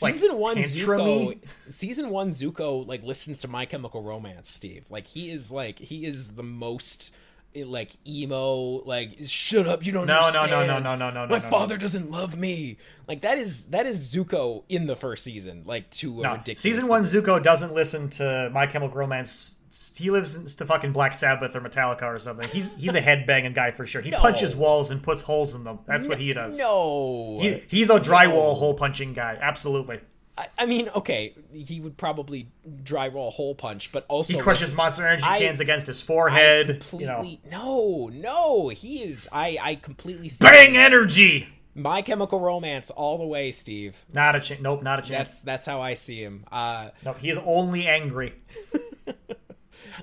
like 0.01 0.15
season 0.15 0.37
one 0.37 0.55
tantrumy. 0.55 1.41
Zuko, 1.41 1.73
season 1.73 2.09
one 2.09 2.29
Zuko 2.29 2.87
like 2.87 3.03
listens 3.03 3.39
to 3.39 3.49
My 3.49 3.65
Chemical 3.65 4.01
Romance. 4.01 4.49
Steve, 4.49 4.85
like 4.89 5.07
he 5.07 5.29
is 5.29 5.51
like 5.51 5.77
he 5.77 6.05
is 6.05 6.35
the 6.35 6.43
most 6.43 7.13
like 7.65 7.91
emo 8.07 8.83
like 8.85 9.11
shut 9.25 9.67
up 9.67 9.85
you 9.85 9.91
don't 9.91 10.05
No, 10.07 10.19
no, 10.19 10.25
understand. 10.27 10.51
no, 10.51 10.79
no, 10.79 10.95
no, 10.95 11.09
no, 11.09 11.25
no, 11.25 11.27
my 11.27 11.37
no, 11.39 11.43
no. 11.43 11.49
father 11.49 11.77
doesn't 11.77 12.11
love 12.11 12.37
me 12.37 12.77
like 13.07 13.21
that 13.21 13.37
is 13.37 13.65
that 13.67 13.85
is 13.85 14.13
Zuko 14.13 14.63
in 14.69 14.87
the 14.87 14.95
first 14.95 15.23
season 15.23 15.63
like 15.65 15.89
to 15.91 16.19
a 16.19 16.23
No, 16.23 16.31
ridiculous 16.33 16.61
season 16.61 16.87
one, 16.87 17.03
degree. 17.03 17.21
Zuko 17.21 17.41
doesn't 17.41 17.73
listen 17.73 18.09
to 18.11 18.49
My 18.53 18.67
Chemical 18.67 18.97
Romance. 18.97 19.53
He 19.95 20.09
listens 20.09 20.55
to 20.55 20.65
fucking 20.65 20.91
Black 20.93 21.13
Sabbath 21.13 21.55
or 21.55 21.61
Metallica 21.61 22.03
or 22.03 22.17
something. 22.19 22.47
He's 22.49 22.73
he's 22.75 22.95
a 22.95 23.01
headbanging 23.01 23.53
guy 23.53 23.71
for 23.71 23.85
sure. 23.85 24.01
He 24.01 24.09
No. 24.09 24.19
punches 24.19 24.55
walls 24.55 24.89
and 24.91 25.03
puts 25.03 25.21
holes 25.21 25.53
in 25.55 25.63
them. 25.65 25.79
That's 25.85 26.07
what 26.07 26.17
he 26.19 26.33
does. 26.33 26.57
no 26.57 27.37
He, 27.41 27.61
he's 27.67 27.89
a 27.89 27.99
drywall 27.99 28.57
hole 28.57 28.73
punching 28.73 29.13
guy. 29.13 29.37
Absolutely. 29.39 29.99
I, 30.37 30.47
I 30.59 30.65
mean 30.65 30.89
okay 30.89 31.33
he 31.53 31.79
would 31.79 31.97
probably 31.97 32.49
drywall 32.83 33.31
hole 33.33 33.55
punch 33.55 33.91
but 33.91 34.05
also 34.07 34.33
He 34.33 34.39
crushes 34.39 34.73
Monster 34.73 35.07
Energy 35.07 35.23
I- 35.25 35.39
cans 35.39 35.59
against 35.59 35.87
his 35.87 36.01
forehead. 36.01 36.85
You 36.93 37.05
know, 37.07 37.37
no 37.49 38.09
no 38.13 38.69
he 38.69 39.03
is 39.03 39.27
I 39.31 39.57
I 39.61 39.75
completely 39.75 40.31
bang 40.39 40.77
energy. 40.77 41.49
My 41.73 42.01
Chemical 42.01 42.39
Romance 42.39 42.89
all 42.89 43.19
the 43.19 43.25
way, 43.27 43.51
Steve. 43.51 43.95
Not 44.11 44.35
a 44.35 44.39
chance. 44.41 44.59
Nope, 44.61 44.81
not 44.81 44.97
a 44.97 45.01
chance. 45.03 45.11
That's 45.11 45.41
that's 45.41 45.65
how 45.67 45.79
I 45.79 45.93
see 45.93 46.19
him. 46.23 46.43
Uh, 46.51 46.89
No, 47.05 47.13
he 47.13 47.29
is 47.29 47.37
only 47.45 47.85
angry. 47.85 48.33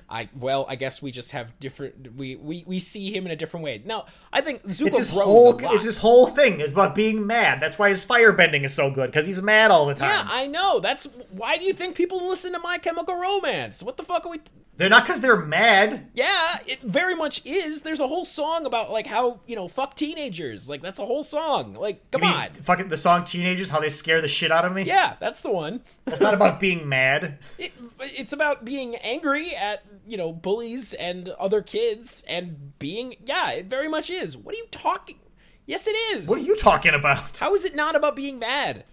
I 0.09 0.29
well, 0.37 0.65
I 0.69 0.75
guess 0.75 1.01
we 1.01 1.11
just 1.11 1.31
have 1.31 1.57
different. 1.59 2.15
We 2.15 2.35
we, 2.35 2.63
we 2.65 2.79
see 2.79 3.15
him 3.15 3.25
in 3.25 3.31
a 3.31 3.35
different 3.35 3.63
way. 3.63 3.81
No, 3.85 4.05
I 4.31 4.41
think 4.41 4.63
Zuko 4.67 4.87
It's 4.87 4.97
his 4.97 5.09
whole. 5.09 5.57
It's 5.73 5.83
his 5.83 5.97
whole 5.97 6.27
thing 6.27 6.59
is 6.59 6.71
about 6.71 6.95
being 6.95 7.25
mad. 7.25 7.61
That's 7.61 7.79
why 7.79 7.89
his 7.89 8.05
firebending 8.05 8.63
is 8.63 8.73
so 8.73 8.91
good 8.91 9.11
because 9.11 9.25
he's 9.25 9.41
mad 9.41 9.71
all 9.71 9.85
the 9.85 9.95
time. 9.95 10.09
yeah, 10.09 10.27
I 10.27 10.47
know. 10.47 10.79
That's 10.79 11.07
why 11.31 11.57
do 11.57 11.65
you 11.65 11.73
think 11.73 11.95
people 11.95 12.27
listen 12.27 12.53
to 12.53 12.59
My 12.59 12.77
Chemical 12.77 13.15
Romance? 13.15 13.81
What 13.83 13.97
the 13.97 14.03
fuck 14.03 14.25
are 14.25 14.29
we? 14.29 14.41
They're 14.77 14.89
not 14.89 15.05
because 15.05 15.21
they're 15.21 15.37
mad. 15.37 16.09
Yeah, 16.15 16.59
it 16.67 16.81
very 16.81 17.15
much 17.15 17.41
is. 17.45 17.81
There's 17.81 18.01
a 18.01 18.07
whole 18.07 18.25
song 18.25 18.65
about 18.65 18.91
like 18.91 19.07
how 19.07 19.39
you 19.47 19.55
know 19.55 19.69
fuck 19.69 19.95
teenagers. 19.95 20.67
Like 20.67 20.81
that's 20.81 20.99
a 20.99 21.05
whole 21.05 21.23
song. 21.23 21.75
Like 21.75 22.11
come 22.11 22.23
on. 22.23 22.49
fucking 22.51 22.89
the 22.89 22.97
song 22.97 23.23
"Teenagers," 23.23 23.69
how 23.69 23.79
they 23.79 23.87
scare 23.87 24.19
the 24.21 24.27
shit 24.27 24.51
out 24.51 24.65
of 24.65 24.73
me. 24.73 24.83
Yeah, 24.83 25.15
that's 25.21 25.39
the 25.39 25.49
one. 25.51 25.81
It's 26.07 26.19
not 26.19 26.33
about 26.33 26.59
being 26.59 26.89
mad. 26.89 27.39
It, 27.57 27.71
it's 28.01 28.33
about 28.33 28.65
being 28.65 28.95
angry 28.97 29.55
at 29.55 29.83
you 30.05 30.17
know 30.17 30.33
bullies 30.33 30.93
and 30.93 31.29
other 31.29 31.61
kids 31.61 32.23
and 32.27 32.77
being 32.77 33.15
yeah 33.25 33.51
it 33.51 33.67
very 33.67 33.87
much 33.87 34.09
is 34.09 34.35
what 34.37 34.53
are 34.53 34.57
you 34.57 34.67
talking 34.69 35.17
yes 35.65 35.87
it 35.87 35.95
is 36.13 36.27
What 36.29 36.39
are 36.39 36.43
you 36.43 36.55
talking 36.55 36.93
about? 36.93 37.37
how 37.39 37.55
is 37.55 37.65
it 37.65 37.73
not 37.75 37.95
about 37.95 38.15
being 38.15 38.37
mad 38.37 38.83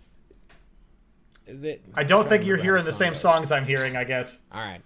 it- 1.46 1.84
I 1.94 2.04
don't 2.04 2.28
think 2.28 2.46
you're 2.46 2.56
hearing 2.56 2.84
the 2.84 2.92
same 2.92 3.14
songs 3.14 3.52
I'm 3.52 3.64
hearing. 3.66 3.96
I 3.96 4.04
guess. 4.04 4.40
all 4.52 4.60
right 4.60 4.80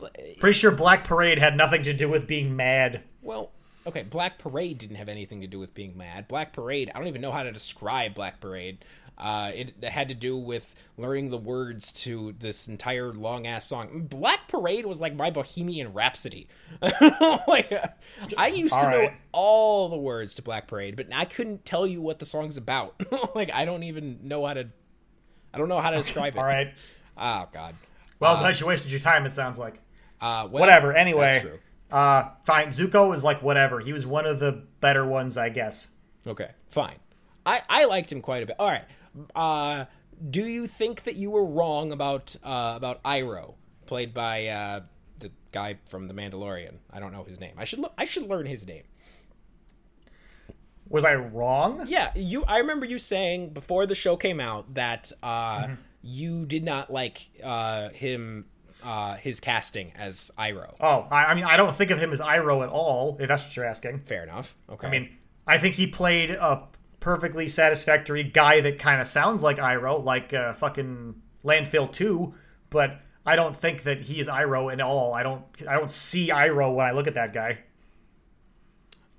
like, 0.00 0.16
eh, 0.18 0.34
Pretty 0.38 0.58
sure 0.58 0.70
Black 0.70 1.04
Parade 1.04 1.38
had 1.38 1.56
nothing 1.56 1.82
to 1.84 1.92
do 1.92 2.08
with 2.08 2.26
being 2.26 2.56
mad. 2.56 3.02
well 3.20 3.50
okay 3.84 4.04
black 4.04 4.38
parade 4.38 4.78
didn't 4.78 4.94
have 4.94 5.08
anything 5.08 5.40
to 5.40 5.48
do 5.48 5.58
with 5.58 5.74
being 5.74 5.98
mad 5.98 6.28
black 6.28 6.52
parade 6.52 6.88
i 6.94 6.98
don't 7.00 7.08
even 7.08 7.20
know 7.20 7.32
how 7.32 7.42
to 7.42 7.50
describe 7.50 8.14
black 8.14 8.38
parade 8.38 8.78
uh, 9.18 9.50
it 9.54 9.84
had 9.84 10.08
to 10.08 10.14
do 10.14 10.36
with 10.36 10.74
learning 10.96 11.30
the 11.30 11.38
words 11.38 11.92
to 11.92 12.34
this 12.38 12.66
entire 12.66 13.12
long 13.12 13.46
ass 13.46 13.66
song. 13.68 14.06
Black 14.08 14.48
Parade 14.48 14.86
was 14.86 15.00
like 15.00 15.14
my 15.14 15.30
Bohemian 15.30 15.92
Rhapsody. 15.92 16.48
like, 17.46 17.72
I 18.36 18.48
used 18.48 18.74
to 18.74 18.80
All 18.80 18.90
know 18.90 19.10
all 19.32 19.88
the 19.90 19.98
words 19.98 20.34
to 20.36 20.42
Black 20.42 20.66
Parade, 20.66 20.96
but 20.96 21.08
I 21.12 21.26
couldn't 21.26 21.64
tell 21.64 21.86
you 21.86 22.00
what 22.00 22.18
the 22.18 22.24
song's 22.24 22.56
about. 22.56 23.00
like, 23.34 23.52
I 23.52 23.64
don't 23.64 23.82
even 23.84 24.20
know 24.22 24.44
how 24.46 24.54
to. 24.54 24.68
I 25.54 25.58
don't 25.58 25.68
know 25.68 25.80
how 25.80 25.90
to 25.90 25.96
describe 26.02 26.34
it. 26.34 26.38
All 26.38 26.44
right. 26.44 26.72
Oh 27.16 27.48
God. 27.52 27.74
Well, 28.18 28.36
uh, 28.36 28.40
glad 28.40 28.58
you 28.58 28.66
wasted 28.66 28.90
your 28.90 29.00
time. 29.00 29.26
It 29.26 29.32
sounds 29.32 29.58
like. 29.58 29.78
Uh, 30.22 30.48
well, 30.50 30.60
Whatever. 30.60 30.94
Anyway. 30.94 31.30
That's 31.30 31.42
true. 31.42 31.58
Uh, 31.90 32.30
fine. 32.46 32.68
Zuko 32.68 33.08
was 33.08 33.22
like 33.22 33.42
whatever. 33.42 33.80
He 33.80 33.92
was 33.92 34.06
one 34.06 34.24
of 34.24 34.38
the 34.38 34.62
better 34.80 35.04
ones, 35.04 35.36
I 35.36 35.50
guess. 35.50 35.92
Okay, 36.26 36.50
fine. 36.68 36.96
I 37.44 37.60
I 37.68 37.84
liked 37.84 38.10
him 38.10 38.22
quite 38.22 38.42
a 38.42 38.46
bit. 38.46 38.56
All 38.58 38.68
right. 38.68 38.84
Uh, 39.34 39.84
do 40.30 40.42
you 40.46 40.66
think 40.66 41.02
that 41.04 41.16
you 41.16 41.30
were 41.30 41.44
wrong 41.44 41.92
about 41.92 42.34
uh, 42.42 42.74
about 42.76 43.02
Iroh, 43.02 43.54
played 43.84 44.14
by 44.14 44.46
uh, 44.46 44.80
the 45.18 45.30
guy 45.50 45.80
from 45.86 46.08
The 46.08 46.14
Mandalorian? 46.14 46.76
I 46.90 46.98
don't 47.00 47.12
know 47.12 47.24
his 47.24 47.38
name. 47.38 47.54
I 47.58 47.64
should 47.64 47.80
lo- 47.80 47.92
I 47.98 48.06
should 48.06 48.26
learn 48.28 48.46
his 48.46 48.66
name. 48.66 48.84
Was 50.88 51.04
I 51.04 51.14
wrong? 51.14 51.84
Yeah, 51.88 52.12
you. 52.14 52.44
I 52.44 52.58
remember 52.58 52.86
you 52.86 52.98
saying 52.98 53.50
before 53.50 53.86
the 53.86 53.94
show 53.94 54.16
came 54.16 54.40
out 54.40 54.74
that 54.74 55.10
uh, 55.22 55.68
you 56.02 56.46
did 56.46 56.64
not 56.64 56.90
like 56.90 57.22
uh, 57.42 57.88
him. 57.90 58.46
Uh, 58.84 59.14
his 59.16 59.38
casting 59.38 59.92
as 59.96 60.32
Iroh. 60.36 60.74
Oh, 60.80 61.06
I, 61.10 61.26
I 61.26 61.34
mean, 61.34 61.44
I 61.44 61.56
don't 61.56 61.74
think 61.74 61.90
of 61.92 62.00
him 62.00 62.12
as 62.12 62.20
Iroh 62.20 62.64
at 62.64 62.68
all. 62.68 63.16
If 63.20 63.28
that's 63.28 63.44
what 63.44 63.56
you're 63.56 63.64
asking. 63.64 64.00
Fair 64.00 64.24
enough. 64.24 64.56
Okay. 64.68 64.88
I 64.88 64.90
mean, 64.90 65.16
I 65.46 65.58
think 65.58 65.76
he 65.76 65.86
played 65.86 66.30
a 66.30 66.64
perfectly 66.98 67.46
satisfactory 67.48 68.24
guy 68.24 68.60
that 68.60 68.78
kind 68.78 69.00
of 69.00 69.06
sounds 69.06 69.42
like 69.42 69.58
Iroh, 69.58 70.04
like 70.04 70.34
uh, 70.34 70.54
fucking 70.54 71.14
Landfill 71.44 71.92
Two, 71.92 72.34
but 72.70 73.00
I 73.24 73.36
don't 73.36 73.56
think 73.56 73.84
that 73.84 74.02
he 74.02 74.18
is 74.18 74.26
Iroh 74.26 74.72
at 74.72 74.80
all. 74.80 75.14
I 75.14 75.22
don't. 75.22 75.44
I 75.68 75.74
don't 75.74 75.90
see 75.90 76.28
Iroh 76.28 76.74
when 76.74 76.86
I 76.86 76.90
look 76.90 77.06
at 77.06 77.14
that 77.14 77.32
guy. 77.32 77.58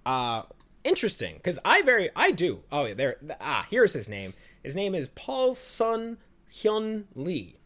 Uh, 0.05 0.43
interesting, 0.83 1.35
because 1.37 1.57
I 1.63 1.81
very 1.83 2.09
I 2.15 2.31
do. 2.31 2.63
Oh, 2.71 2.85
yeah, 2.85 2.93
there. 2.95 3.17
Ah, 3.39 3.65
here's 3.69 3.93
his 3.93 4.09
name. 4.09 4.33
His 4.61 4.75
name 4.75 4.93
is 4.93 5.07
Paul 5.09 5.53
Sun 5.53 6.17
Hyun 6.51 7.05
Lee. 7.15 7.57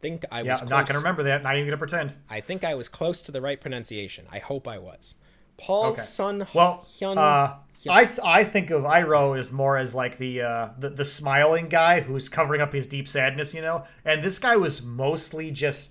I 0.00 0.02
think 0.02 0.24
I 0.32 0.42
Yeah, 0.42 0.52
was. 0.52 0.60
I'm 0.62 0.66
close, 0.68 0.78
not 0.78 0.86
gonna 0.86 0.98
remember 0.98 1.22
that. 1.24 1.42
Not 1.42 1.56
even 1.56 1.66
gonna 1.66 1.76
pretend. 1.76 2.14
I 2.28 2.40
think 2.40 2.64
I 2.64 2.74
was 2.74 2.88
close 2.88 3.20
to 3.22 3.32
the 3.32 3.40
right 3.40 3.60
pronunciation. 3.60 4.26
I 4.32 4.38
hope 4.38 4.66
I 4.66 4.78
was. 4.78 5.16
Paul 5.58 5.86
Okay. 5.92 6.00
Sun 6.02 6.46
Well, 6.54 6.86
Hyun. 6.98 7.18
uh, 7.18 7.56
I 7.90 8.08
I 8.24 8.44
think 8.44 8.70
of 8.70 8.84
Iroh 8.84 9.38
as 9.38 9.52
more 9.52 9.76
as 9.76 9.94
like 9.94 10.16
the, 10.16 10.40
uh, 10.40 10.68
the 10.78 10.88
the 10.88 11.04
smiling 11.04 11.68
guy 11.68 12.00
who's 12.00 12.30
covering 12.30 12.62
up 12.62 12.72
his 12.72 12.86
deep 12.86 13.08
sadness, 13.08 13.52
you 13.54 13.60
know. 13.60 13.84
And 14.04 14.24
this 14.24 14.38
guy 14.38 14.56
was 14.56 14.80
mostly 14.82 15.50
just 15.50 15.90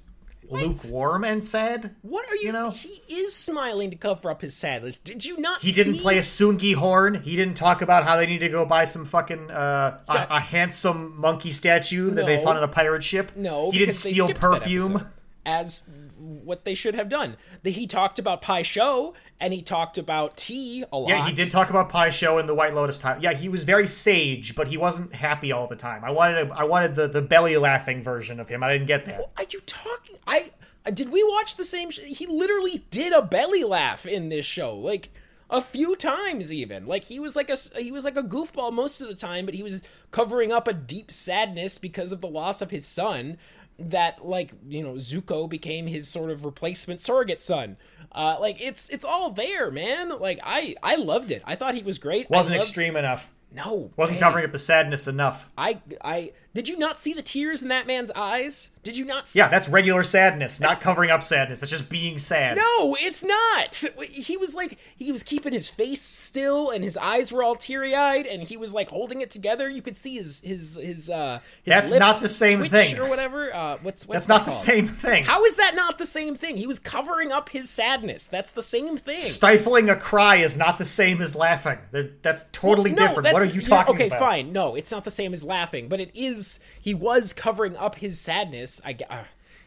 lukewarm 0.49 1.23
and 1.23 1.43
sad. 1.43 1.95
What 2.01 2.29
are 2.29 2.35
you? 2.35 2.47
You 2.47 2.51
know? 2.51 2.71
he 2.71 3.01
is 3.13 3.35
smiling 3.35 3.91
to 3.91 3.95
cover 3.95 4.31
up 4.31 4.41
his 4.41 4.55
sadness. 4.55 4.97
Did 4.97 5.25
you 5.25 5.37
not? 5.37 5.61
He 5.61 5.71
didn't 5.71 5.99
play 5.99 6.17
a 6.17 6.21
Tsungi 6.21 6.73
horn. 6.75 7.15
He 7.15 7.35
didn't 7.35 7.55
talk 7.55 7.81
about 7.81 8.03
how 8.03 8.15
they 8.15 8.25
need 8.25 8.39
to 8.39 8.49
go 8.49 8.65
buy 8.65 8.85
some 8.85 9.05
fucking 9.05 9.51
uh, 9.51 9.99
a, 10.07 10.27
a 10.31 10.39
handsome 10.39 11.19
monkey 11.19 11.51
statue 11.51 12.11
that 12.11 12.25
they 12.25 12.43
found 12.43 12.57
on 12.57 12.63
a 12.63 12.67
pirate 12.67 13.03
ship. 13.03 13.31
No, 13.35 13.71
he 13.71 13.79
didn't 13.79 13.95
steal 13.95 14.33
perfume. 14.33 15.07
as 15.45 15.83
what 16.49 16.65
they 16.65 16.73
should 16.73 16.95
have 16.95 17.07
done. 17.07 17.37
The, 17.63 17.71
he 17.71 17.87
talked 17.87 18.19
about 18.19 18.41
Pai 18.41 18.63
Sho 18.63 19.13
and 19.39 19.53
he 19.53 19.61
talked 19.61 19.97
about 19.97 20.35
tea 20.35 20.83
a 20.91 20.97
lot. 20.97 21.09
Yeah, 21.09 21.25
he 21.25 21.33
did 21.33 21.51
talk 21.51 21.69
about 21.69 21.87
Pai 21.87 22.11
Sho 22.11 22.39
and 22.39 22.49
the 22.49 22.55
White 22.55 22.73
Lotus 22.73 22.99
time. 22.99 23.21
Yeah, 23.21 23.33
he 23.33 23.47
was 23.47 23.63
very 23.63 23.87
sage, 23.87 24.55
but 24.55 24.67
he 24.67 24.75
wasn't 24.75 25.15
happy 25.15 25.53
all 25.53 25.67
the 25.67 25.77
time. 25.77 26.03
I 26.03 26.11
wanted 26.11 26.49
a, 26.49 26.53
I 26.53 26.63
wanted 26.65 26.95
the, 26.95 27.07
the 27.07 27.21
belly 27.21 27.55
laughing 27.55 28.03
version 28.03 28.41
of 28.41 28.49
him. 28.49 28.63
I 28.63 28.73
didn't 28.73 28.87
get 28.87 29.05
that. 29.05 29.31
Are 29.37 29.45
you 29.49 29.61
talking? 29.61 30.17
I 30.27 30.51
uh, 30.85 30.91
did 30.91 31.09
we 31.11 31.23
watch 31.23 31.55
the 31.55 31.65
same? 31.65 31.91
Sh- 31.91 31.99
he 31.99 32.25
literally 32.25 32.83
did 32.89 33.13
a 33.13 33.21
belly 33.21 33.63
laugh 33.63 34.05
in 34.05 34.29
this 34.29 34.45
show, 34.45 34.75
like 34.75 35.09
a 35.49 35.61
few 35.61 35.95
times 35.95 36.51
even. 36.53 36.85
Like 36.85 37.05
he 37.05 37.19
was 37.19 37.35
like 37.35 37.49
a 37.49 37.57
he 37.77 37.91
was 37.91 38.03
like 38.03 38.17
a 38.17 38.23
goofball 38.23 38.73
most 38.73 39.01
of 39.01 39.07
the 39.07 39.15
time, 39.15 39.45
but 39.45 39.55
he 39.55 39.63
was 39.63 39.83
covering 40.11 40.51
up 40.51 40.67
a 40.67 40.73
deep 40.73 41.11
sadness 41.11 41.77
because 41.77 42.11
of 42.11 42.21
the 42.21 42.27
loss 42.27 42.61
of 42.61 42.71
his 42.71 42.85
son. 42.85 43.37
That 43.79 44.25
like 44.25 44.51
you 44.67 44.83
know 44.83 44.93
Zuko 44.95 45.47
became 45.49 45.87
his 45.87 46.07
sort 46.07 46.31
of 46.31 46.43
replacement 46.45 47.01
surrogate 47.01 47.41
son. 47.41 47.77
Uh, 48.11 48.37
like 48.39 48.59
it's 48.61 48.89
it's 48.89 49.05
all 49.05 49.31
there, 49.31 49.71
man. 49.71 50.09
Like 50.19 50.39
I 50.43 50.75
I 50.83 50.95
loved 50.95 51.31
it. 51.31 51.41
I 51.45 51.55
thought 51.55 51.75
he 51.75 51.83
was 51.83 51.97
great. 51.97 52.29
Wasn't 52.29 52.55
loved- 52.57 52.67
extreme 52.67 52.95
enough. 52.95 53.31
No, 53.51 53.89
Wasn't 53.97 54.19
man. 54.19 54.27
covering 54.29 54.45
up 54.45 54.51
the 54.51 54.59
sadness 54.59 55.07
enough. 55.07 55.49
I 55.57 55.79
I 56.03 56.33
did 56.53 56.67
you 56.67 56.77
not 56.77 56.99
see 56.99 57.13
the 57.13 57.21
tears 57.21 57.61
in 57.61 57.67
that 57.69 57.85
man's 57.87 58.11
eyes? 58.15 58.71
Did 58.81 58.95
you 58.97 59.03
not? 59.05 59.29
Yeah, 59.35 59.49
that's 59.49 59.67
regular 59.67 60.03
sadness, 60.03 60.59
not 60.61 60.79
covering 60.79 61.11
up 61.11 61.21
sadness. 61.21 61.59
That's 61.59 61.69
just 61.69 61.89
being 61.89 62.17
sad. 62.17 62.55
No, 62.57 62.95
it's 62.99 63.23
not. 63.23 63.75
He 64.09 64.37
was 64.37 64.55
like 64.55 64.77
he 64.95 65.11
was 65.11 65.21
keeping 65.21 65.51
his 65.51 65.69
face 65.69 66.01
still, 66.01 66.69
and 66.71 66.81
his 66.83 66.95
eyes 66.95 67.29
were 67.31 67.43
all 67.43 67.55
teary 67.55 67.93
eyed, 67.93 68.25
and 68.25 68.41
he 68.41 68.55
was 68.55 68.73
like 68.73 68.87
holding 68.89 69.21
it 69.21 69.29
together. 69.31 69.69
You 69.69 69.81
could 69.81 69.97
see 69.97 70.15
his 70.15 70.39
his 70.41 70.75
his 70.81 71.09
uh. 71.09 71.41
His 71.63 71.71
That's 71.73 71.91
not 71.91 72.21
the 72.21 72.29
same 72.29 72.63
thing. 72.69 72.97
or 72.97 73.09
whatever. 73.09 73.53
Uh, 73.53 73.77
what's 73.81 74.07
what's 74.07 74.25
That's 74.25 74.27
that 74.27 74.33
not 74.37 74.45
the 74.45 74.51
same 74.51 74.87
thing. 74.87 75.25
How 75.25 75.43
is 75.43 75.55
that 75.55 75.75
not 75.75 75.97
the 75.97 76.05
same 76.05 76.35
thing? 76.35 76.55
He 76.55 76.65
was 76.65 76.79
covering 76.79 77.33
up 77.33 77.49
his 77.49 77.69
sadness. 77.69 78.27
That's 78.27 78.51
the 78.51 78.63
same 78.63 78.97
thing. 78.97 79.19
Stifling 79.19 79.89
a 79.89 79.95
cry 79.97 80.37
is 80.37 80.57
not 80.57 80.77
the 80.77 80.85
same 80.85 81.21
as 81.21 81.35
laughing. 81.35 81.77
That's 82.21 82.45
totally 82.53 82.91
No, 82.91 83.07
different. 83.07 83.23
that's- 83.25 83.33
What 83.33 83.41
are 83.43 83.53
you 83.53 83.59
yeah, 83.61 83.67
talking 83.67 83.95
okay, 83.95 84.07
about? 84.07 84.21
Okay, 84.21 84.25
fine. 84.43 84.53
No, 84.53 84.75
it's 84.75 84.89
not 84.89 85.03
the 85.03 85.11
same 85.11 85.33
as 85.33 85.43
laughing, 85.43 85.89
but 85.89 85.99
it 85.99 86.11
is. 86.15 86.38
He 86.79 86.93
was 86.93 87.33
covering 87.33 87.75
up 87.77 87.95
his 87.95 88.19
sadness. 88.19 88.79
I. 88.85 88.97
Uh, 89.09 89.23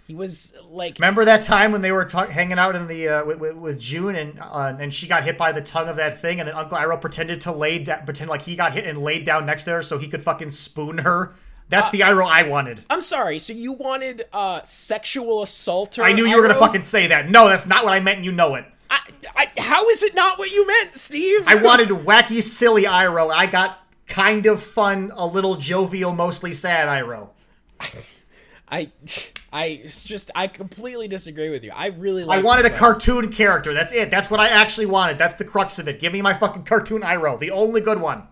he 0.07 0.15
was 0.15 0.53
like. 0.69 0.99
Remember 0.99 1.25
that 1.25 1.43
time 1.45 1.71
when 1.73 1.81
they 1.83 1.93
were 1.93 2.05
ta- 2.05 2.27
hanging 2.27 2.59
out 2.59 2.75
in 2.75 2.87
the 2.89 3.09
uh, 3.09 3.25
with, 3.25 3.39
with, 3.39 3.57
with 3.57 3.79
June 3.79 4.17
and 4.17 4.39
uh, 4.41 4.75
and 4.79 4.93
she 4.93 5.07
got 5.07 5.25
hit 5.25 5.39
by 5.39 5.53
the 5.53 5.61
tongue 5.63 5.89
of 5.89 5.97
that 5.97 6.21
thing, 6.21 6.41
and 6.41 6.49
then 6.49 6.57
Uncle 6.57 6.77
Iroh 6.77 7.01
pretended 7.01 7.41
to 7.43 7.53
lay 7.53 7.79
da- 7.79 8.03
pretend 8.05 8.29
like 8.29 8.43
he 8.43 8.57
got 8.57 8.73
hit 8.73 8.85
and 8.85 8.99
laid 9.03 9.25
down 9.25 9.47
next 9.47 9.65
to 9.65 9.71
her 9.73 9.83
so 9.83 9.99
he 9.99 10.09
could 10.09 10.23
fucking 10.23 10.51
spoon 10.51 10.99
her. 10.99 11.35
That's 11.69 11.89
Uh, 11.89 11.93
the 11.93 12.01
Iroh 12.01 12.27
I 12.29 12.43
wanted. 12.43 12.85
I'm 12.91 13.01
sorry. 13.01 13.39
So 13.39 13.53
you 13.53 13.73
wanted 13.73 14.27
uh 14.33 14.63
sexual 14.65 15.43
assaulter? 15.43 16.03
I 16.03 16.13
knew 16.13 16.27
you 16.27 16.37
were 16.37 16.43
gonna 16.43 16.59
fucking 16.59 16.83
say 16.83 17.07
that. 17.07 17.31
No, 17.31 17.49
that's 17.49 17.67
not 17.67 17.85
what 17.85 17.95
I 17.95 18.01
meant. 18.01 18.17
and 18.19 18.25
You 18.27 18.33
know 18.33 18.57
it. 18.57 18.65
I, 18.91 18.99
I, 19.37 19.51
how 19.59 19.89
is 19.89 20.03
it 20.03 20.15
not 20.15 20.39
what 20.39 20.51
you 20.51 20.67
meant, 20.67 20.93
Steve? 20.93 21.45
I 21.47 21.55
wanted 21.63 21.89
wacky, 21.89 22.43
silly 22.43 22.83
Iroh. 22.83 23.33
I 23.33 23.47
got 23.47 23.79
kind 24.07 24.47
of 24.47 24.63
fun, 24.63 25.13
a 25.15 25.27
little 25.27 25.57
jovial, 25.57 26.13
mostly 26.13 26.53
sad 26.53 26.89
Iroh. 26.89 27.31
I, 28.69 28.91
I 29.53 29.83
just 29.85 30.31
I 30.35 30.47
completely 30.47 31.07
disagree 31.07 31.51
with 31.51 31.63
you. 31.63 31.73
I 31.75 31.89
really 31.89 32.25
like. 32.25 32.39
I 32.39 32.43
wanted 32.43 32.65
a 32.65 32.71
cartoon 32.71 33.31
character. 33.31 33.75
That's 33.75 33.93
it. 33.93 34.11
That's 34.11 34.31
what 34.31 34.41
I 34.41 34.49
actually 34.49 34.87
wanted. 34.87 35.19
That's 35.19 35.35
the 35.35 35.45
crux 35.45 35.79
of 35.79 35.89
it. 35.89 36.01
Give 36.01 36.13
me 36.13 36.23
my 36.23 36.33
fucking 36.33 36.65
cartoon 36.65 37.03
Iroh, 37.03 37.39
the 37.39 37.51
only 37.51 37.83
good 37.83 38.01
one. 38.01 38.29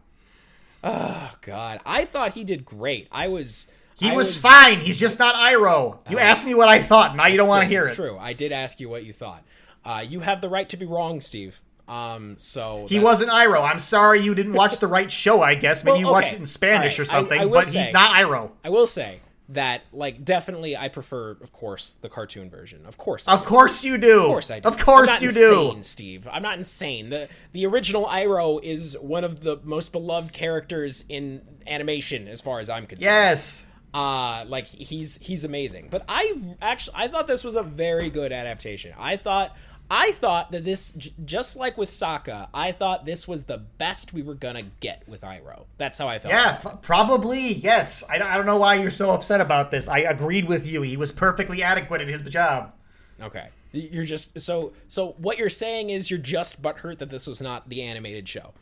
Oh 0.82 1.34
God, 1.42 1.80
I 1.84 2.06
thought 2.06 2.32
he 2.32 2.44
did 2.44 2.64
great. 2.64 3.08
I 3.12 3.28
was. 3.28 3.68
He 3.96 4.08
I 4.08 4.14
was, 4.14 4.34
fine. 4.34 4.80
He's 4.80 4.98
just 4.98 5.18
not 5.18 5.34
Iroh. 5.34 5.98
You 6.08 6.18
asked 6.18 6.46
me 6.46 6.54
what 6.54 6.70
I 6.70 6.80
thought. 6.80 7.14
Now 7.14 7.26
you 7.26 7.36
don't 7.36 7.48
want 7.48 7.64
to 7.64 7.68
hear 7.68 7.82
it. 7.82 7.92
true. 7.94 8.16
I 8.18 8.32
did 8.32 8.50
ask 8.50 8.80
you 8.80 8.88
what 8.88 9.04
you 9.04 9.12
thought. 9.12 9.44
Uh, 9.84 10.02
you 10.06 10.20
have 10.20 10.40
the 10.40 10.48
right 10.48 10.66
to 10.70 10.78
be 10.78 10.86
wrong, 10.86 11.20
Steve. 11.20 11.60
Um, 11.90 12.36
so 12.38 12.86
He 12.88 13.00
wasn't 13.00 13.30
Iroh. 13.30 13.62
I'm 13.68 13.78
sorry 13.80 14.20
you 14.22 14.34
didn't 14.34 14.52
watch 14.52 14.78
the 14.78 14.86
right 14.86 15.10
show. 15.12 15.42
I 15.42 15.54
guess 15.56 15.82
maybe 15.84 15.92
Well, 15.94 16.00
you 16.00 16.06
watched 16.08 16.32
it 16.32 16.38
in 16.38 16.46
Spanish 16.46 16.98
All 16.98 17.02
or 17.02 17.06
right. 17.06 17.08
I- 17.08 17.18
something. 17.20 17.40
I 17.40 17.46
but 17.46 17.66
say- 17.66 17.80
he's 17.80 17.92
not 17.92 18.14
Iroh. 18.16 18.52
I 18.64 18.68
will 18.70 18.86
say 18.86 19.20
that, 19.48 19.82
like, 19.92 20.24
definitely, 20.24 20.76
I 20.76 20.86
prefer, 20.86 21.32
of 21.42 21.50
course, 21.50 21.96
the 22.00 22.08
cartoon 22.08 22.48
version. 22.48 22.86
Of 22.86 22.96
course, 22.96 23.26
I 23.26 23.32
Of 23.32 23.44
course 23.44 23.82
you 23.82 23.98
do. 23.98 24.20
Of 24.20 24.26
course 24.28 24.50
I 24.52 24.60
do. 24.60 24.68
Of 24.68 24.78
course 24.78 25.10
I'm 25.10 25.22
you 25.22 25.28
not 25.32 25.34
do. 25.34 25.78
Steve. 25.82 26.28
I'm 26.30 26.42
not 26.42 26.56
insane. 26.58 27.10
The 27.10 27.28
the 27.52 27.66
original 27.66 28.06
Iroh 28.06 28.62
is 28.62 28.96
one 29.00 29.24
of 29.24 29.40
the 29.40 29.58
most 29.64 29.90
beloved 29.90 30.32
characters 30.32 31.04
in 31.08 31.42
animation, 31.66 32.28
as 32.28 32.40
far 32.40 32.60
as 32.60 32.68
I'm 32.70 32.86
concerned. 32.86 33.02
Yes. 33.02 33.66
Uh 33.92 34.44
like 34.46 34.68
he's 34.68 35.18
he's 35.20 35.42
amazing. 35.42 35.88
But 35.90 36.04
I 36.08 36.34
actually 36.62 36.94
I 36.96 37.08
thought 37.08 37.26
this 37.26 37.42
was 37.42 37.56
a 37.56 37.62
very 37.64 38.08
good 38.08 38.30
adaptation. 38.30 38.92
I 38.96 39.16
thought 39.16 39.56
I 39.90 40.12
thought 40.12 40.52
that 40.52 40.64
this 40.64 40.92
j- 40.92 41.12
just 41.24 41.56
like 41.56 41.76
with 41.76 41.90
Sokka, 41.90 42.48
I 42.54 42.70
thought 42.70 43.04
this 43.06 43.26
was 43.26 43.44
the 43.44 43.58
best 43.58 44.12
we 44.12 44.22
were 44.22 44.34
gonna 44.34 44.62
get 44.78 45.02
with 45.08 45.22
Iroh. 45.22 45.64
That's 45.78 45.98
how 45.98 46.06
I 46.06 46.18
felt. 46.20 46.32
Yeah, 46.32 46.60
f- 46.64 46.80
probably. 46.82 47.54
Yes. 47.54 48.04
I, 48.08 48.14
I 48.14 48.36
don't 48.36 48.46
know 48.46 48.56
why 48.56 48.74
you're 48.76 48.92
so 48.92 49.10
upset 49.10 49.40
about 49.40 49.70
this. 49.72 49.88
I 49.88 49.98
agreed 50.00 50.46
with 50.46 50.66
you. 50.66 50.82
He 50.82 50.96
was 50.96 51.10
perfectly 51.10 51.62
adequate 51.62 52.00
at 52.00 52.08
his 52.08 52.20
job. 52.22 52.72
Okay. 53.20 53.48
You're 53.72 54.04
just 54.04 54.40
so 54.40 54.72
so 54.88 55.14
what 55.18 55.38
you're 55.38 55.48
saying 55.50 55.90
is 55.90 56.10
you're 56.10 56.18
just 56.18 56.62
butthurt 56.62 56.98
that 56.98 57.10
this 57.10 57.26
was 57.26 57.40
not 57.40 57.68
the 57.68 57.82
animated 57.82 58.28
show. 58.28 58.52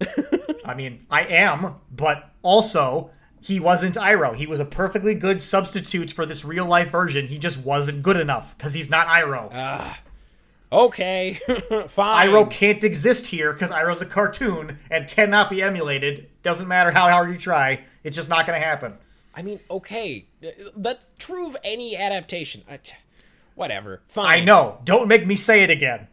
I 0.64 0.74
mean, 0.74 1.06
I 1.10 1.22
am, 1.24 1.76
but 1.90 2.30
also 2.42 3.10
he 3.40 3.60
wasn't 3.60 3.94
Iroh. 3.96 4.34
He 4.34 4.46
was 4.46 4.60
a 4.60 4.64
perfectly 4.64 5.14
good 5.14 5.40
substitute 5.40 6.10
for 6.10 6.26
this 6.26 6.44
real 6.44 6.66
life 6.66 6.90
version. 6.90 7.26
He 7.28 7.38
just 7.38 7.58
wasn't 7.64 8.02
good 8.02 8.16
enough 8.18 8.56
because 8.56 8.74
he's 8.74 8.90
not 8.90 9.06
Iroh. 9.06 9.48
Uh, 9.52 9.94
Okay, 10.70 11.40
fine. 11.88 12.28
Iroh 12.28 12.50
can't 12.50 12.84
exist 12.84 13.28
here 13.28 13.52
because 13.52 13.70
Iroh's 13.70 14.02
a 14.02 14.06
cartoon 14.06 14.78
and 14.90 15.08
cannot 15.08 15.48
be 15.48 15.62
emulated. 15.62 16.28
Doesn't 16.42 16.68
matter 16.68 16.90
how 16.90 17.08
hard 17.08 17.30
you 17.30 17.38
try, 17.38 17.84
it's 18.04 18.16
just 18.16 18.28
not 18.28 18.46
going 18.46 18.60
to 18.60 18.64
happen. 18.64 18.94
I 19.34 19.42
mean, 19.42 19.60
okay, 19.70 20.26
that's 20.76 21.06
true 21.18 21.46
of 21.46 21.56
any 21.64 21.96
adaptation. 21.96 22.64
I, 22.70 22.80
whatever, 23.54 24.02
fine. 24.08 24.42
I 24.42 24.44
know. 24.44 24.78
Don't 24.84 25.08
make 25.08 25.26
me 25.26 25.36
say 25.36 25.62
it 25.62 25.70
again. 25.70 26.08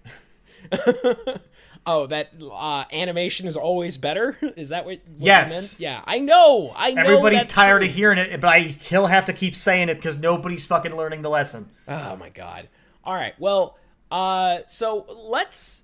Oh, 1.88 2.08
that 2.08 2.32
uh, 2.52 2.86
animation 2.92 3.48
is 3.48 3.56
always 3.56 3.98
better. 3.98 4.38
Is 4.58 4.70
that 4.70 4.86
what? 4.86 4.98
what 5.06 5.20
you 5.20 5.26
Yes. 5.28 5.80
Yeah, 5.80 6.02
I 6.06 6.18
know. 6.18 6.74
I 6.76 6.92
know. 6.94 7.04
Everybody's 7.04 7.46
tired 7.46 7.80
true. 7.80 7.88
of 7.88 7.94
hearing 7.94 8.18
it, 8.18 8.42
but 8.42 8.48
I 8.48 8.60
he'll 8.62 9.06
have 9.06 9.26
to 9.26 9.34
keep 9.34 9.56
saying 9.56 9.90
it 9.90 9.96
because 9.96 10.18
nobody's 10.18 10.66
fucking 10.66 10.96
learning 10.96 11.22
the 11.22 11.30
lesson. 11.30 11.70
Oh 11.88 12.16
my 12.16 12.30
god. 12.30 12.70
All 13.04 13.14
right. 13.14 13.36
Well, 13.38 13.78
uh, 14.12 14.60
so 14.66 15.06
let's 15.30 15.84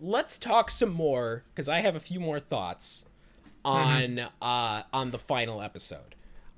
let's 0.00 0.38
talk 0.38 0.70
some 0.70 0.90
more 0.92 1.44
because 1.54 1.68
I 1.68 1.80
have 1.80 1.94
a 1.96 2.00
few 2.00 2.20
more 2.20 2.38
thoughts 2.40 3.04
on 3.64 4.02
Mm-hmm. 4.16 4.26
uh 4.42 4.82
on 4.92 5.10
the 5.10 5.18
final 5.18 5.60
episode. 5.62 6.14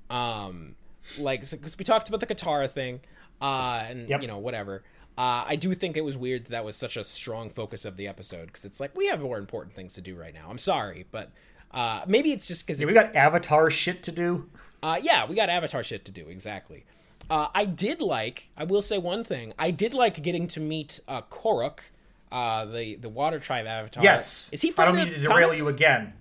Um, 0.09 0.75
like 1.19 1.49
because 1.49 1.77
we 1.77 1.83
talked 1.85 2.07
about 2.07 2.19
the 2.21 2.27
Katara 2.27 2.69
thing, 2.69 3.01
uh, 3.41 3.83
and 3.89 4.07
Yep. 4.09 4.21
you 4.21 4.27
know 4.27 4.37
whatever. 4.37 4.83
Uh, 5.17 5.45
I 5.47 5.55
do 5.57 5.73
think 5.75 5.95
it 5.95 6.01
was 6.03 6.17
weird 6.17 6.45
that, 6.45 6.49
that 6.51 6.65
was 6.65 6.75
such 6.75 6.97
a 6.97 7.03
strong 7.03 7.49
focus 7.51 7.85
of 7.85 7.97
the 7.97 8.07
episode 8.07 8.47
because 8.47 8.65
it's 8.65 8.79
like 8.79 8.95
we 8.97 9.07
have 9.07 9.19
more 9.21 9.37
important 9.37 9.75
things 9.75 9.93
to 9.95 10.01
do 10.01 10.15
right 10.15 10.33
now. 10.33 10.47
I'm 10.49 10.57
sorry, 10.57 11.05
but 11.11 11.31
uh, 11.71 12.01
maybe 12.07 12.31
it's 12.31 12.47
just 12.47 12.65
because 12.65 12.83
We 12.83 12.93
got 12.93 13.15
Avatar 13.15 13.69
shit 13.69 14.01
to 14.03 14.11
do. 14.11 14.49
uh, 14.81 14.99
yeah, 15.03 15.27
we 15.27 15.35
got 15.35 15.49
Avatar 15.49 15.83
shit 15.83 16.03
to 16.05 16.11
do. 16.11 16.27
Exactly. 16.29 16.85
Uh, 17.29 17.47
I 17.55 17.65
did 17.65 18.01
like. 18.01 18.49
I 18.57 18.63
will 18.63 18.81
say 18.81 18.97
one 18.97 19.23
thing. 19.23 19.53
I 19.57 19.71
did 19.71 19.93
like 19.93 20.21
getting 20.21 20.47
to 20.47 20.59
meet 20.59 20.99
uh, 21.07 21.21
Kuruk, 21.23 21.79
uh, 22.31 22.65
the 22.65 22.95
the 22.95 23.09
Water 23.09 23.39
Tribe 23.39 23.65
Avatar. 23.65 24.03
Yes. 24.03 24.49
Is 24.51 24.61
he? 24.61 24.73
I 24.77 24.85
don't 24.85 24.95
need 24.95 25.11
to 25.13 25.19
derail 25.19 25.47
comics? 25.47 25.59
you 25.61 25.67
again. 25.67 26.13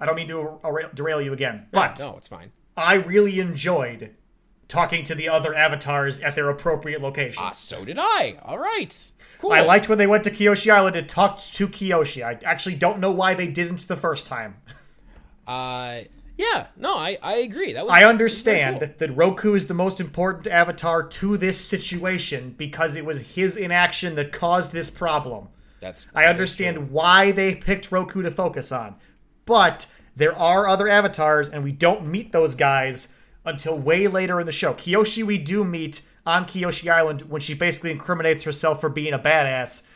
I 0.00 0.06
don't 0.06 0.16
mean 0.16 0.28
to 0.28 0.58
derail- 0.62 0.90
derail 0.94 1.20
you 1.20 1.32
again. 1.32 1.66
But 1.70 1.98
No, 2.00 2.16
it's 2.16 2.28
fine. 2.28 2.52
I 2.76 2.94
really 2.94 3.40
enjoyed 3.40 4.14
talking 4.68 5.02
to 5.04 5.14
the 5.14 5.28
other 5.28 5.54
avatars 5.54 6.20
at 6.20 6.34
their 6.34 6.48
appropriate 6.50 7.00
locations. 7.00 7.38
Ah, 7.40 7.50
so 7.50 7.84
did 7.84 7.96
I. 7.98 8.38
All 8.44 8.58
right. 8.58 9.12
Cool. 9.40 9.52
I 9.52 9.60
liked 9.62 9.88
when 9.88 9.98
they 9.98 10.06
went 10.06 10.24
to 10.24 10.30
Kyoshi 10.30 10.70
Island 10.70 10.94
and 10.94 11.08
talked 11.08 11.54
to 11.54 11.66
Kyoshi. 11.68 12.22
I 12.24 12.38
actually 12.44 12.74
don't 12.76 12.98
know 13.00 13.10
why 13.10 13.34
they 13.34 13.48
didn't 13.48 13.88
the 13.88 13.96
first 13.96 14.26
time. 14.26 14.56
Uh, 15.46 16.00
yeah. 16.38 16.68
No, 16.76 16.94
I 16.94 17.18
I 17.22 17.34
agree. 17.36 17.74
That 17.74 17.84
was. 17.84 17.92
I 17.92 18.04
understand 18.04 18.80
cool. 18.80 18.88
that 18.96 19.14
Roku 19.14 19.54
is 19.54 19.66
the 19.66 19.74
most 19.74 20.00
important 20.00 20.46
avatar 20.46 21.02
to 21.02 21.36
this 21.36 21.60
situation 21.60 22.54
because 22.56 22.96
it 22.96 23.04
was 23.04 23.20
his 23.20 23.58
inaction 23.58 24.14
that 24.14 24.32
caused 24.32 24.72
this 24.72 24.88
problem. 24.88 25.48
That's. 25.80 26.06
I 26.14 26.24
understand 26.24 26.90
why 26.90 27.32
they 27.32 27.54
picked 27.54 27.92
Roku 27.92 28.22
to 28.22 28.30
focus 28.30 28.72
on. 28.72 28.94
But 29.44 29.86
there 30.16 30.36
are 30.36 30.66
other 30.66 30.88
avatars, 30.88 31.50
and 31.50 31.62
we 31.62 31.72
don't 31.72 32.06
meet 32.06 32.32
those 32.32 32.54
guys 32.54 33.14
until 33.44 33.78
way 33.78 34.08
later 34.08 34.40
in 34.40 34.46
the 34.46 34.52
show. 34.52 34.72
Kyoshi 34.72 35.22
we 35.24 35.36
do 35.36 35.64
meet. 35.64 36.00
on 36.26 36.44
Kyoshi 36.44 36.90
Island 36.90 37.22
when 37.22 37.40
she 37.40 37.54
basically 37.54 37.90
incriminates 37.90 38.42
herself 38.42 38.82
for 38.82 38.90
being 38.90 39.14
a 39.14 39.18
badass. 39.18 39.86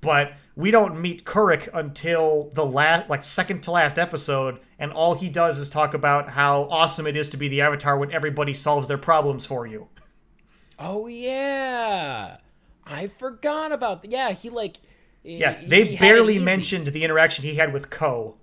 But 0.00 0.34
we 0.60 0.70
don't 0.70 1.00
meet 1.00 1.24
Kuruk 1.24 1.68
until 1.72 2.50
the 2.54 2.64
last, 2.64 3.08
like 3.08 3.24
second 3.24 3.62
to 3.64 3.70
last 3.70 3.98
episode, 3.98 4.60
and 4.78 4.92
all 4.92 5.14
he 5.14 5.28
does 5.28 5.58
is 5.58 5.68
talk 5.68 5.94
about 5.94 6.30
how 6.30 6.68
awesome 6.70 7.06
it 7.06 7.16
is 7.16 7.30
to 7.30 7.36
be 7.36 7.48
the 7.48 7.62
Avatar 7.62 7.98
when 7.98 8.12
everybody 8.12 8.54
solves 8.54 8.86
their 8.86 8.98
problems 8.98 9.46
for 9.46 9.66
you. 9.66 9.88
Oh 10.78 11.06
yeah, 11.06 12.38
I 12.86 13.06
forgot 13.06 13.72
about. 13.72 14.02
The, 14.02 14.08
yeah, 14.08 14.32
he 14.32 14.50
like. 14.50 14.76
Yeah, 15.22 15.60
they 15.66 15.96
barely 15.96 16.38
mentioned 16.38 16.88
the 16.88 17.04
interaction 17.04 17.44
he 17.44 17.56
had 17.56 17.74
with 17.74 17.90
Koh. 17.90 18.36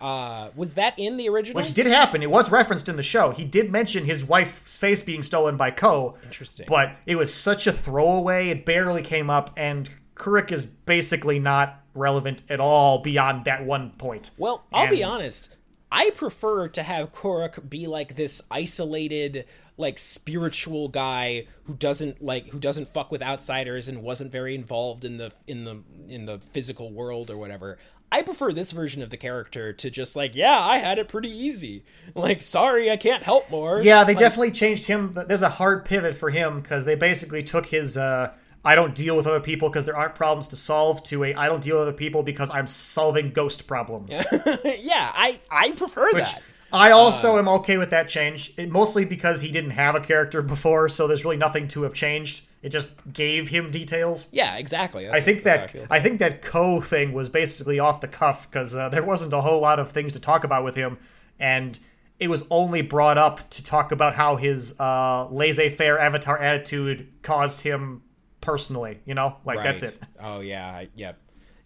Uh, 0.00 0.50
was 0.54 0.74
that 0.74 0.98
in 0.98 1.16
the 1.16 1.30
original? 1.30 1.56
Which 1.56 1.72
did 1.72 1.86
happen. 1.86 2.22
It 2.22 2.30
was 2.30 2.50
referenced 2.50 2.90
in 2.90 2.96
the 2.96 3.02
show. 3.02 3.30
He 3.30 3.44
did 3.44 3.72
mention 3.72 4.04
his 4.04 4.22
wife's 4.22 4.76
face 4.76 5.02
being 5.02 5.22
stolen 5.22 5.56
by 5.56 5.70
Koh. 5.70 6.18
Interesting. 6.24 6.66
But 6.68 6.96
it 7.06 7.16
was 7.16 7.32
such 7.32 7.66
a 7.66 7.72
throwaway. 7.72 8.50
It 8.50 8.66
barely 8.66 9.00
came 9.00 9.30
up, 9.30 9.50
and 9.56 9.88
Kuruk 10.14 10.52
is 10.52 10.64
basically 10.64 11.38
not 11.38 11.80
relevant 11.94 12.42
at 12.48 12.60
all 12.60 12.98
beyond 12.98 13.44
that 13.44 13.64
one 13.64 13.90
point. 13.90 14.30
Well, 14.38 14.64
I'll 14.72 14.82
and... 14.82 14.90
be 14.90 15.04
honest. 15.04 15.50
I 15.90 16.10
prefer 16.10 16.68
to 16.68 16.82
have 16.82 17.12
Kuruk 17.12 17.70
be 17.70 17.86
like 17.86 18.16
this 18.16 18.42
isolated, 18.50 19.44
like 19.76 19.98
spiritual 20.00 20.88
guy 20.88 21.46
who 21.64 21.74
doesn't 21.74 22.22
like 22.22 22.48
who 22.48 22.58
doesn't 22.58 22.88
fuck 22.88 23.12
with 23.12 23.22
outsiders 23.22 23.86
and 23.86 24.02
wasn't 24.02 24.32
very 24.32 24.56
involved 24.56 25.04
in 25.04 25.18
the 25.18 25.32
in 25.46 25.64
the 25.64 25.82
in 26.08 26.26
the 26.26 26.38
physical 26.38 26.92
world 26.92 27.30
or 27.30 27.36
whatever. 27.36 27.78
I 28.10 28.22
prefer 28.22 28.52
this 28.52 28.70
version 28.72 29.02
of 29.02 29.10
the 29.10 29.16
character 29.16 29.72
to 29.72 29.90
just 29.90 30.14
like, 30.14 30.36
yeah, 30.36 30.58
I 30.58 30.78
had 30.78 30.98
it 30.98 31.08
pretty 31.08 31.30
easy. 31.30 31.84
Like, 32.14 32.42
sorry, 32.42 32.90
I 32.90 32.96
can't 32.96 33.24
help 33.24 33.50
more. 33.50 33.80
Yeah, 33.82 34.04
they 34.04 34.14
like, 34.14 34.20
definitely 34.20 34.52
changed 34.52 34.86
him. 34.86 35.18
There's 35.26 35.42
a 35.42 35.48
hard 35.48 35.84
pivot 35.84 36.14
for 36.14 36.30
him 36.30 36.60
because 36.60 36.84
they 36.84 36.94
basically 36.94 37.42
took 37.42 37.66
his 37.66 37.96
uh, 37.96 38.32
I 38.64 38.74
don't 38.74 38.94
deal 38.94 39.16
with 39.16 39.26
other 39.26 39.40
people 39.40 39.68
because 39.68 39.84
there 39.84 39.96
aren't 39.96 40.14
problems 40.14 40.48
to 40.48 40.56
solve 40.56 41.02
to 41.04 41.24
a 41.24 41.34
I 41.34 41.48
don't 41.48 41.62
deal 41.62 41.76
with 41.76 41.88
other 41.88 41.96
people 41.96 42.22
because 42.22 42.50
I'm 42.50 42.66
solving 42.66 43.30
ghost 43.30 43.66
problems. 43.66 44.12
yeah, 44.64 45.12
I 45.14 45.40
I 45.50 45.72
prefer 45.72 46.12
Which, 46.12 46.24
that. 46.24 46.42
I 46.72 46.90
also 46.90 47.36
uh, 47.36 47.38
am 47.38 47.48
okay 47.48 47.76
with 47.76 47.90
that 47.90 48.08
change, 48.08 48.52
it, 48.56 48.70
mostly 48.70 49.04
because 49.04 49.40
he 49.40 49.52
didn't 49.52 49.70
have 49.70 49.94
a 49.94 50.00
character 50.00 50.42
before, 50.42 50.88
so 50.88 51.06
there's 51.06 51.24
really 51.24 51.36
nothing 51.36 51.68
to 51.68 51.82
have 51.82 51.94
changed. 51.94 52.44
It 52.62 52.70
just 52.70 52.90
gave 53.12 53.48
him 53.48 53.70
details. 53.70 54.28
Yeah, 54.32 54.56
exactly. 54.56 55.04
That's 55.04 55.22
I 55.22 55.24
think 55.24 55.42
that 55.44 55.76
I, 55.90 55.96
I, 55.98 56.00
think 56.00 56.18
that 56.18 56.42
Koh 56.42 56.80
thing 56.80 57.12
was 57.12 57.28
basically 57.28 57.78
off 57.78 58.00
the 58.00 58.08
cuff 58.08 58.50
because 58.50 58.74
uh, 58.74 58.88
there 58.88 59.04
wasn't 59.04 59.32
a 59.34 59.40
whole 59.40 59.60
lot 59.60 59.78
of 59.78 59.92
things 59.92 60.14
to 60.14 60.18
talk 60.18 60.42
about 60.42 60.64
with 60.64 60.74
him, 60.74 60.98
and 61.38 61.78
it 62.18 62.28
was 62.28 62.44
only 62.50 62.82
brought 62.82 63.18
up 63.18 63.48
to 63.50 63.62
talk 63.62 63.92
about 63.92 64.14
how 64.14 64.36
his 64.36 64.74
uh, 64.80 65.28
laissez-faire 65.30 65.98
avatar 65.98 66.38
attitude 66.38 67.12
caused 67.22 67.60
him 67.60 68.02
personally. 68.44 69.00
You 69.04 69.14
know, 69.14 69.36
like 69.44 69.58
right. 69.58 69.64
that's 69.64 69.82
it. 69.82 69.98
Oh 70.20 70.40
yeah, 70.40 70.66
I, 70.66 70.88
yeah. 70.94 71.12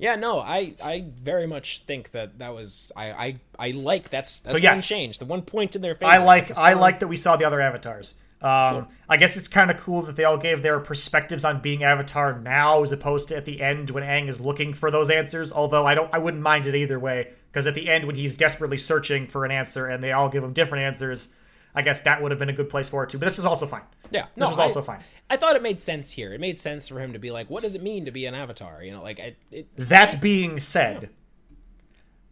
Yeah, 0.00 0.14
no, 0.14 0.38
I, 0.38 0.74
I 0.82 1.06
very 1.20 1.48
much 1.48 1.80
think 1.80 2.12
that 2.12 2.38
that 2.38 2.54
was 2.54 2.92
I 2.96 3.10
I, 3.10 3.40
I 3.58 3.70
like 3.72 4.10
that's 4.10 4.40
that's 4.40 4.52
so 4.52 4.58
yes, 4.58 4.86
change 4.86 5.18
the 5.18 5.24
one 5.24 5.42
point 5.42 5.74
in 5.74 5.82
their 5.82 5.94
favor. 5.94 6.10
I 6.10 6.18
like 6.18 6.56
I 6.56 6.74
like 6.74 7.00
that 7.00 7.08
we 7.08 7.16
saw 7.16 7.36
the 7.36 7.44
other 7.44 7.60
avatars. 7.60 8.14
Um, 8.40 8.84
cool. 8.84 8.88
I 9.08 9.16
guess 9.16 9.36
it's 9.36 9.48
kind 9.48 9.70
of 9.70 9.78
cool 9.78 10.02
that 10.02 10.14
they 10.14 10.22
all 10.22 10.38
gave 10.38 10.62
their 10.62 10.78
perspectives 10.78 11.44
on 11.44 11.60
being 11.60 11.82
Avatar 11.82 12.38
now, 12.38 12.84
as 12.84 12.92
opposed 12.92 13.28
to 13.28 13.36
at 13.36 13.44
the 13.44 13.60
end 13.60 13.90
when 13.90 14.04
Aang 14.04 14.28
is 14.28 14.40
looking 14.40 14.72
for 14.72 14.92
those 14.92 15.10
answers. 15.10 15.52
Although 15.52 15.84
I 15.86 15.94
don't, 15.94 16.12
I 16.14 16.18
wouldn't 16.18 16.42
mind 16.42 16.66
it 16.66 16.76
either 16.76 17.00
way, 17.00 17.32
because 17.50 17.66
at 17.66 17.74
the 17.74 17.88
end 17.88 18.06
when 18.06 18.14
he's 18.14 18.36
desperately 18.36 18.78
searching 18.78 19.26
for 19.26 19.44
an 19.44 19.50
answer 19.50 19.86
and 19.86 20.02
they 20.02 20.12
all 20.12 20.28
give 20.28 20.44
him 20.44 20.52
different 20.52 20.84
answers, 20.84 21.28
I 21.74 21.82
guess 21.82 22.02
that 22.02 22.22
would 22.22 22.30
have 22.30 22.38
been 22.38 22.48
a 22.48 22.54
good 22.54 22.68
place 22.68 22.88
for 22.88 23.02
it 23.02 23.10
too. 23.10 23.18
But 23.18 23.26
this 23.26 23.38
is 23.38 23.44
also 23.44 23.66
fine. 23.66 23.82
Yeah, 24.10 24.22
this 24.22 24.30
no, 24.36 24.48
was 24.50 24.58
also 24.58 24.82
I, 24.82 24.84
fine. 24.84 25.04
I 25.30 25.36
thought 25.36 25.56
it 25.56 25.62
made 25.62 25.80
sense 25.80 26.12
here. 26.12 26.32
It 26.32 26.40
made 26.40 26.58
sense 26.58 26.88
for 26.88 27.00
him 27.00 27.12
to 27.12 27.18
be 27.18 27.30
like, 27.30 27.50
"What 27.50 27.62
does 27.62 27.74
it 27.74 27.82
mean 27.82 28.04
to 28.06 28.10
be 28.10 28.26
an 28.26 28.34
avatar?" 28.34 28.82
You 28.82 28.92
know, 28.92 29.02
like 29.02 29.20
I, 29.20 29.36
it, 29.50 29.68
that 29.76 30.20
being 30.20 30.58
said, 30.58 31.02
yeah. 31.02 31.08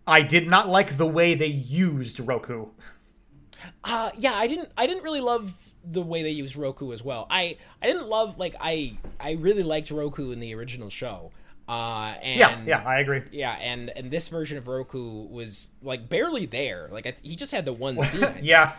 I 0.06 0.22
did 0.22 0.48
not 0.48 0.68
like 0.68 0.96
the 0.96 1.06
way 1.06 1.34
they 1.34 1.46
used 1.46 2.20
Roku. 2.20 2.68
Uh 3.84 4.10
yeah, 4.16 4.34
I 4.34 4.46
didn't. 4.46 4.70
I 4.76 4.86
didn't 4.86 5.02
really 5.02 5.20
love 5.20 5.54
the 5.84 6.02
way 6.02 6.22
they 6.22 6.30
used 6.30 6.56
Roku 6.56 6.92
as 6.92 7.02
well. 7.02 7.26
I 7.30 7.58
I 7.82 7.86
didn't 7.86 8.06
love 8.08 8.38
like 8.38 8.54
I 8.60 8.98
I 9.18 9.32
really 9.32 9.62
liked 9.62 9.90
Roku 9.90 10.30
in 10.30 10.40
the 10.40 10.54
original 10.54 10.90
show. 10.90 11.32
Uh, 11.68 12.14
and 12.22 12.38
yeah, 12.38 12.60
yeah, 12.64 12.82
I 12.86 13.00
agree. 13.00 13.22
Yeah, 13.32 13.52
and 13.60 13.90
and 13.90 14.10
this 14.10 14.28
version 14.28 14.56
of 14.56 14.68
Roku 14.68 15.26
was 15.26 15.70
like 15.82 16.08
barely 16.08 16.46
there. 16.46 16.88
Like 16.92 17.06
I, 17.06 17.16
he 17.22 17.34
just 17.34 17.50
had 17.50 17.64
the 17.64 17.72
one 17.72 18.00
scene. 18.02 18.24
yeah, 18.40 18.74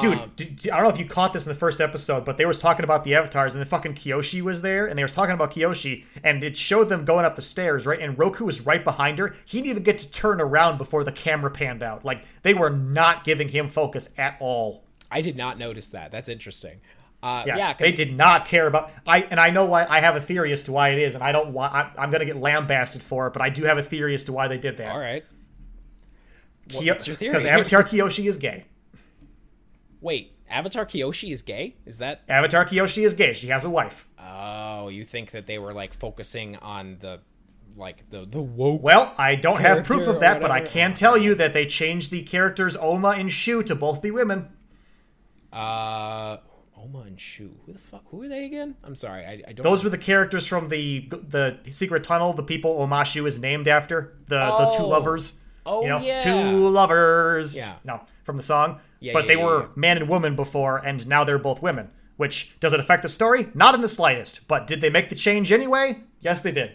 Dude, 0.00 0.18
um, 0.18 0.32
I 0.40 0.46
don't 0.46 0.82
know 0.84 0.88
if 0.88 0.98
you 0.98 1.04
caught 1.04 1.34
this 1.34 1.44
in 1.44 1.52
the 1.52 1.58
first 1.58 1.80
episode, 1.80 2.24
but 2.24 2.38
they 2.38 2.46
was 2.46 2.58
talking 2.58 2.84
about 2.84 3.04
the 3.04 3.14
avatars, 3.14 3.54
and 3.54 3.60
the 3.60 3.66
fucking 3.66 3.94
Kyoshi 3.94 4.40
was 4.40 4.62
there, 4.62 4.86
and 4.86 4.98
they 4.98 5.02
was 5.02 5.12
talking 5.12 5.34
about 5.34 5.52
Kyoshi, 5.52 6.04
and 6.24 6.42
it 6.42 6.56
showed 6.56 6.88
them 6.88 7.04
going 7.04 7.26
up 7.26 7.36
the 7.36 7.42
stairs, 7.42 7.86
right? 7.86 8.00
And 8.00 8.18
Roku 8.18 8.44
was 8.44 8.64
right 8.64 8.82
behind 8.82 9.18
her. 9.18 9.34
He 9.44 9.58
didn't 9.58 9.70
even 9.70 9.82
get 9.82 9.98
to 9.98 10.10
turn 10.10 10.40
around 10.40 10.78
before 10.78 11.04
the 11.04 11.12
camera 11.12 11.50
panned 11.50 11.82
out. 11.82 12.06
Like 12.06 12.24
they 12.42 12.54
were 12.54 12.70
not 12.70 13.24
giving 13.24 13.48
him 13.48 13.68
focus 13.68 14.08
at 14.16 14.36
all. 14.40 14.84
I 15.10 15.20
did 15.20 15.36
not 15.36 15.58
notice 15.58 15.90
that. 15.90 16.10
That's 16.10 16.30
interesting. 16.30 16.80
Uh, 17.22 17.44
yeah, 17.46 17.56
yeah 17.56 17.74
they 17.74 17.92
did 17.92 18.16
not 18.16 18.46
care 18.46 18.66
about 18.66 18.90
I, 19.06 19.20
and 19.22 19.38
I 19.38 19.50
know 19.50 19.66
why. 19.66 19.86
I 19.88 20.00
have 20.00 20.16
a 20.16 20.20
theory 20.20 20.52
as 20.52 20.62
to 20.64 20.72
why 20.72 20.88
it 20.90 20.98
is, 20.98 21.14
and 21.14 21.22
I 21.22 21.32
don't 21.32 21.52
want. 21.52 21.74
I, 21.74 21.92
am 22.02 22.10
going 22.10 22.20
to 22.20 22.26
get 22.26 22.36
lambasted 22.36 23.02
for 23.02 23.26
it, 23.26 23.34
but 23.34 23.42
I 23.42 23.50
do 23.50 23.64
have 23.64 23.76
a 23.76 23.82
theory 23.82 24.14
as 24.14 24.24
to 24.24 24.32
why 24.32 24.48
they 24.48 24.58
did 24.58 24.78
that. 24.78 24.90
All 24.90 24.98
right. 24.98 25.24
What's 26.72 27.06
your 27.06 27.16
theory? 27.16 27.30
Because 27.30 27.44
Avatar 27.44 27.82
Kyoshi 27.82 28.26
is 28.26 28.38
gay. 28.38 28.64
Wait, 30.02 30.36
Avatar 30.50 30.84
Kyoshi 30.84 31.32
is 31.32 31.40
gay? 31.40 31.76
Is 31.86 31.98
that 31.98 32.22
Avatar 32.28 32.66
Kyoshi 32.66 33.06
is 33.06 33.14
gay? 33.14 33.32
She 33.32 33.48
has 33.48 33.64
a 33.64 33.70
wife. 33.70 34.06
Oh, 34.18 34.88
you 34.88 35.04
think 35.04 35.30
that 35.30 35.46
they 35.46 35.58
were 35.58 35.72
like 35.72 35.94
focusing 35.94 36.56
on 36.56 36.98
the 37.00 37.20
like 37.76 38.10
the 38.10 38.26
the 38.26 38.42
woke? 38.42 38.82
Well, 38.82 39.14
I 39.16 39.36
don't 39.36 39.60
have 39.60 39.84
proof 39.84 40.06
of 40.06 40.20
that, 40.20 40.40
but 40.40 40.50
I 40.50 40.60
can 40.60 40.92
tell 40.94 41.16
you 41.16 41.34
that 41.36 41.54
they 41.54 41.66
changed 41.66 42.10
the 42.10 42.22
characters 42.22 42.76
Oma 42.76 43.10
and 43.10 43.30
Shu 43.30 43.62
to 43.62 43.74
both 43.74 44.02
be 44.02 44.10
women. 44.10 44.48
Uh, 45.52 46.38
Oma 46.76 47.00
and 47.06 47.20
Shu. 47.20 47.52
Who 47.64 47.72
the 47.72 47.78
fuck? 47.78 48.02
Who 48.10 48.22
are 48.22 48.28
they 48.28 48.44
again? 48.44 48.74
I'm 48.82 48.96
sorry, 48.96 49.24
I, 49.24 49.42
I 49.48 49.52
don't. 49.52 49.62
Those 49.62 49.82
know. 49.82 49.86
were 49.86 49.90
the 49.90 49.98
characters 49.98 50.46
from 50.46 50.68
the 50.68 51.08
the 51.10 51.58
secret 51.70 52.02
tunnel. 52.02 52.32
The 52.32 52.42
people 52.42 52.76
Omashu 52.78 53.26
is 53.26 53.38
named 53.38 53.68
after. 53.68 54.16
The 54.26 54.44
oh. 54.44 54.58
the 54.58 54.76
two 54.76 54.82
oh. 54.82 54.88
lovers. 54.88 55.38
Oh 55.64 55.82
you 55.82 55.88
know, 55.88 55.98
yeah, 55.98 56.20
two 56.20 56.68
lovers. 56.68 57.54
Yeah, 57.54 57.76
no, 57.84 58.00
from 58.24 58.36
the 58.36 58.42
song. 58.42 58.80
Yeah, 59.00 59.12
but 59.12 59.24
yeah, 59.24 59.28
they 59.28 59.36
yeah, 59.40 59.44
were 59.44 59.68
man 59.74 59.96
and 59.98 60.08
woman 60.08 60.36
before, 60.36 60.78
and 60.78 61.06
now 61.06 61.24
they're 61.24 61.38
both 61.38 61.62
women. 61.62 61.90
Which 62.16 62.58
does 62.60 62.72
it 62.72 62.80
affect 62.80 63.02
the 63.02 63.08
story? 63.08 63.48
Not 63.54 63.74
in 63.74 63.80
the 63.80 63.88
slightest. 63.88 64.46
But 64.46 64.66
did 64.66 64.80
they 64.80 64.90
make 64.90 65.08
the 65.08 65.14
change 65.14 65.50
anyway? 65.50 66.02
Yes, 66.20 66.42
they 66.42 66.52
did. 66.52 66.72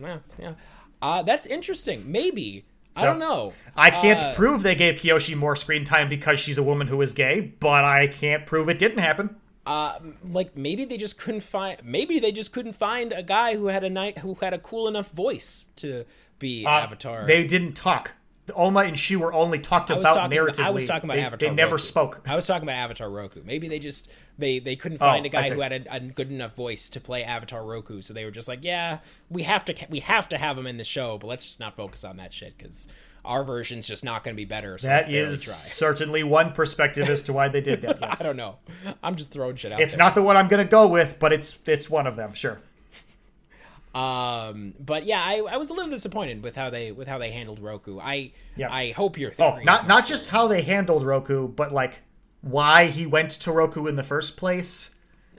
Yeah, 0.00 0.18
yeah. 0.38 0.54
Uh, 1.00 1.22
that's 1.22 1.46
interesting. 1.46 2.10
Maybe. 2.10 2.64
So, 2.96 3.02
I 3.02 3.04
don't 3.04 3.18
know. 3.18 3.52
I 3.76 3.90
can't 3.90 4.20
uh, 4.20 4.34
prove 4.34 4.62
they 4.62 4.74
gave 4.74 4.96
Kyoshi 4.96 5.34
more 5.36 5.56
screen 5.56 5.84
time 5.84 6.08
because 6.08 6.38
she's 6.38 6.58
a 6.58 6.62
woman 6.62 6.88
who 6.88 7.00
is 7.00 7.14
gay, 7.14 7.40
but 7.40 7.84
I 7.84 8.06
can't 8.06 8.44
prove 8.44 8.68
it 8.68 8.78
didn't 8.78 8.98
happen. 8.98 9.36
Uh, 9.64 9.98
like 10.28 10.56
maybe 10.56 10.84
they 10.84 10.96
just 10.96 11.18
couldn't 11.18 11.42
find. 11.42 11.80
Maybe 11.84 12.18
they 12.18 12.32
just 12.32 12.52
couldn't 12.52 12.72
find 12.72 13.12
a 13.12 13.22
guy 13.22 13.56
who 13.56 13.66
had 13.66 13.84
a 13.84 13.90
night 13.90 14.18
who 14.18 14.34
had 14.40 14.52
a 14.52 14.58
cool 14.58 14.88
enough 14.88 15.10
voice 15.12 15.66
to 15.76 16.04
be 16.42 16.66
uh, 16.66 16.70
Avatar. 16.70 17.24
They 17.26 17.46
didn't 17.46 17.72
talk. 17.72 18.12
Oma 18.54 18.80
and 18.80 18.98
Shu 18.98 19.20
were 19.20 19.32
only 19.32 19.58
talked 19.58 19.90
about 19.90 20.14
talking, 20.14 20.36
narratively. 20.36 20.64
I 20.64 20.70
was 20.70 20.86
talking 20.86 21.08
about 21.08 21.16
they, 21.16 21.22
Avatar. 21.22 21.48
They 21.48 21.54
never 21.54 21.72
Roku. 21.72 21.82
spoke. 21.82 22.20
I 22.28 22.34
was 22.36 22.46
talking 22.46 22.64
about 22.64 22.76
Avatar 22.76 23.08
Roku. 23.08 23.40
Maybe 23.44 23.68
they 23.68 23.78
just 23.78 24.08
they 24.36 24.58
they 24.58 24.76
couldn't 24.76 24.98
find 24.98 25.24
oh, 25.24 25.26
a 25.26 25.30
guy 25.30 25.48
who 25.48 25.60
had 25.60 25.72
a, 25.72 25.94
a, 25.94 26.00
good 26.00 26.30
enough 26.30 26.54
voice 26.54 26.88
to 26.90 27.00
play 27.00 27.22
Avatar 27.22 27.64
Roku, 27.64 28.02
so 28.02 28.12
they 28.12 28.24
were 28.24 28.30
just 28.30 28.48
like, 28.48 28.60
yeah, 28.62 28.98
we 29.30 29.44
have 29.44 29.64
to 29.66 29.74
we 29.88 30.00
have 30.00 30.28
to 30.30 30.38
have 30.38 30.58
him 30.58 30.66
in 30.66 30.76
the 30.76 30.84
show, 30.84 31.18
but 31.18 31.28
let's 31.28 31.44
just 31.44 31.60
not 31.60 31.76
focus 31.76 32.04
on 32.04 32.16
that 32.16 32.34
shit 32.34 32.58
because 32.58 32.88
our 33.24 33.44
version's 33.44 33.86
just 33.86 34.04
not 34.04 34.24
going 34.24 34.34
to 34.34 34.36
be 34.36 34.44
better. 34.44 34.76
So 34.78 34.88
that 34.88 35.10
is 35.10 35.44
certainly 35.44 36.24
one 36.24 36.52
perspective 36.52 37.08
as 37.08 37.22
to 37.22 37.32
why 37.32 37.48
they 37.48 37.60
did 37.60 37.82
that. 37.82 37.92
Yes. 38.02 38.20
I 38.20 38.24
don't 38.24 38.36
know. 38.36 38.56
I'm 39.02 39.14
just 39.14 39.30
throwing 39.30 39.54
shit 39.54 39.70
out. 39.70 39.80
It's 39.80 39.94
there. 39.94 40.04
not 40.04 40.16
the 40.16 40.22
one 40.22 40.36
I'm 40.36 40.48
going 40.48 40.64
to 40.64 40.68
go 40.68 40.88
with, 40.88 41.18
but 41.20 41.32
it's 41.32 41.56
it's 41.66 41.88
one 41.88 42.08
of 42.08 42.16
them. 42.16 42.34
Sure. 42.34 42.60
Um, 43.94 44.74
but 44.80 45.04
yeah, 45.04 45.22
I, 45.22 45.38
I 45.40 45.56
was 45.58 45.70
a 45.70 45.74
little 45.74 45.90
disappointed 45.90 46.42
with 46.42 46.56
how 46.56 46.70
they 46.70 46.92
with 46.92 47.08
how 47.08 47.18
they 47.18 47.30
handled 47.30 47.60
Roku. 47.60 47.98
I 47.98 48.32
yeah. 48.56 48.72
I 48.72 48.92
hope 48.92 49.18
you're. 49.18 49.32
Oh, 49.38 49.58
not 49.62 49.86
not 49.86 50.06
just 50.06 50.30
how 50.30 50.46
they 50.46 50.62
handled 50.62 51.04
Roku, 51.04 51.48
but 51.48 51.72
like 51.72 52.00
why 52.40 52.86
he 52.86 53.06
went 53.06 53.30
to 53.32 53.52
Roku 53.52 53.86
in 53.86 53.96
the 53.96 54.02
first 54.02 54.36
place. 54.36 54.96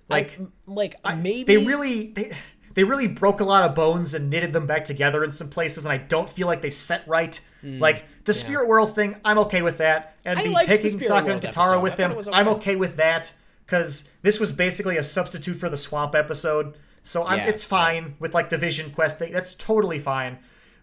Like 0.08 0.40
I, 0.40 0.46
like 0.68 0.96
I, 1.04 1.16
maybe 1.16 1.44
they 1.44 1.66
really 1.66 2.08
they, 2.08 2.34
they 2.76 2.84
really 2.84 3.08
broke 3.08 3.40
a 3.40 3.44
lot 3.44 3.64
of 3.64 3.76
bones 3.76 4.14
and 4.14 4.30
knitted 4.30 4.54
them 4.54 4.68
back 4.68 4.84
together 4.84 5.24
in 5.24 5.32
some 5.32 5.50
places, 5.50 5.86
and 5.86 5.92
I 5.92 5.98
don't 5.98 6.30
feel 6.30 6.48
like 6.48 6.62
they 6.62 6.70
set 6.70 7.08
right. 7.08 7.40
Mm, 7.64 7.80
like 7.80 8.06
the 8.26 8.34
Spirit 8.34 8.68
World 8.68 8.94
thing, 8.96 9.16
I'm 9.26 9.38
okay 9.40 9.62
with 9.62 9.80
that, 9.80 10.16
and 10.26 10.38
I 10.38 10.44
the 10.44 10.54
taking 10.66 10.98
the 10.98 11.06
Sokka 11.06 11.32
and 11.32 11.42
Katara 11.42 11.82
with 11.82 11.96
them, 11.96 12.12
okay. 12.12 12.30
I'm 12.32 12.48
okay 12.50 12.76
with 12.76 12.98
that 12.98 13.34
because 13.66 14.10
this 14.22 14.40
was 14.40 14.52
basically 14.52 14.98
a 14.98 15.04
substitute 15.04 15.56
for 15.56 15.70
the 15.70 15.78
Swamp 15.78 16.16
episode. 16.16 16.78
So 17.04 17.30
yeah, 17.30 17.46
it's 17.46 17.64
fine 17.64 18.04
yeah. 18.04 18.10
with 18.20 18.34
like 18.34 18.50
the 18.50 18.58
Vision 18.58 18.92
Quest 18.92 19.20
thing. 19.20 19.32
That's 19.32 19.54
totally 19.54 20.00
fine. 20.00 20.40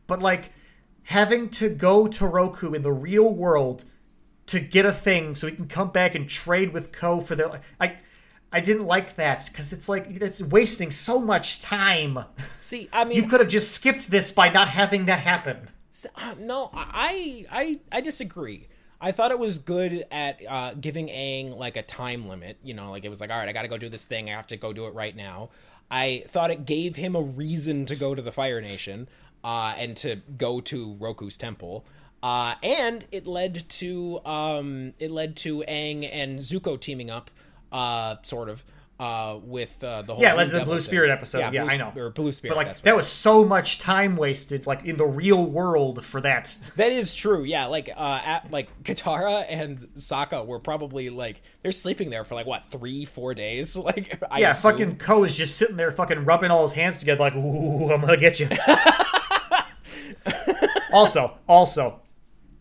But 0.07 0.21
like 0.21 0.53
having 1.05 1.49
to 1.49 1.69
go 1.69 2.07
to 2.07 2.27
Roku 2.27 2.73
in 2.73 2.83
the 2.83 2.93
real 2.93 3.33
world 3.33 3.85
to 4.47 4.61
get 4.61 4.85
a 4.85 4.93
thing 4.93 5.35
so 5.35 5.47
he 5.47 5.57
can 5.57 5.67
come 5.67 5.91
back 5.91 6.15
and 6.15 6.29
trade 6.29 6.73
with 6.73 6.93
Koh 6.93 7.21
for 7.21 7.35
their 7.35 7.61
like 7.79 7.97
I 8.53 8.61
didn't 8.61 8.87
like 8.87 9.17
that 9.17 9.49
because 9.51 9.73
it's 9.73 9.89
like 9.89 10.07
it's 10.09 10.43
wasting 10.43 10.91
so 10.91 11.21
much 11.21 11.61
time. 11.61 12.19
See, 12.61 12.89
I 12.93 13.05
mean, 13.05 13.17
You 13.17 13.29
could 13.29 13.41
have 13.41 13.49
just 13.49 13.73
skipped 13.73 14.11
this 14.11 14.33
by 14.33 14.49
not 14.49 14.69
having 14.69 15.07
that 15.07 15.21
happen. 15.21 15.69
Uh, 16.17 16.35
no, 16.39 16.71
I, 16.73 17.47
I 17.51 17.81
I 17.93 18.01
disagree. 18.01 18.69
I 19.01 19.13
thought 19.13 19.31
it 19.31 19.39
was 19.39 19.59
good 19.59 20.05
at 20.11 20.41
uh, 20.47 20.75
giving 20.75 21.09
Aang 21.09 21.57
like 21.57 21.77
a 21.77 21.83
time 21.83 22.29
limit. 22.29 22.59
You 22.63 22.75
know, 22.75 22.91
like 22.91 23.05
it 23.05 23.09
was 23.09 23.21
like, 23.21 23.31
all 23.31 23.39
right, 23.39 23.49
I 23.49 23.53
got 23.53 23.63
to 23.63 23.69
go 23.69 23.79
do 23.79 23.89
this 23.89 24.05
thing. 24.05 24.29
I 24.29 24.33
have 24.33 24.49
to 24.49 24.57
go 24.57 24.73
do 24.73 24.87
it 24.87 24.95
right 24.95 25.15
now. 25.15 25.51
I 25.91 26.25
thought 26.29 26.51
it 26.51 26.67
gave 26.67 26.97
him 26.97 27.17
a 27.17 27.21
reason 27.21 27.87
to 27.87 27.97
go 27.97 28.15
to 28.15 28.23
the 28.23 28.33
Fire 28.33 28.61
Nation 28.61 29.09
uh, 29.43 29.75
and 29.77 29.97
to 29.99 30.17
go 30.37 30.61
to 30.61 30.95
Roku's 30.95 31.37
temple. 31.37 31.85
Uh, 32.23 32.55
and 32.63 33.07
it 33.11 33.27
led 33.27 33.69
to 33.69 34.21
um, 34.27 34.93
it 34.99 35.11
led 35.11 35.37
to 35.37 35.65
Aang 35.67 36.09
and 36.13 36.41
Zuko 36.41 36.79
teaming 36.79 37.11
up, 37.11 37.31
uh, 37.73 38.17
sort 38.23 38.49
of, 38.49 38.63
uh, 39.01 39.39
with 39.43 39.83
uh, 39.83 40.03
the 40.03 40.15
whole 40.15 40.23
Yeah, 40.23 40.35
to 40.35 40.45
the 40.59 40.65
Blue 40.65 40.79
Spirit 40.79 41.07
thing. 41.09 41.13
episode. 41.17 41.39
Yeah, 41.39 41.51
Blue 41.51 41.61
I 41.71 41.77
know. 41.79 41.93
or 41.97 42.11
Blue 42.11 42.31
Spirit. 42.33 42.55
But 42.55 42.67
like 42.67 42.81
that 42.83 42.95
was 42.95 43.09
so 43.09 43.45
much 43.47 43.79
time 43.79 44.15
wasted, 44.15 44.67
like 44.67 44.85
in 44.85 44.99
the 44.99 45.07
real 45.07 45.43
world, 45.45 46.05
for 46.05 46.21
that. 46.21 46.57
That 46.77 46.93
is 46.93 47.15
true. 47.15 47.43
Yeah, 47.45 47.67
like 47.67 47.89
uh 47.97 48.21
at 48.25 48.51
like 48.51 48.69
Katara 48.85 49.47
and 49.49 49.79
Sokka 49.97 50.47
were 50.47 50.59
probably 50.59 51.09
like 51.09 51.41
they're 51.63 51.73
sleeping 51.73 52.11
there 52.11 52.25
for 52.25 52.35
like 52.35 52.47
what, 52.47 52.65
3 52.71 53.07
4 53.07 53.35
days? 53.35 53.75
Like 53.83 54.23
I 54.31 54.41
Yeah, 54.41 54.51
assume. 54.51 54.71
fucking 54.73 54.97
Koh 54.99 55.25
is 55.25 55.35
just 55.37 55.57
sitting 55.57 55.77
there, 55.77 55.91
fucking 55.93 56.27
rubbing 56.27 56.51
all 56.51 56.63
his 56.63 56.73
hands 56.73 56.99
together, 56.99 57.21
like, 57.21 57.35
"Ooh, 57.37 57.91
I'm 57.91 58.03
gonna 58.03 58.17
get 58.19 58.39
you." 58.39 58.49
also, 60.93 61.39
also, 61.49 62.01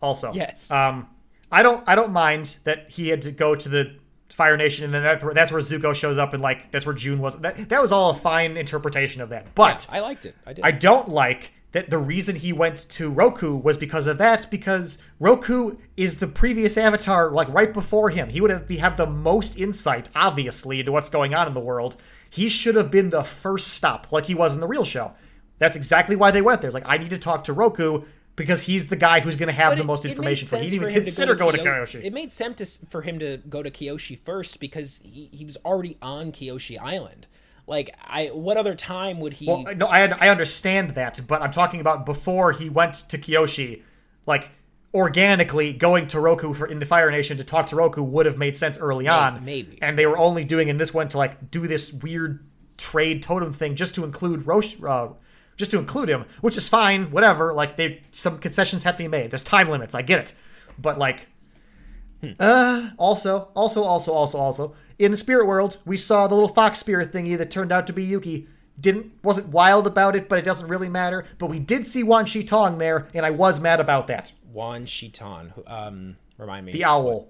also, 0.00 0.32
Yes. 0.32 0.70
Um, 0.70 1.08
I 1.52 1.62
don't, 1.62 1.82
I 1.88 1.94
don't 1.96 2.12
mind 2.12 2.56
that 2.64 2.90
he 2.90 3.08
had 3.08 3.22
to 3.22 3.32
go 3.32 3.54
to 3.54 3.68
the 3.68 3.96
Fire 4.40 4.56
Nation, 4.56 4.86
and 4.86 4.94
then 4.94 5.02
that, 5.02 5.34
that's 5.34 5.52
where 5.52 5.60
Zuko 5.60 5.94
shows 5.94 6.16
up, 6.16 6.32
and 6.32 6.42
like 6.42 6.70
that's 6.70 6.86
where 6.86 6.94
June 6.94 7.20
was. 7.20 7.38
That, 7.40 7.68
that 7.68 7.78
was 7.78 7.92
all 7.92 8.08
a 8.08 8.14
fine 8.14 8.56
interpretation 8.56 9.20
of 9.20 9.28
that, 9.28 9.54
but 9.54 9.86
I 9.92 10.00
liked 10.00 10.24
it. 10.24 10.34
I 10.46 10.54
did. 10.54 10.64
I 10.64 10.70
don't 10.70 11.10
like 11.10 11.52
that 11.72 11.90
the 11.90 11.98
reason 11.98 12.36
he 12.36 12.50
went 12.50 12.88
to 12.92 13.10
Roku 13.10 13.54
was 13.54 13.76
because 13.76 14.06
of 14.06 14.16
that, 14.16 14.50
because 14.50 14.96
Roku 15.18 15.76
is 15.94 16.20
the 16.20 16.26
previous 16.26 16.78
avatar, 16.78 17.30
like 17.30 17.48
right 17.50 17.70
before 17.70 18.08
him. 18.08 18.30
He 18.30 18.40
would 18.40 18.50
have, 18.50 18.66
have 18.70 18.96
the 18.96 19.06
most 19.06 19.58
insight, 19.58 20.08
obviously, 20.14 20.80
into 20.80 20.90
what's 20.90 21.10
going 21.10 21.34
on 21.34 21.46
in 21.46 21.52
the 21.52 21.60
world. 21.60 21.96
He 22.30 22.48
should 22.48 22.76
have 22.76 22.90
been 22.90 23.10
the 23.10 23.22
first 23.22 23.68
stop, 23.68 24.06
like 24.10 24.24
he 24.24 24.34
was 24.34 24.54
in 24.54 24.62
the 24.62 24.66
real 24.66 24.86
show. 24.86 25.12
That's 25.58 25.76
exactly 25.76 26.16
why 26.16 26.30
they 26.30 26.40
went 26.40 26.62
there. 26.62 26.68
It's 26.68 26.74
like, 26.74 26.84
I 26.86 26.96
need 26.96 27.10
to 27.10 27.18
talk 27.18 27.44
to 27.44 27.52
Roku 27.52 28.04
because 28.40 28.62
he's 28.62 28.88
the 28.88 28.96
guy 28.96 29.20
who's 29.20 29.36
going 29.36 29.48
to 29.48 29.52
have 29.52 29.72
But 29.72 29.74
the 29.76 29.82
it- 29.82 29.86
most 29.86 30.06
information 30.06 30.48
for. 30.48 30.56
He 30.56 30.62
didn't 30.62 30.74
even 30.76 30.88
him 30.88 30.94
to 30.94 31.00
consider 31.02 31.34
go 31.34 31.50
going 31.50 31.58
to 31.58 31.62
Kyo- 31.62 31.72
Kyoshi. 31.84 32.02
It 32.02 32.12
made 32.14 32.32
sense 32.32 32.78
to, 32.78 32.86
for 32.86 33.02
him 33.02 33.18
to 33.18 33.36
go 33.36 33.62
to 33.62 33.70
Kyoshi 33.70 34.18
first 34.18 34.58
because 34.60 34.98
he, 35.02 35.28
he 35.30 35.44
was 35.44 35.58
already 35.62 35.98
on 36.00 36.32
Kyoshi 36.32 36.78
Island. 36.80 37.26
Like 37.66 37.94
I 38.02 38.28
what 38.28 38.56
other 38.56 38.74
time 38.74 39.20
would 39.20 39.34
he 39.34 39.46
Well, 39.46 39.64
no, 39.76 39.86
I 39.86 40.06
I 40.06 40.30
understand 40.30 40.92
that, 40.92 41.20
but 41.28 41.42
I'm 41.42 41.50
talking 41.52 41.80
about 41.80 42.06
before 42.06 42.52
he 42.52 42.70
went 42.70 42.94
to 43.10 43.18
Kyoshi, 43.18 43.82
like 44.26 44.50
organically 44.94 45.72
going 45.74 46.06
to 46.08 46.18
Roku 46.18 46.54
for 46.54 46.66
in 46.66 46.78
the 46.78 46.86
Fire 46.86 47.10
Nation 47.10 47.36
to 47.36 47.44
talk 47.44 47.66
to 47.66 47.76
Roku 47.76 48.02
would 48.02 48.24
have 48.26 48.38
made 48.38 48.56
sense 48.56 48.78
early 48.78 49.06
on. 49.06 49.44
maybe. 49.44 49.78
And 49.82 49.98
they 49.98 50.06
were 50.06 50.18
only 50.18 50.44
doing 50.44 50.68
in 50.68 50.78
this 50.78 50.92
one 50.94 51.08
to 51.10 51.18
like 51.18 51.50
do 51.50 51.68
this 51.68 51.92
weird 51.92 52.44
trade 52.76 53.22
totem 53.22 53.52
thing 53.52 53.76
just 53.76 53.94
to 53.96 54.04
include 54.04 54.46
Rosh, 54.46 54.74
uh, 54.84 55.08
just 55.60 55.70
to 55.70 55.78
include 55.78 56.08
him, 56.08 56.24
which 56.40 56.56
is 56.56 56.68
fine. 56.68 57.12
Whatever. 57.12 57.54
Like 57.54 57.76
they 57.76 58.02
some 58.10 58.38
concessions 58.38 58.82
have 58.82 58.96
to 58.96 59.04
be 59.04 59.08
made. 59.08 59.30
There's 59.30 59.44
time 59.44 59.68
limits. 59.68 59.94
I 59.94 60.02
get 60.02 60.18
it, 60.18 60.34
but 60.76 60.98
like. 60.98 61.28
Uh, 62.38 62.90
also, 62.98 63.48
also, 63.54 63.82
also, 63.82 64.12
also, 64.12 64.38
also, 64.38 64.74
in 64.98 65.10
the 65.10 65.16
spirit 65.16 65.46
world, 65.46 65.78
we 65.86 65.96
saw 65.96 66.26
the 66.26 66.34
little 66.34 66.50
fox 66.50 66.78
spirit 66.78 67.12
thingy 67.12 67.38
that 67.38 67.50
turned 67.50 67.72
out 67.72 67.86
to 67.86 67.94
be 67.94 68.04
Yuki. 68.04 68.46
Didn't 68.78 69.12
wasn't 69.22 69.48
wild 69.48 69.86
about 69.86 70.14
it, 70.14 70.28
but 70.28 70.38
it 70.38 70.44
doesn't 70.44 70.68
really 70.68 70.90
matter. 70.90 71.24
But 71.38 71.46
we 71.46 71.58
did 71.58 71.86
see 71.86 72.02
Wan 72.02 72.26
Shi 72.26 72.44
Tong 72.44 72.76
there, 72.76 73.08
and 73.14 73.24
I 73.24 73.30
was 73.30 73.58
mad 73.58 73.80
about 73.80 74.06
that. 74.08 74.32
Wan 74.52 74.84
Shi 74.84 75.08
Tong 75.08 75.54
um 75.66 76.16
remind 76.36 76.66
me. 76.66 76.72
The 76.72 76.84
owl, 76.84 77.28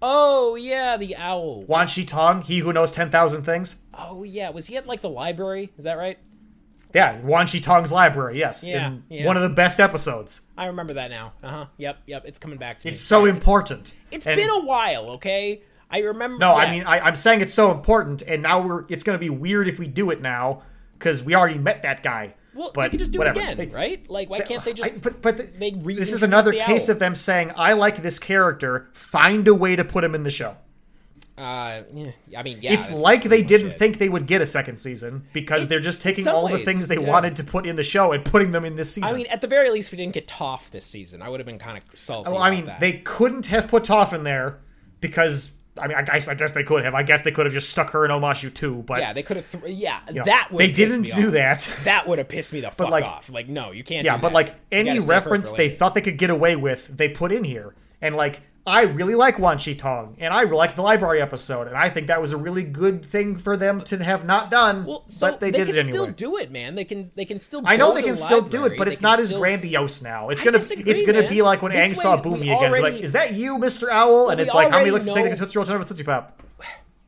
oh 0.00 0.54
yeah, 0.54 0.96
the 0.96 1.14
owl. 1.16 1.64
Wan 1.64 1.86
Shi 1.86 2.06
Tong, 2.06 2.40
he 2.40 2.60
who 2.60 2.72
knows 2.72 2.90
ten 2.90 3.10
thousand 3.10 3.42
things. 3.42 3.76
Oh 3.92 4.22
yeah, 4.22 4.48
was 4.48 4.66
he 4.66 4.78
at 4.78 4.86
like 4.86 5.02
the 5.02 5.10
library? 5.10 5.72
Is 5.76 5.84
that 5.84 5.98
right? 5.98 6.18
Yeah, 6.94 7.20
Wan 7.20 7.46
Shi 7.46 7.60
Tong's 7.60 7.90
library. 7.92 8.38
Yes, 8.38 8.62
Yeah, 8.64 8.88
in 8.88 9.02
yeah. 9.08 9.26
one 9.26 9.36
of 9.36 9.42
the 9.42 9.48
best 9.48 9.80
episodes. 9.80 10.42
I 10.56 10.66
remember 10.66 10.94
that 10.94 11.10
now. 11.10 11.32
Uh 11.42 11.48
huh. 11.50 11.66
Yep, 11.78 11.98
yep. 12.06 12.24
It's 12.26 12.38
coming 12.38 12.58
back 12.58 12.80
to 12.80 12.86
me. 12.88 12.92
It's 12.92 13.02
so 13.02 13.24
It's- 13.26 13.36
important. 13.36 13.94
It's 14.10 14.26
And- 14.26 14.36
been 14.36 14.50
a 14.50 14.60
while, 14.60 15.10
okay? 15.10 15.62
I 15.90 15.98
remember. 16.00 16.38
No, 16.38 16.54
I 16.54 16.70
mean 16.70 16.84
I, 16.86 17.00
I'm 17.00 17.16
saying 17.16 17.40
it's 17.42 17.52
so 17.54 17.70
important, 17.70 18.22
and 18.22 18.42
now 18.42 18.60
we're 18.62 18.84
it's 18.88 19.02
going 19.02 19.14
to 19.14 19.20
be 19.20 19.30
weird 19.30 19.68
if 19.68 19.78
we 19.78 19.86
do 19.86 20.10
it 20.10 20.22
now 20.22 20.62
because 20.98 21.22
we 21.22 21.34
already 21.34 21.58
met 21.58 21.82
that 21.82 22.02
guy. 22.02 22.34
well, 22.54 22.70
but 22.74 22.82
they 22.84 22.88
could 22.90 22.98
just 22.98 23.12
do 23.12 23.18
whatever. 23.18 23.40
it 23.40 23.58
again, 23.58 23.72
right? 23.72 24.08
Like, 24.10 24.30
why 24.30 24.40
can't 24.40 24.64
they 24.64 24.72
just? 24.72 24.94
I, 24.94 24.98
but 24.98 25.20
but 25.20 25.36
the- 25.36 25.42
they 25.44 25.70
this 25.70 26.12
is 26.14 26.22
another 26.22 26.50
the 26.52 26.58
case 26.60 26.88
owl? 26.88 26.92
of 26.94 26.98
them 26.98 27.14
saying, 27.14 27.52
"I 27.56 27.74
like 27.74 28.02
this 28.02 28.18
character. 28.18 28.88
Find 28.94 29.46
a 29.48 29.54
way 29.54 29.76
to 29.76 29.84
put 29.84 30.02
him 30.04 30.14
in 30.14 30.22
the 30.22 30.30
show." 30.30 30.56
Uh, 31.42 31.82
yeah, 31.92 32.38
I 32.38 32.42
mean, 32.42 32.58
yeah. 32.62 32.72
it's 32.72 32.90
like 32.90 33.24
they 33.24 33.42
didn't 33.42 33.68
it. 33.72 33.78
think 33.78 33.98
they 33.98 34.08
would 34.08 34.26
get 34.26 34.40
a 34.40 34.46
second 34.46 34.78
season 34.78 35.26
because 35.32 35.64
It- 35.64 35.68
they're 35.68 35.80
just 35.80 36.00
taking 36.00 36.28
all 36.28 36.48
the 36.48 36.58
things 36.58 36.88
they 36.88 36.98
yeah. 37.00 37.08
wanted 37.08 37.36
to 37.36 37.44
put 37.44 37.66
in 37.66 37.76
the 37.76 37.82
show 37.82 38.12
and 38.12 38.24
putting 38.24 38.50
them 38.52 38.64
in 38.64 38.76
this 38.76 38.92
season. 38.92 39.08
I 39.08 39.12
mean, 39.12 39.26
at 39.26 39.40
the 39.40 39.48
very 39.48 39.70
least, 39.70 39.90
we 39.92 39.98
didn't 39.98 40.14
get 40.14 40.28
Toph 40.28 40.70
this 40.70 40.86
season. 40.86 41.20
I 41.22 41.28
would 41.28 41.40
have 41.40 41.46
been 41.46 41.58
kind 41.58 41.78
of 41.78 41.98
salty. 41.98 42.30
well, 42.30 42.40
I 42.40 42.50
mean, 42.50 42.66
that. 42.66 42.80
they 42.80 42.92
couldn't 42.98 43.46
have 43.46 43.68
put 43.68 43.84
Toph 43.84 44.12
in 44.12 44.22
there 44.22 44.60
because 45.00 45.56
I 45.80 45.86
mean, 45.88 45.96
I 45.96 46.02
guess 46.02 46.28
I 46.28 46.34
guess 46.34 46.52
they 46.52 46.64
could 46.64 46.84
have. 46.84 46.94
I 46.94 47.02
guess 47.02 47.22
they 47.22 47.30
could 47.32 47.46
have 47.46 47.52
just 47.52 47.70
stuck 47.70 47.90
her 47.90 48.04
in 48.04 48.10
Omashu 48.10 48.52
too, 48.52 48.84
but 48.86 49.00
yeah, 49.00 49.14
they 49.14 49.22
could 49.22 49.38
have. 49.38 49.50
Th- 49.50 49.74
yeah, 49.74 50.00
you 50.08 50.14
know, 50.16 50.24
that 50.24 50.48
would. 50.52 50.60
they 50.60 50.70
didn't 50.70 51.04
do 51.04 51.28
off. 51.28 51.32
that. 51.32 51.70
That 51.84 52.06
would 52.06 52.18
have 52.18 52.28
pissed 52.28 52.52
me 52.52 52.60
the 52.60 52.70
fuck 52.76 52.90
like- 52.90 53.04
off. 53.04 53.30
Like, 53.30 53.48
no, 53.48 53.70
you 53.70 53.82
can't. 53.82 54.04
Yeah, 54.04 54.16
but 54.18 54.28
that. 54.28 54.34
like 54.34 54.54
any 54.70 54.90
gotta 54.90 55.00
save 55.00 55.08
her 55.08 55.14
reference 55.14 55.52
they 55.52 55.70
thought 55.70 55.94
they 55.94 56.02
could 56.02 56.18
get 56.18 56.28
away 56.30 56.56
with, 56.56 56.94
they 56.94 57.08
put 57.08 57.32
in 57.32 57.42
here. 57.44 57.74
And 58.02 58.16
like, 58.16 58.42
I 58.64 58.82
really 58.82 59.16
like 59.16 59.40
Wan 59.40 59.58
Shi 59.58 59.74
Tong, 59.74 60.16
and 60.20 60.32
I 60.32 60.44
like 60.44 60.76
the 60.76 60.82
library 60.82 61.20
episode, 61.20 61.66
and 61.66 61.76
I 61.76 61.88
think 61.88 62.06
that 62.06 62.20
was 62.20 62.30
a 62.30 62.36
really 62.36 62.62
good 62.62 63.04
thing 63.04 63.36
for 63.36 63.56
them 63.56 63.80
to 63.84 64.02
have 64.02 64.24
not 64.24 64.52
done. 64.52 64.84
Well, 64.84 65.04
so 65.08 65.32
but 65.32 65.40
they, 65.40 65.50
they, 65.50 65.58
did 65.58 65.66
can 65.66 65.74
it 65.74 65.78
anyway. 65.80 65.92
still 65.92 66.06
do 66.12 66.36
it, 66.36 66.52
man. 66.52 66.76
They 66.76 66.84
can. 66.84 67.04
They 67.16 67.24
can 67.24 67.40
still. 67.40 67.62
I 67.64 67.74
know 67.76 67.92
they 67.92 68.02
can 68.02 68.14
still 68.14 68.40
do 68.40 68.64
it, 68.66 68.78
but 68.78 68.84
They 68.84 68.92
it's 68.92 69.02
not 69.02 69.18
as 69.18 69.32
grandiose 69.32 70.00
now. 70.02 70.28
It's 70.28 70.42
I 70.42 70.44
gonna 70.44 70.58
disagree, 70.58 70.92
it's 70.92 71.04
gonna 71.04 71.22
man. 71.22 71.30
be 71.30 71.42
like 71.42 71.60
when 71.60 71.72
This 71.72 71.92
Aang 71.92 71.96
saw 71.96 72.14
way, 72.14 72.22
Bumi 72.22 72.40
again. 72.42 72.54
Already- 72.54 72.82
like, 72.82 73.02
is 73.02 73.12
that 73.12 73.32
you, 73.32 73.58
Mr. 73.58 73.90
Owl? 73.90 74.28
And 74.30 74.40
it's 74.40 74.54
like, 74.54 74.70
how 74.70 74.78
many 74.78 74.92
licks 74.92 75.06
to 75.06 75.12
take 75.14 75.32
a 75.32 75.36
Tootsie 75.36 75.58
Roll 75.58 75.66
to 75.66 75.80
a 75.80 75.84
Tootsie 75.84 76.04
Pop? 76.04 76.40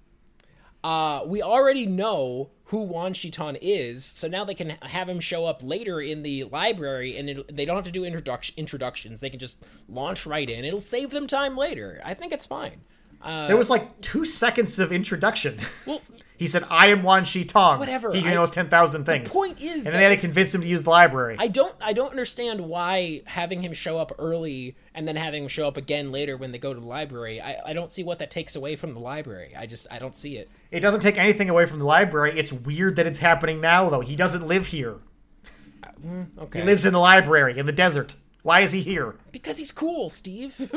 uh, 0.85 1.23
we 1.25 1.41
already 1.41 1.87
know 1.87 2.51
who 2.69 2.79
Wan 2.83 3.13
Shi 3.13 3.31
Tong 3.31 3.57
is, 3.61 4.05
so 4.05 4.27
now 4.27 4.45
they 4.45 4.55
can 4.55 4.71
have 4.83 5.09
him 5.09 5.21
show 5.21 5.45
up 5.45 5.61
later 5.63 6.01
in 6.01 6.23
the 6.23 6.45
library, 6.45 7.17
and 7.17 7.29
it, 7.29 7.55
they 7.57 7.65
don't 7.65 7.77
have 7.77 7.85
to 7.85 7.91
do 7.91 8.03
introduc- 8.03 8.57
introductions. 8.57 9.21
They 9.21 9.31
can 9.31 9.39
just 9.39 9.59
launch 9.89 10.25
right 10.27 10.49
in. 10.49 10.65
It'll 10.65 10.81
save 10.81 11.11
them 11.11 11.27
time 11.27 11.57
later. 11.57 12.01
I 12.05 12.15
think 12.15 12.33
it's 12.33 12.47
fine. 12.47 12.81
Uh, 13.23 13.49
There 13.49 13.57
was 13.57 13.71
like 13.71 14.01
two 14.01 14.25
seconds 14.25 14.79
of 14.79 14.93
introduction. 14.93 15.59
well, 15.87 16.01
He 16.37 16.47
said, 16.47 16.65
"I 16.69 16.89
am 16.89 17.03
Wan 17.03 17.25
Shi 17.25 17.45
Tong." 17.45 17.79
Whatever, 17.79 18.13
He 18.13 18.21
knows 18.23 18.51
ten 18.51 18.69
thousand 18.69 19.05
things. 19.05 19.29
The 19.29 19.35
point 19.35 19.61
is 19.63 19.87
and 19.87 19.95
then 19.95 19.95
they 19.95 20.03
had 20.03 20.09
to 20.11 20.17
convince 20.17 20.55
him 20.55 20.61
to 20.63 20.67
use 20.67 20.83
the 20.83 20.91
library. 20.91 21.37
I 21.39 21.47
don't 21.49 21.75
I 21.81 21.93
don't 21.93 22.11
understand 22.11 22.61
why 22.63 23.23
having 23.27 23.63
him 23.63 23.73
show 23.73 23.97
up 23.99 24.13
early 24.19 24.75
and 24.95 25.07
then 25.09 25.17
having 25.17 25.45
him 25.45 25.49
show 25.49 25.67
up 25.69 25.77
again 25.77 26.11
later 26.13 26.37
when 26.37 26.51
they 26.53 26.59
go 26.59 26.75
to 26.75 26.81
the 26.81 26.87
library. 26.87 27.41
I, 27.41 27.59
I 27.67 27.73
don't 27.73 27.93
see 27.93 28.03
what 28.03 28.19
that 28.19 28.31
takes 28.31 28.57
away 28.57 28.75
from 28.77 28.95
the 28.95 29.01
library. 29.01 29.55
I 29.57 29.67
just 29.67 29.87
I 29.91 29.99
don't 29.99 30.17
see 30.17 30.37
it. 30.37 30.51
It 30.75 30.81
doesn't 30.81 31.01
take 31.01 31.19
anything 31.19 31.49
away 31.49 31.67
from 31.67 31.79
the 31.79 31.85
library. 31.85 32.39
It's 32.39 32.53
weird 32.53 32.97
that 32.97 33.07
it's 33.07 33.19
happening 33.19 33.61
now, 33.61 33.89
though. 33.89 34.01
He 34.01 34.17
doesn't 34.17 34.47
live 34.47 34.67
here. 34.67 34.97
Okay. 36.39 36.61
He 36.61 36.65
lives 36.67 36.85
in 36.85 36.93
the 36.93 36.99
library 36.99 37.59
in 37.59 37.65
the 37.67 37.73
desert. 37.73 38.17
Why 38.43 38.61
is 38.61 38.73
he 38.73 38.83
here? 38.83 39.15
because 39.33 39.57
he's 39.57 39.73
cool, 39.73 40.11
Steve. 40.11 40.55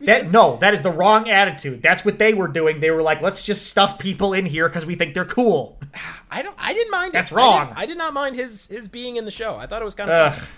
That 0.00 0.32
no, 0.32 0.56
that 0.58 0.74
is 0.74 0.82
the 0.82 0.90
wrong 0.90 1.28
attitude. 1.28 1.82
That's 1.82 2.04
what 2.04 2.18
they 2.18 2.32
were 2.32 2.48
doing. 2.48 2.80
They 2.80 2.90
were 2.90 3.02
like, 3.02 3.20
let's 3.20 3.42
just 3.44 3.66
stuff 3.66 3.98
people 3.98 4.32
in 4.32 4.46
here 4.46 4.68
because 4.68 4.86
we 4.86 4.94
think 4.94 5.12
they're 5.14 5.24
cool. 5.24 5.78
I 6.30 6.42
don't 6.42 6.54
I 6.58 6.72
didn't 6.72 6.90
mind 6.90 7.12
That's 7.12 7.30
it. 7.30 7.34
I 7.34 7.38
wrong. 7.38 7.66
didn't- 7.66 7.78
I, 7.78 7.86
did 7.86 7.98
not 7.98 8.14
mind 8.14 8.36
his 8.36 8.66
his 8.68 8.88
being 8.88 9.16
in 9.16 9.24
the 9.26 9.30
show. 9.30 9.54
I 9.56 9.66
thought 9.66 9.82
it 9.82 9.84
was 9.84 9.94
kind 9.94 10.10
of 10.10 10.50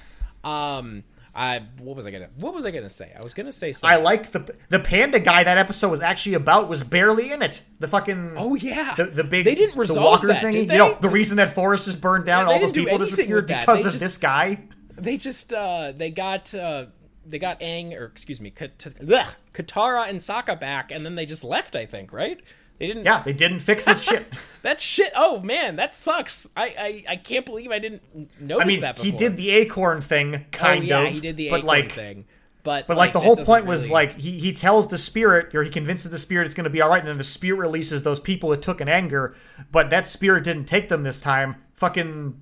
Ugh. 0.44 0.50
Um 0.78 1.04
I 1.40 1.62
what 1.78 1.96
was 1.96 2.04
I 2.04 2.10
gonna 2.10 2.28
what 2.36 2.52
was 2.52 2.66
I 2.66 2.70
gonna 2.70 2.90
say? 2.90 3.12
I 3.18 3.22
was 3.22 3.32
gonna 3.32 3.50
say 3.50 3.72
something. 3.72 3.98
I 3.98 4.02
like 4.02 4.30
the 4.32 4.54
the 4.68 4.78
panda 4.78 5.18
guy 5.18 5.42
that 5.42 5.56
episode 5.56 5.88
was 5.88 6.00
actually 6.02 6.34
about 6.34 6.68
was 6.68 6.82
barely 6.82 7.32
in 7.32 7.40
it. 7.40 7.62
The 7.78 7.88
fucking 7.88 8.34
Oh 8.36 8.56
yeah. 8.56 8.94
the, 8.94 9.06
the 9.06 9.24
big 9.24 9.46
They 9.46 9.54
didn't 9.54 9.74
the 9.76 9.80
resolve 9.80 10.02
walker 10.04 10.26
that, 10.26 10.42
thingy. 10.44 10.70
You 10.70 10.78
know, 10.78 10.98
the 11.00 11.08
reason 11.08 11.38
that 11.38 11.54
forest 11.54 11.88
is 11.88 11.96
burned 11.96 12.26
down, 12.26 12.46
Yeah, 12.46 12.52
all 12.54 12.60
those 12.60 12.72
people 12.72 12.98
disappeared 12.98 13.46
because 13.46 13.82
They 13.82 13.88
of 13.88 13.92
just- 13.92 14.00
this 14.00 14.18
guy. 14.18 14.64
they 14.98 15.16
just 15.16 15.54
uh 15.54 15.92
they 15.96 16.10
got 16.10 16.54
uh 16.54 16.86
they 17.24 17.38
got 17.38 17.58
Aang 17.60 17.98
or 17.98 18.04
excuse 18.04 18.40
me 18.40 18.50
Kat- 18.50 18.76
bleh, 18.78 19.26
Katara 19.54 20.08
and 20.10 20.18
Sokka 20.18 20.60
back 20.60 20.92
and 20.92 21.06
then 21.06 21.14
they 21.14 21.24
just 21.24 21.42
left 21.42 21.74
I 21.74 21.86
think 21.86 22.12
right 22.12 22.38
they 22.80 22.88
didn't 22.88 23.04
Yeah, 23.04 23.22
they 23.22 23.32
didn't 23.32 23.60
fix 23.60 23.84
this 23.84 24.02
shit. 24.02 24.26
that's 24.62 24.82
shit 24.82 25.12
oh 25.14 25.40
man 25.40 25.76
that 25.76 25.94
sucks 25.94 26.48
I 26.56 26.64
I, 26.66 27.04
I 27.10 27.16
can't 27.16 27.46
believe 27.46 27.70
I 27.70 27.78
didn't 27.78 28.02
notice 28.40 28.64
I 28.64 28.66
mean, 28.66 28.80
that 28.80 28.96
before 28.96 29.04
he 29.04 29.16
did 29.16 29.36
the 29.36 29.50
acorn 29.50 30.02
thing, 30.02 30.34
oh 30.34 30.40
kind 30.50 30.82
yeah 30.82 31.00
of. 31.02 31.12
he 31.12 31.20
did 31.20 31.36
the 31.36 31.46
acorn 31.48 31.64
like, 31.64 31.92
thing 31.92 32.24
But 32.62 32.86
But 32.86 32.96
like, 32.96 33.12
the 33.12 33.20
whole 33.20 33.36
point 33.36 33.66
was 33.66 33.90
like 33.90 34.18
he 34.18 34.38
he 34.38 34.52
tells 34.52 34.88
the 34.88 34.98
spirit 34.98 35.54
or 35.54 35.62
he 35.62 35.70
convinces 35.70 36.10
the 36.10 36.18
spirit 36.18 36.44
it's 36.44 36.54
going 36.54 36.64
to 36.64 36.70
be 36.70 36.80
all 36.80 36.90
right, 36.90 37.00
and 37.00 37.08
then 37.08 37.18
the 37.18 37.24
spirit 37.24 37.58
releases 37.58 38.02
those 38.02 38.20
people 38.20 38.52
it 38.52 38.60
took 38.60 38.80
in 38.80 38.88
anger. 38.88 39.34
But 39.70 39.90
that 39.90 40.06
spirit 40.06 40.44
didn't 40.44 40.64
take 40.64 40.88
them 40.88 41.02
this 41.02 41.20
time. 41.20 41.56
Fucking 41.74 42.38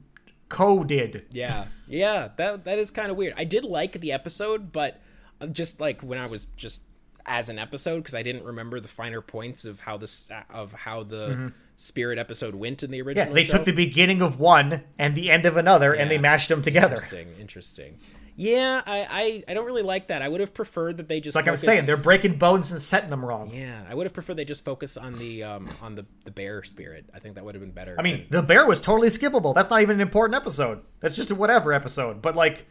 Koh 0.48 0.82
did. 0.82 1.26
Yeah, 1.30 1.66
yeah, 1.86 2.30
that 2.36 2.64
that 2.64 2.78
is 2.78 2.90
kind 2.90 3.10
of 3.10 3.16
weird. 3.16 3.34
I 3.36 3.44
did 3.44 3.64
like 3.64 3.92
the 3.92 4.12
episode, 4.12 4.72
but 4.72 5.00
uh, 5.40 5.46
just 5.46 5.80
like 5.80 6.00
when 6.00 6.18
I 6.18 6.26
was 6.26 6.46
just 6.56 6.80
as 7.28 7.48
an 7.48 7.58
episode 7.58 7.98
because 7.98 8.14
I 8.14 8.22
didn't 8.22 8.44
remember 8.44 8.80
the 8.80 8.88
finer 8.88 9.20
points 9.20 9.64
of 9.64 9.80
how 9.80 9.96
this 9.96 10.28
of 10.50 10.72
how 10.72 11.02
the 11.02 11.52
spirit 11.76 12.18
episode 12.18 12.54
went 12.54 12.82
in 12.82 12.90
the 12.90 13.00
original. 13.00 13.26
Mm-hmm. 13.26 13.36
Yeah, 13.36 13.42
they 13.42 13.48
show. 13.48 13.58
took 13.58 13.66
the 13.66 13.72
beginning 13.72 14.22
of 14.22 14.40
one 14.40 14.82
and 14.98 15.14
the 15.14 15.30
end 15.30 15.46
of 15.46 15.56
another, 15.56 15.92
and 15.94 16.10
they 16.10 16.18
mashed 16.18 16.48
them 16.48 16.62
together. 16.62 16.96
interesting, 16.96 17.28
interesting. 17.40 17.98
Yeah, 18.40 18.82
I, 18.86 19.06
I 19.10 19.44
I 19.48 19.54
don't 19.54 19.66
really 19.66 19.82
like 19.82 20.08
that. 20.08 20.22
I 20.22 20.28
would 20.28 20.40
have 20.40 20.54
preferred 20.54 20.98
that 20.98 21.08
they 21.08 21.18
just 21.18 21.34
Like 21.34 21.48
I'm 21.48 21.56
saying, 21.56 21.86
they're 21.86 21.96
breaking 21.96 22.38
bones 22.38 22.70
and 22.70 22.80
setting 22.80 23.10
them 23.10 23.24
wrong. 23.24 23.50
Yeah, 23.52 23.82
I 23.88 23.94
would 23.94 24.06
have 24.06 24.12
preferred 24.12 24.36
they 24.36 24.44
just 24.44 24.64
focus 24.64 24.96
on 24.96 25.18
the 25.18 25.42
um 25.42 25.68
on 25.82 25.96
the 25.96 26.06
the 26.24 26.30
bear 26.30 26.62
spirit. 26.62 27.10
I 27.12 27.18
think 27.18 27.34
that 27.34 27.44
would 27.44 27.56
have 27.56 27.62
been 27.62 27.72
better. 27.72 27.96
I 27.98 28.02
mean, 28.02 28.26
the 28.30 28.42
bear 28.42 28.64
was 28.64 28.80
totally 28.80 29.08
skippable. 29.08 29.56
That's 29.56 29.70
not 29.70 29.82
even 29.82 29.96
an 29.96 30.00
important 30.00 30.36
episode. 30.36 30.82
That's 31.00 31.16
just 31.16 31.32
a 31.32 31.34
whatever 31.34 31.72
episode. 31.72 32.22
But 32.22 32.36
like, 32.36 32.68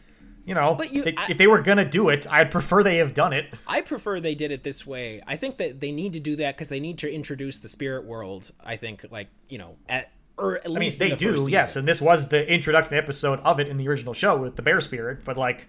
you 0.47 0.55
know, 0.55 0.73
But 0.75 0.91
you- 0.93 1.03
they- 1.03 1.13
I- 1.15 1.27
if 1.29 1.37
they 1.37 1.45
were 1.45 1.61
gonna 1.61 1.83
do 1.85 2.09
it, 2.09 2.25
I'd 2.31 2.49
prefer 2.49 2.81
they 2.81 2.97
have 2.97 3.13
done 3.13 3.33
it. 3.33 3.53
I 3.67 3.81
prefer 3.81 4.19
they 4.19 4.33
did 4.33 4.49
it 4.51 4.63
this 4.63 4.87
way. 4.87 5.21
I 5.27 5.35
think 5.35 5.57
that 5.57 5.79
they 5.81 5.91
need 5.91 6.13
to 6.13 6.19
do 6.19 6.35
that 6.37 6.55
because 6.55 6.69
they 6.69 6.79
need 6.79 6.97
to 6.99 7.11
introduce 7.11 7.59
the 7.59 7.67
spirit 7.67 8.05
world. 8.05 8.51
I 8.63 8.77
think, 8.77 9.05
like 9.11 9.27
you 9.49 9.57
know, 9.57 9.75
at 9.89 10.11
or 10.37 10.57
at 10.57 10.65
I 10.65 10.69
mean, 10.69 10.79
least 10.79 10.99
they 10.99 11.09
the 11.09 11.15
do, 11.17 11.47
yes, 11.49 11.75
and 11.75 11.87
this 11.87 11.99
was 11.99 12.29
the 12.29 12.47
introduction 12.51 12.95
episode 12.97 13.39
of 13.39 13.59
it 13.59 13.67
in 13.67 13.77
the 13.77 13.87
original 13.89 14.13
show 14.13 14.37
with 14.37 14.55
the 14.55 14.61
bear 14.61 14.79
spirit. 14.79 15.25
But 15.25 15.35
like, 15.37 15.67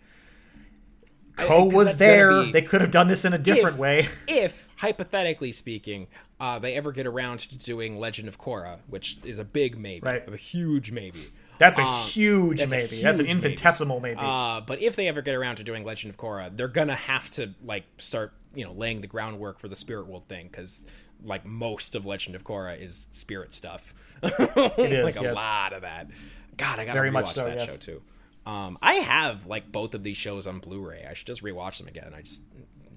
Koh 1.37 1.65
was 1.67 1.97
there. 1.97 2.45
be- 2.45 2.53
They 2.53 2.63
could 2.63 2.81
have 2.81 2.91
done 2.91 3.09
this 3.09 3.25
in 3.25 3.33
a 3.33 3.39
different 3.39 3.75
if- 3.77 3.81
way. 3.81 4.09
If 4.29 4.69
hypothetically 4.77 5.53
speaking, 5.53 6.07
uh, 6.41 6.59
they 6.59 6.75
ever 6.75 6.93
get 6.93 7.07
around 7.07 7.41
to 7.41 7.57
doing 7.57 7.99
Legend 7.99 8.29
of 8.29 8.39
Korra, 8.39 8.79
which 8.89 9.19
is 9.25 9.39
a 9.39 9.45
big 9.45 9.77
maybe, 9.79 10.05
Right. 10.05 10.23
a 10.33 10.37
huge 10.37 10.91
maybe. 10.93 11.19
That's 11.59 11.79
a 11.79 11.83
Uh, 11.83 12.03
huge 12.05 12.59
that's 12.61 12.73
a 12.73 12.77
maybe. 12.77 13.03
that's 13.03 13.19
an 13.19 13.27
huge 13.27 13.37
maybe. 13.37 13.49
infinitesimal 13.53 14.01
maybe. 14.01 14.21
Uh, 14.21 14.61
but 14.61 14.81
if 14.81 14.97
they 14.97 15.09
ever 15.09 15.23
get 15.23 15.35
around 15.35 15.57
to 15.57 15.65
doing 15.65 15.85
Legend 15.85 16.13
of 16.15 16.17
Korra, 16.19 16.55
they're 16.57 16.69
gonna 16.69 16.95
have 16.95 17.31
to 17.33 17.55
like 17.65 17.85
start, 17.99 18.33
you 18.55 18.65
know, 18.65 18.73
laying 18.73 19.01
the 19.01 19.07
groundwork 19.07 19.59
for 19.59 19.69
the 19.69 19.77
spirit 19.77 20.07
world 20.07 20.29
thing 20.29 20.49
because 20.49 20.87
like 21.25 21.45
most 21.45 21.95
of 21.95 22.07
Legend 22.07 22.37
of 22.37 22.45
Korra 22.45 22.81
is 22.81 23.09
spirit 23.11 23.53
stuff. 23.53 23.93
it 24.23 24.93
is, 24.93 25.05
like 25.05 25.21
a 25.21 25.23
yes. 25.25 25.37
lot 25.37 25.73
of 25.73 25.83
that. 25.83 26.09
God, 26.57 26.79
I 26.79 26.85
gotta 26.85 26.99
Very 26.99 27.11
rewatch 27.11 27.13
much 27.13 27.33
so, 27.35 27.45
that 27.45 27.59
yes. 27.59 27.71
show 27.71 27.77
too. 27.77 28.03
Um, 28.47 28.79
I 28.81 28.95
have 28.95 29.47
like 29.47 29.71
both 29.71 29.95
of 29.95 30.03
these 30.03 30.17
shows 30.17 30.47
on 30.47 30.59
Blu-ray. 30.61 31.07
I 31.09 31.15
should 31.15 31.27
just 31.27 31.43
rewatch 31.43 31.79
them 31.79 31.89
again. 31.89 32.13
I 32.17 32.23
just, 32.23 32.43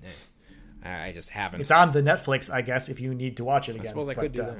eh. 0.03 0.07
I 0.83 1.07
I 1.07 1.11
just 1.11 1.29
haven't. 1.29 1.61
it's 1.61 1.71
on 1.71 1.91
the 1.91 2.01
Netflix, 2.01 2.51
I 2.51 2.61
guess, 2.61 2.89
if 2.89 2.99
you 2.99 3.13
need 3.13 3.37
to 3.37 3.43
watch 3.43 3.67
it 3.69 3.73
again. 3.73 3.85
I 3.85 3.89
suppose 3.89 4.07
I 4.09 4.13
But, 4.13 4.21
could 4.21 4.31
do 4.33 4.41
uh, 4.43 4.53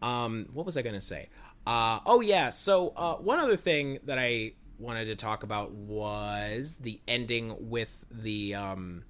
that. 0.00 0.06
Um, 0.06 0.48
what 0.52 0.66
was 0.66 0.76
I 0.76 0.82
gonna 0.82 1.00
say? 1.00 1.28
Uh, 1.66 2.00
oh 2.06 2.20
yeah. 2.20 2.50
So 2.50 2.92
uh, 2.96 3.16
one 3.16 3.38
other 3.38 3.56
thing 3.56 3.98
that 4.04 4.18
I 4.18 4.52
wanted 4.78 5.06
to 5.06 5.16
talk 5.16 5.42
about 5.42 5.72
was 5.72 6.76
the 6.80 7.00
ending 7.08 7.54
with 7.58 8.04
the 8.10 8.54
um, 8.54 9.02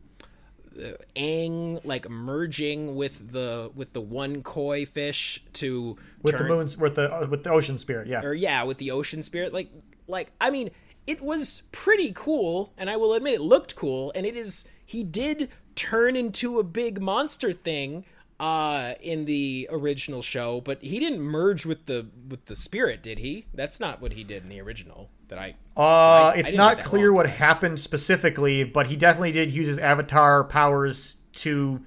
Aang 1.14 1.84
like 1.84 2.08
merging 2.08 2.94
with 2.94 3.32
the 3.32 3.70
with 3.74 3.92
the 3.92 4.00
one 4.00 4.42
koi 4.42 4.86
fish 4.86 5.42
to 5.54 5.96
With 6.22 6.36
turn, 6.36 6.48
the 6.48 6.54
moons, 6.54 6.76
with 6.76 6.94
the 6.94 7.12
uh, 7.12 7.26
with 7.26 7.44
the 7.44 7.50
ocean 7.50 7.78
spirit, 7.78 8.08
yeah. 8.08 8.22
or 8.22 8.34
yeah, 8.34 8.62
with 8.62 8.78
the 8.78 8.90
ocean 8.90 9.22
spirit. 9.22 9.52
Like, 9.52 9.70
like 10.06 10.32
I 10.40 10.50
mean, 10.50 10.70
it 11.06 11.20
was 11.20 11.62
pretty 11.72 12.12
cool, 12.14 12.72
and 12.76 12.90
I 12.90 12.96
will 12.96 13.14
admit 13.14 13.34
it 13.34 13.40
looked 13.40 13.76
cool, 13.76 14.12
and 14.14 14.26
it 14.26 14.36
is. 14.36 14.66
He 14.84 15.02
did 15.02 15.50
turn 15.74 16.16
into 16.16 16.58
a 16.58 16.62
big 16.62 17.00
monster 17.00 17.52
thing 17.52 18.04
uh 18.38 18.92
in 19.00 19.24
the 19.24 19.66
original 19.70 20.20
show 20.20 20.60
but 20.60 20.82
he 20.82 20.98
didn't 20.98 21.20
merge 21.20 21.64
with 21.64 21.86
the 21.86 22.06
with 22.28 22.44
the 22.46 22.54
spirit 22.56 23.02
did 23.02 23.18
he 23.18 23.46
that's 23.54 23.80
not 23.80 24.00
what 24.02 24.12
he 24.12 24.22
did 24.24 24.42
in 24.42 24.48
the 24.50 24.60
original 24.60 25.08
that 25.28 25.38
i 25.38 25.54
Uh, 25.76 25.80
I 25.80 26.34
it's 26.36 26.50
didn't 26.50 26.58
not 26.58 26.84
clear 26.84 27.12
what 27.12 27.26
happened 27.26 27.80
specifically, 27.80 28.62
but 28.64 28.86
he 28.86 28.96
definitely 28.96 29.32
did 29.32 29.50
use 29.50 29.66
his 29.66 29.78
avatar 29.78 30.44
powers 30.44 31.22
to 31.36 31.80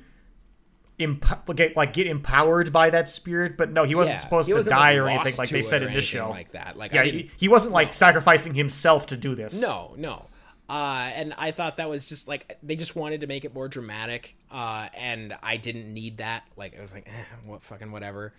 imp- 0.98 1.56
get 1.56 1.76
like 1.78 1.94
get 1.94 2.06
empowered 2.08 2.72
by 2.74 2.90
that 2.90 3.08
spirit. 3.08 3.58
But 3.58 3.72
no, 3.72 3.84
he 3.86 3.96
wasn't 3.96 4.16
Yeah, 4.18 4.22
supposed 4.22 4.48
he 4.48 4.54
to 4.54 4.58
wasn't, 4.58 4.76
die 4.76 4.92
like, 4.94 5.00
or 5.00 5.08
anything 5.10 5.38
like 5.38 5.50
they 5.50 5.62
said 5.62 5.84
in 5.84 5.94
this 5.94 6.04
show. 6.06 6.30
like 6.30 6.52
that. 6.52 6.78
Like, 6.78 6.92
yeah, 6.94 7.04
he, 7.04 7.32
he 7.38 7.48
wasn't 7.48 7.74
like 7.74 7.94
sacrificing 7.94 8.54
himself 8.54 9.06
to 9.08 9.18
do 9.18 9.36
this. 9.36 9.62
No, 9.62 9.94
no. 9.98 10.26
Uh, 10.70 11.10
and 11.16 11.34
I 11.36 11.50
thought 11.50 11.78
that 11.78 11.90
was 11.90 12.08
just 12.08 12.28
like 12.28 12.60
they 12.62 12.76
just 12.76 12.96
wanted 12.96 13.22
to 13.22 13.28
make 13.28 13.44
it 13.44 13.56
more 13.56 13.68
dramatic, 13.68 14.36
uh, 14.52 14.88
and 14.96 15.36
I 15.42 15.58
didn't 15.58 15.92
need 15.92 16.18
that. 16.18 16.44
Like 16.56 16.78
I 16.78 16.82
was 16.82 16.94
like, 16.94 17.08
eh, 17.08 17.24
what 17.46 17.64
fucking 17.64 17.92
whatever. 17.92 18.34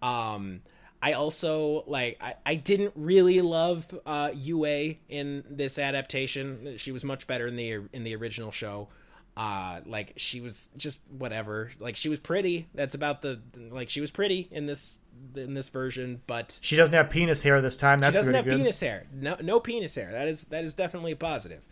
Um, 0.00 0.62
I 1.02 1.12
also 1.12 1.84
like 1.86 2.16
I, 2.22 2.36
I 2.46 2.54
didn't 2.54 2.94
really 2.96 3.42
love 3.42 3.86
uh, 4.06 4.30
Yue 4.34 4.96
in 5.10 5.44
this 5.50 5.78
adaptation. 5.78 6.76
She 6.78 6.90
was 6.90 7.04
much 7.04 7.26
better 7.26 7.46
in 7.46 7.56
the 7.56 7.82
in 7.92 8.02
the 8.04 8.16
original 8.16 8.50
show. 8.50 8.88
Uh, 9.36 9.80
like 9.84 10.14
she 10.16 10.40
was 10.40 10.70
just 10.78 11.02
whatever. 11.10 11.72
Like 11.78 11.96
she 11.96 12.08
was 12.08 12.18
pretty. 12.18 12.68
That's 12.74 12.94
about 12.94 13.20
the 13.20 13.40
like 13.70 13.90
she 13.90 14.00
was 14.00 14.10
pretty 14.10 14.48
in 14.50 14.64
this 14.64 15.00
in 15.34 15.54
this 15.54 15.68
version, 15.68 16.20
but 16.26 16.58
She 16.62 16.76
doesn't 16.76 16.94
have 16.94 17.10
penis 17.10 17.42
hair 17.42 17.60
this 17.60 17.76
time. 17.76 18.00
That's 18.00 18.12
she 18.12 18.16
doesn't 18.16 18.34
have 18.34 18.44
good. 18.44 18.56
penis 18.58 18.80
hair. 18.80 19.06
No, 19.12 19.36
no 19.40 19.60
penis 19.60 19.94
hair. 19.94 20.10
That 20.12 20.28
is 20.28 20.44
that 20.44 20.64
is 20.64 20.74
definitely 20.74 21.12
a 21.12 21.16
positive. 21.16 21.62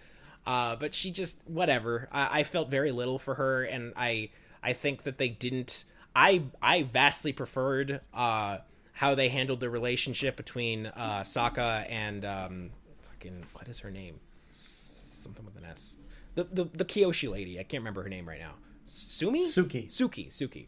Uh, 0.46 0.76
but 0.76 0.94
she 0.94 1.10
just 1.10 1.38
whatever. 1.46 2.08
I, 2.12 2.40
I 2.40 2.42
felt 2.44 2.68
very 2.70 2.90
little 2.92 3.18
for 3.18 3.34
her, 3.36 3.62
and 3.64 3.92
I 3.96 4.30
I 4.62 4.72
think 4.72 5.04
that 5.04 5.18
they 5.18 5.28
didn't. 5.28 5.84
I 6.14 6.42
I 6.60 6.82
vastly 6.82 7.32
preferred 7.32 8.00
uh, 8.12 8.58
how 8.92 9.14
they 9.14 9.28
handled 9.28 9.60
the 9.60 9.70
relationship 9.70 10.36
between 10.36 10.86
uh, 10.86 11.20
Sokka 11.20 11.88
and 11.90 12.24
um, 12.24 12.70
fucking 13.08 13.44
what 13.52 13.68
is 13.68 13.78
her 13.80 13.90
name? 13.90 14.20
Something 14.52 15.44
with 15.44 15.56
an 15.56 15.64
S. 15.64 15.96
The 16.34 16.44
the 16.44 16.64
the 16.64 16.84
Kyoshi 16.84 17.30
lady. 17.30 17.58
I 17.60 17.62
can't 17.62 17.80
remember 17.82 18.02
her 18.02 18.08
name 18.08 18.28
right 18.28 18.40
now. 18.40 18.54
Sumi. 18.84 19.40
Suki. 19.40 19.86
Suki. 19.86 20.28
Suki. 20.28 20.66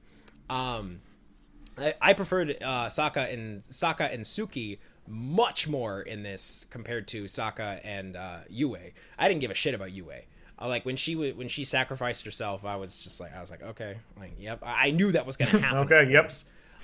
Um, 0.49 1.01
I, 1.79 1.95
I 2.01 2.13
preferred 2.13 2.57
uh, 2.63 2.87
Sokka 2.87 3.33
and 3.33 3.63
Sokka 3.69 4.13
and 4.13 4.25
Suki 4.25 4.79
much 5.07 5.69
more 5.69 6.01
in 6.01 6.23
this 6.23 6.65
compared 6.71 7.07
to 7.09 7.25
Sokka 7.25 7.81
and 7.85 8.17
uh, 8.17 8.39
Yue. 8.49 8.77
I 9.19 9.29
didn't 9.29 9.41
give 9.41 9.51
a 9.51 9.55
shit 9.55 9.75
about 9.75 9.93
Yue. 9.93 10.11
Uh, 10.61 10.69
like 10.69 10.87
when 10.87 10.97
she 10.97 11.15
w- 11.15 11.35
when 11.35 11.49
she 11.49 11.65
sacrificed 11.65 12.25
herself, 12.25 12.65
I 12.65 12.77
was 12.77 12.99
just 12.99 13.21
like 13.21 13.35
I 13.37 13.41
was 13.41 13.51
like 13.51 13.63
okay, 13.63 13.97
like 14.19 14.33
yep. 14.39 14.61
I, 14.63 14.89
I 14.89 14.91
knew 14.93 15.11
that 15.13 15.27
was 15.27 15.37
gonna 15.37 15.59
happen. 15.59 15.79
Okay, 15.79 16.11
yep. 16.11 16.33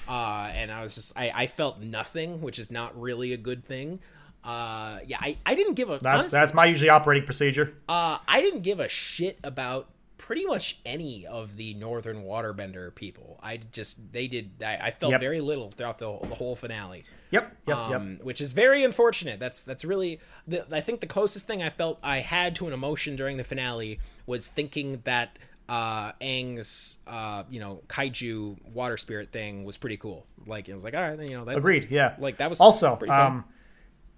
Uh, 0.09 0.51
and 0.55 0.73
I 0.73 0.83
was 0.83 0.95
just 0.95 1.13
I, 1.17 1.31
I 1.35 1.47
felt 1.47 1.81
nothing, 1.81 2.41
which 2.41 2.59
is 2.59 2.71
not 2.71 3.01
really 3.01 3.33
a 3.33 3.37
good 3.37 3.65
thing. 3.65 4.01
Uh, 4.43 5.01
yeah, 5.07 5.19
I, 5.21 5.37
I 5.45 5.55
didn't 5.55 5.75
give 5.75 5.91
a 5.91 5.99
That's 5.99 6.05
honestly, 6.07 6.39
that's 6.39 6.55
my 6.55 6.65
usually 6.65 6.89
operating 6.89 7.27
procedure. 7.27 7.75
uh, 7.89 8.19
I 8.27 8.41
didn't 8.41 8.63
give 8.63 8.81
a 8.81 8.89
shit 8.89 9.39
about 9.45 9.89
pretty 10.21 10.45
much 10.45 10.79
any 10.85 11.27
of 11.27 11.57
the 11.57 11.73
Northern 11.73 12.25
Waterbender 12.25 12.95
people. 12.95 13.41
I 13.43 13.57
just 13.57 14.13
they 14.13 14.29
did. 14.29 14.63
I, 14.63 14.77
I 14.77 14.91
felt 14.91 15.13
Yep. 15.13 15.21
very 15.21 15.41
little 15.41 15.71
throughout 15.71 15.99
the, 15.99 16.19
the 16.29 16.35
whole 16.35 16.55
finale. 16.55 17.05
Yep, 17.31 17.57
yep, 17.67 17.77
um, 17.77 18.13
yep. 18.13 18.23
which 18.23 18.43
is 18.43 18.53
very 18.53 18.85
unfortunate. 18.85 19.41
That's 19.41 19.63
that's 19.63 19.83
really. 19.83 20.21
The, 20.47 20.67
I 20.71 20.83
think 20.83 21.01
the 21.01 21.07
closest 21.07 21.47
thing 21.47 21.63
I 21.63 21.71
felt 21.71 21.99
I 22.03 22.19
had 22.19 22.55
to 22.57 22.67
an 22.67 22.75
emotion 22.75 23.17
during 23.17 23.39
the 23.39 23.45
finale 23.45 23.99
was 24.27 24.47
thinking 24.47 25.01
that 25.05 25.39
uh, 25.71 26.13
Aang's 26.21 26.99
uh, 27.07 27.45
you 27.49 27.59
know 27.59 27.81
kaiju 27.89 28.75
water 28.75 28.99
spirit 28.99 29.33
thing 29.33 29.65
was 29.65 29.79
pretty 29.79 29.97
cool. 29.97 30.27
Like 30.47 30.69
it 30.69 30.75
was 30.75 30.85
like 30.85 30.93
all 30.93 31.01
right, 31.01 31.31
you 31.31 31.35
know 31.39 31.47
that 31.47 31.57
Agreed. 31.57 31.89
Yeah. 31.91 32.15
Like 32.19 32.37
that 32.37 32.51
was 32.51 32.61
also 32.61 32.99
um, 33.09 33.47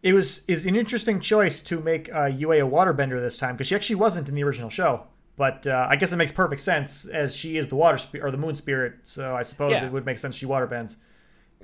it 0.03 0.15
was 0.15 0.43
is 0.49 0.67
an 0.67 0.75
interesting 0.75 1.21
choice 1.21 1.61
to 1.61 1.79
make 1.79 2.13
uh, 2.13 2.25
Yue 2.25 2.51
a 2.53 2.61
waterbender 2.69 3.21
this 3.21 3.37
time 3.37 3.55
because 3.55 3.69
she 3.69 3.77
actually 3.77 3.97
wasn't 3.97 4.29
in 4.29 4.35
the 4.35 4.43
original 4.43 4.69
show. 4.69 5.07
But 5.43 5.67
uh, 5.67 5.89
I 5.91 5.97
guess 5.97 6.13
it 6.13 6.17
makes 6.17 6.31
perfect 6.31 6.61
sense 6.63 7.05
as 7.07 7.35
she 7.35 7.57
is 7.57 7.67
the 7.67 7.75
water 7.75 7.99
or 8.23 8.31
the 8.31 8.37
moon 8.37 8.55
spirit. 8.55 8.93
So 9.03 9.35
I 9.35 9.43
suppose 9.43 9.73
Yeah. 9.73 9.87
it 9.87 9.93
would 9.93 10.07
make 10.07 10.19
sense 10.19 10.37
she 10.37 10.47
water 10.47 10.69
bends. 10.69 10.99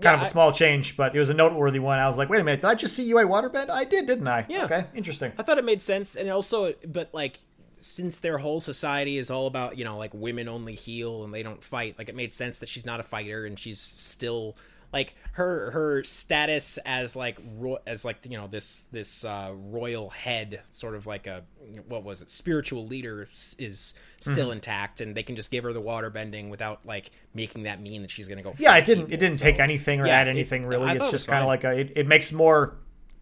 Kind 0.00 0.04
Yeah, 0.04 0.14
of 0.14 0.22
a 0.22 0.24
I- 0.24 0.28
small 0.28 0.50
change, 0.52 0.96
but 0.96 1.14
it 1.14 1.18
was 1.20 1.30
a 1.30 1.34
noteworthy 1.34 1.78
one. 1.78 1.98
I 2.00 2.08
was 2.08 2.18
like, 2.18 2.28
wait 2.28 2.40
a 2.40 2.44
minute, 2.44 2.60
did 2.62 2.66
I 2.70 2.74
just 2.74 2.94
see 2.96 3.04
Yue 3.04 3.16
waterbend? 3.34 3.70
I 3.70 3.84
did, 3.84 4.06
didn't 4.06 4.26
I? 4.26 4.46
Yeah. 4.48 4.64
Okay, 4.64 4.84
interesting. 4.96 5.30
I 5.38 5.42
thought 5.44 5.58
it 5.58 5.64
made 5.64 5.80
sense, 5.82 6.16
and 6.16 6.28
also, 6.28 6.72
but 6.88 7.10
like, 7.12 7.38
since 7.80 8.18
their 8.18 8.38
whole 8.38 8.60
society 8.60 9.18
is 9.18 9.30
all 9.30 9.46
about 9.46 9.78
you 9.78 9.84
know 9.84 9.96
like 9.96 10.12
women 10.12 10.48
only 10.48 10.74
heal 10.74 11.22
and 11.24 11.32
they 11.32 11.44
don't 11.44 11.62
fight, 11.62 11.96
like 11.98 12.08
it 12.08 12.16
made 12.16 12.34
sense 12.34 12.58
that 12.58 12.68
she's 12.68 12.84
not 12.84 12.98
a 12.98 13.04
fighter 13.04 13.46
and 13.46 13.56
she's 13.60 13.78
still 13.80 14.56
like 14.92 15.14
her 15.32 15.70
her 15.72 16.02
status 16.04 16.78
as 16.86 17.14
like 17.14 17.38
ro- 17.56 17.78
as 17.86 18.04
like 18.04 18.18
you 18.28 18.36
know 18.38 18.46
this 18.46 18.86
this 18.90 19.24
uh, 19.24 19.52
royal 19.54 20.10
head, 20.10 20.62
sort 20.72 20.94
of 20.94 21.06
like 21.06 21.26
a 21.26 21.44
what 21.88 22.02
was 22.04 22.22
it 22.22 22.30
spiritual 22.30 22.86
leader 22.86 23.28
is 23.58 23.94
still 24.18 24.50
intact, 24.50 25.00
and 25.00 25.14
they 25.14 25.22
can 25.22 25.36
just 25.36 25.50
give 25.50 25.64
her 25.64 25.72
the 25.72 25.80
water 25.80 26.10
bending 26.10 26.48
without 26.50 26.84
like 26.86 27.10
making 27.34 27.64
that 27.64 27.80
mean 27.80 28.02
that 28.02 28.10
she's 28.10 28.28
gonna 28.28 28.42
go. 28.42 28.54
Yeah, 28.58 28.76
it 28.76 28.84
didn't. 28.84 29.04
people, 29.06 29.14
It 29.14 29.20
didn't 29.20 29.38
so- 29.38 29.44
take 29.44 29.58
anything 29.60 30.00
or 30.00 30.06
Yeah, 30.06 30.14
add 30.20 30.28
anything 30.28 30.64
I 30.64 30.68
really. 30.68 30.90
It's 30.92 31.04
just 31.04 31.12
was 31.12 31.24
kind 31.24 31.42
of 31.42 31.48
like 31.48 31.64
a. 31.64 31.72
It, 31.78 31.92
it 31.96 32.06
makes 32.06 32.32
more 32.32 32.76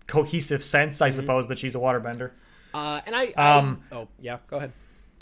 cohesive 0.07 0.63
sense, 0.63 0.97
Mm-hmm. 0.97 1.05
I 1.05 1.11
suppose, 1.11 1.49
that 1.49 1.59
she's 1.59 1.75
a 1.75 1.79
waterbender. 1.79 2.31
Uh, 2.73 3.01
and 3.07 3.17
I, 3.17 3.33
I 3.37 3.59
Um, 3.59 3.83
oh 3.91 4.07
yeah, 4.21 4.39
go 4.49 4.59
ahead. 4.59 4.73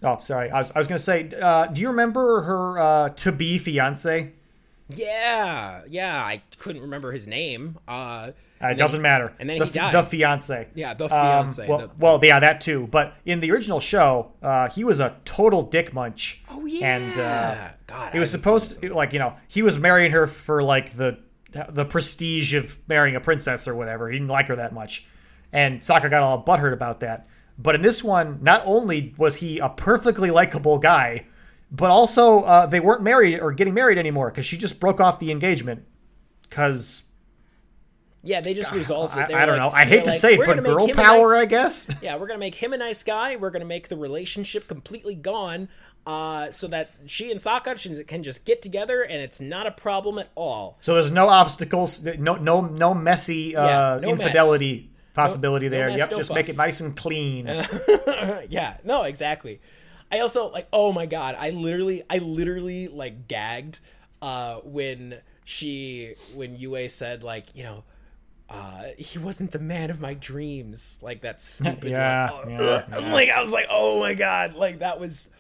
Oh, 0.03 0.19
sorry. 0.19 0.51
I 0.51 0.59
was, 0.59 0.71
I 0.73 0.79
was 0.79 0.87
going 0.89 0.99
to 0.99 1.03
say, 1.03 1.31
uh, 1.41 1.69
do 1.69 1.81
you 1.81 1.89
remember 1.89 2.43
her 2.43 2.79
uh, 2.79 3.09
to 3.11 3.33
be 3.33 3.59
fiance? 3.59 4.33
Yeah, 4.89 5.82
yeah. 5.89 6.16
I 6.22 6.43
couldn't 6.59 6.82
remember 6.82 7.12
his 7.12 7.26
name. 7.26 7.78
Uh, 7.89 8.30
Uh, 8.62 8.68
it 8.68 8.74
doesn't 8.78 9.03
matter. 9.03 9.32
and 9.39 9.49
then 9.51 9.59
the, 9.59 9.66
he 9.66 9.72
died. 9.72 9.95
The 9.95 10.03
fiance. 10.03 10.68
Yeah, 10.74 10.95
the 10.95 11.05
Um, 11.05 11.11
fiance. 11.11 11.66
well, 11.68 11.78
the- 11.78 11.91
well, 11.99 12.20
yeah, 12.22 12.41
that 12.41 12.61
too. 12.61 12.87
But 12.91 13.14
in 13.26 13.41
the 13.41 13.51
original 13.51 13.80
show, 13.80 14.32
uh, 14.43 14.68
he 14.68 14.85
was 14.85 15.01
a 15.01 15.16
total 15.24 15.62
dick 15.62 15.93
munch. 15.93 16.43
oh 16.51 16.64
yeah. 16.66 16.97
And 16.97 17.18
uh, 17.18 17.68
God, 17.87 18.12
he 18.12 18.18
was 18.18 18.30
supposed 18.30 18.80
to, 18.80 18.95
like, 18.95 19.12
you 19.12 19.18
know, 19.18 19.35
he 19.49 19.62
was 19.62 19.78
marrying 19.78 20.12
her 20.12 20.26
for 20.26 20.62
like 20.62 20.97
the 20.97 21.18
the 21.68 21.85
prestige 21.85 22.53
of 22.55 22.78
marrying 22.89 23.14
a 23.16 23.20
princess 23.20 23.68
or 23.68 23.74
whatever. 23.76 24.09
He 24.11 24.16
didn't 24.18 24.28
like 24.28 24.49
her 24.49 24.57
that 24.57 24.72
much, 24.74 25.07
and 25.53 25.80
Sokka 25.82 26.11
got 26.11 26.22
all 26.24 26.43
butthurt 26.43 26.72
about 26.72 26.99
that. 27.01 27.28
But 27.59 27.76
in 27.76 27.82
this 27.82 28.03
one, 28.03 28.39
not 28.43 28.62
only 28.64 29.14
was 29.18 29.37
he 29.37 29.61
a 29.61 29.68
perfectly 29.68 30.32
likable 30.32 30.78
guy, 30.78 31.26
but 31.77 31.91
also 31.91 32.43
uh, 32.43 32.66
they 32.66 32.81
weren't 32.81 33.03
married 33.03 33.41
or 33.41 33.53
getting 33.53 33.75
married 33.75 33.99
anymore 33.99 34.31
because 34.31 34.47
she 34.47 34.57
just 34.59 34.79
broke 34.81 35.01
off 35.01 35.18
the 35.18 35.31
engagement. 35.31 35.85
Because 36.43 37.03
Yeah, 38.22 38.41
they 38.41 38.55
just 38.55 38.72
resolved 38.72 39.16
it. 39.16 39.20
I, 39.22 39.27
They 39.27 39.35
I 39.35 39.47
don't 39.47 39.59
like- 39.59 39.72
know. 39.72 39.77
I 39.77 39.85
hate 39.85 40.05
to 40.05 40.11
like, 40.11 40.20
say 40.20 40.35
it, 40.35 40.47
but 40.47 40.62
girl 40.62 40.89
power, 40.89 41.33
nice- 41.35 41.43
I 41.43 41.45
guess. 41.47 41.91
Yeah, 42.03 42.16
we're 42.16 42.27
gonna 42.29 42.39
make 42.39 42.55
him 42.55 42.72
a 42.72 42.79
nice 42.79 43.03
guy. 43.03 43.37
We're 43.37 43.51
gonna 43.51 43.64
make 43.64 43.89
the 43.89 43.97
relationship 43.97 44.68
completely 44.68 45.14
gone, 45.16 45.68
uh, 46.07 46.53
so 46.53 46.68
that 46.68 46.91
she 47.07 47.31
and 47.33 47.41
Sokka 47.41 48.07
can- 48.07 48.22
just 48.22 48.45
get 48.45 48.62
together, 48.62 49.03
and 49.03 49.20
it's 49.20 49.41
not 49.41 49.66
a 49.66 49.70
problem 49.72 50.18
at 50.18 50.29
all. 50.37 50.77
So 50.81 50.95
there's 50.95 51.11
no 51.11 51.29
obstacles, 51.29 52.05
no 52.05 52.37
no 52.37 52.61
no 52.61 52.95
messy 52.95 53.57
uh, 53.57 53.66
Yeah, 53.66 53.99
no 54.01 54.11
mess. 54.14 54.20
infidelity 54.27 54.91
possibility 55.14 55.68
No- 55.68 55.70
no 55.72 55.77
there. 55.79 55.89
mess, 55.91 55.99
yep, 55.99 56.11
no 56.12 56.16
just 56.18 56.33
make 56.35 56.49
it 56.49 56.57
nice 56.57 56.81
and 56.81 56.97
clean. 56.97 57.47
yeah, 58.49 58.77
no, 58.85 59.03
exactly. 59.03 59.61
I 60.15 60.21
also 60.21 60.49
like. 60.51 60.69
Oh 60.73 60.93
my 60.93 61.07
god, 61.07 61.37
I 61.39 61.51
literally, 61.51 62.05
I 62.09 62.19
literally 62.19 62.89
like 62.89 63.27
gagged 63.27 63.81
uh, 64.23 64.57
when 64.65 65.19
she, 65.45 66.15
when 66.35 66.57
Yue 66.57 66.89
said 66.89 67.23
like, 67.23 67.47
you 67.55 67.65
know. 67.65 67.85
Uh, 68.49 68.89
he 68.99 69.19
wasn't 69.19 69.51
the 69.53 69.59
man 69.59 69.91
of 69.91 70.01
my 70.01 70.12
dreams, 70.12 70.99
like 71.01 71.23
that 71.23 71.43
stupid. 71.43 71.91
Yeah, 71.91 72.31
like, 72.31 72.61
oh, 72.61 72.65
yeah. 72.65 72.85
I'm 72.93 73.11
like, 73.11 73.31
I 73.31 73.41
was 73.41 73.51
like, 73.51 73.67
oh 73.71 73.99
my 73.99 74.12
god, 74.12 74.55
like 74.55 74.81
that 74.81 75.01
was 75.01 75.31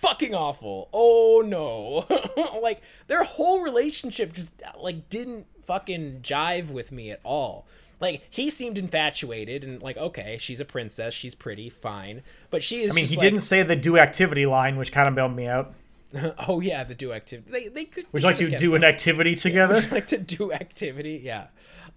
fucking 0.00 0.34
awful. 0.34 0.88
Oh 0.92 1.42
no, 1.44 2.60
like 2.60 2.82
their 3.06 3.24
whole 3.24 3.62
relationship 3.62 4.34
just 4.34 4.52
like 4.78 5.08
didn't 5.08 5.46
fucking 5.64 6.20
jive 6.22 6.70
with 6.70 6.92
me 6.92 7.10
at 7.10 7.20
all. 7.24 7.66
Like 8.00 8.22
he 8.30 8.50
seemed 8.50 8.78
infatuated 8.78 9.62
and 9.62 9.82
like, 9.82 9.96
okay, 9.96 10.38
she's 10.40 10.60
a 10.60 10.64
princess, 10.64 11.14
she's 11.14 11.34
pretty, 11.34 11.68
fine, 11.68 12.22
but 12.50 12.62
she 12.62 12.82
is. 12.82 12.90
I 12.90 12.94
mean, 12.94 13.06
he 13.06 13.16
like, 13.16 13.22
didn't 13.22 13.40
say 13.40 13.62
the 13.62 13.76
do 13.76 13.98
activity 13.98 14.46
line, 14.46 14.76
which 14.76 14.92
kind 14.92 15.08
of 15.08 15.14
bailed 15.14 15.36
me 15.36 15.46
out. 15.46 15.74
Oh 16.48 16.58
yeah, 16.58 16.82
the 16.82 16.96
do 16.96 17.12
activity. 17.12 17.52
They 17.52 17.68
they 17.68 17.84
could. 17.84 18.04
Would 18.12 18.22
you 18.22 18.28
like 18.28 18.38
to 18.38 18.56
do 18.58 18.74
an 18.74 18.82
activity 18.82 19.36
together? 19.36 19.80
like 19.92 20.08
to 20.08 20.18
do 20.18 20.52
activity 20.52 21.20
yeah 21.22 21.46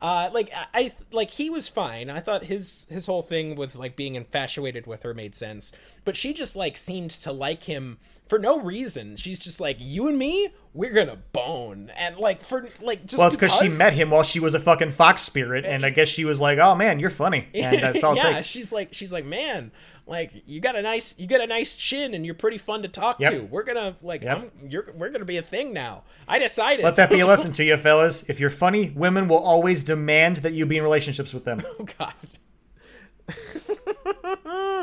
uh 0.04 0.30
like 0.34 0.52
I, 0.54 0.68
I 0.74 0.94
like 1.12 1.32
he 1.32 1.50
was 1.50 1.70
fine 1.70 2.10
i 2.10 2.20
thought 2.20 2.44
his 2.44 2.86
his 2.90 3.06
whole 3.06 3.22
thing 3.22 3.56
with 3.56 3.76
like 3.76 3.96
being 3.96 4.16
infatuated 4.16 4.86
with 4.86 5.02
her 5.04 5.14
made 5.14 5.34
sense 5.34 5.72
but 6.04 6.16
she 6.16 6.34
just 6.34 6.56
like 6.56 6.78
seemed 6.78 7.12
to 7.12 7.32
like 7.32 7.64
him 7.64 7.98
for 8.28 8.40
no 8.40 8.60
reason 8.60 9.16
she's 9.16 9.40
just 9.40 9.60
like 9.60 9.78
you 9.80 10.08
and 10.08 10.18
me 10.18 10.50
we're 10.74 10.94
gonna 10.94 11.18
bone 11.34 11.92
and 11.98 12.18
like 12.18 12.44
for 12.44 12.68
like 12.82 13.06
just 13.06 13.18
Well, 13.20 13.28
it's 13.28 13.36
because 13.36 13.54
she 13.56 13.70
met 13.70 13.94
him 13.94 14.10
while 14.10 14.24
she 14.24 14.40
was 14.40 14.54
a 14.56 14.60
fucking 14.60 14.92
fox 14.92 15.22
spirit, 15.22 15.66
and 15.66 15.86
I 15.86 15.92
guess 15.92 16.08
she 16.08 16.26
was 16.26 16.42
like, 16.42 16.58
"Oh 16.58 16.74
man, 16.74 17.00
you're 17.00 17.12
funny," 17.12 17.48
and 17.54 17.80
that's 17.80 18.04
all 18.04 18.14
it 18.14 18.18
yeah 18.18 18.38
she's 18.42 18.72
like 18.72 18.92
she's 18.94 19.12
like 19.12 19.24
man 19.26 19.72
like 20.08 20.32
you 20.48 20.60
got 20.60 20.76
a 20.76 20.82
nice 20.82 21.14
you 21.20 21.28
got 21.28 21.42
a 21.42 21.48
nice 21.48 21.76
chin 21.76 22.14
and 22.16 22.26
you're 22.26 22.34
pretty 22.36 22.58
fun 22.58 22.82
to 22.82 22.88
talk 22.88 23.20
Yep. 23.20 23.32
to 23.34 23.40
we're 23.44 23.64
gonna 23.64 23.96
like 24.02 24.24
Yep. 24.24 24.38
I'm, 24.38 24.70
you're 24.70 24.92
we're 24.96 25.10
gonna 25.12 25.26
be 25.26 25.38
a 25.38 25.42
thing 25.44 25.72
now 25.72 26.04
i 26.28 26.40
decided 26.40 26.84
Let 26.84 26.96
that 26.98 27.10
be 27.10 27.20
a 27.20 27.28
lesson 27.28 27.54
to 27.60 27.64
you, 27.64 27.78
fellas. 27.78 28.28
If 28.28 28.40
you're 28.40 28.50
funny, 28.50 28.90
women 28.96 29.28
will 29.28 29.38
always 29.40 29.84
demand 29.84 30.38
that 30.38 30.54
you 30.54 30.66
be 30.66 30.78
in 30.78 30.84
relationships 30.84 31.34
with 31.34 31.46
them. 31.46 31.62
Oh 31.80 31.86
God. 32.00 32.14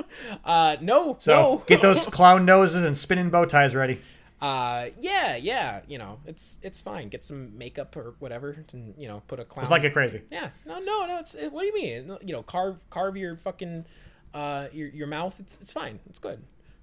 uh 0.44 0.76
no 0.80 1.16
So 1.20 1.32
no 1.32 1.62
get 1.66 1.82
those 1.88 2.07
clown 2.07 2.44
noses 2.44 2.84
and 2.84 2.96
spinning 2.96 3.30
bow 3.30 3.44
ties 3.44 3.74
ready. 3.74 4.01
uh 4.40 4.86
yeah 5.01 5.36
yeah 5.36 5.80
you 5.86 5.98
know 5.98 6.18
it's 6.26 6.59
it's 6.62 6.80
fine 6.80 7.09
get 7.09 7.24
some 7.24 7.57
makeup 7.59 7.94
or 7.96 8.14
whatever 8.20 8.57
and 8.72 8.94
you 8.96 9.07
know 9.09 9.22
put 9.28 9.38
a 9.40 9.44
clown 9.44 9.62
It's 9.62 9.70
like 9.70 9.84
it 9.84 9.92
crazy. 9.92 10.22
yeah 10.30 10.51
no 10.66 10.78
no 10.78 11.07
no 11.07 11.18
it's 11.18 11.34
it, 11.34 11.53
what 11.53 11.61
do 11.62 11.66
you 11.66 11.74
mean 11.74 12.16
you 12.22 12.32
know 12.32 12.42
carve 12.42 12.76
carve 12.90 13.16
your 13.16 13.36
fucking 13.36 13.84
uh 14.32 14.68
your 14.72 14.88
your 14.88 15.07
mouth 15.07 15.38
it's 15.40 15.59
it's 15.61 15.72
fine 15.72 15.98
it's 16.09 16.18
good 16.18 16.40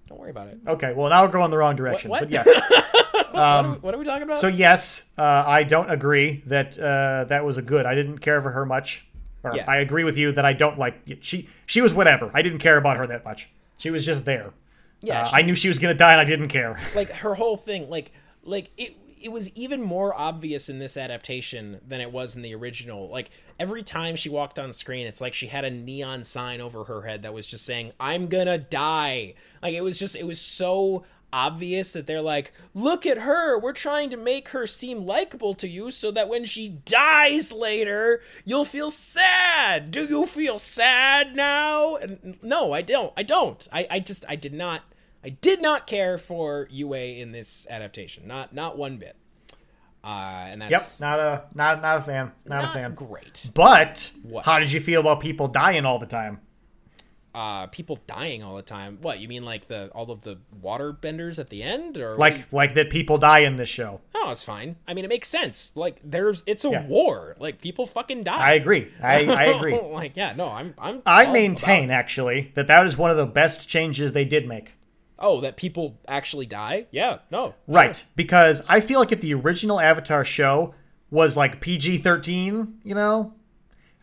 don't 0.07 0.19
worry 0.19 0.29
about 0.29 0.47
it 0.47 0.57
Okay, 0.67 0.93
well 0.93 1.09
now 1.09 1.25
we're 1.25 1.31
going 1.31 1.51
the 1.51 1.57
wrong 1.57 1.75
direction, 1.75 2.09
what? 2.09 2.21
but 2.21 2.29
yes. 2.29 2.47
what, 3.11 3.35
are 3.35 3.71
we, 3.71 3.77
what 3.79 3.93
are 3.93 3.97
we 3.97 4.05
talking 4.05 4.23
about 4.23 4.37
So 4.37 4.47
yes, 4.47 5.09
uh, 5.17 5.43
I 5.45 5.63
don't 5.63 5.89
agree 5.91 6.43
that 6.45 6.77
uh, 6.79 7.25
that 7.25 7.43
was 7.43 7.57
a 7.57 7.61
good. 7.61 7.85
I 7.85 7.93
didn't 7.95 8.19
care 8.19 8.41
for 8.41 8.51
her 8.51 8.65
much. 8.65 9.05
Or 9.43 9.55
Yeah. 9.55 9.65
I 9.67 9.77
agree 9.77 10.03
with 10.03 10.17
you 10.17 10.31
that 10.33 10.45
I 10.45 10.53
don't 10.53 10.77
like 10.79 11.01
she. 11.21 11.47
She 11.65 11.81
was 11.81 11.93
whatever. 11.93 12.31
I 12.33 12.41
didn't 12.41 12.59
care 12.59 12.77
about 12.77 12.97
her 12.97 13.07
that 13.07 13.23
much. 13.25 13.49
She 13.77 13.89
was 13.91 14.05
just 14.05 14.25
there. 14.25 14.51
yeah 15.01 15.21
Uh, 15.21 15.25
she- 15.25 15.35
I 15.35 15.41
knew 15.43 15.55
she 15.55 15.67
was 15.67 15.77
gonna 15.79 15.93
die, 15.93 16.11
and 16.13 16.21
I 16.21 16.25
didn't 16.25 16.47
care. 16.47 16.79
like 16.95 17.11
her 17.11 17.35
whole 17.35 17.55
thing 17.57 17.89
like 17.89 18.11
like 18.43 18.71
it 18.77 18.95
it 19.21 19.31
was 19.31 19.49
even 19.55 19.81
more 19.81 20.13
obvious 20.13 20.69
in 20.69 20.77
this 20.79 20.95
adaptation 20.95 21.79
than 21.87 21.99
it 22.01 22.11
was 22.11 22.35
in 22.35 22.43
the 22.43 22.53
original 22.53 23.09
like 23.09 23.31
every 23.59 23.81
time 23.81 24.15
she 24.15 24.29
walked 24.29 24.59
on 24.59 24.71
screen 24.71 25.07
it's 25.07 25.19
like 25.19 25.33
she 25.33 25.47
had 25.47 25.65
a 25.65 25.71
neon 25.71 26.23
sign 26.23 26.61
over 26.61 26.83
her 26.83 27.01
head 27.01 27.23
that 27.23 27.33
was 27.33 27.47
just 27.47 27.65
saying 27.65 27.91
i'm 27.99 28.27
gonna 28.27 28.59
die 28.59 29.33
like 29.63 29.73
it 29.73 29.81
was 29.81 29.97
just 29.97 30.15
it 30.15 30.25
was 30.27 30.39
so 30.39 31.03
obvious 31.33 31.93
that 31.93 32.07
they're 32.07 32.21
like 32.21 32.53
look 32.73 33.05
at 33.05 33.17
her 33.19 33.59
we're 33.59 33.73
trying 33.73 34.09
to 34.09 34.15
make 34.17 34.49
her 34.49 34.65
seem 34.65 35.05
likable 35.05 35.53
to 35.53 35.67
you 35.67 35.91
so 35.91 36.09
that 36.09 36.29
when 36.29 36.45
she 36.45 36.69
dies 36.69 37.51
later 37.51 38.21
you'll 38.45 38.63
feel 38.63 38.89
sad 38.89 39.91
do 39.91 40.05
you 40.05 40.25
feel 40.25 40.57
sad 40.57 41.35
now 41.35 41.95
and 41.97 42.37
no 42.41 42.71
i 42.71 42.81
don't 42.81 43.11
i 43.17 43.23
don't 43.23 43.67
i, 43.73 43.85
I 43.91 43.99
just 43.99 44.23
i 44.29 44.35
did 44.35 44.53
not 44.53 44.83
I 45.23 45.29
did 45.29 45.61
not 45.61 45.87
care 45.87 46.17
for 46.17 46.67
Yue 46.69 46.93
in 46.93 47.33
this 47.33 47.67
adaptation, 47.69 48.27
not 48.27 48.53
not 48.53 48.77
one 48.77 48.95
bit. 48.97 49.15
Uh, 50.03 50.45
and 50.49 50.61
Yep, 50.61 50.69
that's 50.69 50.99
not 51.01 51.19
a 51.19 51.43
not 51.53 51.81
not 51.81 51.97
a 51.97 52.01
fan. 52.01 52.31
Not, 52.45 52.63
not 52.63 52.69
a 52.69 52.73
fan. 52.73 52.93
great. 52.93 53.51
But 53.53 54.11
What? 54.23 54.45
how 54.45 54.59
did 54.59 54.71
you 54.71 54.79
feel 54.79 55.01
about 55.01 55.19
people 55.19 55.49
dying 55.49 55.85
all 55.85 55.99
the 55.99 56.05
time? 56.05 56.39
Uh, 57.37 57.67
people 57.67 57.99
dying 58.07 58.41
all 58.41 58.55
the 58.55 58.63
time. 58.63 58.97
What 58.99 59.19
you 59.19 59.27
mean, 59.27 59.45
like 59.45 59.67
the 59.67 59.89
all 59.93 60.09
of 60.09 60.21
the 60.21 60.39
water 60.59 60.91
benders 60.91 61.37
at 61.37 61.49
the 61.51 61.61
end, 61.61 61.95
or 61.97 62.15
Like 62.15 62.37
you- 62.37 62.43
like 62.51 62.73
that 62.73 62.89
people 62.89 63.19
die 63.19 63.39
in 63.39 63.57
this 63.57 63.69
show. 63.69 64.01
oh, 64.15 64.31
it's 64.31 64.41
fine. 64.41 64.75
I 64.87 64.95
mean, 64.95 65.05
it 65.05 65.09
makes 65.09 65.27
sense. 65.27 65.71
Like 65.75 65.99
there's, 66.03 66.43
it's 66.47 66.65
a 66.65 66.69
Yeah. 66.71 66.87
war. 66.87 67.35
Like 67.39 67.61
people 67.61 67.85
fucking 67.85 68.23
die. 68.23 68.39
I 68.39 68.53
agree. 68.53 68.91
I, 69.03 69.25
I 69.25 69.43
agree. 69.55 69.79
like 69.79 70.13
yeah, 70.17 70.33
no, 70.35 70.47
I'm 70.49 70.73
I'm. 70.79 71.03
I 71.05 71.31
maintain 71.31 71.85
about 71.85 71.95
actually 71.99 72.51
that 72.55 72.65
that 72.67 72.87
is 72.87 72.97
one 72.97 73.11
of 73.11 73.17
the 73.17 73.27
best 73.27 73.69
changes 73.69 74.13
they 74.13 74.25
did 74.25 74.47
make. 74.47 74.73
Oh, 75.19 75.39
that 75.41 75.57
people 75.57 75.99
actually 76.07 76.47
die. 76.47 76.87
Yeah, 76.91 77.19
no, 77.29 77.53
Right, 77.67 78.03
because 78.15 78.63
I 78.67 78.79
feel 78.81 78.99
like 78.99 79.11
if 79.11 79.21
the 79.21 79.33
original 79.35 79.79
Avatar 79.79 80.25
show 80.25 80.73
was 81.11 81.37
like 81.37 81.59
PG 81.61 81.99
13, 81.99 82.79
you 82.83 82.95
know, 82.95 83.33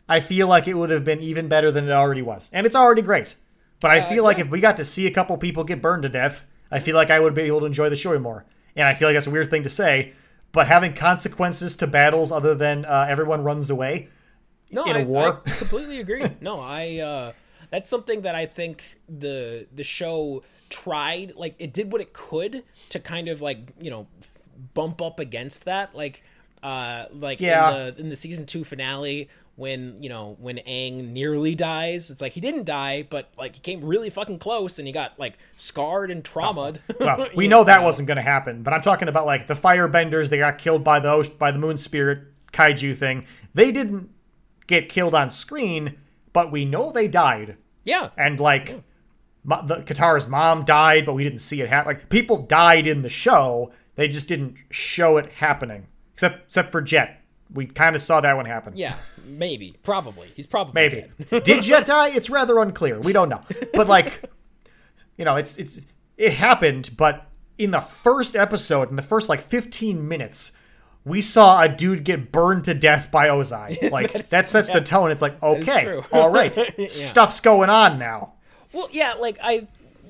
I 0.08 0.20
feel 0.20 0.46
like 0.48 0.68
it 0.68 0.74
would 0.74 0.90
have 0.90 1.04
been 1.04 1.20
even 1.20 1.48
better 1.48 1.70
than 1.70 1.84
it 1.86 1.90
already 1.92 2.22
was. 2.22 2.50
And 2.52 2.66
it's 2.66 2.76
already 2.76 3.02
great. 3.02 3.36
But 3.80 3.90
I 3.90 4.02
feel 4.08 4.22
like 4.24 4.38
if 4.38 4.50
we 4.50 4.60
got 4.60 4.76
to 4.78 4.84
see 4.84 5.06
a 5.06 5.10
couple 5.10 5.36
people 5.38 5.64
get 5.64 5.82
burned 5.82 6.02
to 6.04 6.08
death, 6.08 6.44
I 6.70 6.80
feel 6.80 6.94
like 6.96 7.10
I 7.10 7.20
would 7.20 7.34
be 7.34 7.42
able 7.42 7.60
to 7.60 7.66
enjoy 7.66 7.88
the 7.90 7.96
show 7.96 8.18
more. 8.18 8.44
And 8.76 8.86
I 8.88 8.94
feel 8.94 9.08
like 9.08 9.14
that's 9.14 9.26
a 9.26 9.30
weird 9.30 9.50
thing 9.50 9.62
to 9.64 9.68
say, 9.68 10.12
but 10.52 10.66
having 10.68 10.94
consequences 10.94 11.76
to 11.76 11.86
battles 11.86 12.32
other 12.32 12.54
than 12.54 12.84
uh, 12.84 13.06
everyone 13.08 13.42
runs 13.44 13.70
away, 13.70 14.08
no, 14.70 14.84
in 14.84 14.96
a 14.96 15.00
I- 15.00 15.04
war. 15.04 15.42
I 15.46 15.50
completely 15.50 16.00
agree. 16.00 16.24
No, 16.40 16.60
I 16.60 16.98
uh 16.98 17.32
that's 17.70 17.90
something 17.90 18.22
that 18.22 18.34
I 18.34 18.46
think 18.46 18.98
the 19.08 19.66
the 19.72 19.84
show 19.84 20.42
tried 20.70 21.34
like 21.36 21.54
it 21.58 21.72
did 21.72 21.92
what 21.92 22.00
it 22.00 22.12
could 22.12 22.62
to 22.90 22.98
kind 23.00 23.28
of 23.28 23.40
like, 23.40 23.68
you 23.80 23.90
know, 23.90 24.06
f- 24.20 24.38
bump 24.74 25.00
up 25.02 25.20
against 25.20 25.64
that 25.66 25.94
like 25.94 26.22
uh 26.62 27.06
like 27.12 27.40
Yeah. 27.40 27.70
in 27.70 27.94
the 27.94 28.00
in 28.02 28.08
the 28.10 28.16
season 28.16 28.46
2 28.46 28.64
finale 28.64 29.28
when, 29.56 30.02
you 30.02 30.08
know, 30.08 30.36
when 30.40 30.56
Aang 30.58 31.10
nearly 31.10 31.54
dies, 31.54 32.10
it's 32.10 32.20
like 32.20 32.32
he 32.32 32.40
didn't 32.40 32.64
die, 32.64 33.06
but 33.08 33.28
like 33.38 33.54
he 33.54 33.60
came 33.60 33.84
really 33.84 34.10
fucking 34.10 34.38
close 34.38 34.78
and 34.78 34.86
he 34.86 34.92
got 34.92 35.18
like 35.18 35.38
scarred 35.56 36.10
and 36.10 36.24
traumatized. 36.24 36.80
well, 37.00 37.28
we 37.36 37.48
know 37.48 37.64
that 37.64 37.82
wasn't 37.82 38.08
going 38.08 38.16
to 38.16 38.22
happen, 38.22 38.62
but 38.62 38.72
I'm 38.72 38.82
talking 38.82 39.08
about 39.08 39.26
like 39.26 39.46
the 39.46 39.54
firebenders 39.54 40.28
that 40.30 40.38
got 40.38 40.58
killed 40.58 40.82
by 40.82 41.00
the 41.00 41.10
ocean, 41.10 41.34
by 41.38 41.52
the 41.52 41.58
moon 41.58 41.76
spirit 41.76 42.24
kaiju 42.52 42.96
thing. 42.96 43.26
They 43.54 43.70
didn't 43.70 44.10
get 44.66 44.88
killed 44.88 45.14
on 45.14 45.30
screen, 45.30 45.98
but 46.32 46.50
we 46.50 46.64
know 46.64 46.90
they 46.90 47.08
died. 47.08 47.56
Yeah. 47.84 48.10
And 48.16 48.40
like 48.40 48.82
mo- 49.44 49.64
the 49.64 49.76
Katara's 49.76 50.26
mom 50.26 50.64
died, 50.64 51.06
but 51.06 51.14
we 51.14 51.22
didn't 51.22 51.40
see 51.40 51.60
it 51.60 51.68
happen. 51.68 51.94
Like 51.94 52.08
people 52.08 52.38
died 52.38 52.86
in 52.86 53.02
the 53.02 53.08
show, 53.08 53.72
they 53.94 54.08
just 54.08 54.28
didn't 54.28 54.56
show 54.70 55.16
it 55.16 55.30
happening. 55.32 55.86
Except 56.14 56.44
except 56.44 56.72
for 56.72 56.80
Jet. 56.80 57.20
We 57.52 57.66
kind 57.66 57.94
of 57.94 58.02
saw 58.02 58.20
that 58.20 58.36
one 58.36 58.46
happen. 58.46 58.72
Yeah, 58.76 58.96
maybe, 59.24 59.76
probably. 59.82 60.28
He's 60.34 60.46
probably 60.46 60.72
Maybe. 60.74 61.04
dead. 61.30 61.44
Did 61.44 61.62
Jet 61.62 61.86
die? 61.86 62.08
It's 62.10 62.30
rather 62.30 62.58
unclear. 62.58 62.98
We 63.00 63.12
don't 63.12 63.28
know. 63.28 63.42
But 63.74 63.88
like, 63.88 64.24
you 65.16 65.24
know, 65.24 65.36
it's 65.36 65.56
it's 65.58 65.86
it 66.16 66.32
happened, 66.32 66.90
but 66.96 67.26
in 67.58 67.70
the 67.70 67.80
first 67.80 68.34
episode, 68.34 68.90
in 68.90 68.96
the 68.96 69.02
first 69.02 69.28
like 69.28 69.40
15 69.42 70.06
minutes, 70.08 70.56
we 71.04 71.20
saw 71.20 71.60
a 71.62 71.68
dude 71.68 72.02
get 72.04 72.32
burned 72.32 72.64
to 72.64 72.74
death 72.74 73.10
by 73.10 73.28
Ozai. 73.28 73.90
Like 73.92 74.12
That 74.12 74.24
is- 74.24 74.30
that 74.30 74.48
sets 74.48 74.68
yeah. 74.70 74.78
the 74.78 74.84
tone. 74.84 75.10
It's 75.10 75.22
like, 75.22 75.40
okay, 75.42 76.00
all 76.12 76.30
right, 76.30 76.56
Yeah. 76.78 76.86
stuff's 76.88 77.40
going 77.40 77.70
on 77.70 77.98
now. 77.98 78.32
Well, 78.72 78.88
yeah, 78.90 79.14
like 79.14 79.38
I 79.42 79.68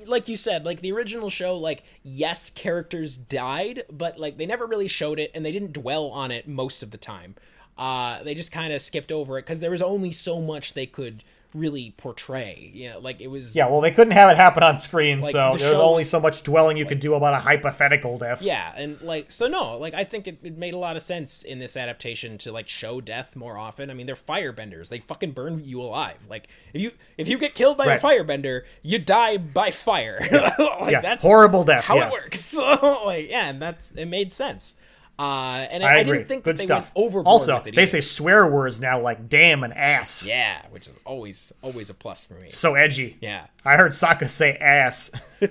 like 0.08 0.28
you 0.28 0.36
said, 0.36 0.64
like 0.64 0.80
the 0.80 0.92
original 0.92 1.30
show, 1.30 1.56
like 1.56 1.82
yes, 2.02 2.50
characters 2.50 3.16
died, 3.16 3.84
but 3.90 4.18
like 4.18 4.38
they 4.38 4.46
never 4.46 4.66
really 4.66 4.88
showed 4.88 5.18
it 5.18 5.30
and 5.34 5.44
they 5.44 5.52
didn't 5.52 5.72
dwell 5.72 6.06
on 6.08 6.30
it 6.30 6.48
most 6.48 6.82
of 6.82 6.90
the 6.90 6.98
time. 6.98 7.34
Uh 7.76 8.22
they 8.22 8.34
just 8.34 8.52
kind 8.52 8.72
of 8.72 8.80
skipped 8.80 9.10
over 9.10 9.36
it 9.38 9.42
cuz 9.44 9.60
there 9.60 9.70
was 9.70 9.82
only 9.82 10.12
so 10.12 10.40
much 10.40 10.74
they 10.74 10.86
could 10.86 11.24
really 11.54 11.94
portray. 11.96 12.70
You 12.74 12.90
know, 12.90 12.98
like 12.98 13.20
it 13.20 13.28
was 13.28 13.54
Yeah, 13.56 13.68
well, 13.68 13.80
they 13.80 13.90
couldn't 13.92 14.12
have 14.12 14.30
it 14.30 14.36
happen 14.36 14.62
on 14.62 14.76
screen, 14.76 15.20
Like, 15.20 15.32
so 15.32 15.52
the 15.52 15.58
there's 15.60 15.72
only 15.74 16.00
was- 16.02 16.10
so 16.10 16.20
much 16.20 16.42
dwelling 16.42 16.76
you 16.76 16.84
could 16.84 17.00
do 17.00 17.14
about 17.14 17.32
a 17.34 17.38
hypothetical 17.38 18.18
death. 18.18 18.42
Yeah, 18.42 18.72
and 18.76 19.00
like 19.00 19.30
so 19.32 19.46
no, 19.46 19.78
like 19.78 19.94
I 19.94 20.04
think 20.04 20.26
it, 20.26 20.38
it 20.42 20.58
made 20.58 20.74
a 20.74 20.78
lot 20.78 20.96
of 20.96 21.02
sense 21.02 21.42
in 21.44 21.60
this 21.60 21.76
adaptation 21.76 22.36
to 22.38 22.52
like 22.52 22.68
show 22.68 23.00
death 23.00 23.36
more 23.36 23.56
often. 23.56 23.88
I 23.90 23.94
mean, 23.94 24.06
they're 24.06 24.16
firebenders; 24.16 24.88
they 24.88 24.98
fucking 24.98 25.32
burn 25.32 25.62
you 25.64 25.80
alive. 25.80 26.18
Like 26.28 26.48
if 26.72 26.82
you 26.82 26.90
if 27.16 27.28
you 27.28 27.38
get 27.38 27.54
killed 27.54 27.76
by 27.78 27.86
Right. 27.86 28.02
a 28.02 28.06
firebender, 28.06 28.62
you 28.82 28.98
die 28.98 29.36
by 29.36 29.70
fire. 29.70 30.18
like 30.58 30.90
Yeah, 30.92 31.00
that's 31.00 31.22
horrible 31.22 31.64
death, 31.64 31.84
How 31.84 31.96
yeah. 31.96 32.08
it 32.08 32.12
works. 32.12 32.44
So 32.46 33.02
like 33.06 33.30
yeah, 33.30 33.48
and 33.50 33.62
that's 33.62 33.92
it 33.92 34.06
made 34.06 34.32
sense. 34.32 34.74
Uh, 35.16 35.66
and 35.70 35.84
I, 35.84 35.88
I 35.88 35.94
I 35.98 36.02
didn't 36.02 36.26
think 36.26 36.42
Good 36.44 36.56
that 36.56 36.58
they 36.58 36.64
stuff. 36.66 36.90
went 36.96 37.06
overboard 37.06 37.26
also, 37.32 37.60
they 37.62 37.70
either. 37.70 37.86
say 37.86 38.00
swear 38.00 38.46
words 38.48 38.80
now 38.80 39.00
like 39.00 39.28
damn 39.28 39.62
and 39.62 39.72
ass. 39.72 40.26
yeah, 40.26 40.66
which 40.70 40.88
is 40.88 40.94
always 41.04 41.52
always 41.62 41.88
a 41.88 41.94
plus 41.94 42.24
for 42.24 42.34
me. 42.34 42.48
So 42.48 42.74
edgy. 42.74 43.16
Yeah. 43.20 43.46
I 43.64 43.76
heard 43.76 43.92
Sokka 43.92 44.28
say 44.28 44.56
ass. 44.56 45.12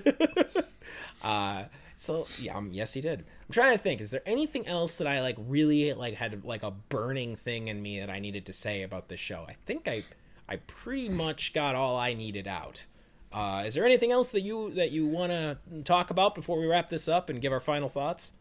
Uh, 1.22 1.64
so 1.96 2.26
yeah, 2.38 2.54
um, 2.54 2.68
yes, 2.72 2.92
he 2.92 3.00
did. 3.00 3.20
I'm 3.20 3.52
trying 3.52 3.72
to 3.72 3.82
think. 3.82 4.02
Is 4.02 4.10
there 4.10 4.20
anything 4.26 4.66
else 4.66 4.98
that 4.98 5.06
I 5.06 5.22
like 5.22 5.36
really 5.38 5.92
like 5.94 6.12
had 6.14 6.44
like 6.44 6.62
a 6.62 6.70
burning 6.70 7.34
thing 7.34 7.68
in 7.68 7.80
me 7.80 7.98
that 8.00 8.10
I 8.10 8.18
needed 8.18 8.44
to 8.44 8.52
say 8.52 8.82
about 8.82 9.08
this 9.08 9.20
show? 9.20 9.46
I 9.48 9.54
think 9.64 9.88
I 9.88 10.04
I 10.46 10.56
pretty 10.56 11.08
much 11.08 11.54
got 11.54 11.74
all 11.74 11.96
I 11.96 12.12
needed 12.12 12.46
out. 12.46 12.84
Uh, 13.32 13.62
is 13.66 13.72
there 13.74 13.86
anything 13.86 14.12
else 14.12 14.28
that 14.28 14.42
you 14.42 14.70
that 14.74 14.90
you 14.90 15.06
want 15.06 15.32
to 15.32 15.56
talk 15.84 16.10
about 16.10 16.34
before 16.34 16.58
we 16.58 16.66
wrap 16.66 16.90
this 16.90 17.08
up 17.08 17.30
and 17.30 17.40
give 17.40 17.52
our 17.52 17.60
final 17.60 17.88
thoughts? 17.88 18.32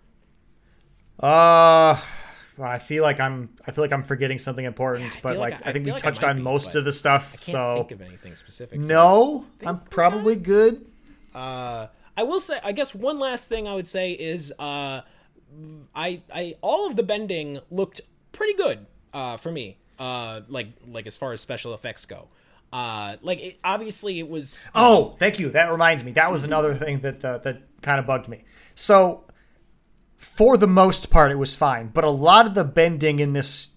Uh 1.19 1.99
I 2.61 2.77
feel 2.79 3.01
like 3.03 3.19
I'm 3.19 3.49
I 3.65 3.71
feel 3.71 3.83
like 3.83 3.91
I'm 3.91 4.03
forgetting 4.03 4.37
something 4.37 4.65
important, 4.65 5.15
I 5.17 5.19
but 5.21 5.37
like, 5.37 5.53
like 5.53 5.65
I, 5.65 5.69
I- 5.69 5.73
think 5.73 5.85
we 5.85 5.91
like 5.91 6.01
touched 6.01 6.23
on 6.23 6.37
be, 6.37 6.43
most 6.43 6.75
of 6.75 6.85
the 6.85 6.93
stuff. 6.93 7.31
Can't 7.31 7.41
so 7.41 7.75
think 7.77 7.91
of 7.91 8.01
anything 8.01 8.35
specific. 8.35 8.83
so- 8.83 8.87
no, 8.87 9.45
I'm 9.65 9.79
probably 9.79 10.35
good. 10.35 10.85
Uh, 11.33 11.87
I 12.15 12.23
will 12.23 12.39
say, 12.39 12.59
I 12.63 12.73
guess 12.73 12.93
one 12.93 13.17
last 13.17 13.49
thing 13.49 13.67
I 13.67 13.73
would 13.73 13.87
say 13.87 14.11
is, 14.11 14.53
uh, 14.59 15.01
I, 15.95 16.21
I, 16.31 16.55
all 16.61 16.85
of 16.85 16.95
the 16.95 17.01
bending 17.01 17.59
looked 17.71 18.01
pretty 18.31 18.53
good, 18.53 18.85
uh, 19.15 19.37
for 19.37 19.51
me. 19.51 19.77
Uh, 19.97 20.41
like, 20.47 20.67
like 20.87 21.07
as 21.07 21.17
far 21.17 21.33
as 21.33 21.41
special 21.41 21.73
effects 21.73 22.05
go. 22.05 22.27
Uh, 22.71 23.17
like 23.23 23.39
it, 23.41 23.59
obviously 23.63 24.19
it 24.19 24.29
was. 24.29 24.61
Oh, 24.75 25.15
thank 25.17 25.39
you. 25.39 25.49
That 25.49 25.71
reminds 25.71 26.03
me. 26.03 26.11
That 26.11 26.31
was 26.31 26.43
another 26.43 26.73
thing 26.75 26.99
that 27.01 27.25
uh, 27.25 27.37
that 27.39 27.63
kind 27.81 27.99
of 27.99 28.05
bugged 28.05 28.27
me. 28.27 28.43
So, 28.75 29.23
for 30.23 30.57
the 30.57 30.67
most 30.67 31.09
part, 31.09 31.31
it 31.31 31.37
was 31.37 31.55
fine, 31.55 31.87
but 31.93 32.03
a 32.03 32.09
lot 32.09 32.45
of 32.45 32.53
the 32.55 32.63
bending 32.63 33.19
in 33.19 33.33
this 33.33 33.69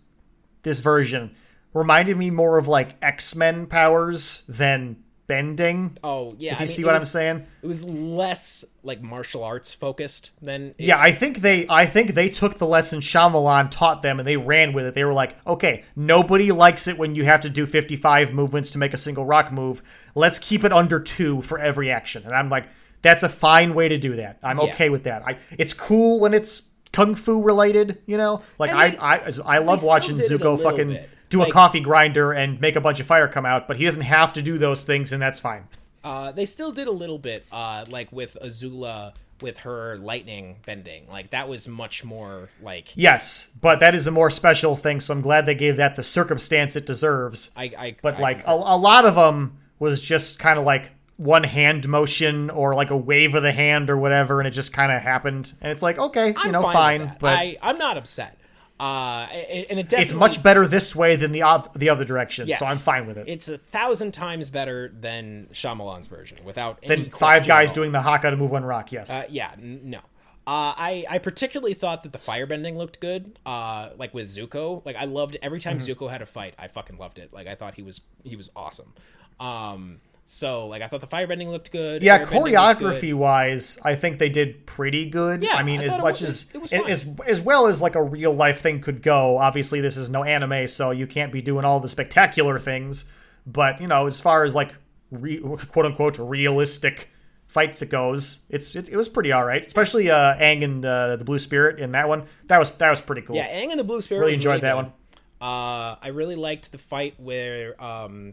this 0.62 0.80
version 0.80 1.34
reminded 1.74 2.16
me 2.16 2.30
more 2.30 2.58
of 2.58 2.66
like 2.68 2.96
X 3.02 3.34
Men 3.36 3.66
powers 3.66 4.44
than 4.48 4.96
bending. 5.26 5.96
Oh 6.04 6.34
yeah, 6.38 6.52
if 6.52 6.58
I 6.58 6.62
you 6.62 6.66
mean, 6.68 6.74
see 6.76 6.84
what 6.84 6.94
I'm 6.94 7.04
saying. 7.04 7.46
It 7.62 7.66
was 7.66 7.82
less 7.84 8.64
like 8.82 9.02
martial 9.02 9.42
arts 9.44 9.74
focused 9.74 10.30
than. 10.40 10.68
it- 10.78 10.84
Yeah, 10.86 11.00
I 11.00 11.12
think 11.12 11.40
they 11.40 11.66
I 11.68 11.84
think 11.86 12.14
they 12.14 12.28
took 12.28 12.58
the 12.58 12.66
lesson 12.66 13.00
Shyamalan 13.00 13.70
taught 13.70 14.02
them 14.02 14.18
and 14.20 14.26
they 14.26 14.36
ran 14.36 14.72
with 14.72 14.86
it. 14.86 14.94
They 14.94 15.04
were 15.04 15.12
like, 15.12 15.36
okay, 15.46 15.84
nobody 15.96 16.52
likes 16.52 16.86
it 16.86 16.96
when 16.98 17.14
you 17.14 17.24
have 17.24 17.40
to 17.42 17.50
do 17.50 17.66
55 17.66 18.32
movements 18.32 18.70
to 18.72 18.78
make 18.78 18.94
a 18.94 18.98
single 18.98 19.24
rock 19.24 19.52
move. 19.52 19.82
Let's 20.14 20.38
keep 20.38 20.64
it 20.64 20.72
under 20.72 21.00
two 21.00 21.42
for 21.42 21.58
every 21.58 21.90
action. 21.90 22.22
And 22.24 22.32
I'm 22.32 22.48
like, 22.48 22.68
that's 23.06 23.22
a 23.22 23.28
fine 23.28 23.74
way 23.74 23.88
to 23.88 23.96
do 23.98 24.16
that. 24.16 24.38
I'm 24.42 24.58
Yeah. 24.58 24.64
okay 24.64 24.88
with 24.90 25.04
that. 25.04 25.22
I 25.26 25.36
it's 25.58 25.72
cool 25.72 26.20
when 26.20 26.34
it's 26.34 26.68
kung 26.92 27.14
fu 27.14 27.40
related, 27.42 27.98
you 28.06 28.16
know. 28.16 28.42
Like 28.58 28.70
I 28.70 28.96
I 29.00 29.30
I 29.44 29.58
love 29.58 29.82
watching 29.82 30.16
did 30.16 30.30
it 30.30 30.32
a 30.32 30.38
Zuko 30.38 30.62
fucking 30.62 30.88
bit. 30.88 31.10
do 31.30 31.42
a 31.42 31.50
coffee 31.50 31.80
grinder 31.80 32.32
and 32.32 32.60
make 32.60 32.76
a 32.76 32.80
bunch 32.80 33.00
of 33.00 33.06
fire 33.06 33.28
come 33.28 33.46
out, 33.46 33.68
but 33.68 33.76
he 33.76 33.84
doesn't 33.84 34.02
have 34.02 34.32
to 34.34 34.42
do 34.42 34.58
those 34.58 34.84
things, 34.84 35.12
and 35.12 35.20
that's 35.22 35.40
fine. 35.40 35.68
Uh, 36.04 36.30
they 36.32 36.44
still 36.44 36.70
did 36.70 36.86
a 36.86 36.92
little 36.92 37.18
bit, 37.18 37.44
uh, 37.50 37.84
like 37.88 38.12
with 38.12 38.36
Azula 38.42 39.12
with 39.42 39.58
her 39.58 39.98
lightning 39.98 40.56
bending. 40.64 41.06
Like 41.10 41.30
that 41.30 41.48
was 41.48 41.68
much 41.68 42.04
more 42.04 42.48
like 42.62 42.92
Yes, 42.94 43.50
but 43.60 43.80
that 43.80 43.94
is 43.94 44.06
a 44.06 44.10
more 44.10 44.30
special 44.30 44.76
thing, 44.76 45.00
so 45.00 45.12
I'm 45.14 45.20
glad 45.20 45.44
they 45.46 45.54
gave 45.54 45.76
that 45.76 45.96
the 45.96 46.02
circumstance 46.02 46.76
it 46.76 46.86
deserves. 46.86 47.50
I. 47.56 47.64
I 47.76 47.96
but 48.00 48.16
I 48.16 48.20
like 48.20 48.46
a, 48.46 48.52
a 48.52 48.78
lot 48.78 49.04
of 49.04 49.14
them 49.16 49.58
was 49.78 50.00
just 50.00 50.38
kind 50.38 50.58
of 50.58 50.64
like 50.64 50.90
one 51.16 51.44
hand 51.44 51.88
motion 51.88 52.50
or 52.50 52.74
like 52.74 52.90
a 52.90 52.96
wave 52.96 53.34
of 53.34 53.42
the 53.42 53.52
hand 53.52 53.88
or 53.88 53.96
whatever 53.96 54.38
and 54.38 54.46
it 54.46 54.50
just 54.50 54.72
kind 54.72 54.92
of 54.92 55.00
happened 55.00 55.52
and 55.62 55.72
it's 55.72 55.82
like 55.82 55.98
okay 55.98 56.28
you 56.28 56.34
I'm 56.36 56.52
know 56.52 56.60
fine, 56.62 57.06
fine, 57.08 57.16
but 57.18 57.38
I, 57.38 57.56
I'm 57.62 57.78
not 57.78 57.96
upset. 57.96 58.38
Uh, 58.78 59.26
and 59.30 59.78
it 59.78 59.90
it's 59.94 60.12
much 60.12 60.42
better 60.42 60.66
this 60.66 60.94
way 60.94 61.16
than 61.16 61.32
the 61.32 61.40
op- 61.40 61.72
the 61.78 61.88
other 61.88 62.04
direction 62.04 62.46
Yes. 62.46 62.58
so 62.58 62.66
i'm 62.66 62.76
fine 62.76 63.06
with 63.06 63.16
it 63.16 63.26
It's 63.26 63.48
a 63.48 63.56
thousand 63.56 64.12
times 64.12 64.50
better 64.50 64.92
than 65.00 65.48
Shyamalan's 65.54 66.08
version, 66.08 66.38
without 66.44 66.78
any 66.82 67.04
then 67.04 67.10
five 67.10 67.46
guys 67.46 67.72
doing 67.72 67.92
the 67.92 68.02
haka 68.02 68.30
to 68.30 68.36
move 68.36 68.50
one 68.50 68.64
rock 68.66 68.92
yes 68.92 69.10
Uh, 69.10 69.24
yeah, 69.30 69.52
n- 69.56 69.80
no. 69.84 70.00
Uh, 70.48 70.76
I 70.76 71.04
I 71.10 71.18
particularly 71.18 71.72
thought 71.74 72.02
that 72.04 72.12
the 72.12 72.18
firebending 72.18 72.76
looked 72.76 73.00
good. 73.00 73.36
Uh, 73.44 73.88
like 73.96 74.14
with 74.14 74.28
Zuko, 74.28 74.84
like 74.86 74.94
I 74.94 75.04
loved 75.06 75.36
every 75.42 75.58
time 75.58 75.78
Mm-hmm. 75.80 76.04
Zuko 76.04 76.08
had 76.08 76.22
a 76.22 76.26
fight. 76.26 76.54
I 76.56 76.68
fucking 76.68 76.98
loved 76.98 77.18
it. 77.18 77.32
Like 77.32 77.48
I 77.48 77.56
thought 77.56 77.74
he 77.74 77.82
was 77.82 78.00
he 78.22 78.36
was 78.36 78.48
awesome. 78.54 78.92
Um, 79.40 80.00
so 80.28 80.66
like 80.66 80.82
I 80.82 80.88
thought 80.88 81.00
the 81.00 81.06
firebending 81.06 81.48
looked 81.50 81.70
good. 81.70 82.02
yeah 82.02 82.18
was 82.20 82.28
good. 82.28 82.42
choreography 82.42 83.14
wise 83.14 83.78
i 83.84 83.94
think 83.94 84.18
they 84.18 84.28
did 84.28 84.66
pretty 84.66 85.08
good 85.08 85.42
Yeah, 85.44 85.54
i 85.54 85.62
mean 85.62 85.80
I 85.80 85.84
as 85.84 85.92
much 85.98 86.20
was- 86.20 86.22
as 86.22 86.50
it 86.54 86.58
was 86.60 86.72
as 86.72 87.08
as 87.26 87.40
well 87.40 87.66
as 87.68 87.80
like 87.80 87.94
a 87.94 88.02
real 88.02 88.32
life 88.34 88.60
thing 88.60 88.80
could 88.80 89.02
go 89.02 89.38
obviously 89.38 89.80
this 89.80 89.96
is 89.96 90.10
no 90.10 90.24
anime 90.24 90.66
so 90.66 90.90
you 90.90 91.06
can't 91.06 91.32
be 91.32 91.40
doing 91.42 91.64
all 91.64 91.78
the 91.80 91.88
spectacular 91.88 92.58
things 92.58 93.12
but 93.46 93.80
you 93.80 93.86
know 93.86 94.06
as 94.06 94.20
far 94.20 94.42
as 94.44 94.54
like 94.54 94.74
re- 95.12 95.38
quote 95.40 95.86
unquote 95.86 96.18
realistic 96.18 97.08
fights 97.46 97.80
it 97.80 97.88
goes 97.88 98.40
it's 98.50 98.74
it, 98.74 98.88
it 98.88 98.96
was 98.96 99.08
pretty 99.08 99.30
all 99.30 99.44
right 99.44 99.64
especially 99.64 100.10
uh 100.10 100.34
Aang 100.34 100.64
and 100.64 100.84
uh, 100.84 101.14
the 101.16 101.24
blue 101.24 101.38
spirit 101.38 101.78
in 101.78 101.92
that 101.92 102.08
one 102.08 102.24
that 102.48 102.58
was 102.58 102.70
that 102.72 102.90
was 102.90 103.00
pretty 103.00 103.22
cool 103.22 103.36
Yeah, 103.36 103.46
Aang 103.48 103.70
and 103.70 103.78
the 103.78 103.84
Blue 103.84 104.00
Spirit 104.00 104.20
Really 104.20 104.32
was 104.32 104.38
enjoyed 104.38 104.62
that 104.62 104.72
good. 104.74 104.76
one. 104.86 104.92
Uh, 105.40 105.96
I 106.02 106.08
really 106.12 106.34
liked 106.34 106.72
the 106.72 106.78
fight 106.78 107.14
where 107.18 107.80
um, 107.82 108.32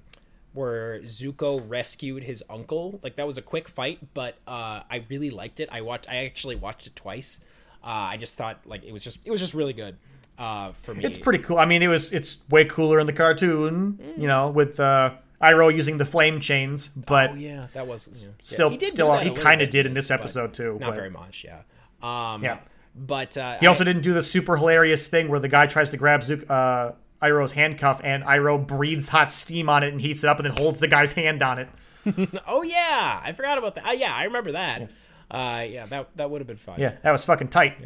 where 0.54 1.00
Zuko 1.02 1.64
rescued 1.68 2.24
his 2.24 2.44
uncle. 2.50 3.00
Like 3.04 3.16
that 3.18 3.28
was 3.28 3.38
a 3.38 3.42
quick 3.42 3.68
fight, 3.68 4.00
but 4.14 4.36
uh, 4.48 4.82
I 4.90 5.04
really 5.10 5.30
liked 5.30 5.60
it. 5.60 5.70
I 5.72 5.82
watched. 5.82 6.08
I 6.10 6.26
actually 6.26 6.56
watched 6.56 6.88
it 6.88 6.96
twice. 6.96 7.40
Uh, 7.84 7.88
I 8.14 8.18
just 8.18 8.36
thought 8.38 8.60
like 8.66 8.84
it 8.84 8.94
was 8.94 9.04
just 9.04 9.20
it 9.26 9.32
was 9.32 9.40
just 9.40 9.54
really 9.54 9.74
good 9.74 9.98
uh, 10.38 10.72
for 10.74 10.94
me. 10.96 11.04
It's 11.04 11.18
pretty 11.18 11.40
cool. 11.40 11.58
I 11.58 11.66
mean, 11.66 11.82
it 11.84 11.88
was 11.88 12.14
it's 12.14 12.48
way 12.50 12.66
cooler 12.66 13.00
in 13.00 13.08
the 13.08 13.14
cartoon, 13.14 14.00
you 14.18 14.28
know, 14.28 14.50
with 14.50 14.80
uh, 14.80 15.12
Iroh 15.42 15.76
using 15.76 15.98
the 15.98 16.06
flame 16.06 16.40
chains, 16.40 16.88
but 16.88 17.32
Oh 17.32 17.34
yeah, 17.36 17.68
that 17.74 17.86
was 17.86 18.08
yeah. 18.24 18.30
still- 18.42 18.72
Yeah, 18.72 18.78
he 18.80 18.86
still- 18.86 19.18
he 19.18 19.32
kinda 19.32 19.68
did 19.68 19.86
in 19.86 19.94
this, 19.94 20.10
episode, 20.10 20.54
too, 20.54 20.78
Not 20.80 20.92
but- 20.92 20.96
very 20.96 21.10
much, 21.10 21.44
yeah. 21.44 21.60
Um, 22.02 22.42
Yeah. 22.44 22.60
but 22.96 23.36
uh, 23.36 23.58
he 23.60 23.68
also 23.68 23.84
didn't 23.84 24.04
do 24.04 24.14
the 24.14 24.24
super 24.24 24.56
hilarious 24.56 25.10
thing 25.10 25.28
where 25.28 25.42
the 25.42 25.50
guy 25.50 25.68
tries 25.68 25.90
to 25.90 25.98
grab 25.98 26.22
Zuko, 26.22 26.50
uh, 26.50 26.92
Iroh's 27.24 27.54
handcuff 27.54 28.02
and 28.04 28.24
Iroh 28.24 28.68
breathes 28.68 29.08
hot 29.10 29.32
steam 29.32 29.70
on 29.70 29.82
it 29.84 29.94
and 29.94 30.02
heats 30.02 30.24
it 30.24 30.28
up 30.28 30.40
and 30.40 30.46
then 30.46 30.56
holds 30.58 30.80
the 30.80 30.88
guy's 30.88 31.14
hand 31.14 31.42
on 31.42 31.60
it. 31.60 31.70
Oh 32.46 32.64
yeah, 32.64 33.22
I 33.24 33.32
forgot 33.32 33.58
about 33.58 33.76
that. 33.76 33.88
Uh, 33.88 33.92
yeah, 33.94 34.14
I 34.14 34.26
remember 34.26 34.52
that. 34.52 34.82
Yeah, 34.82 34.88
uh, 35.32 35.62
yeah 35.62 35.86
that 35.86 36.10
that 36.18 36.30
would 36.30 36.42
have 36.42 36.48
been 36.48 36.58
fun. 36.58 36.80
Yeah, 36.80 36.96
that 37.02 37.12
was 37.12 37.24
fucking 37.24 37.48
tight. 37.48 37.78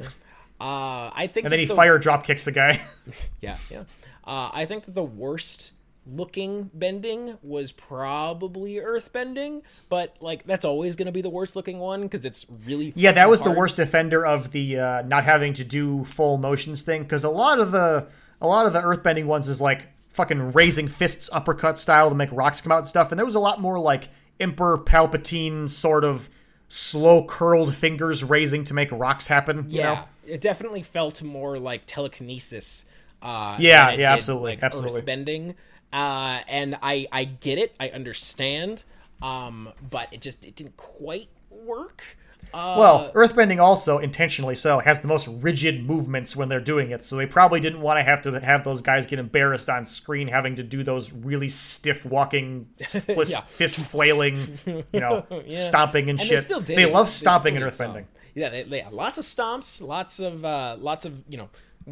Uh, 0.59 1.11
I 1.14 1.30
think 1.31 1.45
And 1.45 1.51
then 1.51 1.59
he 1.59 1.65
the- 1.65 1.76
fire 1.76 1.99
drop 1.99 2.23
kicks 2.26 2.45
the 2.45 2.51
guy. 2.51 2.81
Yeah, 3.41 3.57
yeah. 3.69 3.84
Uh, 4.26 4.49
I 4.51 4.65
think 4.65 4.85
that 4.85 4.95
the 4.95 5.03
worst 5.03 5.73
looking 6.09 6.72
bending 6.73 7.38
was 7.43 7.72
probably 7.72 8.80
earth 8.80 9.11
bending, 9.14 9.61
but 9.89 10.15
like 10.19 10.45
that's 10.45 10.65
always 10.65 10.95
going 10.95 11.05
to 11.05 11.11
be 11.11 11.22
the 11.22 11.30
worst 11.30 11.55
looking 11.55 11.80
one 11.80 12.01
because 12.03 12.26
it's 12.26 12.45
really 12.65 12.93
yeah, 12.95 13.11
that 13.11 13.30
was 13.30 13.41
the 13.41 13.51
worst 13.51 13.77
offender 13.77 14.26
of 14.26 14.51
the 14.51 14.80
uh, 14.80 15.01
not 15.03 15.23
having 15.26 15.53
to 15.53 15.64
do 15.64 16.03
full 16.05 16.38
motions 16.38 16.81
thing 16.81 17.03
because 17.03 17.23
a 17.23 17.30
lot 17.30 17.59
of 17.59 17.72
the 17.72 18.07
a 18.41 18.47
lot 18.47 18.65
of 18.65 18.73
the 18.73 18.81
earthbending 18.81 19.26
ones 19.26 19.47
is 19.47 19.61
like 19.61 19.88
fucking 20.09 20.51
raising 20.53 20.88
fists 20.88 21.30
uppercut 21.31 21.77
style 21.77 22.09
to 22.09 22.15
make 22.15 22.31
rocks 22.31 22.61
come 22.61 22.72
out 22.72 22.80
and 22.80 22.88
stuff, 22.88 23.11
and 23.11 23.19
there 23.19 23.26
was 23.26 23.35
a 23.35 23.39
lot 23.39 23.61
more 23.61 23.80
like 23.80 24.09
Emperor 24.39 24.77
Palpatine 24.77 25.69
sort 25.69 26.03
of 26.03 26.30
slow 26.68 27.23
curled 27.23 27.73
fingers 27.73 28.23
raising 28.23 28.64
to 28.65 28.73
make 28.73 28.91
rocks 28.91 29.27
happen. 29.27 29.65
You 29.69 29.80
Yeah, 29.80 29.93
know? 29.93 30.03
it 30.34 30.41
definitely 30.41 30.81
felt 30.84 31.22
more 31.22 31.57
like 31.59 31.84
telekinesis. 31.85 32.85
Uh, 33.22 33.57
Yeah, 33.59 33.89
yeah, 33.91 33.95
did, 33.95 34.05
absolutely, 34.05 34.51
like, 34.53 34.64
absolutely. 34.64 35.01
Bending, 35.01 35.55
uh, 35.93 36.41
and 36.47 36.77
I 36.81 37.07
I 37.11 37.23
get 37.23 37.57
it, 37.57 37.76
I 37.80 37.89
understand, 37.89 38.84
um, 39.22 39.72
but 39.89 40.11
it 40.11 40.22
just 40.22 40.45
it 40.45 40.55
didn't 40.55 40.77
quite 40.77 41.30
work. 41.49 42.18
Uh, 42.53 42.76
Well, 42.78 43.11
Earthbending 43.14 43.60
also 43.61 43.98
intentionally 43.99 44.56
so 44.56 44.80
has 44.80 45.02
the 45.02 45.07
most 45.07 45.28
rigid 45.28 45.86
movements 45.86 46.36
when 46.36 46.49
they're 46.49 46.60
doing 46.60 46.91
it, 46.91 47.03
so 47.03 47.15
they 47.15 47.26
probably 47.26 47.60
didn't 47.60 47.82
want 47.82 47.98
to 47.99 48.03
have 48.03 48.22
to 48.24 48.40
have 48.40 48.64
those 48.64 48.82
guys 48.82 49.06
get 49.06 49.19
embarrassed 49.19 49.69
on 49.69 49.86
screen 49.86 50.28
having 50.28 50.56
to 50.56 50.64
do 50.64 50.84
those 50.84 51.11
really 51.11 51.49
stiff 51.49 52.06
walking, 52.06 52.68
fist, 52.80 53.32
Yeah. 53.32 53.41
fist 53.41 53.80
flailing, 53.80 54.60
you 54.65 54.99
know, 54.99 55.26
stomping 55.49 56.10
and, 56.10 56.19
and 56.19 56.28
shit. 56.28 56.38
they 56.40 56.44
still 56.44 56.61
did. 56.61 56.78
They 56.78 56.86
love 56.86 57.07
They 57.07 57.11
stomping 57.11 57.56
did 57.56 57.74
some. 57.74 57.91
Earthbending. 57.94 58.06
Yeah, 58.36 58.49
they, 58.49 58.64
they 58.64 58.86
lots 58.91 59.18
of 59.18 59.24
stomps, 59.26 59.82
lots 59.82 60.19
of 60.19 60.45
uh, 60.45 60.78
lots 60.80 61.06
of 61.06 61.24
you 61.28 61.38
know 61.38 61.49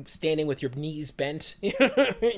standing 0.07 0.45
with 0.45 0.61
your 0.61 0.72
knees 0.76 1.10
bent. 1.11 1.56
you 1.61 1.72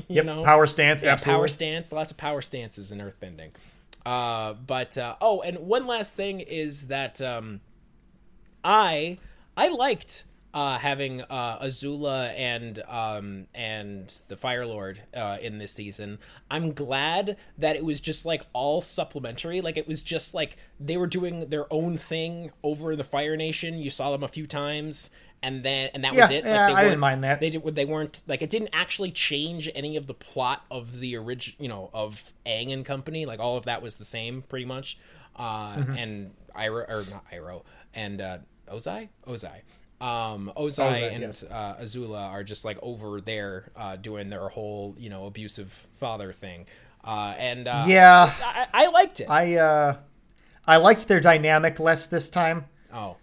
Yep, 0.08 0.26
know, 0.26 0.44
power 0.44 0.66
stance, 0.68 1.04
yeah, 1.04 1.12
absolutely. 1.12 1.38
power 1.40 1.48
stance, 1.50 1.92
lots 1.92 2.12
of 2.12 2.18
power 2.18 2.42
stances 2.42 2.92
in 2.92 3.00
earthbending. 3.00 3.50
Uh, 4.06 4.54
but 4.54 4.98
uh, 4.98 5.16
oh, 5.20 5.42
and 5.42 5.58
one 5.60 5.86
last 5.88 6.16
thing 6.16 6.40
is 6.40 6.88
that 6.88 7.22
um, 7.22 7.60
I 8.68 9.18
I 9.56 9.70
liked 9.70 10.26
uh, 10.54 10.78
having 10.78 11.22
uh, 11.22 11.60
Azula 11.60 12.34
and 12.38 12.84
um, 12.88 13.48
and 13.56 14.14
the 14.28 14.36
Fire 14.36 14.66
Lord 14.66 15.02
uh, 15.16 15.38
in 15.42 15.58
this 15.58 15.72
season. 15.72 16.20
I'm 16.52 16.74
glad 16.74 17.38
that 17.58 17.78
it 17.78 17.86
was 17.86 18.02
just 18.02 18.26
like 18.26 18.44
all 18.52 18.82
supplementary. 18.82 19.62
Like 19.62 19.78
it 19.78 19.88
was 19.88 20.04
just 20.04 20.34
like 20.34 20.58
they 20.80 20.98
were 20.98 21.08
doing 21.08 21.50
their 21.50 21.72
own 21.72 21.96
thing 21.96 22.52
over 22.62 22.92
in 22.92 22.98
the 22.98 23.04
Fire 23.06 23.38
Nation. 23.38 23.80
You 23.80 23.90
saw 23.90 24.12
them 24.12 24.24
a 24.24 24.28
few 24.28 24.46
times. 24.46 25.10
And 25.44 25.64
then, 25.64 25.92
and 25.94 26.04
that 26.04 26.16
was 26.16 26.32
it. 26.32 26.44
yeah, 26.44 26.66
like, 26.66 26.76
they 26.76 26.82
I 26.82 26.84
didn't 26.86 27.00
mind 27.00 27.24
that. 27.24 27.40
They 27.40 27.52
did. 27.52 27.76
They 27.76 27.86
weren't 27.86 28.24
like 28.28 28.42
it. 28.42 28.50
Didn't 28.50 28.72
actually 28.74 29.12
change 29.12 29.70
any 29.76 29.96
of 29.96 30.08
the 30.08 30.16
plot 30.16 30.66
of 30.72 31.00
the 31.00 31.16
original. 31.16 31.56
You 31.64 31.70
know, 31.70 31.92
of 31.94 32.34
Aang 32.48 32.74
and 32.74 32.84
company. 32.84 33.28
Like 33.28 33.40
all 33.40 33.56
of 33.56 33.66
that 33.66 33.84
was 33.84 33.98
the 33.98 34.04
same, 34.04 34.42
pretty 34.42 34.66
much. 34.66 34.98
Uh, 35.36 35.76
Mm-hmm. 35.76 35.92
And 35.92 36.32
Iroh, 36.56 36.90
or 36.90 37.06
not 37.12 37.30
Iroh, 37.32 37.62
and 37.94 38.20
uh, 38.20 38.38
Ozai, 38.72 39.10
Ozai, 39.28 39.62
um, 40.00 40.52
Ozai, 40.56 41.02
Ozai, 41.02 41.14
and 41.14 41.22
yes. 41.22 41.44
uh, 41.44 41.78
Azula 41.82 42.30
are 42.30 42.44
just 42.44 42.64
like 42.66 42.78
over 42.82 43.20
there 43.22 43.72
uh, 43.76 43.96
doing 43.96 44.30
their 44.30 44.48
whole, 44.50 44.96
you 44.98 45.10
know, 45.10 45.26
abusive 45.26 45.72
father 45.96 46.32
thing. 46.32 46.66
Uh, 47.04 47.34
and 47.38 47.68
uh, 47.68 47.86
Yeah, 47.88 48.32
I, 48.44 48.68
I 48.74 48.88
liked 48.88 49.22
it. 49.22 49.30
I 49.30 49.56
uh, 49.56 49.96
I 50.68 50.78
liked 50.78 51.08
their 51.08 51.22
dynamic 51.22 51.80
less 51.80 52.08
this 52.08 52.30
time. 52.30 52.66
oh, 52.94 53.18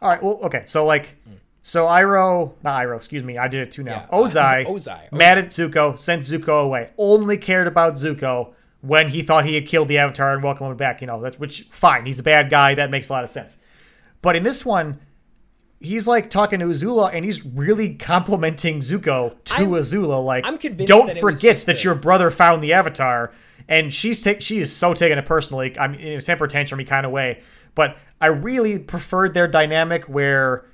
All 0.00 0.08
right, 0.08 0.22
well, 0.22 0.38
okay, 0.44 0.62
so 0.66 0.86
like, 0.86 1.16
so 1.62 1.86
Iroh, 1.86 2.52
not 2.62 2.84
Iroh, 2.84 2.96
excuse 2.96 3.24
me, 3.24 3.36
I 3.36 3.48
did 3.48 3.62
it 3.62 3.72
too 3.72 3.82
now. 3.82 4.06
Yeah, 4.10 4.16
uh, 4.16 4.22
Ozai, 4.22 4.66
Ozai, 4.66 5.12
mad 5.12 5.38
at 5.38 5.46
Zuko, 5.46 5.98
sent 5.98 6.22
Zuko 6.22 6.64
away. 6.64 6.90
Only 6.96 7.36
cared 7.36 7.66
about 7.66 7.94
Zuko 7.94 8.54
when 8.80 9.08
he 9.08 9.22
thought 9.22 9.44
he 9.44 9.56
had 9.56 9.66
killed 9.66 9.88
the 9.88 9.98
Avatar 9.98 10.34
and 10.34 10.42
welcomed 10.42 10.70
him 10.70 10.76
back. 10.76 11.00
You 11.00 11.08
know, 11.08 11.20
that's 11.20 11.38
which 11.38 11.62
fine, 11.70 12.06
he's 12.06 12.20
a 12.20 12.22
bad 12.22 12.48
guy. 12.48 12.74
That 12.76 12.90
makes 12.90 13.08
a 13.08 13.12
lot 13.12 13.24
of 13.24 13.30
sense. 13.30 13.60
But 14.26 14.34
in 14.34 14.42
this 14.42 14.64
one, 14.66 14.98
he's 15.78 16.08
like 16.08 16.30
talking 16.30 16.58
to 16.58 16.66
Azula 16.66 17.14
and 17.14 17.24
he's 17.24 17.46
really 17.46 17.94
complimenting 17.94 18.80
Zuko 18.80 19.36
to 19.44 19.54
I'm- 19.54 19.70
Azula. 19.70 20.24
Like, 20.24 20.44
I'm 20.44 20.58
convinced 20.58 20.88
don't 20.88 21.16
forget 21.18 21.58
that 21.58 21.84
your 21.84 21.94
brother 21.94 22.32
found 22.32 22.60
the 22.60 22.72
Avatar. 22.72 23.32
And 23.68 23.94
she's 23.94 24.24
ta- 24.24 24.40
she 24.40 24.58
is 24.58 24.74
so 24.74 24.94
taking 24.94 25.16
it 25.16 25.26
personally. 25.26 25.78
I'm 25.78 25.94
in 25.94 26.18
a 26.18 26.20
temper 26.20 26.48
tantrum 26.48 26.84
kind 26.86 27.06
of 27.06 27.12
way. 27.12 27.40
But 27.76 27.98
I 28.20 28.26
really 28.26 28.80
preferred 28.80 29.32
their 29.32 29.46
dynamic 29.46 30.06
where 30.06 30.66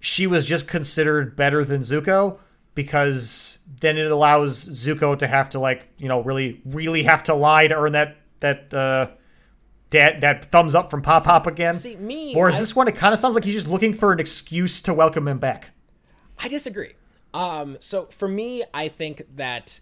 she 0.00 0.26
was 0.26 0.46
just 0.46 0.66
considered 0.66 1.36
better 1.36 1.62
than 1.62 1.82
Zuko 1.82 2.38
because 2.74 3.58
then 3.82 3.98
it 3.98 4.10
allows 4.10 4.66
Zuko 4.66 5.18
to 5.18 5.26
have 5.26 5.50
to 5.50 5.60
like 5.60 5.86
you 5.98 6.08
know 6.08 6.22
really 6.22 6.62
really 6.64 7.02
have 7.02 7.24
to 7.24 7.34
lie 7.34 7.66
to 7.66 7.74
earn 7.74 7.92
that 7.92 8.16
that 8.40 8.72
uh 8.72 9.08
that 9.94 10.20
that 10.20 10.44
thumbs 10.52 10.74
up 10.74 10.90
from 10.90 11.02
Pop 11.02 11.24
Pop 11.24 11.46
again. 11.46 11.72
see, 11.72 11.96
me, 11.96 12.34
or 12.36 12.48
is 12.50 12.56
I- 12.56 12.60
this 12.60 12.76
one? 12.76 12.86
It 12.88 12.94
kind 12.96 13.12
of 13.12 13.18
sounds 13.18 13.34
like 13.34 13.44
he's 13.44 13.54
just 13.54 13.68
looking 13.68 13.94
for 13.94 14.12
an 14.12 14.20
excuse 14.20 14.80
to 14.82 14.92
welcome 14.94 15.26
him 15.26 15.38
back. 15.38 15.70
I 16.38 16.48
disagree. 16.48 16.94
Um, 17.32 17.76
so 17.80 18.06
for 18.06 18.28
me, 18.28 18.62
I 18.72 18.88
think 18.88 19.22
that 19.36 19.80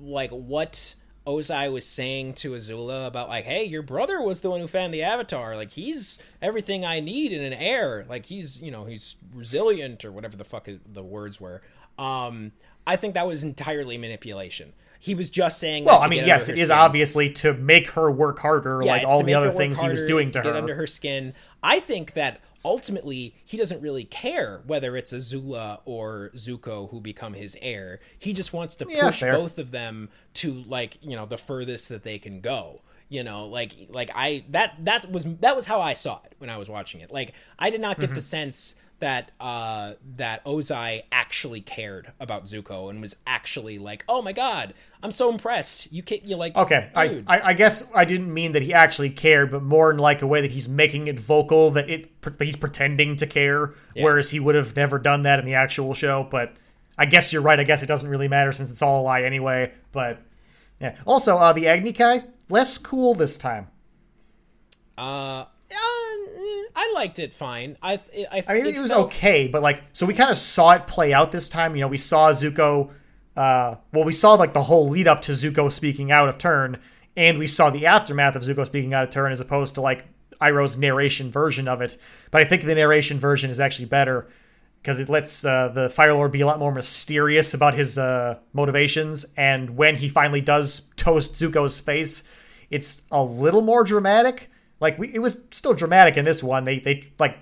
like 0.00 0.30
what 0.30 0.94
Ozai 1.26 1.72
was 1.72 1.86
saying 1.86 2.34
to 2.34 2.52
Azula 2.52 3.06
about 3.06 3.28
like, 3.28 3.44
hey, 3.44 3.64
your 3.64 3.82
brother 3.82 4.20
was 4.20 4.40
the 4.40 4.50
one 4.50 4.60
who 4.60 4.66
found 4.66 4.92
the 4.92 5.02
Avatar. 5.02 5.56
Like 5.56 5.70
he's 5.70 6.18
everything 6.42 6.84
I 6.84 7.00
need 7.00 7.32
in 7.32 7.42
an 7.42 7.52
heir. 7.52 8.04
Like 8.08 8.26
he's 8.26 8.60
you 8.60 8.70
know 8.70 8.84
he's 8.84 9.16
resilient 9.34 10.04
or 10.04 10.12
whatever 10.12 10.36
the 10.36 10.44
fuck 10.44 10.68
the 10.92 11.02
words 11.02 11.40
were. 11.40 11.62
Um, 11.98 12.52
I 12.86 12.96
think 12.96 13.14
that 13.14 13.26
was 13.26 13.44
entirely 13.44 13.98
manipulation. 13.98 14.72
He 15.02 15.14
was 15.14 15.30
just 15.30 15.58
saying. 15.58 15.84
Well, 15.86 16.00
I 16.00 16.06
mean, 16.08 16.24
yes, 16.26 16.48
it 16.48 16.58
her 16.58 16.62
is 16.62 16.70
obviously 16.70 17.30
to 17.30 17.54
make 17.54 17.88
her 17.92 18.10
work 18.10 18.38
harder, 18.38 18.82
Yeah, 18.84 18.92
like 18.92 19.06
all 19.06 19.22
the 19.22 19.34
other 19.34 19.50
things 19.50 19.80
he 19.80 19.88
was 19.88 20.02
doing 20.02 20.26
to 20.26 20.32
get 20.42 20.44
her. 20.44 20.54
under 20.54 20.74
her 20.76 20.86
skin. 20.86 21.32
I 21.62 21.80
think 21.80 22.12
that 22.12 22.40
ultimately 22.62 23.34
he 23.44 23.56
doesn't 23.56 23.80
really 23.80 24.04
care 24.04 24.60
whether 24.66 24.94
it's 24.96 25.12
Azula 25.14 25.80
or 25.86 26.30
Zuko 26.36 26.90
who 26.90 27.00
become 27.00 27.32
his 27.32 27.56
heir. 27.62 27.98
He 28.18 28.32
just 28.34 28.52
wants 28.52 28.74
to 28.76 28.86
Yeah, 28.88 29.06
push 29.06 29.20
fair. 29.20 29.32
both 29.32 29.58
of 29.58 29.70
them 29.70 30.10
to 30.34 30.52
like 30.66 30.98
you 31.02 31.16
know 31.16 31.24
the 31.26 31.38
furthest 31.38 31.88
that 31.88 32.02
they 32.04 32.18
can 32.18 32.40
go. 32.40 32.82
You 33.08 33.24
know, 33.24 33.46
like 33.46 33.72
like 33.88 34.10
I 34.14 34.44
that 34.50 34.74
that 34.84 35.10
was 35.10 35.24
that 35.40 35.56
was 35.56 35.66
how 35.66 35.80
I 35.80 35.94
saw 35.94 36.20
it 36.26 36.34
when 36.38 36.50
I 36.50 36.58
was 36.58 36.68
watching 36.68 37.00
it. 37.00 37.10
Like 37.10 37.32
I 37.58 37.70
did 37.70 37.80
not 37.80 37.98
get 37.98 38.10
Mm-hmm. 38.10 38.14
the 38.16 38.20
sense 38.20 38.74
that 39.00 39.32
uh 39.40 39.94
that 40.16 40.44
Ozai 40.44 41.02
actually 41.10 41.60
cared 41.60 42.12
about 42.20 42.44
Zuko 42.44 42.88
and 42.88 43.00
was 43.00 43.16
actually 43.26 43.78
like, 43.78 44.04
"Oh 44.08 44.22
my 44.22 44.32
god, 44.32 44.74
I'm 45.02 45.10
so 45.10 45.30
impressed. 45.30 45.92
You 45.92 46.02
can't, 46.02 46.24
you 46.24 46.36
like 46.36 46.56
Okay, 46.56 46.90
I, 46.94 47.08
dude. 47.08 47.24
I 47.26 47.40
I 47.48 47.52
guess 47.54 47.90
I 47.94 48.04
didn't 48.04 48.32
mean 48.32 48.52
that 48.52 48.62
he 48.62 48.72
actually 48.72 49.10
cared, 49.10 49.50
but 49.50 49.62
more 49.62 49.90
in 49.90 49.98
like 49.98 50.22
a 50.22 50.26
way 50.26 50.40
that 50.40 50.52
he's 50.52 50.68
making 50.68 51.08
it 51.08 51.18
vocal 51.18 51.70
that 51.72 51.90
it 51.90 52.20
that 52.22 52.44
he's 52.44 52.56
pretending 52.56 53.16
to 53.16 53.26
care, 53.26 53.74
whereas 53.96 54.30
he 54.30 54.40
would 54.40 54.54
have 54.54 54.76
never 54.76 54.98
done 54.98 55.22
that 55.22 55.38
in 55.38 55.44
the 55.44 55.54
actual 55.54 55.94
show. 55.94 56.26
But 56.30 56.54
I 56.96 57.06
guess 57.06 57.32
you're 57.32 57.42
right. 57.42 57.58
I 57.58 57.64
guess 57.64 57.82
it 57.82 57.86
doesn't 57.86 58.08
really 58.08 58.28
matter 58.28 58.52
since 58.52 58.70
it's 58.70 58.82
all 58.82 59.00
a 59.00 59.04
lie 59.04 59.22
anyway. 59.22 59.72
But 59.92 60.20
yeah. 60.80 60.96
Also, 61.06 61.36
uh, 61.38 61.52
the 61.52 61.68
Agni 61.68 61.92
Kai 61.92 62.24
less 62.50 62.78
cool 62.78 63.14
this 63.14 63.38
time. 63.38 63.68
Uh, 64.98 65.46
liked 67.00 67.18
it 67.18 67.34
fine. 67.34 67.76
I 67.82 67.94
I, 68.30 68.44
I 68.46 68.54
mean, 68.54 68.66
it, 68.66 68.78
was 68.78 68.90
felt- 68.90 69.06
okay, 69.06 69.48
but 69.48 69.62
like, 69.62 69.82
so 69.92 70.06
we 70.06 70.14
kind 70.14 70.30
of 70.30 70.38
saw 70.38 70.72
it 70.72 70.86
play 70.86 71.12
out 71.12 71.32
this 71.32 71.48
time. 71.48 71.74
You 71.74 71.80
know, 71.82 71.88
we 71.88 71.96
saw 71.96 72.30
Zuko. 72.30 72.90
Uh, 73.36 73.76
well, 73.92 74.04
we 74.04 74.12
saw 74.12 74.34
like 74.34 74.52
the 74.52 74.62
whole 74.62 74.88
lead 74.88 75.08
up 75.08 75.22
to 75.22 75.32
Zuko 75.32 75.72
speaking 75.72 76.12
out 76.12 76.28
of 76.28 76.36
turn, 76.38 76.78
and 77.16 77.38
we 77.38 77.46
saw 77.46 77.70
the 77.70 77.86
aftermath 77.86 78.36
of 78.36 78.42
Zuko 78.42 78.66
speaking 78.66 78.92
out 78.92 79.04
of 79.04 79.10
turn, 79.10 79.32
as 79.32 79.40
opposed 79.40 79.76
to 79.76 79.80
like 79.80 80.04
Iroh's 80.40 80.76
narration 80.76 81.30
version 81.30 81.68
of 81.68 81.80
it. 81.80 81.96
But 82.30 82.42
I 82.42 82.44
think 82.44 82.64
the 82.64 82.74
narration 82.74 83.18
version 83.18 83.50
is 83.50 83.60
actually 83.60 83.86
better 83.86 84.28
because 84.82 84.98
it 84.98 85.08
lets 85.08 85.44
uh, 85.44 85.68
the 85.68 85.90
Fire 85.90 86.14
Lord 86.14 86.32
be 86.32 86.40
a 86.40 86.46
lot 86.46 86.58
more 86.58 86.72
mysterious 86.72 87.54
about 87.54 87.74
his 87.74 87.98
uh, 87.98 88.38
motivations, 88.52 89.26
and 89.36 89.76
when 89.76 89.96
he 89.96 90.08
finally 90.08 90.40
does 90.40 90.90
toast 90.96 91.34
Zuko's 91.34 91.80
face, 91.80 92.28
it's 92.70 93.02
a 93.10 93.22
little 93.22 93.62
more 93.62 93.84
dramatic. 93.84 94.50
Like 94.80 94.98
we, 94.98 95.08
it 95.14 95.18
was 95.20 95.44
still 95.50 95.74
dramatic 95.74 96.16
in 96.16 96.24
this 96.24 96.42
one. 96.42 96.64
They 96.64 96.78
they 96.78 97.12
like 97.18 97.38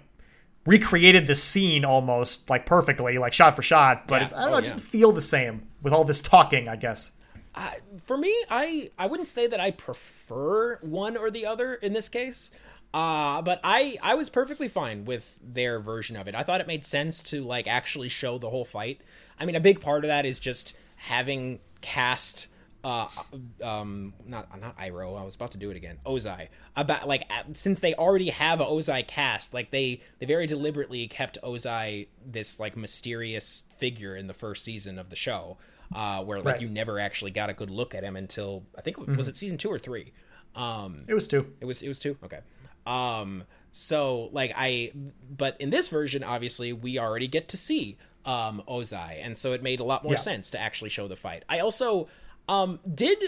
recreated 0.66 1.27
the 1.27 1.35
scene 1.35 1.85
almost 1.85 2.51
like 2.51 2.66
perfectly, 2.66 3.16
like 3.19 3.32
shot 3.32 3.56
for 3.56 3.62
shot. 3.62 4.06
But 4.09 4.16
Yeah. 4.16 4.23
it's, 4.24 4.32
I 4.32 4.40
don't 4.44 4.48
Oh, 4.48 4.51
know, 4.52 4.59
it 4.59 4.65
yeah. 4.65 4.70
didn't 4.70 4.82
feel 4.82 5.12
the 5.12 5.20
same 5.20 5.66
with 5.82 5.93
all 5.93 6.05
this 6.05 6.20
talking. 6.20 6.69
I 6.69 6.77
guess. 6.77 7.12
I, 7.55 7.78
for 8.05 8.16
me, 8.16 8.35
I 8.51 8.90
I 8.98 9.06
wouldn't 9.06 9.28
say 9.28 9.47
that 9.47 9.60
I 9.60 9.70
prefer 9.70 10.77
one 10.81 11.16
or 11.16 11.31
the 11.31 11.47
other 11.47 11.74
in 11.74 11.93
this 11.93 12.09
case. 12.09 12.51
Uh, 12.94 13.43
but 13.43 13.60
I 13.65 13.98
I 14.02 14.15
was 14.15 14.31
perfectly 14.31 14.69
fine 14.69 15.05
with 15.05 15.36
their 15.43 15.78
version 15.81 16.16
of 16.16 16.27
it. 16.27 16.35
I 16.35 16.43
thought 16.43 16.60
it 16.60 16.66
made 16.66 16.85
sense 16.86 17.23
to 17.24 17.43
like 17.43 17.66
actually 17.66 18.09
show 18.09 18.39
the 18.39 18.48
whole 18.51 18.65
fight. 18.65 19.01
I 19.39 19.44
mean, 19.44 19.55
a 19.56 19.60
big 19.60 19.81
part 19.81 20.05
of 20.05 20.09
that 20.09 20.24
is 20.24 20.40
just 20.40 20.74
having 20.97 21.60
cast 21.81 22.48
uh 22.85 23.09
um 23.63 24.13
not 24.25 24.49
not 24.61 24.79
Iroh 24.79 25.19
I 25.21 25.25
was 25.25 25.35
about 25.35 25.51
to 25.53 25.59
do 25.59 25.71
it 25.71 25.77
again 25.77 25.99
Ozai 26.07 26.49
about 26.77 27.09
like 27.09 27.25
uh, 27.31 27.43
since 27.55 27.81
they 27.81 27.95
already 27.95 28.29
have 28.31 28.61
a 28.61 28.65
Ozai 28.65 29.07
cast 29.07 29.53
like 29.53 29.71
they 29.73 30.01
they 30.21 30.27
very 30.27 30.47
deliberately 30.47 31.09
kept 31.09 31.39
Ozai 31.43 32.07
this 32.25 32.61
like 32.61 32.77
mysterious 32.77 33.65
figure 33.79 34.15
in 34.15 34.29
the 34.29 34.35
first 34.35 34.65
season 34.65 34.99
of 34.99 35.11
the 35.11 35.17
show 35.17 35.59
uh 35.95 36.23
where 36.23 36.39
like 36.39 36.47
Right. 36.55 36.61
you 36.63 36.69
never 36.69 37.01
actually 37.01 37.33
got 37.33 37.51
a 37.51 37.55
good 37.55 37.71
look 37.71 37.95
at 37.95 38.05
him 38.05 38.15
until 38.17 38.63
I 38.77 38.83
think 38.83 38.97
was 38.99 39.27
it 39.27 39.37
season 39.37 39.59
2 39.59 39.69
or 39.69 39.79
3 39.79 40.13
um 40.55 41.05
It 41.09 41.15
was 41.15 41.27
two. 41.27 41.53
it 41.61 41.65
was 41.65 41.83
it 41.83 41.89
was 41.89 41.99
two. 41.99 42.17
Okay. 42.25 42.41
Um. 42.87 43.45
So 43.71 44.31
like 44.33 44.53
I, 44.57 44.93
but 45.31 45.61
in 45.61 45.69
this 45.71 45.91
version, 45.91 46.25
obviously, 46.25 46.73
we 46.73 46.99
already 46.99 47.29
get 47.29 47.49
to 47.49 47.57
see 47.59 47.99
um 48.25 48.63
Ozai, 48.67 49.19
and 49.23 49.37
so 49.37 49.53
it 49.53 49.63
made 49.63 49.81
a 49.81 49.85
lot 49.85 50.05
more 50.05 50.15
Yeah. 50.15 50.19
sense 50.21 50.51
to 50.53 50.59
actually 50.61 50.89
show 50.89 51.07
the 51.07 51.17
fight. 51.17 51.45
I 51.51 51.59
also 51.61 52.09
um 52.49 52.81
did 52.95 53.19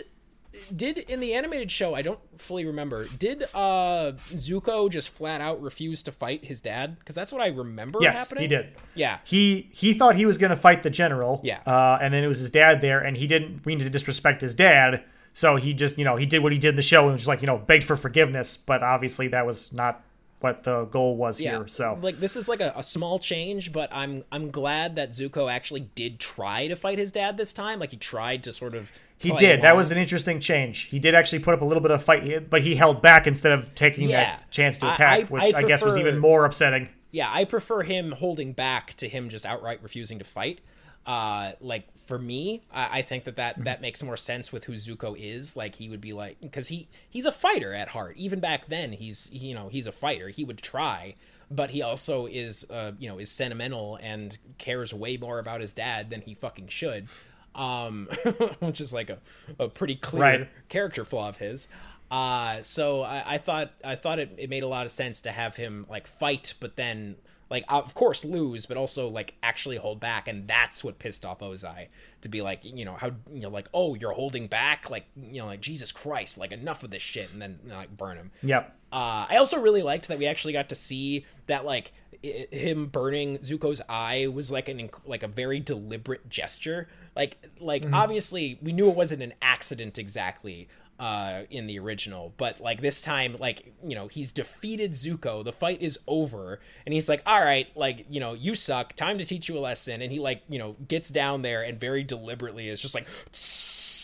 did 0.75 0.99
in 0.99 1.21
the 1.21 1.33
animated 1.35 1.71
show 1.71 1.95
i 1.95 2.03
don't 2.03 2.19
fully 2.37 2.65
remember 2.67 3.07
did 3.19 3.45
uh 3.55 4.13
zuko 4.33 4.91
just 4.91 5.09
flat 5.09 5.41
out 5.41 5.63
refuse 5.63 6.03
to 6.03 6.11
fight 6.13 6.45
his 6.45 6.61
dad 6.61 6.99
because 6.99 7.15
that's 7.15 7.33
what 7.33 7.41
i 7.41 7.47
remember 7.47 7.99
Yes, 8.03 8.19
happening 8.29 8.43
he 8.43 8.49
did. 8.49 8.75
yeah 8.95 9.19
He 9.25 9.69
he 9.73 9.95
thought 9.95 10.17
he 10.17 10.27
was 10.27 10.39
going 10.39 10.51
to 10.51 10.57
fight 10.57 10.83
the 10.83 10.91
general. 10.91 11.41
Yeah. 11.45 11.61
Uh, 11.67 11.99
and 12.03 12.13
then 12.13 12.25
it 12.25 12.27
was 12.27 12.39
his 12.41 12.51
dad 12.51 12.81
there, 12.81 13.01
and 13.01 13.17
he 13.17 13.27
didn't 13.27 13.65
mean 13.65 13.79
to 13.79 13.89
disrespect 13.91 14.41
his 14.41 14.55
dad. 14.55 15.05
So 15.33 15.57
he 15.57 15.73
just, 15.75 15.97
you 15.99 16.05
know, 16.05 16.17
he 16.17 16.27
did 16.27 16.43
what 16.43 16.53
he 16.53 16.59
did 16.59 16.71
in 16.71 16.77
the 16.77 16.83
show 16.83 17.03
and 17.05 17.13
was 17.13 17.23
just 17.23 17.29
like, 17.29 17.41
you 17.43 17.47
know, 17.47 17.59
begged 17.59 17.85
for 17.85 17.97
forgiveness. 17.97 18.57
But 18.57 18.83
obviously 18.83 19.29
that 19.29 19.47
was 19.47 19.73
not 19.73 20.03
what 20.41 20.65
the 20.65 20.85
goal 20.87 21.17
was 21.17 21.41
Yeah, 21.41 21.59
here. 21.59 21.69
So 21.69 21.99
like 22.03 22.19
this 22.21 22.37
is 22.37 22.49
like 22.49 22.61
a, 22.61 22.73
a 22.77 22.83
small 22.83 23.19
change, 23.19 23.73
but 23.73 23.89
I'm 23.93 24.25
I'm 24.33 24.51
glad 24.51 24.97
that 24.97 25.11
Zuko 25.11 25.51
actually 25.51 25.89
did 25.95 26.19
try 26.19 26.67
to 26.69 26.75
fight 26.77 26.99
his 26.99 27.13
dad 27.13 27.37
this 27.37 27.53
time. 27.53 27.79
Like 27.79 27.91
he 27.93 27.97
tried 27.97 28.43
to 28.45 28.53
sort 28.53 28.75
of 28.75 28.91
he 29.21 29.33
did. 29.37 29.63
That 29.63 29.77
was 29.77 29.91
an 29.93 29.99
interesting 29.99 30.41
change. 30.41 30.83
He 30.83 30.99
did 30.99 31.15
actually 31.15 31.41
put 31.41 31.55
up 31.55 31.61
a 31.61 31.65
little 31.65 31.83
bit 31.83 31.91
of 31.93 32.03
fight, 32.03 32.51
but 32.51 32.63
he 32.63 32.75
held 32.75 33.01
back 33.03 33.27
instead 33.27 33.53
of 33.53 33.75
taking 33.75 34.09
Yeah. 34.09 34.17
that 34.37 34.51
chance 34.51 34.79
to 34.79 34.93
attack, 34.93 35.21
I- 35.21 35.23
which 35.25 35.55
I 35.55 35.59
I, 35.59 35.63
guess 35.63 35.83
was 35.83 35.97
even 35.97 36.19
more 36.19 36.45
upsetting. 36.45 36.89
yeah, 37.13 37.29
I 37.33 37.45
prefer 37.45 37.83
him 37.83 38.13
holding 38.13 38.53
back 38.53 38.95
to 38.99 39.09
him 39.09 39.29
just 39.29 39.45
outright 39.47 39.83
refusing 39.83 40.19
to 40.19 40.25
fight. 40.25 40.61
Uh, 41.07 41.53
like 41.61 41.85
for 42.07 42.19
me, 42.19 42.63
I, 42.71 42.99
I 42.99 43.03
think 43.03 43.25
that 43.25 43.37
that 43.37 43.65
that 43.65 43.81
makes 43.81 44.03
more 44.03 44.17
sense 44.19 44.53
with 44.53 44.65
who 44.65 44.73
Zuko 44.75 45.17
is. 45.19 45.57
Like 45.57 45.77
he 45.77 45.89
would 45.89 46.01
be 46.01 46.13
like 46.13 46.41
because 46.41 46.69
he 46.69 46.89
he's 47.09 47.25
a 47.25 47.33
fighter 47.33 47.73
at 47.73 47.89
heart. 47.89 48.17
Even 48.19 48.39
back 48.39 48.69
then, 48.69 48.93
he's 48.93 49.29
you 49.33 49.55
know 49.55 49.69
he's 49.69 49.87
a 49.87 49.93
fighter. 49.93 50.29
He 50.29 50.45
would 50.45 50.59
try, 50.63 51.15
but 51.51 51.71
he 51.71 51.81
also 51.81 52.27
is 52.27 52.67
uh 52.71 52.93
you 52.99 53.09
know 53.09 53.19
is 53.19 53.31
sentimental 53.31 53.99
and 54.03 54.37
cares 54.59 54.93
way 54.93 55.17
more 55.17 55.39
about 55.39 55.63
his 55.63 55.73
dad 55.73 56.11
than 56.11 56.21
he 56.21 56.35
fucking 56.35 56.69
should. 56.69 57.09
Um, 57.55 58.09
which 58.61 58.81
is 58.81 58.93
like 58.93 59.11
a, 59.11 59.19
a 59.59 59.69
pretty 59.69 59.97
clear 59.97 60.21
Right. 60.23 60.49
character 60.69 61.05
flaw 61.05 61.29
of 61.29 61.39
his. 61.39 61.69
Uh, 62.11 62.63
so 62.63 63.03
I, 63.03 63.35
I 63.35 63.39
thought 63.39 63.73
I 63.85 63.95
thought 63.95 64.19
it, 64.19 64.35
it 64.37 64.51
made 64.51 64.63
a 64.63 64.69
lot 64.69 64.85
of 64.85 64.93
sense 64.93 65.21
to 65.23 65.33
have 65.33 65.57
him 65.57 65.87
like 65.89 66.07
fight, 66.07 66.55
but 66.61 66.77
then 66.77 67.17
like 67.49 67.65
of 67.69 67.95
course 67.95 68.25
lose, 68.25 68.67
but 68.67 68.77
also 68.77 69.09
like 69.09 69.35
actually 69.43 69.77
hold 69.77 70.01
back, 70.01 70.27
and 70.29 70.47
that's 70.49 70.83
what 70.83 70.99
pissed 70.99 71.25
off 71.25 71.41
Ozai 71.41 71.87
to 72.23 72.29
be 72.29 72.43
like 72.43 72.61
you 72.65 72.85
know 72.85 72.95
how 72.95 73.13
you 73.33 73.41
know 73.41 73.49
like 73.49 73.69
oh 73.75 73.95
you're 73.95 74.13
holding 74.13 74.47
back 74.49 74.91
like 74.91 75.07
you 75.17 75.41
know 75.41 75.47
like 75.47 75.61
Jesus 75.61 75.93
Christ 75.93 76.37
like 76.39 76.53
enough 76.53 76.83
of 76.83 76.91
this 76.91 77.03
shit, 77.03 77.33
and 77.33 77.41
then 77.43 77.59
you 77.65 77.71
know, 77.71 77.77
like 77.77 77.97
burn 77.97 78.17
him. 78.17 78.31
Yep. 78.43 78.77
Uh, 78.93 79.27
I 79.29 79.37
also 79.37 79.59
really 79.61 79.83
liked 79.83 80.09
that 80.09 80.19
we 80.19 80.27
actually 80.27 80.53
got 80.53 80.69
to 80.71 80.75
see 80.75 81.25
that 81.47 81.65
like 81.65 81.93
i 82.25 82.47
him 82.51 82.87
burning 82.87 83.39
Zuko's 83.39 83.81
eye 83.89 84.27
was 84.27 84.51
like 84.51 84.69
an 84.69 84.91
like 85.07 85.23
a 85.23 85.29
very 85.29 85.61
deliberate 85.61 86.29
gesture. 86.29 86.89
Like 87.17 87.37
like 87.59 87.85
obviously 87.93 88.59
we 88.63 88.73
knew 88.73 88.89
it 88.89 88.97
wasn't 88.97 89.23
an 89.23 89.35
accident 89.41 89.99
exactly 89.99 90.69
uh 90.99 91.43
in 91.51 91.67
the 91.67 91.79
original, 91.79 92.35
but 92.37 92.61
like 92.61 92.83
this 92.83 93.01
time 93.01 93.37
like 93.39 93.73
you 93.83 93.95
know 93.95 94.09
he's 94.09 94.33
defeated 94.33 94.93
Zuko. 94.93 95.43
The 95.43 95.53
fight 95.53 95.81
is 95.81 95.99
over, 96.07 96.61
and 96.85 96.93
he's 96.93 97.09
like, 97.09 97.23
all 97.25 97.41
right, 97.43 97.75
like 97.75 98.07
you 98.11 98.21
know 98.21 98.35
you 98.35 98.55
suck. 98.55 98.95
Time 98.97 99.19
to 99.19 99.25
teach 99.25 99.49
you 99.49 99.57
a 99.57 99.61
lesson. 99.61 100.03
And 100.03 100.13
he 100.13 100.19
like 100.19 100.43
you 100.49 100.59
know 100.59 100.77
gets 100.87 101.09
down 101.09 101.43
there 101.43 101.63
and 101.63 101.81
very 101.81 102.05
deliberately 102.05 102.69
is 102.69 102.81
just 102.81 102.95
like. 102.95 103.07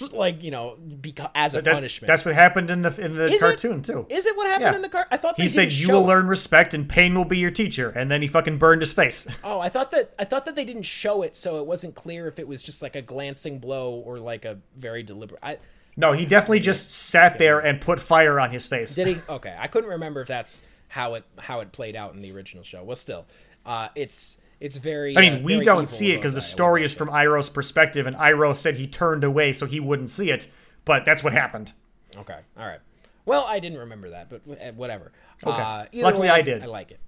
Like 0.01 0.43
you 0.43 0.51
know, 0.51 0.77
because 1.01 1.29
as 1.35 1.55
a 1.55 1.63
That's 1.63 1.75
punishment. 1.75 2.09
that's 2.09 2.25
what 2.25 2.35
happened 2.35 2.71
in 2.71 2.83
the 2.83 2.95
in 3.05 3.15
the 3.15 3.27
Is 3.27 3.35
it? 3.35 3.41
cartoon 3.41 3.83
too. 3.83 4.07
Is 4.09 4.27
it 4.27 4.37
what 4.37 4.47
happened 4.47 4.63
Yeah. 4.71 4.77
in 4.77 4.83
the 4.83 4.89
car? 4.89 5.07
I 5.11 5.17
thought 5.17 5.39
He 5.41 5.49
said, 5.49 5.73
"You 5.73 5.93
will 5.93 6.05
it. 6.05 6.07
learn 6.09 6.27
respect, 6.27 6.75
and 6.75 6.89
pain 6.89 7.15
will 7.15 7.25
be 7.25 7.39
your 7.39 7.51
teacher." 7.51 7.91
And 7.91 8.11
then 8.11 8.23
he 8.23 8.29
fucking 8.29 8.59
burned 8.59 8.83
his 8.83 8.93
face. 8.93 9.27
Oh, 9.45 9.61
I 9.61 9.69
thought 9.69 9.91
that 9.93 10.13
I 10.19 10.25
thought 10.25 10.45
that 10.47 10.57
they 10.57 10.65
didn't 10.65 10.83
show 10.85 11.23
it, 11.23 11.37
so 11.37 11.59
it 11.59 11.67
wasn't 11.67 11.95
clear 11.95 12.27
if 12.27 12.39
it 12.39 12.47
was 12.49 12.63
just 12.63 12.83
like 12.83 12.97
a 12.97 13.03
glancing 13.03 13.59
blow 13.59 13.93
or 13.95 14.19
like 14.19 14.45
a 14.45 14.59
very 14.77 15.03
deliberate. 15.03 15.41
I 15.43 15.59
No, 15.97 16.13
he 16.13 16.27
definitely 16.27 16.61
just 16.61 16.91
sat 16.93 17.39
there 17.39 17.59
and 17.59 17.81
put 17.81 18.01
fire 18.01 18.39
on 18.41 18.51
his 18.51 18.67
face. 18.67 18.95
did 18.95 19.07
he. 19.07 19.17
Okay, 19.29 19.55
I 19.59 19.67
couldn't 19.67 19.91
remember 19.91 20.21
if 20.21 20.29
that's 20.29 20.63
how 20.89 21.15
it 21.15 21.25
how 21.39 21.61
it 21.61 21.73
played 21.73 21.97
out 21.97 22.15
in 22.15 22.23
the 22.23 22.33
original 22.33 22.65
show. 22.65 22.83
Well, 22.85 22.97
still, 22.97 23.27
uh, 23.65 23.89
it's 23.95 24.39
it's 24.61 24.79
very. 24.79 25.17
I 25.17 25.21
mean, 25.21 25.35
uh, 25.35 25.43
we 25.43 25.61
don't 25.61 25.87
see 25.87 26.13
it 26.13 26.17
because 26.17 26.35
the 26.35 26.41
story 26.41 26.85
is 26.85 26.95
from 26.95 27.09
Iroh's 27.09 27.51
perspective, 27.51 28.07
and 28.07 28.17
Iroh 28.17 28.55
said 28.55 28.77
he 28.77 28.87
turned 28.87 29.25
away 29.25 29.53
so 29.53 29.67
he 29.67 29.81
wouldn't 29.81 30.11
see 30.11 30.31
it. 30.31 30.49
But 30.85 31.05
that's 31.05 31.23
what 31.23 31.33
happened. 31.33 31.73
Okay, 32.17 32.39
all 32.59 32.67
right. 32.67 32.81
Well, 33.25 33.45
I 33.45 33.59
didn't 33.59 33.79
remember 33.79 34.11
that, 34.11 34.31
but 34.31 34.43
uh, 34.49 34.73
whatever. 34.73 35.13
Okay. 35.45 35.61
Uh, 35.61 35.87
Luckily, 35.93 36.29
way, 36.29 36.35
I 36.35 36.43
did. 36.43 36.63
I 36.63 36.67
like 36.67 36.93
it. 36.93 37.01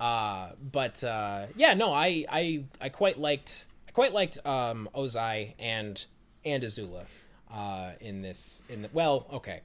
Uh, 0.00 0.50
but 0.72 1.02
uh, 1.02 1.46
yeah, 1.56 1.74
no, 1.74 1.92
I, 1.92 2.24
I 2.30 2.64
I 2.80 2.88
quite 2.88 3.18
liked 3.18 3.66
I 3.88 3.90
quite 3.90 4.12
liked 4.12 4.38
um, 4.46 4.88
Ozai 4.94 5.54
and 5.58 6.04
and 6.44 6.62
Azula 6.62 7.06
uh, 7.52 7.90
in 8.00 8.22
this 8.22 8.62
in 8.68 8.82
the 8.82 8.90
well, 8.92 9.26
okay. 9.32 9.60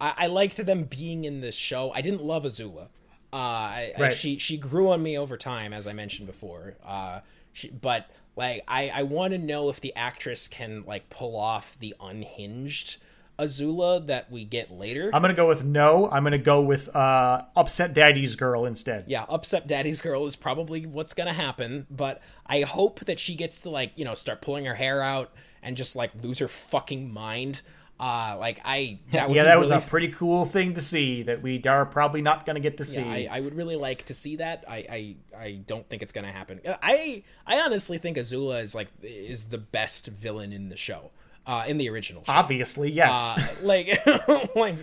I, 0.00 0.14
I 0.16 0.26
liked 0.26 0.64
them 0.64 0.84
being 0.84 1.24
in 1.24 1.40
this 1.40 1.54
show. 1.54 1.90
I 1.92 2.02
didn't 2.02 2.22
love 2.22 2.44
Azula. 2.44 2.88
Uh, 3.32 3.36
I, 3.36 3.92
I, 3.98 4.08
she 4.10 4.38
she 4.38 4.56
grew 4.56 4.90
on 4.90 5.02
me 5.02 5.18
over 5.18 5.36
time, 5.36 5.72
as 5.72 5.86
I 5.86 5.92
mentioned 5.92 6.26
before. 6.26 6.76
Uh, 6.84 7.20
she, 7.52 7.68
but 7.70 8.10
like 8.36 8.64
I 8.66 8.88
I 8.88 9.02
want 9.02 9.32
to 9.32 9.38
know 9.38 9.68
if 9.68 9.80
the 9.80 9.94
actress 9.94 10.48
can 10.48 10.84
like 10.86 11.10
pull 11.10 11.36
off 11.36 11.78
the 11.78 11.94
unhinged 12.00 12.96
Azula 13.38 14.04
that 14.06 14.30
we 14.32 14.44
get 14.44 14.72
later. 14.72 15.10
I'm 15.12 15.22
gonna 15.22 15.34
go 15.34 15.46
with 15.46 15.64
no. 15.64 16.08
I'm 16.10 16.24
gonna 16.24 16.38
go 16.38 16.60
with 16.60 16.94
uh, 16.94 17.42
upset 17.54 17.94
daddy's 17.94 18.34
girl 18.34 18.64
instead. 18.64 19.04
yeah, 19.06 19.26
upset 19.28 19.66
daddy's 19.66 20.00
girl 20.00 20.26
is 20.26 20.34
probably 20.34 20.86
what's 20.86 21.14
gonna 21.14 21.32
happen, 21.32 21.86
but 21.88 22.20
I 22.46 22.62
hope 22.62 23.00
that 23.00 23.20
she 23.20 23.36
gets 23.36 23.58
to 23.58 23.70
like, 23.70 23.92
you 23.94 24.04
know, 24.04 24.14
start 24.14 24.40
pulling 24.40 24.64
her 24.64 24.74
hair 24.74 25.02
out 25.02 25.32
and 25.62 25.76
just 25.76 25.94
like 25.94 26.10
lose 26.20 26.40
her 26.40 26.48
fucking 26.48 27.12
mind. 27.12 27.62
Uh 28.00 28.36
like 28.38 28.60
I 28.64 28.98
that 29.10 29.30
yeah, 29.30 29.44
that 29.44 29.58
was 29.58 29.70
really 29.70 29.82
a 29.82 29.86
pretty 29.86 30.08
cool 30.08 30.44
thing 30.44 30.74
to 30.74 30.80
see 30.80 31.22
that 31.24 31.42
we 31.42 31.62
are 31.64 31.84
probably 31.84 32.22
not 32.22 32.46
gonna 32.46 32.60
get 32.60 32.76
to 32.76 32.84
see. 32.84 33.00
I, 33.00 33.38
I 33.38 33.40
would 33.40 33.54
really 33.54 33.76
like 33.76 34.04
to 34.06 34.14
see 34.14 34.36
that. 34.36 34.64
I, 34.68 34.76
I 34.76 35.16
I 35.36 35.52
don't 35.66 35.88
think 35.88 36.02
it's 36.02 36.12
gonna 36.12 36.32
happen. 36.32 36.60
I 36.82 37.24
I 37.46 37.60
honestly 37.60 37.98
think 37.98 38.16
Azula 38.16 38.62
is 38.62 38.74
like 38.74 38.88
is 39.02 39.46
the 39.46 39.58
best 39.58 40.06
villain 40.06 40.52
in 40.52 40.68
the 40.68 40.76
show. 40.76 41.10
Uh 41.46 41.64
in 41.66 41.78
the 41.78 41.88
original 41.88 42.22
show. 42.24 42.32
Obviously, 42.32 42.90
yes. 42.92 43.10
Uh, 43.14 43.46
like 43.62 44.06
like 44.54 44.76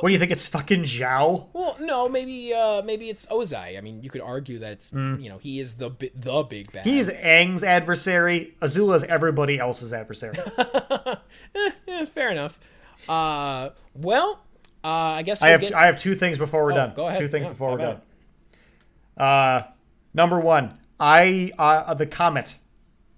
what 0.00 0.08
do 0.08 0.12
you 0.12 0.18
think? 0.18 0.30
It's 0.30 0.48
fucking 0.48 0.82
Zhao? 0.82 1.48
Well, 1.52 1.76
no, 1.80 2.08
maybe 2.08 2.52
uh 2.54 2.82
maybe 2.82 3.10
it's 3.10 3.26
Ozai. 3.26 3.76
I 3.76 3.80
mean, 3.80 4.02
you 4.02 4.10
could 4.10 4.20
argue 4.22 4.58
that 4.60 4.72
it's 4.72 4.92
you 4.92 5.28
know 5.28 5.38
he 5.38 5.60
is 5.60 5.74
the 5.74 5.90
the 6.14 6.42
big 6.44 6.72
bad. 6.72 6.84
Mm. 6.84 6.90
He's 6.90 7.08
Aang's 7.08 7.62
adversary. 7.64 8.54
Azula's 8.60 9.04
everybody 9.04 9.58
else's 9.58 9.92
adversary. 9.92 10.36
Eh, 11.88 12.06
fair 12.06 12.30
enough. 12.30 12.58
Uh, 13.08 13.70
well, 13.94 14.42
uh, 14.82 14.88
I 14.88 15.22
guess 15.22 15.42
I 15.42 15.46
we'll 15.46 15.52
have 15.52 15.60
get- 15.60 15.74
I 15.74 15.86
have 15.86 15.98
two 15.98 16.14
things 16.14 16.38
before 16.38 16.64
we're 16.64 16.72
Oh, 16.72 16.76
done. 16.76 16.92
go 16.94 17.06
ahead. 17.08 17.18
Two 17.18 17.28
things 17.28 17.44
Yeah, 17.44 17.50
before 17.50 17.72
we're 17.72 17.78
done. 17.78 18.00
Uh, 19.16 19.62
number 20.14 20.40
one, 20.40 20.78
I 20.98 21.52
uh, 21.58 21.94
the 21.94 22.06
comet, 22.06 22.56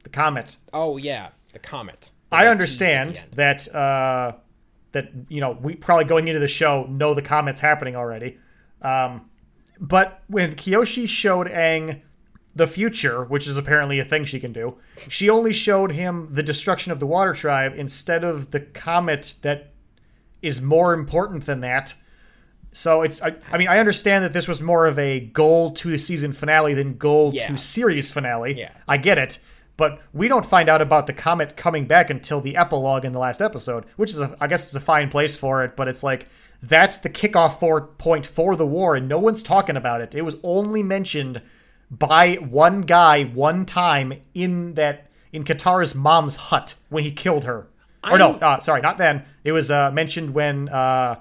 the 0.02 0.08
comet. 0.10 0.56
oh 0.72 0.96
yeah, 0.96 1.28
the 1.52 1.58
comet. 1.60 2.10
I 2.32 2.48
understand 2.48 3.22
the 3.30 3.36
that 3.36 3.74
uh, 3.74 4.32
that 4.94 5.10
you 5.28 5.40
know 5.40 5.58
we 5.60 5.74
probably 5.74 6.06
going 6.06 6.26
into 6.26 6.40
the 6.40 6.48
show 6.48 6.84
know 6.88 7.12
the 7.14 7.22
comet's 7.22 7.60
happening 7.60 7.94
already, 7.94 8.38
um, 8.82 9.28
but 9.78 10.22
when 10.28 10.54
Kyoshi 10.54 11.06
showed 11.08 11.46
Aang 11.48 12.00
the 12.56 12.66
future, 12.66 13.24
which 13.24 13.46
is 13.46 13.58
apparently 13.58 13.98
a 13.98 14.04
thing 14.04 14.24
she 14.24 14.40
can 14.40 14.52
do, 14.52 14.76
she 15.08 15.28
only 15.28 15.52
showed 15.52 15.92
him 15.92 16.28
the 16.30 16.42
destruction 16.42 16.90
of 16.92 17.00
the 17.00 17.06
Water 17.06 17.34
Tribe 17.34 17.74
instead 17.76 18.24
of 18.24 18.50
the 18.52 18.60
comet 18.60 19.34
that 19.42 19.72
is 20.40 20.60
more 20.62 20.94
important 20.94 21.46
than 21.46 21.60
that. 21.60 21.94
So 22.72 23.02
it's 23.02 23.20
I, 23.22 23.34
I 23.52 23.58
mean 23.58 23.68
I 23.68 23.78
understand 23.78 24.24
that 24.24 24.32
this 24.32 24.48
was 24.48 24.60
more 24.60 24.86
of 24.86 24.98
a 24.98 25.20
goal 25.20 25.72
to 25.72 25.96
season 25.98 26.32
finale 26.32 26.74
than 26.74 26.96
goal 26.96 27.32
Yeah. 27.34 27.46
to 27.48 27.56
series 27.56 28.10
finale. 28.12 28.58
Yeah. 28.58 28.70
I 28.88 28.96
get 28.96 29.18
it, 29.18 29.38
but 29.76 30.00
we 30.12 30.28
don't 30.28 30.46
find 30.46 30.68
out 30.68 30.80
about 30.80 31.06
the 31.06 31.12
comet 31.12 31.56
coming 31.56 31.86
back 31.86 32.10
until 32.10 32.40
the 32.40 32.56
epilogue 32.56 33.04
in 33.04 33.12
the 33.12 33.18
last 33.18 33.40
episode, 33.40 33.84
which 33.96 34.10
is 34.10 34.20
a, 34.20 34.36
I 34.40 34.46
guess 34.46 34.66
it's 34.66 34.74
a 34.74 34.80
fine 34.80 35.10
place 35.10 35.36
for 35.36 35.64
it, 35.64 35.74
but 35.76 35.88
it's 35.88 36.02
like 36.02 36.28
that's 36.62 36.98
the 36.98 37.10
kickoff 37.10 37.58
for 37.58 37.80
point 37.82 38.24
for 38.26 38.56
the 38.56 38.66
war 38.66 38.94
and 38.96 39.08
no 39.08 39.18
one's 39.18 39.42
talking 39.42 39.76
about 39.76 40.00
it. 40.00 40.14
It 40.14 40.22
was 40.22 40.36
only 40.42 40.82
mentioned 40.82 41.42
by 41.90 42.34
one 42.36 42.82
guy 42.82 43.24
one 43.24 43.66
time 43.66 44.14
in 44.32 44.74
that 44.74 45.10
in 45.32 45.44
Katara's 45.44 45.94
mom's 45.94 46.36
hut 46.36 46.74
when 46.88 47.04
he 47.04 47.10
killed 47.10 47.44
her. 47.44 47.66
Or 48.08 48.18
no, 48.18 48.34
uh, 48.34 48.60
sorry, 48.60 48.80
not 48.82 48.98
then. 48.98 49.24
It 49.44 49.52
was 49.52 49.70
uh, 49.70 49.90
mentioned 49.90 50.34
when 50.34 50.68
uh, 50.68 51.20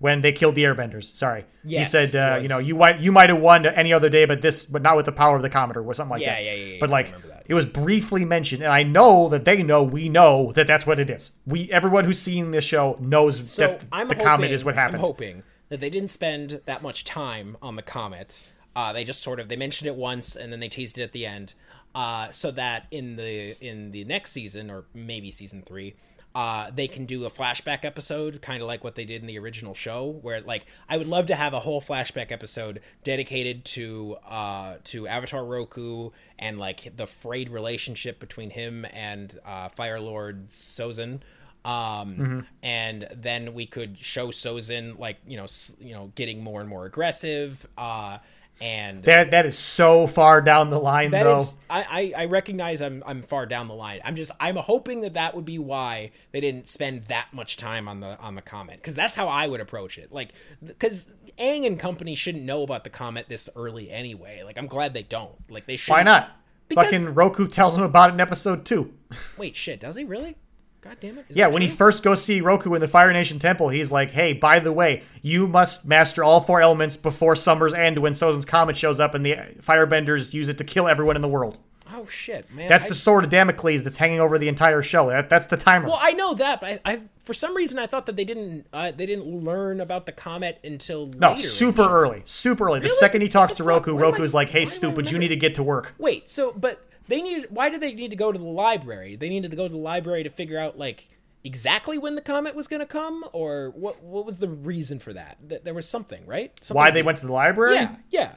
when 0.00 0.20
they 0.20 0.32
killed 0.32 0.56
the 0.56 0.64
Airbenders. 0.64 1.14
Sorry, 1.14 1.44
he 1.64 1.84
said, 1.84 2.14
uh, 2.14 2.34
was. 2.34 2.42
you 2.42 2.48
know, 2.48 2.58
you 2.58 2.74
might 2.74 2.98
you 3.00 3.12
might 3.12 3.30
have 3.30 3.40
won 3.40 3.64
any 3.66 3.92
other 3.92 4.08
day, 4.08 4.24
but 4.24 4.42
this, 4.42 4.66
but 4.66 4.82
not 4.82 4.96
with 4.96 5.06
the 5.06 5.12
power 5.12 5.36
of 5.36 5.42
the 5.42 5.50
comet 5.50 5.76
or 5.76 5.94
something 5.94 6.10
like 6.10 6.22
Yeah, 6.22 6.34
that. 6.34 6.44
yeah, 6.44 6.52
yeah, 6.54 6.64
yeah, 6.72 6.76
But 6.80 6.90
like. 6.90 7.14
It 7.46 7.54
was 7.54 7.66
briefly 7.66 8.24
mentioned, 8.24 8.62
and 8.62 8.72
I 8.72 8.82
know 8.82 9.28
that 9.28 9.44
they 9.44 9.62
know, 9.62 9.82
we 9.82 10.08
know 10.08 10.52
that 10.52 10.66
that's 10.66 10.86
what 10.86 10.98
it 10.98 11.10
is. 11.10 11.36
We 11.46 11.70
everyone 11.70 12.04
who's 12.04 12.20
seen 12.20 12.50
this 12.50 12.64
show 12.64 12.96
knows 13.00 13.50
So 13.50 13.66
that 13.66 13.82
I'm 13.92 14.08
the 14.08 14.14
hoping, 14.14 14.26
comet 14.26 14.50
is 14.50 14.64
what 14.64 14.74
happened. 14.74 14.96
I'm 14.96 15.06
hoping 15.06 15.42
that 15.68 15.80
they 15.80 15.90
didn't 15.90 16.10
spend 16.10 16.60
that 16.66 16.82
much 16.82 17.04
time 17.04 17.56
on 17.60 17.76
the 17.76 17.82
comet. 17.82 18.40
Uh, 18.76 18.92
they 18.92 19.04
just 19.04 19.22
sort 19.22 19.38
of 19.40 19.48
they 19.48 19.56
mentioned 19.56 19.88
it 19.88 19.94
once 19.94 20.34
and 20.34 20.52
then 20.52 20.60
they 20.60 20.68
teased 20.68 20.98
it 20.98 21.02
at 21.02 21.12
the 21.12 21.26
end, 21.26 21.54
uh, 21.94 22.30
so 22.30 22.50
that 22.50 22.86
in 22.90 23.16
the 23.16 23.56
in 23.64 23.92
the 23.92 24.04
next 24.04 24.32
season 24.32 24.70
or 24.70 24.84
maybe 24.94 25.30
season 25.30 25.62
three, 25.66 25.94
uh, 26.34 26.70
they 26.74 26.88
can 26.88 27.04
do 27.06 27.24
a 27.26 27.30
flashback 27.30 27.84
episode, 27.84 28.42
kind 28.42 28.60
of 28.60 28.66
like 28.66 28.82
what 28.82 28.94
they 28.96 29.04
did 29.04 29.20
in 29.20 29.26
the 29.28 29.38
original 29.38 29.74
show. 29.74 30.06
Where 30.22 30.40
like 30.40 30.66
I 30.88 30.96
would 30.96 31.06
love 31.06 31.26
to 31.26 31.34
have 31.36 31.54
a 31.54 31.60
whole 31.60 31.80
flashback 31.80 32.32
episode 32.32 32.80
dedicated 33.04 33.64
to 33.66 34.16
uh, 34.26 34.76
to 34.84 35.06
Avatar 35.06 35.44
Roku 35.44 36.10
and 36.38 36.58
like 36.58 36.96
the 36.96 37.06
frayed 37.06 37.50
relationship 37.50 38.18
between 38.18 38.50
him 38.50 38.84
and 38.92 39.38
uh, 39.46 39.68
Fire 39.68 40.00
Lord 40.00 40.48
Sozin 40.48 41.20
Um, 41.64 42.16
Mm-hmm. 42.16 42.40
and 42.62 43.08
then 43.14 43.54
we 43.54 43.64
could 43.66 43.96
show 43.98 44.28
Sozin 44.28 44.98
like 44.98 45.18
you 45.26 45.36
know 45.36 45.44
s- 45.44 45.74
you 45.80 45.94
know 45.94 46.10
getting 46.14 46.42
more 46.42 46.60
and 46.60 46.68
more 46.68 46.84
aggressive. 46.84 47.66
Uh, 47.78 48.18
and 48.60 49.02
That 49.04 49.30
that 49.32 49.46
is 49.46 49.58
so 49.58 50.06
far 50.06 50.40
down 50.40 50.70
the 50.70 50.78
line, 50.78 51.10
that 51.10 51.24
though. 51.24 51.36
is, 51.40 51.56
I, 51.68 52.12
I 52.16 52.22
I 52.22 52.24
recognize 52.26 52.80
I'm 52.80 53.02
I'm 53.06 53.22
far 53.22 53.46
down 53.46 53.68
the 53.68 53.74
line. 53.74 54.00
I'm 54.04 54.16
just 54.16 54.30
I'm 54.40 54.56
hoping 54.56 55.00
that 55.02 55.14
that 55.14 55.34
would 55.34 55.44
be 55.44 55.58
why 55.58 56.12
they 56.32 56.40
didn't 56.40 56.68
spend 56.68 57.04
that 57.04 57.28
much 57.32 57.56
time 57.56 57.88
on 57.88 58.00
the 58.00 58.18
on 58.20 58.34
the 58.36 58.42
comet 58.42 58.76
because 58.76 58.94
that's 58.94 59.16
how 59.16 59.28
I 59.28 59.46
would 59.48 59.60
approach 59.60 59.98
it. 59.98 60.12
Like 60.12 60.30
because 60.64 61.12
Aang 61.38 61.66
and 61.66 61.78
company 61.78 62.14
shouldn't 62.14 62.44
know 62.44 62.62
about 62.62 62.84
the 62.84 62.90
comet 62.90 63.28
this 63.28 63.48
early 63.56 63.90
anyway. 63.90 64.42
Like 64.44 64.56
I'm 64.56 64.68
glad 64.68 64.94
they 64.94 65.02
don't. 65.02 65.34
Like 65.50 65.66
they 65.66 65.76
should. 65.76 65.90
Why 65.92 66.02
not? 66.02 66.30
Because- 66.68 66.84
Fucking 66.86 67.12
Roku 67.14 67.46
tells 67.48 67.76
him 67.76 67.82
about 67.82 68.10
it 68.10 68.14
in 68.14 68.20
episode 68.20 68.64
two. 68.64 68.94
Wait, 69.36 69.54
shit. 69.56 69.80
Does 69.80 69.96
he 69.96 70.04
really? 70.04 70.36
God 70.84 70.96
damn 71.00 71.18
it. 71.18 71.26
Is 71.30 71.36
Yeah, 71.36 71.46
when 71.48 71.62
he 71.62 71.68
first 71.68 72.02
goes 72.02 72.22
see 72.22 72.40
Roku 72.42 72.74
in 72.74 72.80
the 72.80 72.88
Fire 72.88 73.12
Nation 73.12 73.38
temple, 73.38 73.70
he's 73.70 73.90
like, 73.90 74.10
"Hey, 74.10 74.34
by 74.34 74.58
the 74.60 74.72
way, 74.72 75.02
you 75.22 75.48
must 75.48 75.88
master 75.88 76.22
all 76.22 76.40
four 76.40 76.60
elements 76.60 76.94
before 76.96 77.34
summer's 77.34 77.72
end 77.74 77.98
when 77.98 78.12
Sozin's 78.12 78.44
comet 78.44 78.76
shows 78.76 79.00
up 79.00 79.14
and 79.14 79.24
the 79.24 79.36
firebenders 79.62 80.34
use 80.34 80.48
it 80.48 80.58
to 80.58 80.64
kill 80.64 80.86
everyone 80.86 81.16
in 81.16 81.22
the 81.22 81.28
world." 81.28 81.58
Oh 81.92 82.06
shit, 82.08 82.52
man. 82.52 82.68
That's 82.68 82.84
I- 82.86 82.88
the 82.88 82.94
sword 82.94 83.24
of 83.24 83.30
Damocles 83.30 83.82
that's 83.82 83.96
hanging 83.96 84.20
over 84.20 84.38
the 84.38 84.48
entire 84.48 84.82
show. 84.82 85.10
That, 85.10 85.28
that's 85.30 85.46
the 85.46 85.56
timer. 85.56 85.86
Well, 85.86 85.98
I 86.00 86.12
know 86.12 86.34
that, 86.34 86.60
but 86.60 86.80
I, 86.84 86.92
I 86.94 87.00
for 87.20 87.34
some 87.34 87.54
reason 87.54 87.78
I 87.78 87.86
thought 87.86 88.06
that 88.06 88.16
they 88.16 88.24
didn't 88.24 88.66
uh, 88.72 88.90
they 88.90 89.06
didn't 89.06 89.26
learn 89.26 89.80
about 89.80 90.06
the 90.06 90.12
comet 90.12 90.58
until 90.64 91.06
no, 91.06 91.34
super 91.36 91.88
early, 91.88 92.22
super 92.24 92.66
early. 92.66 92.80
The 92.80 92.90
second 92.90 93.20
he 93.22 93.28
talks 93.28 93.54
to? 93.54 93.64
Roku, 93.64 93.92
Why 93.94 93.98
am 94.00 94.04
I- 94.04 94.10
Roku's 94.10 94.34
like, 94.34 94.50
"Hey, 94.50 94.64
stupid, 94.64 95.10
you 95.10 95.18
need 95.18 95.28
to 95.28 95.36
get 95.36 95.54
to 95.56 95.62
work." 95.62 95.94
Wait, 95.98 96.28
so 96.28 96.52
but 96.52 96.84
they 97.08 97.20
needed 97.22 97.46
why 97.50 97.68
did 97.68 97.80
they 97.80 97.92
need 97.92 98.10
to 98.10 98.16
go 98.16 98.32
to 98.32 98.38
the 98.38 98.44
library? 98.44 99.16
They 99.16 99.28
needed 99.28 99.50
to 99.50 99.56
go 99.56 99.66
to 99.68 99.72
the 99.72 99.78
library 99.80 100.22
to 100.24 100.30
figure 100.30 100.58
out 100.58 100.78
like 100.78 101.08
exactly 101.44 101.98
when 101.98 102.14
the 102.14 102.22
comet 102.22 102.54
was 102.54 102.66
going 102.66 102.80
to 102.80 102.86
come 102.86 103.24
or 103.32 103.70
what 103.76 104.02
what 104.02 104.24
was 104.24 104.38
the 104.38 104.48
reason 104.48 104.98
for 104.98 105.12
that? 105.12 105.36
Th- 105.48 105.62
There 105.62 105.74
was 105.74 105.88
something, 105.88 106.26
right? 106.26 106.52
Something 106.62 106.76
Why 106.82 106.90
they 106.90 107.02
went 107.02 107.18
to 107.18 107.26
the 107.26 107.32
library? 107.32 107.74
Yeah, 107.76 107.94
yeah. 108.10 108.32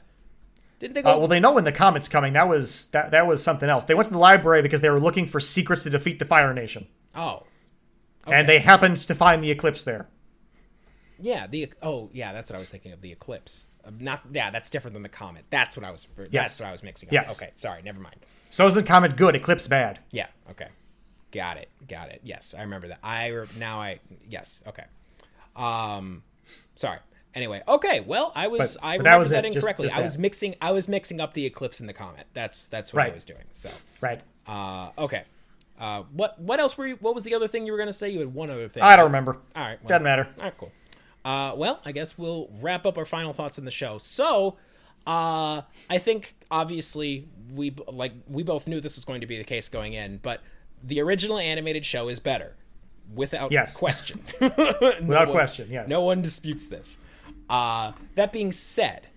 Didn't 0.80 0.94
they 0.94 1.02
go 1.02 1.14
Uh, 1.14 1.18
well, 1.18 1.28
they 1.28 1.40
know 1.40 1.54
when 1.54 1.64
the 1.64 1.72
comet's 1.72 2.08
coming. 2.08 2.34
That 2.34 2.48
was 2.48 2.88
that. 2.88 3.12
That 3.12 3.26
was 3.26 3.42
something 3.42 3.68
else. 3.70 3.86
They 3.86 3.96
went 3.96 4.08
to 4.08 4.14
the 4.14 4.20
library 4.20 4.62
because 4.62 4.82
they 4.82 4.90
were 4.90 5.00
looking 5.00 5.26
for 5.26 5.40
secrets 5.40 5.84
to 5.84 5.90
defeat 5.90 6.20
the 6.20 6.26
Fire 6.26 6.54
Nation, 6.54 6.88
Oh. 7.16 7.44
and 8.28 8.48
they 8.48 8.60
happened 8.60 8.98
to 8.98 9.16
find 9.16 9.44
the 9.44 9.50
eclipse 9.50 9.84
there. 9.84 10.08
Yeah, 11.20 11.48
the 11.48 11.72
oh 11.82 12.10
yeah, 12.14 12.32
that's 12.34 12.50
what 12.52 12.58
I 12.58 12.60
was 12.60 12.70
thinking 12.70 12.92
of 12.92 13.02
the 13.02 13.12
eclipse. 13.12 13.66
Not 14.00 14.22
yeah, 14.32 14.52
that's 14.52 14.70
different 14.70 14.94
than 14.94 15.02
the 15.04 15.10
comet. 15.10 15.46
That's 15.50 15.76
what 15.76 15.84
I 15.84 15.90
was 15.92 16.06
Yes. 16.30 16.30
that's 16.32 16.60
what 16.60 16.70
I 16.70 16.72
was 16.74 16.84
mixing 16.84 17.10
up. 17.10 17.14
Yes. 17.14 17.42
Okay, 17.42 17.52
sorry, 17.56 17.82
never 17.82 18.00
mind. 18.00 18.18
Sozin 18.52 18.86
comet 18.86 19.16
good, 19.18 19.36
eclipse 19.36 19.68
bad. 19.68 20.00
Yeah. 20.12 20.28
Okay. 20.52 20.68
Got 21.32 21.58
it. 21.58 21.70
Got 21.88 22.10
it. 22.10 22.22
Yes, 22.24 22.56
I 22.58 22.62
remember 22.62 22.88
that. 22.90 23.00
I 23.04 23.28
re- 23.28 23.48
now 23.58 23.80
I 23.80 24.00
yes. 24.30 24.62
Okay. 24.68 24.84
Um, 25.56 26.24
sorry. 26.76 27.00
Anyway, 27.36 27.62
okay. 27.68 28.00
Well, 28.00 28.32
I 28.36 28.48
was 28.48 28.78
But- 28.78 28.86
I 28.86 28.98
but 28.98 29.04
that 29.04 29.10
remember 29.10 29.20
was 29.20 29.30
that 29.32 29.46
it, 29.46 29.50
just- 29.50 29.58
incorrectly. 29.58 29.86
just 29.90 29.96
I 29.98 30.02
was 30.02 30.14
that. 30.14 30.22
mixing 30.22 30.56
I 30.62 30.72
was 30.72 30.88
mixing 30.88 31.20
up 31.22 31.34
the 31.34 31.46
eclipse 31.46 31.80
and 31.80 31.88
the 31.88 31.94
comet. 31.94 32.26
That's 32.34 32.66
that's 32.66 32.94
what 32.94 33.06
I 33.06 33.10
was 33.14 33.26
doing. 33.26 33.44
So, 33.52 33.70
Right. 34.02 34.22
uh, 34.48 34.90
okay. 34.98 35.24
Uh, 35.80 36.04
what 36.14 36.40
what 36.40 36.60
else 36.60 36.78
were 36.78 36.88
you? 36.88 36.96
What 36.96 37.14
was 37.14 37.24
the 37.24 37.36
other 37.36 37.48
thing 37.48 37.66
you 37.66 37.72
were 37.72 37.78
going 37.78 37.88
to 37.90 37.94
say? 37.94 38.10
You 38.10 38.20
had 38.20 38.34
one 38.34 38.50
other 38.50 38.68
thing. 38.68 38.82
I 38.82 38.96
don't 38.96 39.06
remember. 39.06 39.38
All 39.56 39.64
right. 39.64 39.78
Well, 39.82 39.90
Doesn't 39.90 40.04
matter. 40.04 40.28
All 40.40 40.44
right, 40.46 40.58
cool. 40.58 40.72
Uh, 41.24 41.54
well, 41.56 41.80
I 41.86 41.92
guess 41.92 42.18
we'll 42.18 42.50
wrap 42.62 42.86
up 42.86 42.98
our 42.98 43.06
final 43.06 43.34
thoughts 43.34 43.60
in 43.60 43.66
the 43.66 43.72
show. 43.72 43.98
So, 44.00 44.58
uh, 45.08 45.62
I 45.90 45.98
think 45.98 46.36
obviously 46.52 47.28
we 47.54 47.74
like 47.92 48.12
we 48.28 48.44
both 48.44 48.68
knew 48.68 48.80
this 48.82 48.98
was 48.98 49.06
going 49.06 49.22
to 49.22 49.28
be 49.28 49.38
the 49.38 49.44
case 49.44 49.70
going 49.70 49.94
in, 49.94 50.18
but 50.22 50.42
the 50.84 51.00
original 51.02 51.40
animated 51.40 51.86
show 51.86 52.10
is 52.10 52.20
better, 52.20 52.56
without 53.16 53.52
Yes. 53.52 53.76
question. 53.76 54.22
Without 54.40 55.30
question, 55.30 55.70
yes. 55.72 55.90
No 55.90 56.02
one 56.02 56.22
disputes 56.22 56.68
this. 56.68 57.00
Uh, 57.50 57.94
that 58.16 58.32
being 58.34 58.52
said, 58.52 59.08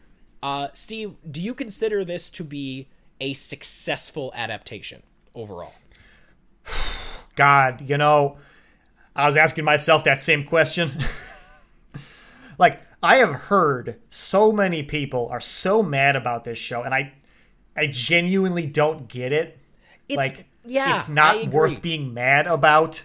uh, 0.43 0.69
Steve, 0.73 1.17
do 1.31 1.41
you 1.43 1.53
consider 1.55 2.05
this 2.05 2.31
to 2.31 2.45
be 2.45 2.89
a 3.21 3.35
successful 3.35 4.33
adaptation 4.35 5.03
overall? 5.35 5.75
God, 7.35 7.83
you 7.89 7.99
know, 7.99 8.39
I 9.15 9.27
was 9.27 9.37
asking 9.37 9.65
myself 9.65 10.05
that 10.05 10.23
same 10.23 10.45
question. 10.45 10.93
like, 12.59 12.81
I 13.02 13.16
have 13.16 13.32
heard 13.32 14.01
so 14.09 14.52
many 14.52 14.82
people 14.82 15.28
are 15.31 15.40
so 15.40 15.82
mad 15.82 16.16
about 16.16 16.44
this 16.44 16.59
show, 16.59 16.82
and 16.82 16.94
I, 16.94 17.12
I 17.77 17.86
genuinely 17.86 18.66
don't 18.66 19.09
get 19.09 19.32
it. 19.32 19.59
It's, 20.09 20.16
like, 20.16 20.47
yeah, 20.64 20.97
it's 20.97 21.09
not 21.09 21.47
worth 21.48 21.81
being 21.81 22.12
mad 22.12 22.47
about. 22.47 23.02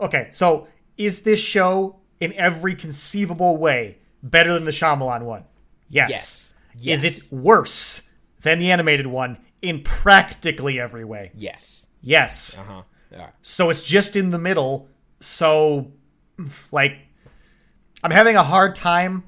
Okay, 0.00 0.28
so 0.30 0.68
is 0.98 1.22
this 1.22 1.40
show 1.40 1.96
in 2.20 2.32
every 2.34 2.74
conceivable 2.74 3.56
way 3.56 3.98
better 4.22 4.52
than 4.52 4.64
the 4.64 4.72
Shyamalan 4.72 5.22
one? 5.22 5.44
Yes. 5.88 6.54
Yes. 6.76 7.04
Is 7.04 7.28
it 7.28 7.32
worse 7.32 8.08
than 8.42 8.58
the 8.58 8.70
animated 8.70 9.06
one 9.06 9.38
in 9.62 9.82
practically 9.82 10.80
every 10.80 11.04
way? 11.04 11.30
Yes. 11.34 11.86
Yes. 12.02 12.58
Uh 12.58 12.62
huh. 12.64 12.82
Yeah. 13.10 13.30
So 13.42 13.70
it's 13.70 13.82
just 13.82 14.16
in 14.16 14.30
the 14.30 14.38
middle. 14.38 14.88
So, 15.20 15.92
like, 16.72 16.98
I'm 18.04 18.10
having 18.10 18.36
a 18.36 18.42
hard 18.42 18.76
time 18.76 19.24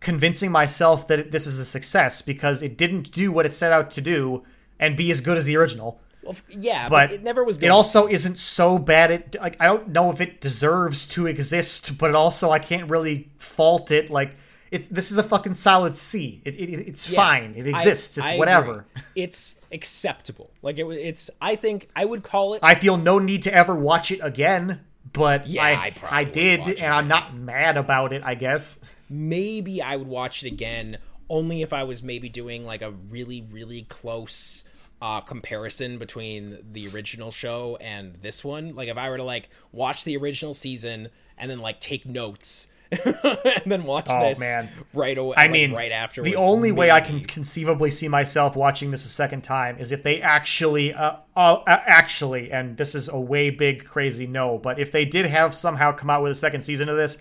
convincing 0.00 0.52
myself 0.52 1.08
that 1.08 1.32
this 1.32 1.46
is 1.46 1.58
a 1.58 1.64
success 1.64 2.20
because 2.22 2.62
it 2.62 2.76
didn't 2.76 3.10
do 3.10 3.32
what 3.32 3.46
it 3.46 3.52
set 3.54 3.72
out 3.72 3.90
to 3.92 4.00
do 4.02 4.44
and 4.78 4.96
be 4.96 5.10
as 5.10 5.20
good 5.22 5.38
as 5.38 5.44
the 5.46 5.56
original. 5.56 5.98
Well, 6.22 6.36
yeah, 6.50 6.88
but, 6.90 7.08
But 7.08 7.14
it 7.14 7.22
never 7.22 7.42
was. 7.42 7.56
Good. 7.56 7.66
It 7.66 7.70
also 7.70 8.06
isn't 8.06 8.38
so 8.38 8.78
bad. 8.78 9.10
It 9.10 9.36
like 9.40 9.56
I 9.60 9.64
don't 9.64 9.88
know 9.88 10.10
if 10.12 10.20
it 10.20 10.42
deserves 10.42 11.06
to 11.08 11.26
exist, 11.26 11.96
but 11.96 12.14
also 12.14 12.50
I 12.50 12.58
can't 12.58 12.90
really 12.90 13.30
fault 13.38 13.90
it. 13.90 14.10
Like 14.10 14.36
it's 14.70 14.88
this 14.88 15.10
is 15.10 15.16
a 15.16 15.22
fucking 15.22 15.54
solid 15.54 15.94
C. 15.94 16.42
It, 16.44 16.54
it 16.56 16.70
it's 16.86 17.08
Yeah. 17.08 17.16
fine. 17.16 17.54
It 17.56 17.66
exists. 17.66 18.18
I 18.18 18.20
it's 18.20 18.28
agree. 18.28 18.38
whatever. 18.38 18.86
It's 19.14 19.58
acceptable. 19.72 20.50
Like 20.60 20.78
it. 20.78 20.84
It's. 20.86 21.30
I 21.40 21.56
think 21.56 21.88
I 21.96 22.04
would 22.04 22.22
call 22.22 22.52
it. 22.54 22.60
I 22.62 22.74
feel 22.74 22.98
no 22.98 23.18
need 23.18 23.42
to 23.44 23.54
ever 23.54 23.74
watch 23.74 24.10
it 24.10 24.20
again. 24.22 24.80
But 25.12 25.46
Yeah, 25.48 25.62
I 25.64 25.68
I, 25.68 25.94
I, 26.20 26.24
did, 26.24 26.68
and 26.80 26.92
I'm 26.92 27.08
not 27.08 27.34
mad 27.34 27.76
about 27.76 28.12
it. 28.12 28.22
I 28.24 28.34
guess. 28.34 28.80
maybe 29.08 29.80
I 29.80 29.96
would 29.96 30.08
watch 30.08 30.44
it 30.44 30.48
again 30.52 30.98
only 31.30 31.62
if 31.62 31.72
I 31.72 31.82
was 31.84 32.02
maybe 32.02 32.28
doing 32.28 32.64
like 32.64 32.82
a 32.82 32.90
really 32.90 33.46
really 33.50 33.82
close 33.82 34.64
uh 35.00 35.20
comparison 35.20 35.98
between 35.98 36.58
the 36.72 36.88
original 36.88 37.30
show 37.30 37.76
and 37.80 38.16
this 38.22 38.44
one 38.44 38.74
like 38.74 38.88
if 38.88 38.96
I 38.96 39.08
were 39.08 39.16
to 39.16 39.22
like 39.24 39.48
watch 39.72 40.04
the 40.04 40.16
original 40.16 40.54
season 40.54 41.08
and 41.36 41.50
then 41.50 41.60
like 41.60 41.80
take 41.80 42.04
notes 42.04 42.68
and 43.04 43.70
then 43.70 43.84
watch 43.84 44.06
Oh, 44.08 44.20
this 44.28 44.40
man. 44.40 44.70
right 44.94 45.16
away 45.18 45.34
I 45.36 45.42
like, 45.42 45.50
mean, 45.50 45.72
right 45.72 45.92
after 45.92 46.22
the 46.22 46.36
only 46.36 46.72
way 46.72 46.90
I 46.90 47.00
can 47.00 47.20
conceivably 47.20 47.90
see 47.90 48.08
myself 48.08 48.56
watching 48.56 48.90
this 48.90 49.04
a 49.04 49.08
second 49.08 49.42
time 49.42 49.78
is 49.78 49.92
if 49.92 50.02
they 50.02 50.22
actually, 50.22 50.94
uh, 50.94 51.16
uh, 51.36 51.54
uh, 51.66 51.80
actually, 51.86 52.50
and 52.50 52.76
this 52.76 52.94
is 52.94 53.08
a 53.08 53.18
way 53.20 53.50
big 53.50 53.84
crazy 53.84 54.26
no, 54.26 54.56
but 54.58 54.78
if 54.78 54.90
they 54.90 55.04
did 55.04 55.26
have 55.26 55.54
somehow 55.54 55.92
come 55.92 56.08
out 56.08 56.22
with 56.22 56.32
a 56.32 56.36
second 56.36 56.62
season 56.62 56.88
of 56.88 56.96
this, 56.96 57.18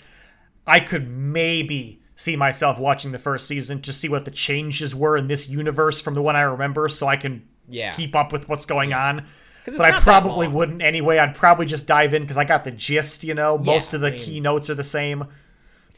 I 0.65 0.80
could 0.80 1.10
maybe 1.10 2.02
see 2.15 2.35
myself 2.35 2.80
watching 2.80 3.11
the 3.11 3.19
first 3.19 3.48
season 3.48 3.81
to 3.84 3.94
see 3.94 4.10
what 4.10 4.26
the 4.26 4.31
changes 4.31 4.95
were 4.95 5.18
in 5.18 5.27
this 5.27 5.48
universe 5.49 6.02
from 6.02 6.14
the 6.15 6.22
one 6.22 6.35
I 6.35 6.41
remember, 6.41 6.88
so 6.88 7.07
I 7.07 7.15
can 7.18 7.48
Yeah. 7.69 7.91
keep 7.94 8.15
up 8.15 8.31
with 8.31 8.48
what's 8.49 8.65
going 8.65 8.94
on. 8.94 9.26
But 9.65 9.81
I 9.81 9.99
probably 9.99 10.48
wouldn't 10.48 10.81
anyway. 10.81 11.18
I'd 11.18 11.35
probably 11.35 11.65
just 11.65 11.88
dive 11.88 12.14
in 12.14 12.22
because 12.22 12.38
I 12.38 12.45
got 12.45 12.64
the 12.64 12.72
gist. 12.72 13.26
You 13.26 13.34
know, 13.34 13.57
most 13.57 13.91
Yeah, 13.91 13.98
of 13.98 14.02
the 14.02 14.07
I 14.07 14.11
mean- 14.11 14.19
keynotes 14.22 14.69
are 14.69 14.76
the 14.76 14.84
same. 14.84 15.26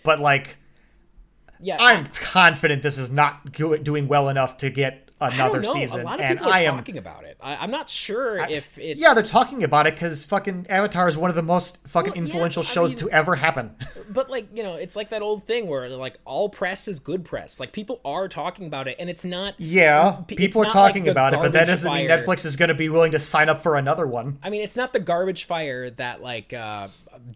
But 0.04 0.20
like, 0.20 0.58
yeah 1.60 1.78
I'm 1.80 2.06
confident 2.08 2.84
this 2.84 2.98
is 2.98 3.12
not 3.12 3.52
doing 3.52 4.08
well 4.08 4.30
enough 4.30 4.58
to 4.58 4.70
get 4.70 5.06
I 5.22 5.28
another 5.36 5.62
season, 5.64 6.00
a 6.00 6.04
lot 6.06 6.20
of 6.22 6.26
and 6.26 6.38
people 6.40 6.50
are 6.50 6.56
I 6.56 6.62
am. 6.62 6.76
talking 6.78 6.98
about 6.98 7.26
it 7.26 7.36
I, 7.42 7.58
I'm 7.58 7.72
not 7.72 7.90
sure 7.90 8.38
if 8.38 8.78
it's 8.78 9.02
Yeah, 9.02 9.14
they're 9.14 9.22
talking 9.22 9.66
about 9.66 9.86
it 9.86 9.96
because 9.96 10.24
fucking 10.24 10.68
Avatar 10.70 11.10
is 11.10 11.18
one 11.18 11.30
of 11.30 11.36
the 11.36 11.44
most 11.44 11.86
fucking 11.90 12.14
Well, 12.14 12.22
influential 12.24 12.64
I 12.64 12.66
shows 12.66 12.92
mean- 12.96 13.00
to 13.10 13.10
ever 13.12 13.36
happen. 13.36 13.76
but 14.10 14.30
like 14.30 14.48
you 14.56 14.64
know 14.64 14.76
it's 14.76 14.96
like 14.96 15.10
that 15.10 15.22
old 15.22 15.44
thing 15.44 15.68
where 15.68 15.90
like 15.90 16.18
all 16.24 16.48
press 16.48 16.88
is 16.88 17.02
good 17.02 17.26
press 17.26 17.60
like 17.60 17.74
people 17.74 18.00
are 18.06 18.30
talking 18.30 18.66
about 18.68 18.88
it 18.88 18.96
and 18.98 19.10
it's 19.10 19.26
not 19.26 19.56
Yeah, 19.58 20.20
It's 20.30 20.38
people 20.38 20.62
are 20.62 20.66
not 20.68 20.76
like 20.76 20.88
talking 20.92 21.04
the 21.04 21.12
about 21.12 21.34
it, 21.34 21.42
but 21.42 21.52
that 21.52 21.68
doesn't 21.68 21.94
mean. 21.94 22.08
Netflix 22.10 22.46
is 22.46 22.56
going 22.56 22.70
to 22.70 22.74
be 22.76 22.88
willing 22.88 23.12
to 23.12 23.20
sign 23.20 23.50
up 23.50 23.62
for 23.62 23.76
another 23.76 24.08
one. 24.08 24.40
I 24.42 24.50
mean, 24.50 24.62
it's 24.62 24.78
not 24.78 24.94
the 24.94 25.02
garbage 25.02 25.44
fire 25.44 25.90
that 25.90 26.22
like 26.22 26.54
uh, 26.54 26.88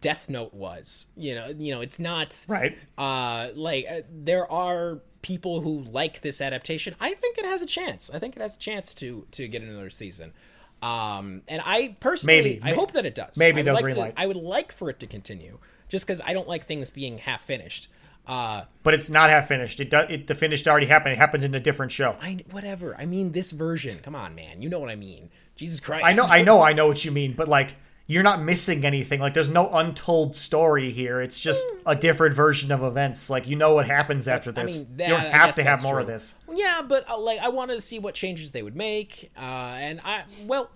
Death 0.02 0.30
Note 0.30 0.54
was. 0.54 1.08
You 1.16 1.36
know, 1.36 1.48
you 1.58 1.74
know, 1.74 1.82
it's 1.82 2.00
not 2.00 2.46
Right. 2.48 2.78
Uh, 2.98 3.50
like 3.56 3.86
uh, 3.90 4.02
there 4.12 4.50
are 4.52 5.00
people 5.22 5.62
who 5.62 5.82
like 5.84 6.22
this 6.22 6.42
adaptation. 6.42 6.96
I 7.00 7.14
think 7.14 7.38
it 7.38 7.46
has 7.46 7.62
a 7.62 7.66
chance. 7.66 8.10
I 8.14 8.20
think 8.20 8.36
it 8.36 8.42
has 8.42 8.56
a 8.56 8.60
chance 8.60 8.94
to 8.96 9.26
to 9.32 9.48
get 9.48 9.62
another 9.62 9.90
season. 9.90 10.34
Um, 10.82 11.44
and 11.48 11.62
I 11.66 11.96
personally, 12.02 12.42
Maybe. 12.42 12.60
I 12.62 12.72
May- 12.72 12.76
hope 12.76 12.92
that 12.92 13.06
it 13.06 13.16
does. 13.16 13.38
maybe 13.38 13.62
they'll 13.62 13.74
like 13.74 13.86
to- 13.86 13.92
greenlight. 13.92 14.14
I 14.18 14.28
would 14.28 14.36
like 14.36 14.72
for 14.74 14.90
it 14.90 15.00
to 15.00 15.08
continue, 15.08 15.60
just 15.88 16.06
because 16.06 16.20
I 16.26 16.34
don't 16.34 16.48
like 16.48 16.66
things 16.68 16.90
being 16.90 17.20
half 17.20 17.44
finished. 17.46 17.88
Uh, 18.28 18.64
But 18.84 18.94
it's 18.94 19.10
not 19.10 19.30
half 19.30 19.48
finished. 19.50 19.80
It, 19.82 19.90
do, 19.90 20.00
it 20.00 20.28
the 20.28 20.36
finished 20.36 20.68
already 20.68 20.86
happened. 20.88 21.14
It 21.14 21.18
happened 21.20 21.44
in 21.44 21.56
a 21.56 21.60
different 21.60 21.92
show. 21.92 22.18
I 22.22 22.44
whatever. 22.52 22.96
I 22.98 23.06
mean, 23.06 23.32
this 23.32 23.52
version. 23.52 24.00
Come 24.00 24.16
on, 24.16 24.34
man. 24.36 24.62
You 24.62 24.70
know 24.70 24.80
what 24.80 24.90
I 24.90 24.96
mean. 24.96 25.30
Jesus 25.56 25.80
Christ. 25.80 26.06
I 26.06 26.12
know, 26.14 26.26
I 26.26 26.42
know, 26.42 26.62
I 26.62 26.74
know 26.74 26.88
what 26.88 27.06
you 27.06 27.12
mean, 27.12 27.34
but 27.34 27.48
like, 27.48 27.76
you're 28.06 28.24
not 28.24 28.42
missing 28.42 28.86
anything. 28.86 29.20
Like 29.22 29.34
there's 29.34 29.50
no 29.50 29.70
untold 29.70 30.36
story 30.36 30.92
here. 30.92 31.22
It's 31.22 31.40
just 31.40 31.64
a 31.86 31.96
different 31.96 32.36
version 32.36 32.72
of 32.72 32.84
events. 32.84 33.30
Like 33.30 33.48
you 33.48 33.56
know 33.56 33.74
what 33.74 33.88
happens 33.88 34.28
after 34.28 34.50
I 34.50 34.64
this. 34.64 34.88
mean, 34.88 34.98
that- 34.98 35.08
you 35.08 35.14
don't 35.14 35.26
have 35.26 35.56
to 35.56 35.64
have 35.64 35.84
more 35.84 35.94
true. 35.94 36.02
of 36.02 36.08
this. 36.08 36.36
Yeah, 36.52 36.82
but 36.82 37.10
uh, 37.10 37.18
like 37.18 37.40
I 37.40 37.50
wanted 37.50 37.76
to 37.76 37.82
see 37.82 38.00
what 38.00 38.14
changes 38.14 38.52
they 38.52 38.62
would 38.64 38.76
make, 38.76 39.32
uh, 39.38 39.42
and 39.42 40.02
I 40.04 40.24
well, 40.46 40.70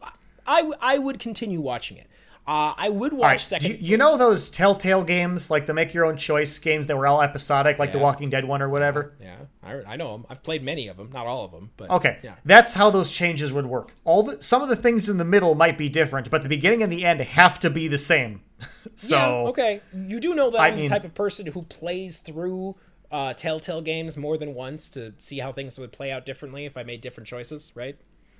I 0.45 0.58
w- 0.62 0.76
I 0.82 0.98
would 0.98 1.20
continue 1.20 1.60
watching 1.62 1.98
it. 1.98 2.08
Uh, 2.48 2.74
I 2.78 2.88
would 2.88 3.11
watch 3.11 3.24
right. 3.24 3.40
second. 3.41 3.72
You, 3.72 3.78
you 3.82 3.98
know 3.98 4.15
those 4.15 4.49
Telltale 4.49 5.03
games, 5.03 5.52
like 5.52 5.65
the 5.65 5.74
make 5.74 5.94
your 5.94 6.06
own 6.06 6.15
choice 6.15 6.57
games 6.60 6.88
that 6.88 6.95
were 6.98 7.06
all 7.06 7.22
episodic, 7.22 7.78
like 7.78 7.91
the 7.91 7.99
Walking 7.99 8.30
Dead 8.30 8.45
one 8.45 8.61
or 8.61 8.69
whatever? 8.69 9.15
yeah, 9.22 9.36
I, 9.61 9.82
I 9.86 9.95
know 9.98 10.14
them. 10.14 10.26
I've 10.30 10.44
played 10.44 10.64
many 10.64 10.88
of 10.88 10.95
them, 10.95 11.10
not 11.11 11.28
all 11.28 11.44
of 11.44 11.52
them, 11.52 11.72
but 11.76 11.90
Okay, 11.90 12.19
yeah. 12.24 12.36
that's 12.45 12.74
how 12.74 12.90
those 12.90 13.11
changes 13.11 13.52
would 13.52 13.65
work. 13.65 13.94
All 14.06 14.24
the 14.24 14.41
some 14.41 14.61
of 14.61 14.69
the 14.69 14.78
things 14.78 15.10
in 15.10 15.18
the 15.18 15.26
middle 15.26 15.56
might 15.56 15.78
be 15.78 15.90
different, 15.90 16.30
but 16.32 16.41
the 16.44 16.48
beginning 16.49 16.82
and 16.84 16.91
the 16.91 17.03
end 17.03 17.19
have 17.19 17.60
to 17.60 17.69
be 17.69 17.90
the 17.90 17.98
same. 17.98 18.41
so 18.95 19.18
yeah, 19.18 19.49
okay. 19.49 19.82
You 19.94 20.22
do 20.22 20.34
know 20.34 20.49
that 20.52 20.61
I 20.61 20.68
I'm 20.69 20.76
mean- 20.78 20.86
the 20.86 20.90
type 20.90 21.03
of 21.03 21.14
person 21.14 21.48
who 21.48 21.64
plays 21.64 22.18
through 22.18 22.78
uh, 23.11 23.34
Telltale 23.34 23.82
games 23.82 24.15
more 24.15 24.38
than 24.38 24.53
once 24.53 24.90
to 24.91 25.14
see 25.19 25.40
how 25.40 25.52
things 25.52 25.78
would 25.78 25.91
play 25.91 26.14
out 26.14 26.26
differently 26.26 26.64
if 26.65 26.78
I 26.78 26.84
made 26.84 27.02
different 27.02 27.28
choices, 27.28 27.74
right? 27.76 27.98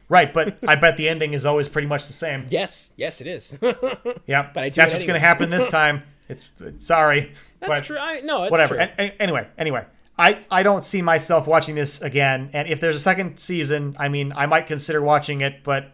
Right, 0.10 0.34
but 0.34 0.58
I 0.68 0.76
bet 0.76 0.98
the 0.98 1.10
ending 1.10 1.34
is 1.34 1.46
always 1.46 1.68
pretty 1.70 1.88
much 1.88 2.08
the 2.08 2.14
same. 2.14 2.46
Yes, 2.50 2.92
yes, 2.96 3.22
it 3.22 3.28
is. 3.28 3.58
Yeah, 4.26 4.50
But 4.54 4.64
I 4.64 4.70
that's 4.70 4.92
what's 4.94 5.06
going 5.06 5.20
to 5.20 5.26
happen 5.26 5.50
this 5.50 5.70
time. 5.72 6.04
It's, 6.30 6.50
it's- 6.62 6.84
sorry. 6.86 7.34
That's 7.60 7.82
true. 7.82 7.98
I, 7.98 8.20
no, 8.22 8.44
it's 8.44 8.52
Whatever. 8.52 8.76
true. 8.76 8.84
An- 8.84 8.92
an- 8.98 9.12
anyway, 9.20 9.48
anyway, 9.58 9.86
I 10.18 10.44
I 10.52 10.64
don't 10.64 10.84
see 10.84 11.02
myself 11.02 11.48
watching 11.48 11.76
this 11.76 12.02
again. 12.02 12.50
And 12.54 12.68
if 12.68 12.80
there's 12.80 12.96
a 12.96 13.00
second 13.00 13.40
season, 13.40 13.96
I 14.00 14.10
mean, 14.10 14.34
I 14.36 14.46
might 14.46 14.68
consider 14.68 15.02
watching 15.02 15.42
it, 15.42 15.64
but 15.64 15.92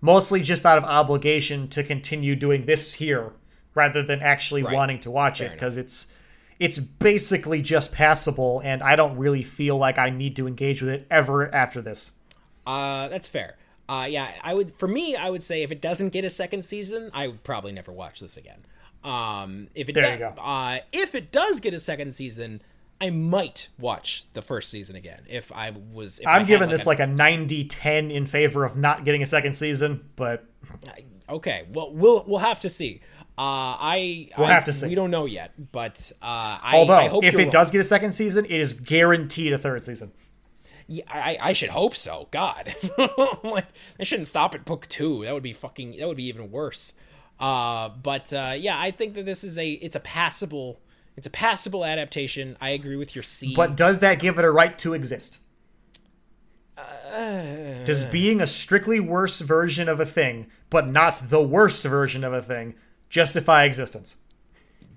mostly 0.00 0.40
just 0.42 0.64
out 0.64 0.78
of 0.78 0.84
obligation 0.84 1.68
to 1.68 1.82
continue 1.84 2.34
doing 2.34 2.64
this 2.64 2.94
here 2.94 3.32
rather 3.74 4.02
than 4.02 4.20
actually 4.20 4.62
Right. 4.62 4.74
wanting 4.74 5.00
to 5.00 5.10
watch 5.10 5.40
it 5.40 5.52
because 5.52 5.76
it's 5.76 6.12
it's 6.58 6.78
basically 6.78 7.62
just 7.62 7.92
passable, 7.92 8.60
and 8.64 8.82
I 8.82 8.94
don't 8.96 9.16
really 9.16 9.42
feel 9.42 9.76
like 9.78 9.98
I 9.98 10.10
need 10.10 10.36
to 10.36 10.46
engage 10.46 10.82
with 10.82 10.90
it 10.90 11.06
ever 11.10 11.54
after 11.54 11.80
this. 11.80 12.12
Uh, 12.66 13.08
that's 13.08 13.28
fair. 13.28 13.56
Uh, 13.88 14.06
yeah, 14.08 14.30
I 14.42 14.54
would. 14.54 14.74
For 14.74 14.86
me, 14.86 15.16
I 15.16 15.30
would 15.30 15.42
say 15.42 15.62
if 15.62 15.72
it 15.72 15.80
doesn't 15.80 16.10
get 16.10 16.24
a 16.24 16.30
second 16.30 16.64
season, 16.64 17.10
I 17.12 17.26
would 17.26 17.42
probably 17.42 17.72
never 17.72 17.90
watch 17.92 18.20
this 18.20 18.36
again. 18.36 18.60
Um, 19.02 19.68
if 19.74 19.88
it 19.88 19.94
There 19.94 20.04
do- 20.04 20.10
you 20.12 20.18
go. 20.18 20.34
Uh, 20.40 20.78
if 20.92 21.14
it 21.14 21.32
does 21.32 21.58
get 21.60 21.74
a 21.74 21.80
second 21.80 22.12
season, 22.14 22.62
I 23.00 23.10
might 23.10 23.68
watch 23.78 24.26
the 24.34 24.42
first 24.42 24.70
season 24.70 24.94
again. 24.94 25.22
If 25.28 25.50
I 25.52 25.70
was, 25.70 26.20
if 26.20 26.26
I 26.26 26.34
I'm 26.34 26.40
had, 26.42 26.48
giving 26.48 26.68
this 26.68 26.84
a- 26.84 26.86
like 26.88 27.00
a 27.00 27.06
90-10 27.06 28.12
in 28.12 28.26
favor 28.26 28.64
of 28.64 28.76
not 28.76 29.04
getting 29.04 29.22
a 29.22 29.26
second 29.26 29.54
season, 29.54 30.04
but 30.16 30.44
okay. 31.28 31.64
Well, 31.72 31.92
we'll 31.92 32.24
we'll 32.26 32.38
have 32.40 32.60
to 32.60 32.70
see. 32.70 33.00
Uh, 33.38 33.74
I 33.80 34.28
We'll 34.36 34.46
I- 34.48 34.52
have 34.52 34.66
to 34.66 34.72
see. 34.72 34.88
We 34.88 34.94
don't 34.94 35.10
know 35.10 35.24
yet, 35.24 35.52
but 35.72 36.12
uh, 36.20 36.58
I, 36.62 36.72
although 36.76 36.92
I 36.94 37.08
hope 37.08 37.24
if 37.24 37.34
it 37.34 37.38
wrong. 37.38 37.50
does 37.50 37.70
get 37.70 37.80
a 37.80 37.84
second 37.84 38.12
season, 38.12 38.44
it 38.44 38.60
is 38.60 38.74
guaranteed 38.74 39.52
a 39.54 39.58
third 39.58 39.82
season. 39.82 40.12
Yeah, 40.92 41.04
I, 41.08 41.38
I 41.40 41.52
should 41.52 41.68
hope 41.70 41.94
so. 41.94 42.26
God, 42.32 42.74
like 43.44 43.66
they 43.96 44.02
shouldn't 44.02 44.26
stop 44.26 44.56
at 44.56 44.64
book 44.64 44.88
two. 44.88 45.22
That 45.22 45.32
would 45.32 45.42
be 45.42 45.52
fucking. 45.52 45.96
That 45.98 46.08
would 46.08 46.16
be 46.16 46.26
even 46.26 46.50
worse. 46.50 46.94
Uh, 47.38 47.90
but 47.90 48.32
uh, 48.32 48.54
yeah, 48.58 48.76
I 48.76 48.90
think 48.90 49.14
that 49.14 49.24
this 49.24 49.44
is 49.44 49.56
a. 49.56 49.70
It's 49.70 49.94
a 49.94 50.00
passable. 50.00 50.80
It's 51.16 51.28
a 51.28 51.30
passable 51.30 51.84
adaptation. 51.84 52.56
I 52.60 52.70
agree 52.70 52.96
with 52.96 53.14
your 53.14 53.22
C. 53.22 53.54
But 53.54 53.76
does 53.76 54.00
that 54.00 54.18
give 54.18 54.36
it 54.40 54.44
a 54.44 54.50
right 54.50 54.76
to 54.80 54.92
exist? 54.94 55.38
Uh, 56.76 57.84
Does 57.84 58.02
being 58.02 58.40
a 58.40 58.46
strictly 58.48 58.98
worse 58.98 59.40
version 59.40 59.88
of 59.88 60.00
a 60.00 60.06
thing, 60.06 60.48
but 60.70 60.88
not 60.88 61.30
the 61.30 61.42
worst 61.42 61.84
version 61.84 62.24
of 62.24 62.32
a 62.32 62.42
thing, 62.42 62.74
justify 63.08 63.62
existence? 63.62 64.16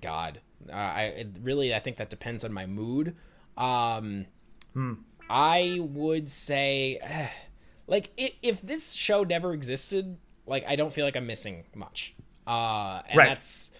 God, 0.00 0.40
uh, 0.68 0.74
I 0.74 1.02
it 1.04 1.28
really 1.40 1.72
I 1.72 1.78
think 1.78 1.98
that 1.98 2.10
depends 2.10 2.44
on 2.44 2.52
my 2.52 2.66
mood. 2.66 3.14
Um, 3.56 4.26
Hmm. 4.72 4.94
I 5.28 5.78
would 5.80 6.28
say, 6.30 7.30
like, 7.86 8.10
if, 8.16 8.60
this 8.62 8.92
show 8.92 9.24
never 9.24 9.52
existed, 9.52 10.16
like, 10.46 10.64
I 10.68 10.76
don't 10.76 10.92
feel 10.92 11.04
like 11.04 11.16
I'm 11.16 11.26
missing 11.26 11.64
much. 11.74 12.14
Uh, 12.46 13.00
and 13.08 13.16
Right. 13.18 13.28
that's 13.28 13.70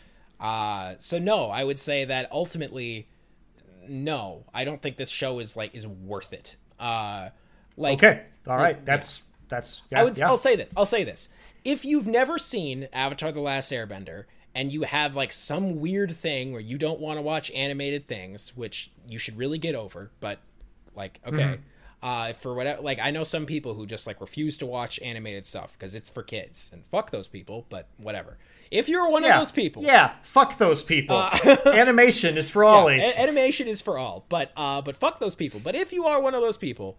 uh, 0.41 0.95
so 0.99 1.19
no. 1.19 1.49
I 1.51 1.62
would 1.65 1.79
say 1.79 2.07
that 2.07 2.31
ultimately, 2.33 3.09
no. 3.89 4.45
I 4.53 4.65
don't 4.65 4.81
think 4.83 4.97
this 4.97 5.11
show 5.11 5.39
is 5.39 5.57
like 5.57 5.75
is 5.75 5.87
worth 5.87 6.33
it. 6.33 6.57
Uh, 6.81 7.29
like, 7.77 7.99
Okay, 8.03 8.23
all 8.47 8.57
right, 8.57 8.85
that's 8.85 9.23
that's 9.49 9.83
yeah, 9.91 10.01
I 10.01 10.05
would. 10.05 10.16
yeah. 10.19 10.29
I'll 10.29 10.37
say 10.37 10.57
that. 10.57 10.69
I'll 10.77 10.87
say 10.87 11.05
this. 11.05 11.29
If 11.65 11.85
you've 11.85 12.07
never 12.07 12.37
seen 12.39 12.89
Avatar: 12.93 13.33
The 13.33 13.41
Last 13.41 13.71
Airbender 13.71 14.25
and 14.55 14.73
you 14.73 14.83
have 14.83 15.15
like 15.15 15.33
some 15.33 15.81
weird 15.81 16.15
thing 16.15 16.53
where 16.53 16.61
you 16.61 16.79
don't 16.79 17.01
want 17.01 17.19
to 17.19 17.23
watch 17.23 17.51
animated 17.53 18.07
things, 18.09 18.57
which 18.57 18.91
you 19.09 19.19
should 19.19 19.37
really 19.37 19.59
get 19.59 19.75
over, 19.75 20.11
but 20.21 20.39
like, 20.97 21.21
okay, 21.27 21.37
Mm-hmm. 21.37 21.62
uh, 22.03 22.33
for 22.35 22.55
whatever, 22.55 22.83
like 22.83 22.99
I 23.01 23.11
know 23.11 23.25
some 23.25 23.47
people 23.47 23.75
who 23.75 23.87
just 23.87 24.07
like 24.07 24.21
refuse 24.21 24.59
to 24.59 24.66
watch 24.66 24.99
animated 25.01 25.47
stuff 25.47 25.73
because 25.79 25.95
it's 25.95 26.11
for 26.11 26.23
kids, 26.23 26.71
and 26.73 26.85
fuck 26.87 27.11
those 27.11 27.29
people. 27.29 27.66
But 27.69 27.89
whatever. 27.97 28.39
If 28.71 28.89
you're 28.89 29.09
one 29.09 29.23
yeah, 29.23 29.35
of 29.35 29.41
those 29.41 29.53
people, 29.53 29.83
yeah, 29.85 30.15
fuck 30.23 30.59
those 30.59 30.83
people. 30.83 31.16
Animation 31.66 32.37
is 32.37 32.51
for 32.51 32.65
all 32.65 32.89
a- 32.89 32.95
ages. 32.95 33.15
animation 33.16 33.69
is 33.69 33.81
for 33.81 33.99
all, 33.99 34.25
but 34.29 34.51
uh, 34.57 34.83
but 34.83 34.97
fuck 34.97 35.21
those 35.21 35.35
people. 35.35 35.61
But 35.62 35.75
if 35.75 35.93
you 35.93 36.07
are 36.07 36.21
one 36.21 36.35
of 36.35 36.41
those 36.43 36.57
people, 36.57 36.97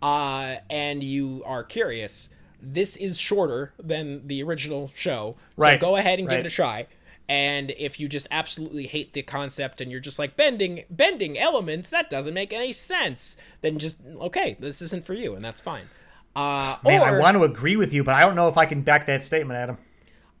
uh, 0.00 0.56
and 0.70 1.02
you 1.02 1.42
are 1.44 1.64
curious, 1.64 2.30
this 2.62 2.96
is 2.96 3.18
shorter 3.18 3.72
than 3.78 4.26
the 4.26 4.42
original 4.42 4.90
show. 4.94 5.36
So 5.38 5.44
Right, 5.64 5.80
go 5.80 5.96
ahead 5.96 6.18
and 6.18 6.28
give 6.28 6.40
it 6.40 6.46
a 6.46 6.50
try. 6.50 6.86
And 7.28 7.72
if 7.72 8.00
you 8.00 8.08
just 8.08 8.26
absolutely 8.30 8.86
hate 8.86 9.12
the 9.12 9.22
concept 9.22 9.80
and 9.82 9.90
you're 9.90 10.00
just 10.00 10.18
like 10.18 10.34
bending 10.36 10.84
bending 10.88 11.38
elements, 11.38 11.90
that 11.90 12.08
doesn't 12.08 12.32
make 12.32 12.52
any 12.54 12.72
sense. 12.72 13.36
Then 13.60 13.78
just 13.78 13.96
okay, 14.18 14.56
this 14.58 14.80
isn't 14.80 15.04
for 15.04 15.12
you, 15.14 15.34
and 15.34 15.44
that's 15.44 15.60
fine. 15.60 15.88
Uh, 16.34 16.76
Man, 16.84 17.02
or, 17.02 17.04
I 17.06 17.18
want 17.18 17.36
to 17.36 17.44
agree 17.44 17.76
with 17.76 17.92
you, 17.92 18.02
but 18.04 18.14
I 18.14 18.20
don't 18.20 18.34
know 18.36 18.48
if 18.48 18.56
I 18.56 18.64
can 18.64 18.80
back 18.82 19.06
that 19.06 19.22
statement, 19.24 19.58
Adam. 19.58 19.78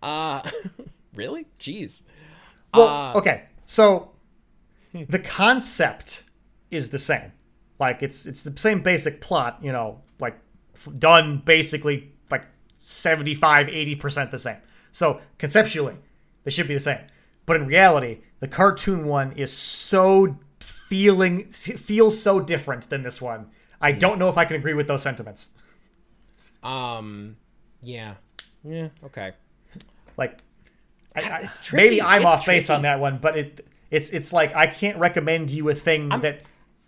uh, 0.02 0.48
really, 1.14 1.46
jeez. 1.60 2.02
Well, 2.72 2.86
Uh, 2.88 3.18
okay, 3.18 3.44
so 3.64 4.12
the 4.92 5.18
concept 5.18 6.24
is 6.70 6.90
the 6.90 6.98
same. 6.98 7.32
Like 7.78 8.02
it's 8.02 8.26
it's 8.26 8.44
the 8.44 8.58
same 8.58 8.80
basic 8.80 9.20
plot, 9.20 9.58
you 9.62 9.72
know, 9.72 10.00
like 10.20 10.38
f- 10.74 10.88
done 10.98 11.42
basically 11.44 12.12
like 12.30 12.44
75 12.76 13.66
80% 13.66 14.30
the 14.30 14.38
same. 14.38 14.56
So 14.90 15.20
conceptually, 15.38 15.94
they 16.48 16.52
should 16.52 16.66
be 16.66 16.72
the 16.72 16.80
same. 16.80 17.00
But 17.44 17.56
in 17.56 17.66
reality, 17.66 18.20
the 18.40 18.48
cartoon 18.48 19.04
one 19.04 19.32
is 19.32 19.52
so 19.52 20.38
feeling 20.60 21.44
feels 21.50 22.18
so 22.22 22.40
different 22.40 22.88
than 22.88 23.02
this 23.02 23.20
one. 23.20 23.50
I 23.82 23.92
don't 23.92 24.18
know 24.18 24.30
if 24.30 24.38
I 24.38 24.46
can 24.46 24.56
agree 24.56 24.72
with 24.72 24.86
those 24.88 25.02
sentiments. 25.02 25.50
Um, 26.62 27.36
yeah, 27.82 28.14
yeah, 28.64 28.88
okay. 29.04 29.32
Like 30.16 30.38
I, 31.14 31.20
I- 31.20 31.38
it's 31.42 31.70
maybe 31.70 32.00
I'm 32.00 32.22
It's 32.22 32.26
off 32.26 32.46
base 32.46 32.70
on 32.70 32.80
that 32.82 32.98
one, 32.98 33.18
but 33.18 33.36
it 33.36 33.66
it's 33.90 34.08
it's 34.08 34.32
like 34.32 34.56
I 34.56 34.66
can't 34.66 34.96
recommend 34.96 35.50
you 35.50 35.68
a 35.68 35.74
thing 35.74 36.08
that 36.08 36.40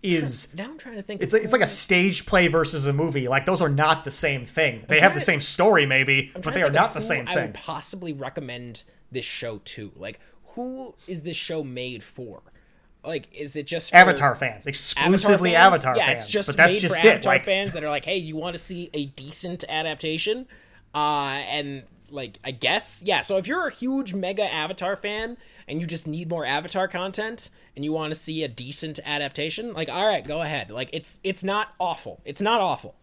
is 0.02 0.54
Now 0.56 0.64
I'm 0.64 0.78
trying 0.78 0.96
to 0.96 1.02
think. 1.02 1.22
it's 1.22 1.32
like, 1.32 1.42
it's 1.42 1.52
like 1.52 1.62
a 1.62 1.66
stage 1.66 2.26
play 2.26 2.48
versus 2.48 2.86
a 2.86 2.92
movie. 2.92 3.28
Like 3.28 3.46
those 3.46 3.60
are 3.60 3.68
not 3.68 4.04
the 4.04 4.10
same 4.10 4.46
thing. 4.46 4.84
They 4.88 5.00
have 5.00 5.14
the 5.14 5.20
to- 5.20 5.24
same 5.24 5.40
story 5.40 5.86
maybe, 5.86 6.32
but 6.42 6.54
they 6.54 6.62
are 6.62 6.70
not 6.70 6.94
the 6.94 7.00
same 7.00 7.26
I 7.28 7.34
thing. 7.34 7.46
would 7.46 7.54
possibly 7.54 8.12
recommend 8.12 8.84
this 9.12 9.24
show 9.24 9.58
to. 9.64 9.92
Like, 9.96 10.20
who 10.54 10.94
is 11.06 11.22
this 11.22 11.36
show 11.36 11.62
made 11.62 12.02
for? 12.02 12.42
Like, 13.02 13.28
is 13.34 13.56
it 13.56 13.66
just 13.66 13.94
Avatar 13.94 14.34
fans, 14.34 14.66
exclusively 14.66 15.54
Avatar, 15.56 15.94
fans? 15.94 15.98
yeah, 15.98 16.06
fans. 16.06 16.20
it's 16.22 16.30
just 16.30 16.48
but 16.48 16.56
that's 16.58 16.74
made 16.74 16.80
just 16.80 17.00
for 17.00 17.06
it. 17.06 17.10
Avatar 17.10 17.32
Like 17.34 17.44
fans 17.44 17.72
that 17.72 17.82
are 17.82 17.88
like, 17.88 18.04
hey, 18.04 18.16
you 18.18 18.36
want 18.36 18.52
to 18.54 18.58
see 18.58 18.90
a 18.92 19.06
decent 19.06 19.64
adaptation? 19.70 20.46
Uh, 20.94 21.40
and 21.48 21.84
like, 22.10 22.38
I 22.44 22.50
guess, 22.50 23.02
yeah. 23.04 23.22
So 23.22 23.36
if 23.36 23.46
you're 23.46 23.66
a 23.66 23.72
huge 23.72 24.14
mega 24.14 24.44
Avatar 24.52 24.96
fan 24.96 25.36
and 25.68 25.80
you 25.80 25.86
just 25.86 26.06
need 26.06 26.28
more 26.28 26.44
Avatar 26.44 26.88
content 26.88 27.50
and 27.74 27.84
you 27.84 27.92
want 27.92 28.12
to 28.12 28.18
see 28.18 28.44
a 28.44 28.48
decent 28.48 29.00
adaptation, 29.04 29.72
like, 29.72 29.88
all 29.88 30.06
right, 30.06 30.26
go 30.26 30.42
ahead. 30.42 30.70
Like, 30.70 30.90
it's 30.92 31.18
it's 31.22 31.44
not 31.44 31.74
awful. 31.78 32.20
It's 32.24 32.40
not 32.40 32.60
awful. 32.60 32.94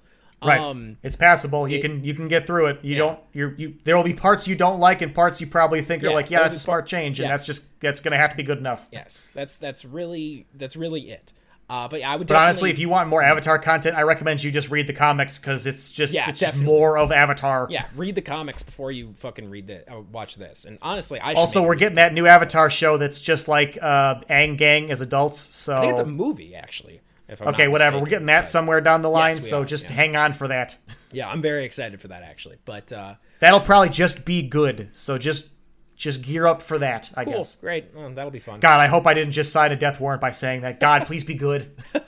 right, 0.44 0.60
Um, 0.60 0.98
it's 1.04 1.16
passable. 1.16 1.68
You 1.68 1.82
can 1.82 2.04
you 2.04 2.14
can 2.14 2.28
get 2.28 2.46
through 2.46 2.68
it. 2.68 2.80
You 2.84 2.96
don't 2.96 3.20
you're 3.34 3.54
you. 3.56 3.76
There 3.84 3.96
will 3.96 4.04
be 4.04 4.14
parts 4.14 4.48
you 4.48 4.56
don't 4.56 4.80
like 4.80 5.02
and 5.02 5.14
parts 5.14 5.42
you 5.42 5.48
probably 5.48 5.82
think 5.82 6.04
are 6.04 6.12
like, 6.12 6.30
yeah, 6.30 6.44
that's 6.44 6.56
a 6.56 6.60
smart 6.60 6.86
change, 6.86 7.20
and 7.20 7.28
yes. 7.28 7.40
that's 7.40 7.46
just 7.46 7.80
that's 7.80 8.02
gonna 8.02 8.18
have 8.18 8.32
to 8.32 8.38
be 8.38 8.44
good 8.44 8.60
enough. 8.60 8.88
Yes, 8.92 9.30
that's 9.34 9.58
that's 9.58 9.84
really 9.84 10.46
that's 10.54 10.76
really 10.76 11.10
it. 11.10 11.34
Uh, 11.70 11.88
but 11.88 12.02
I 12.02 12.16
would. 12.16 12.28
But 12.28 12.38
honestly, 12.38 12.70
if 12.70 12.80
you 12.80 12.88
want 12.88 13.10
more 13.10 13.22
Avatar 13.22 13.60
content, 13.60 13.98
I 13.98 14.04
recommend 14.04 14.42
you 14.42 14.52
just 14.52 14.70
read 14.72 14.88
the 14.88 14.94
comics 14.94 15.38
because 15.38 15.66
it's 15.66 15.92
just 15.92 16.14
Yeah, 16.14 16.30
it's 16.30 16.40
just 16.40 16.56
more 16.56 16.98
of 16.98 17.12
Avatar. 17.12 17.68
yeah, 17.70 17.86
read 17.96 18.16
the 18.16 18.22
comics 18.22 18.64
before 18.64 18.92
you 18.92 19.14
fucking 19.18 19.50
read 19.50 19.68
the 19.68 19.92
uh, 19.92 20.00
watch 20.12 20.36
this. 20.36 20.64
And 20.64 20.78
honestly, 20.82 21.20
I 21.20 21.34
Also, 21.34 21.62
we're 21.64 21.76
getting 21.76 21.96
that 21.96 22.14
new 22.14 22.26
Avatar 22.26 22.70
show 22.70 22.98
that's 22.98 23.20
just 23.20 23.50
like 23.50 23.78
uh, 23.82 24.22
Aang 24.30 24.58
Gang 24.58 24.90
as 24.92 25.02
adults. 25.02 25.40
So 25.56 25.78
I 25.78 25.82
think 25.82 25.92
it's 25.92 26.00
a 26.02 26.06
movie 26.06 26.56
actually. 26.56 27.02
If 27.28 27.42
I'm 27.42 27.50
okay, 27.50 27.68
whatever. 27.68 28.00
We're 28.00 28.06
getting 28.06 28.28
that 28.28 28.42
but- 28.44 28.48
somewhere 28.48 28.80
down 28.80 29.02
the 29.02 29.10
line. 29.10 29.36
we 29.36 29.42
so 29.42 29.64
are, 29.64 29.66
just 29.66 29.86
yeah. 29.86 29.92
hang 29.92 30.16
on 30.16 30.32
for 30.32 30.48
that. 30.48 30.78
Yeah, 31.12 31.30
I'm 31.30 31.42
very 31.42 31.66
excited 31.66 32.00
for 32.00 32.08
that 32.08 32.24
actually. 32.24 32.58
But 32.64 32.94
uh, 32.94 33.16
That'll 33.40 33.60
probably 33.60 33.90
just 33.90 34.24
be 34.24 34.42
good. 34.42 34.90
So 34.92 35.18
just 35.18 35.50
just 35.98 36.22
gear 36.22 36.48
up 36.48 36.62
for 36.62 36.78
that. 36.78 37.12
I 37.16 37.26
guess. 37.26 37.34
Cool, 37.34 37.40
guess. 37.42 37.56
great. 37.56 37.86
Well, 37.94 38.10
that'll 38.12 38.32
be 38.32 38.40
fun. 38.40 38.60
God, 38.62 38.80
I 38.80 38.88
hope 38.88 39.06
I 39.06 39.14
didn't 39.14 39.34
just 39.34 39.52
sign 39.52 39.72
a 39.72 39.76
death 39.76 40.00
warrant 40.00 40.22
by 40.22 40.32
saying 40.32 40.62
that. 40.62 40.80
God, 40.80 41.06
please 41.06 41.24
be 41.24 41.34
good. 41.36 41.72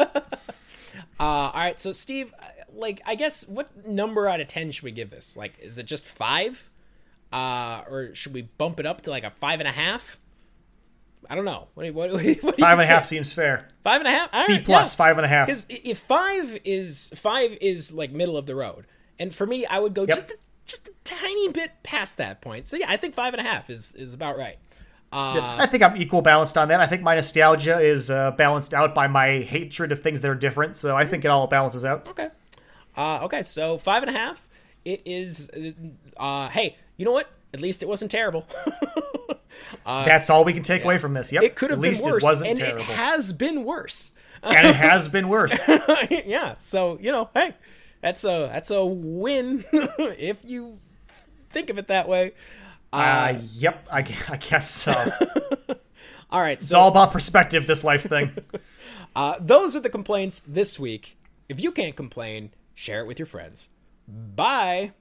Uh, 1.21 1.51
all 1.53 1.59
right, 1.59 1.81
so 1.81 1.91
Steve, 1.91 2.33
uh, 2.39 2.45
like, 2.71 3.01
I 3.05 3.15
guess 3.15 3.45
what 3.45 3.85
number 3.85 4.29
out 4.29 4.39
of 4.39 4.47
ten 4.47 4.71
should 4.71 4.85
we 4.85 4.91
give 4.91 5.09
this? 5.09 5.35
Like, 5.35 5.59
is 5.59 5.77
it 5.77 5.85
just 5.85 6.05
five, 6.05 6.69
uh, 7.33 7.81
or 7.89 8.15
should 8.15 8.33
we 8.33 8.43
bump 8.43 8.79
it 8.79 8.85
up 8.85 9.01
to 9.01 9.09
like 9.09 9.25
a 9.25 9.29
five 9.29 9.59
and 9.59 9.67
a 9.67 9.71
half? 9.73 10.17
I 11.29 11.35
don't 11.35 11.43
know. 11.43 11.67
What, 11.73 11.93
what, 11.93 12.11
what 12.13 12.21
do 12.21 12.29
you 12.29 12.35
Five 12.35 12.79
and 12.79 12.81
a 12.81 12.85
half 12.85 13.05
seems 13.05 13.33
fair. 13.33 13.67
Five 13.83 13.99
and 13.99 14.07
a 14.07 14.11
half. 14.11 14.29
All 14.31 14.45
C 14.45 14.53
right, 14.53 14.65
plus, 14.65 14.93
yeah. 14.93 14.97
five 14.97 15.17
and 15.17 15.25
a 15.25 15.27
half. 15.27 15.47
Because 15.47 15.65
if 15.67 15.97
five 15.99 16.57
is 16.63 17.11
five 17.17 17.57
is 17.59 17.91
like 17.91 18.11
middle 18.11 18.37
of 18.37 18.45
the 18.45 18.55
road, 18.55 18.85
and 19.19 19.35
for 19.35 19.45
me, 19.45 19.65
I 19.65 19.79
would 19.79 19.93
go 19.93 20.03
Yep. 20.03 20.15
just 20.15 20.31
a, 20.31 20.37
just 20.69 20.87
a 20.87 20.91
tiny 21.03 21.49
bit 21.49 21.71
past 21.83 22.17
that 22.17 22.41
point. 22.41 22.67
So 22.67 22.77
yeah, 22.77 22.85
I 22.89 22.97
think 22.97 23.15
five 23.15 23.33
and 23.33 23.41
a 23.45 23.49
half 23.49 23.69
is 23.69 23.93
is 23.95 24.13
about 24.13 24.37
right. 24.37 24.57
Uh, 25.11 25.57
I 25.59 25.65
think 25.65 25.81
I'm 25.81 25.97
equal 25.97 26.21
balanced 26.21 26.55
on 26.57 26.67
that. 26.67 26.79
I 26.79 26.85
think 26.85 27.01
my 27.01 27.15
nostalgia 27.15 27.79
is 27.79 28.11
uh, 28.11 28.29
balanced 28.31 28.75
out 28.75 28.93
by 28.93 29.07
my 29.07 29.39
hatred 29.39 29.91
of 29.91 30.01
things 30.01 30.21
that 30.21 30.29
are 30.29 30.35
different. 30.35 30.75
So 30.75 30.95
I 30.95 31.03
think 31.03 31.25
it 31.25 31.29
all 31.29 31.47
balances 31.47 31.83
out. 31.83 32.07
Okay. 32.09 32.29
Uh, 32.95 33.19
okay, 33.23 33.41
so 33.41 33.77
five 33.79 34.03
and 34.03 34.15
a 34.15 34.17
half. 34.17 34.47
It 34.85 35.01
is. 35.05 35.49
Uh, 36.15 36.47
hey, 36.49 36.77
you 36.97 37.05
know 37.05 37.11
what? 37.11 37.29
At 37.53 37.59
least 37.59 37.81
it 37.81 37.89
wasn't 37.89 38.11
terrible. 38.11 38.45
That's 39.85 40.29
all 40.29 40.43
we 40.43 40.53
can 40.53 40.63
take 40.63 40.83
away 40.83 40.97
from 40.97 41.13
this. 41.13 41.31
Yep. 41.31 41.43
it 41.43 41.55
could 41.55 41.71
have 41.71 41.79
At 41.79 41.81
been 41.81 41.89
least 41.91 42.05
worse, 42.05 42.23
it 42.23 42.25
wasn't 42.25 42.49
and 42.51 42.59
terrible. 42.59 42.81
it 42.81 42.85
has 42.85 43.33
been 43.33 43.63
worse. 43.63 44.11
and 44.43 44.67
it 44.67 44.75
has 44.75 45.07
been 45.15 45.27
worse. 45.29 45.59
yeah. 46.25 46.55
So 46.57 46.97
you 47.01 47.11
know, 47.11 47.29
hey, 47.33 47.55
that's 48.01 48.23
a 48.23 48.49
that's 48.51 48.71
a 48.71 48.85
win 48.85 49.65
if 49.71 50.37
you 50.43 50.79
think 51.49 51.69
of 51.69 51.77
it 51.77 51.87
that 51.87 52.07
way. 52.07 52.33
Uh, 52.91 53.35
yep, 53.53 53.87
I, 53.91 53.99
I 53.99 54.37
guess 54.37 54.69
so. 54.69 54.93
All 56.31 56.41
right. 56.41 56.57
It's 56.57 56.73
all 56.73 56.89
about 56.89 57.11
perspective, 57.11 57.65
this 57.67 57.83
life 57.83 58.07
thing. 58.07 58.37
uh, 59.15 59.35
those 59.39 59.75
are 59.75 59.79
the 59.79 59.89
complaints 59.89 60.41
this 60.45 60.79
week. 60.79 61.17
If 61.47 61.59
you 61.59 61.71
can't 61.71 61.95
complain, 61.95 62.51
share 62.75 63.01
it 63.01 63.07
with 63.07 63.17
your 63.17 63.25
friends. 63.25 63.69
Bye. 64.07 64.91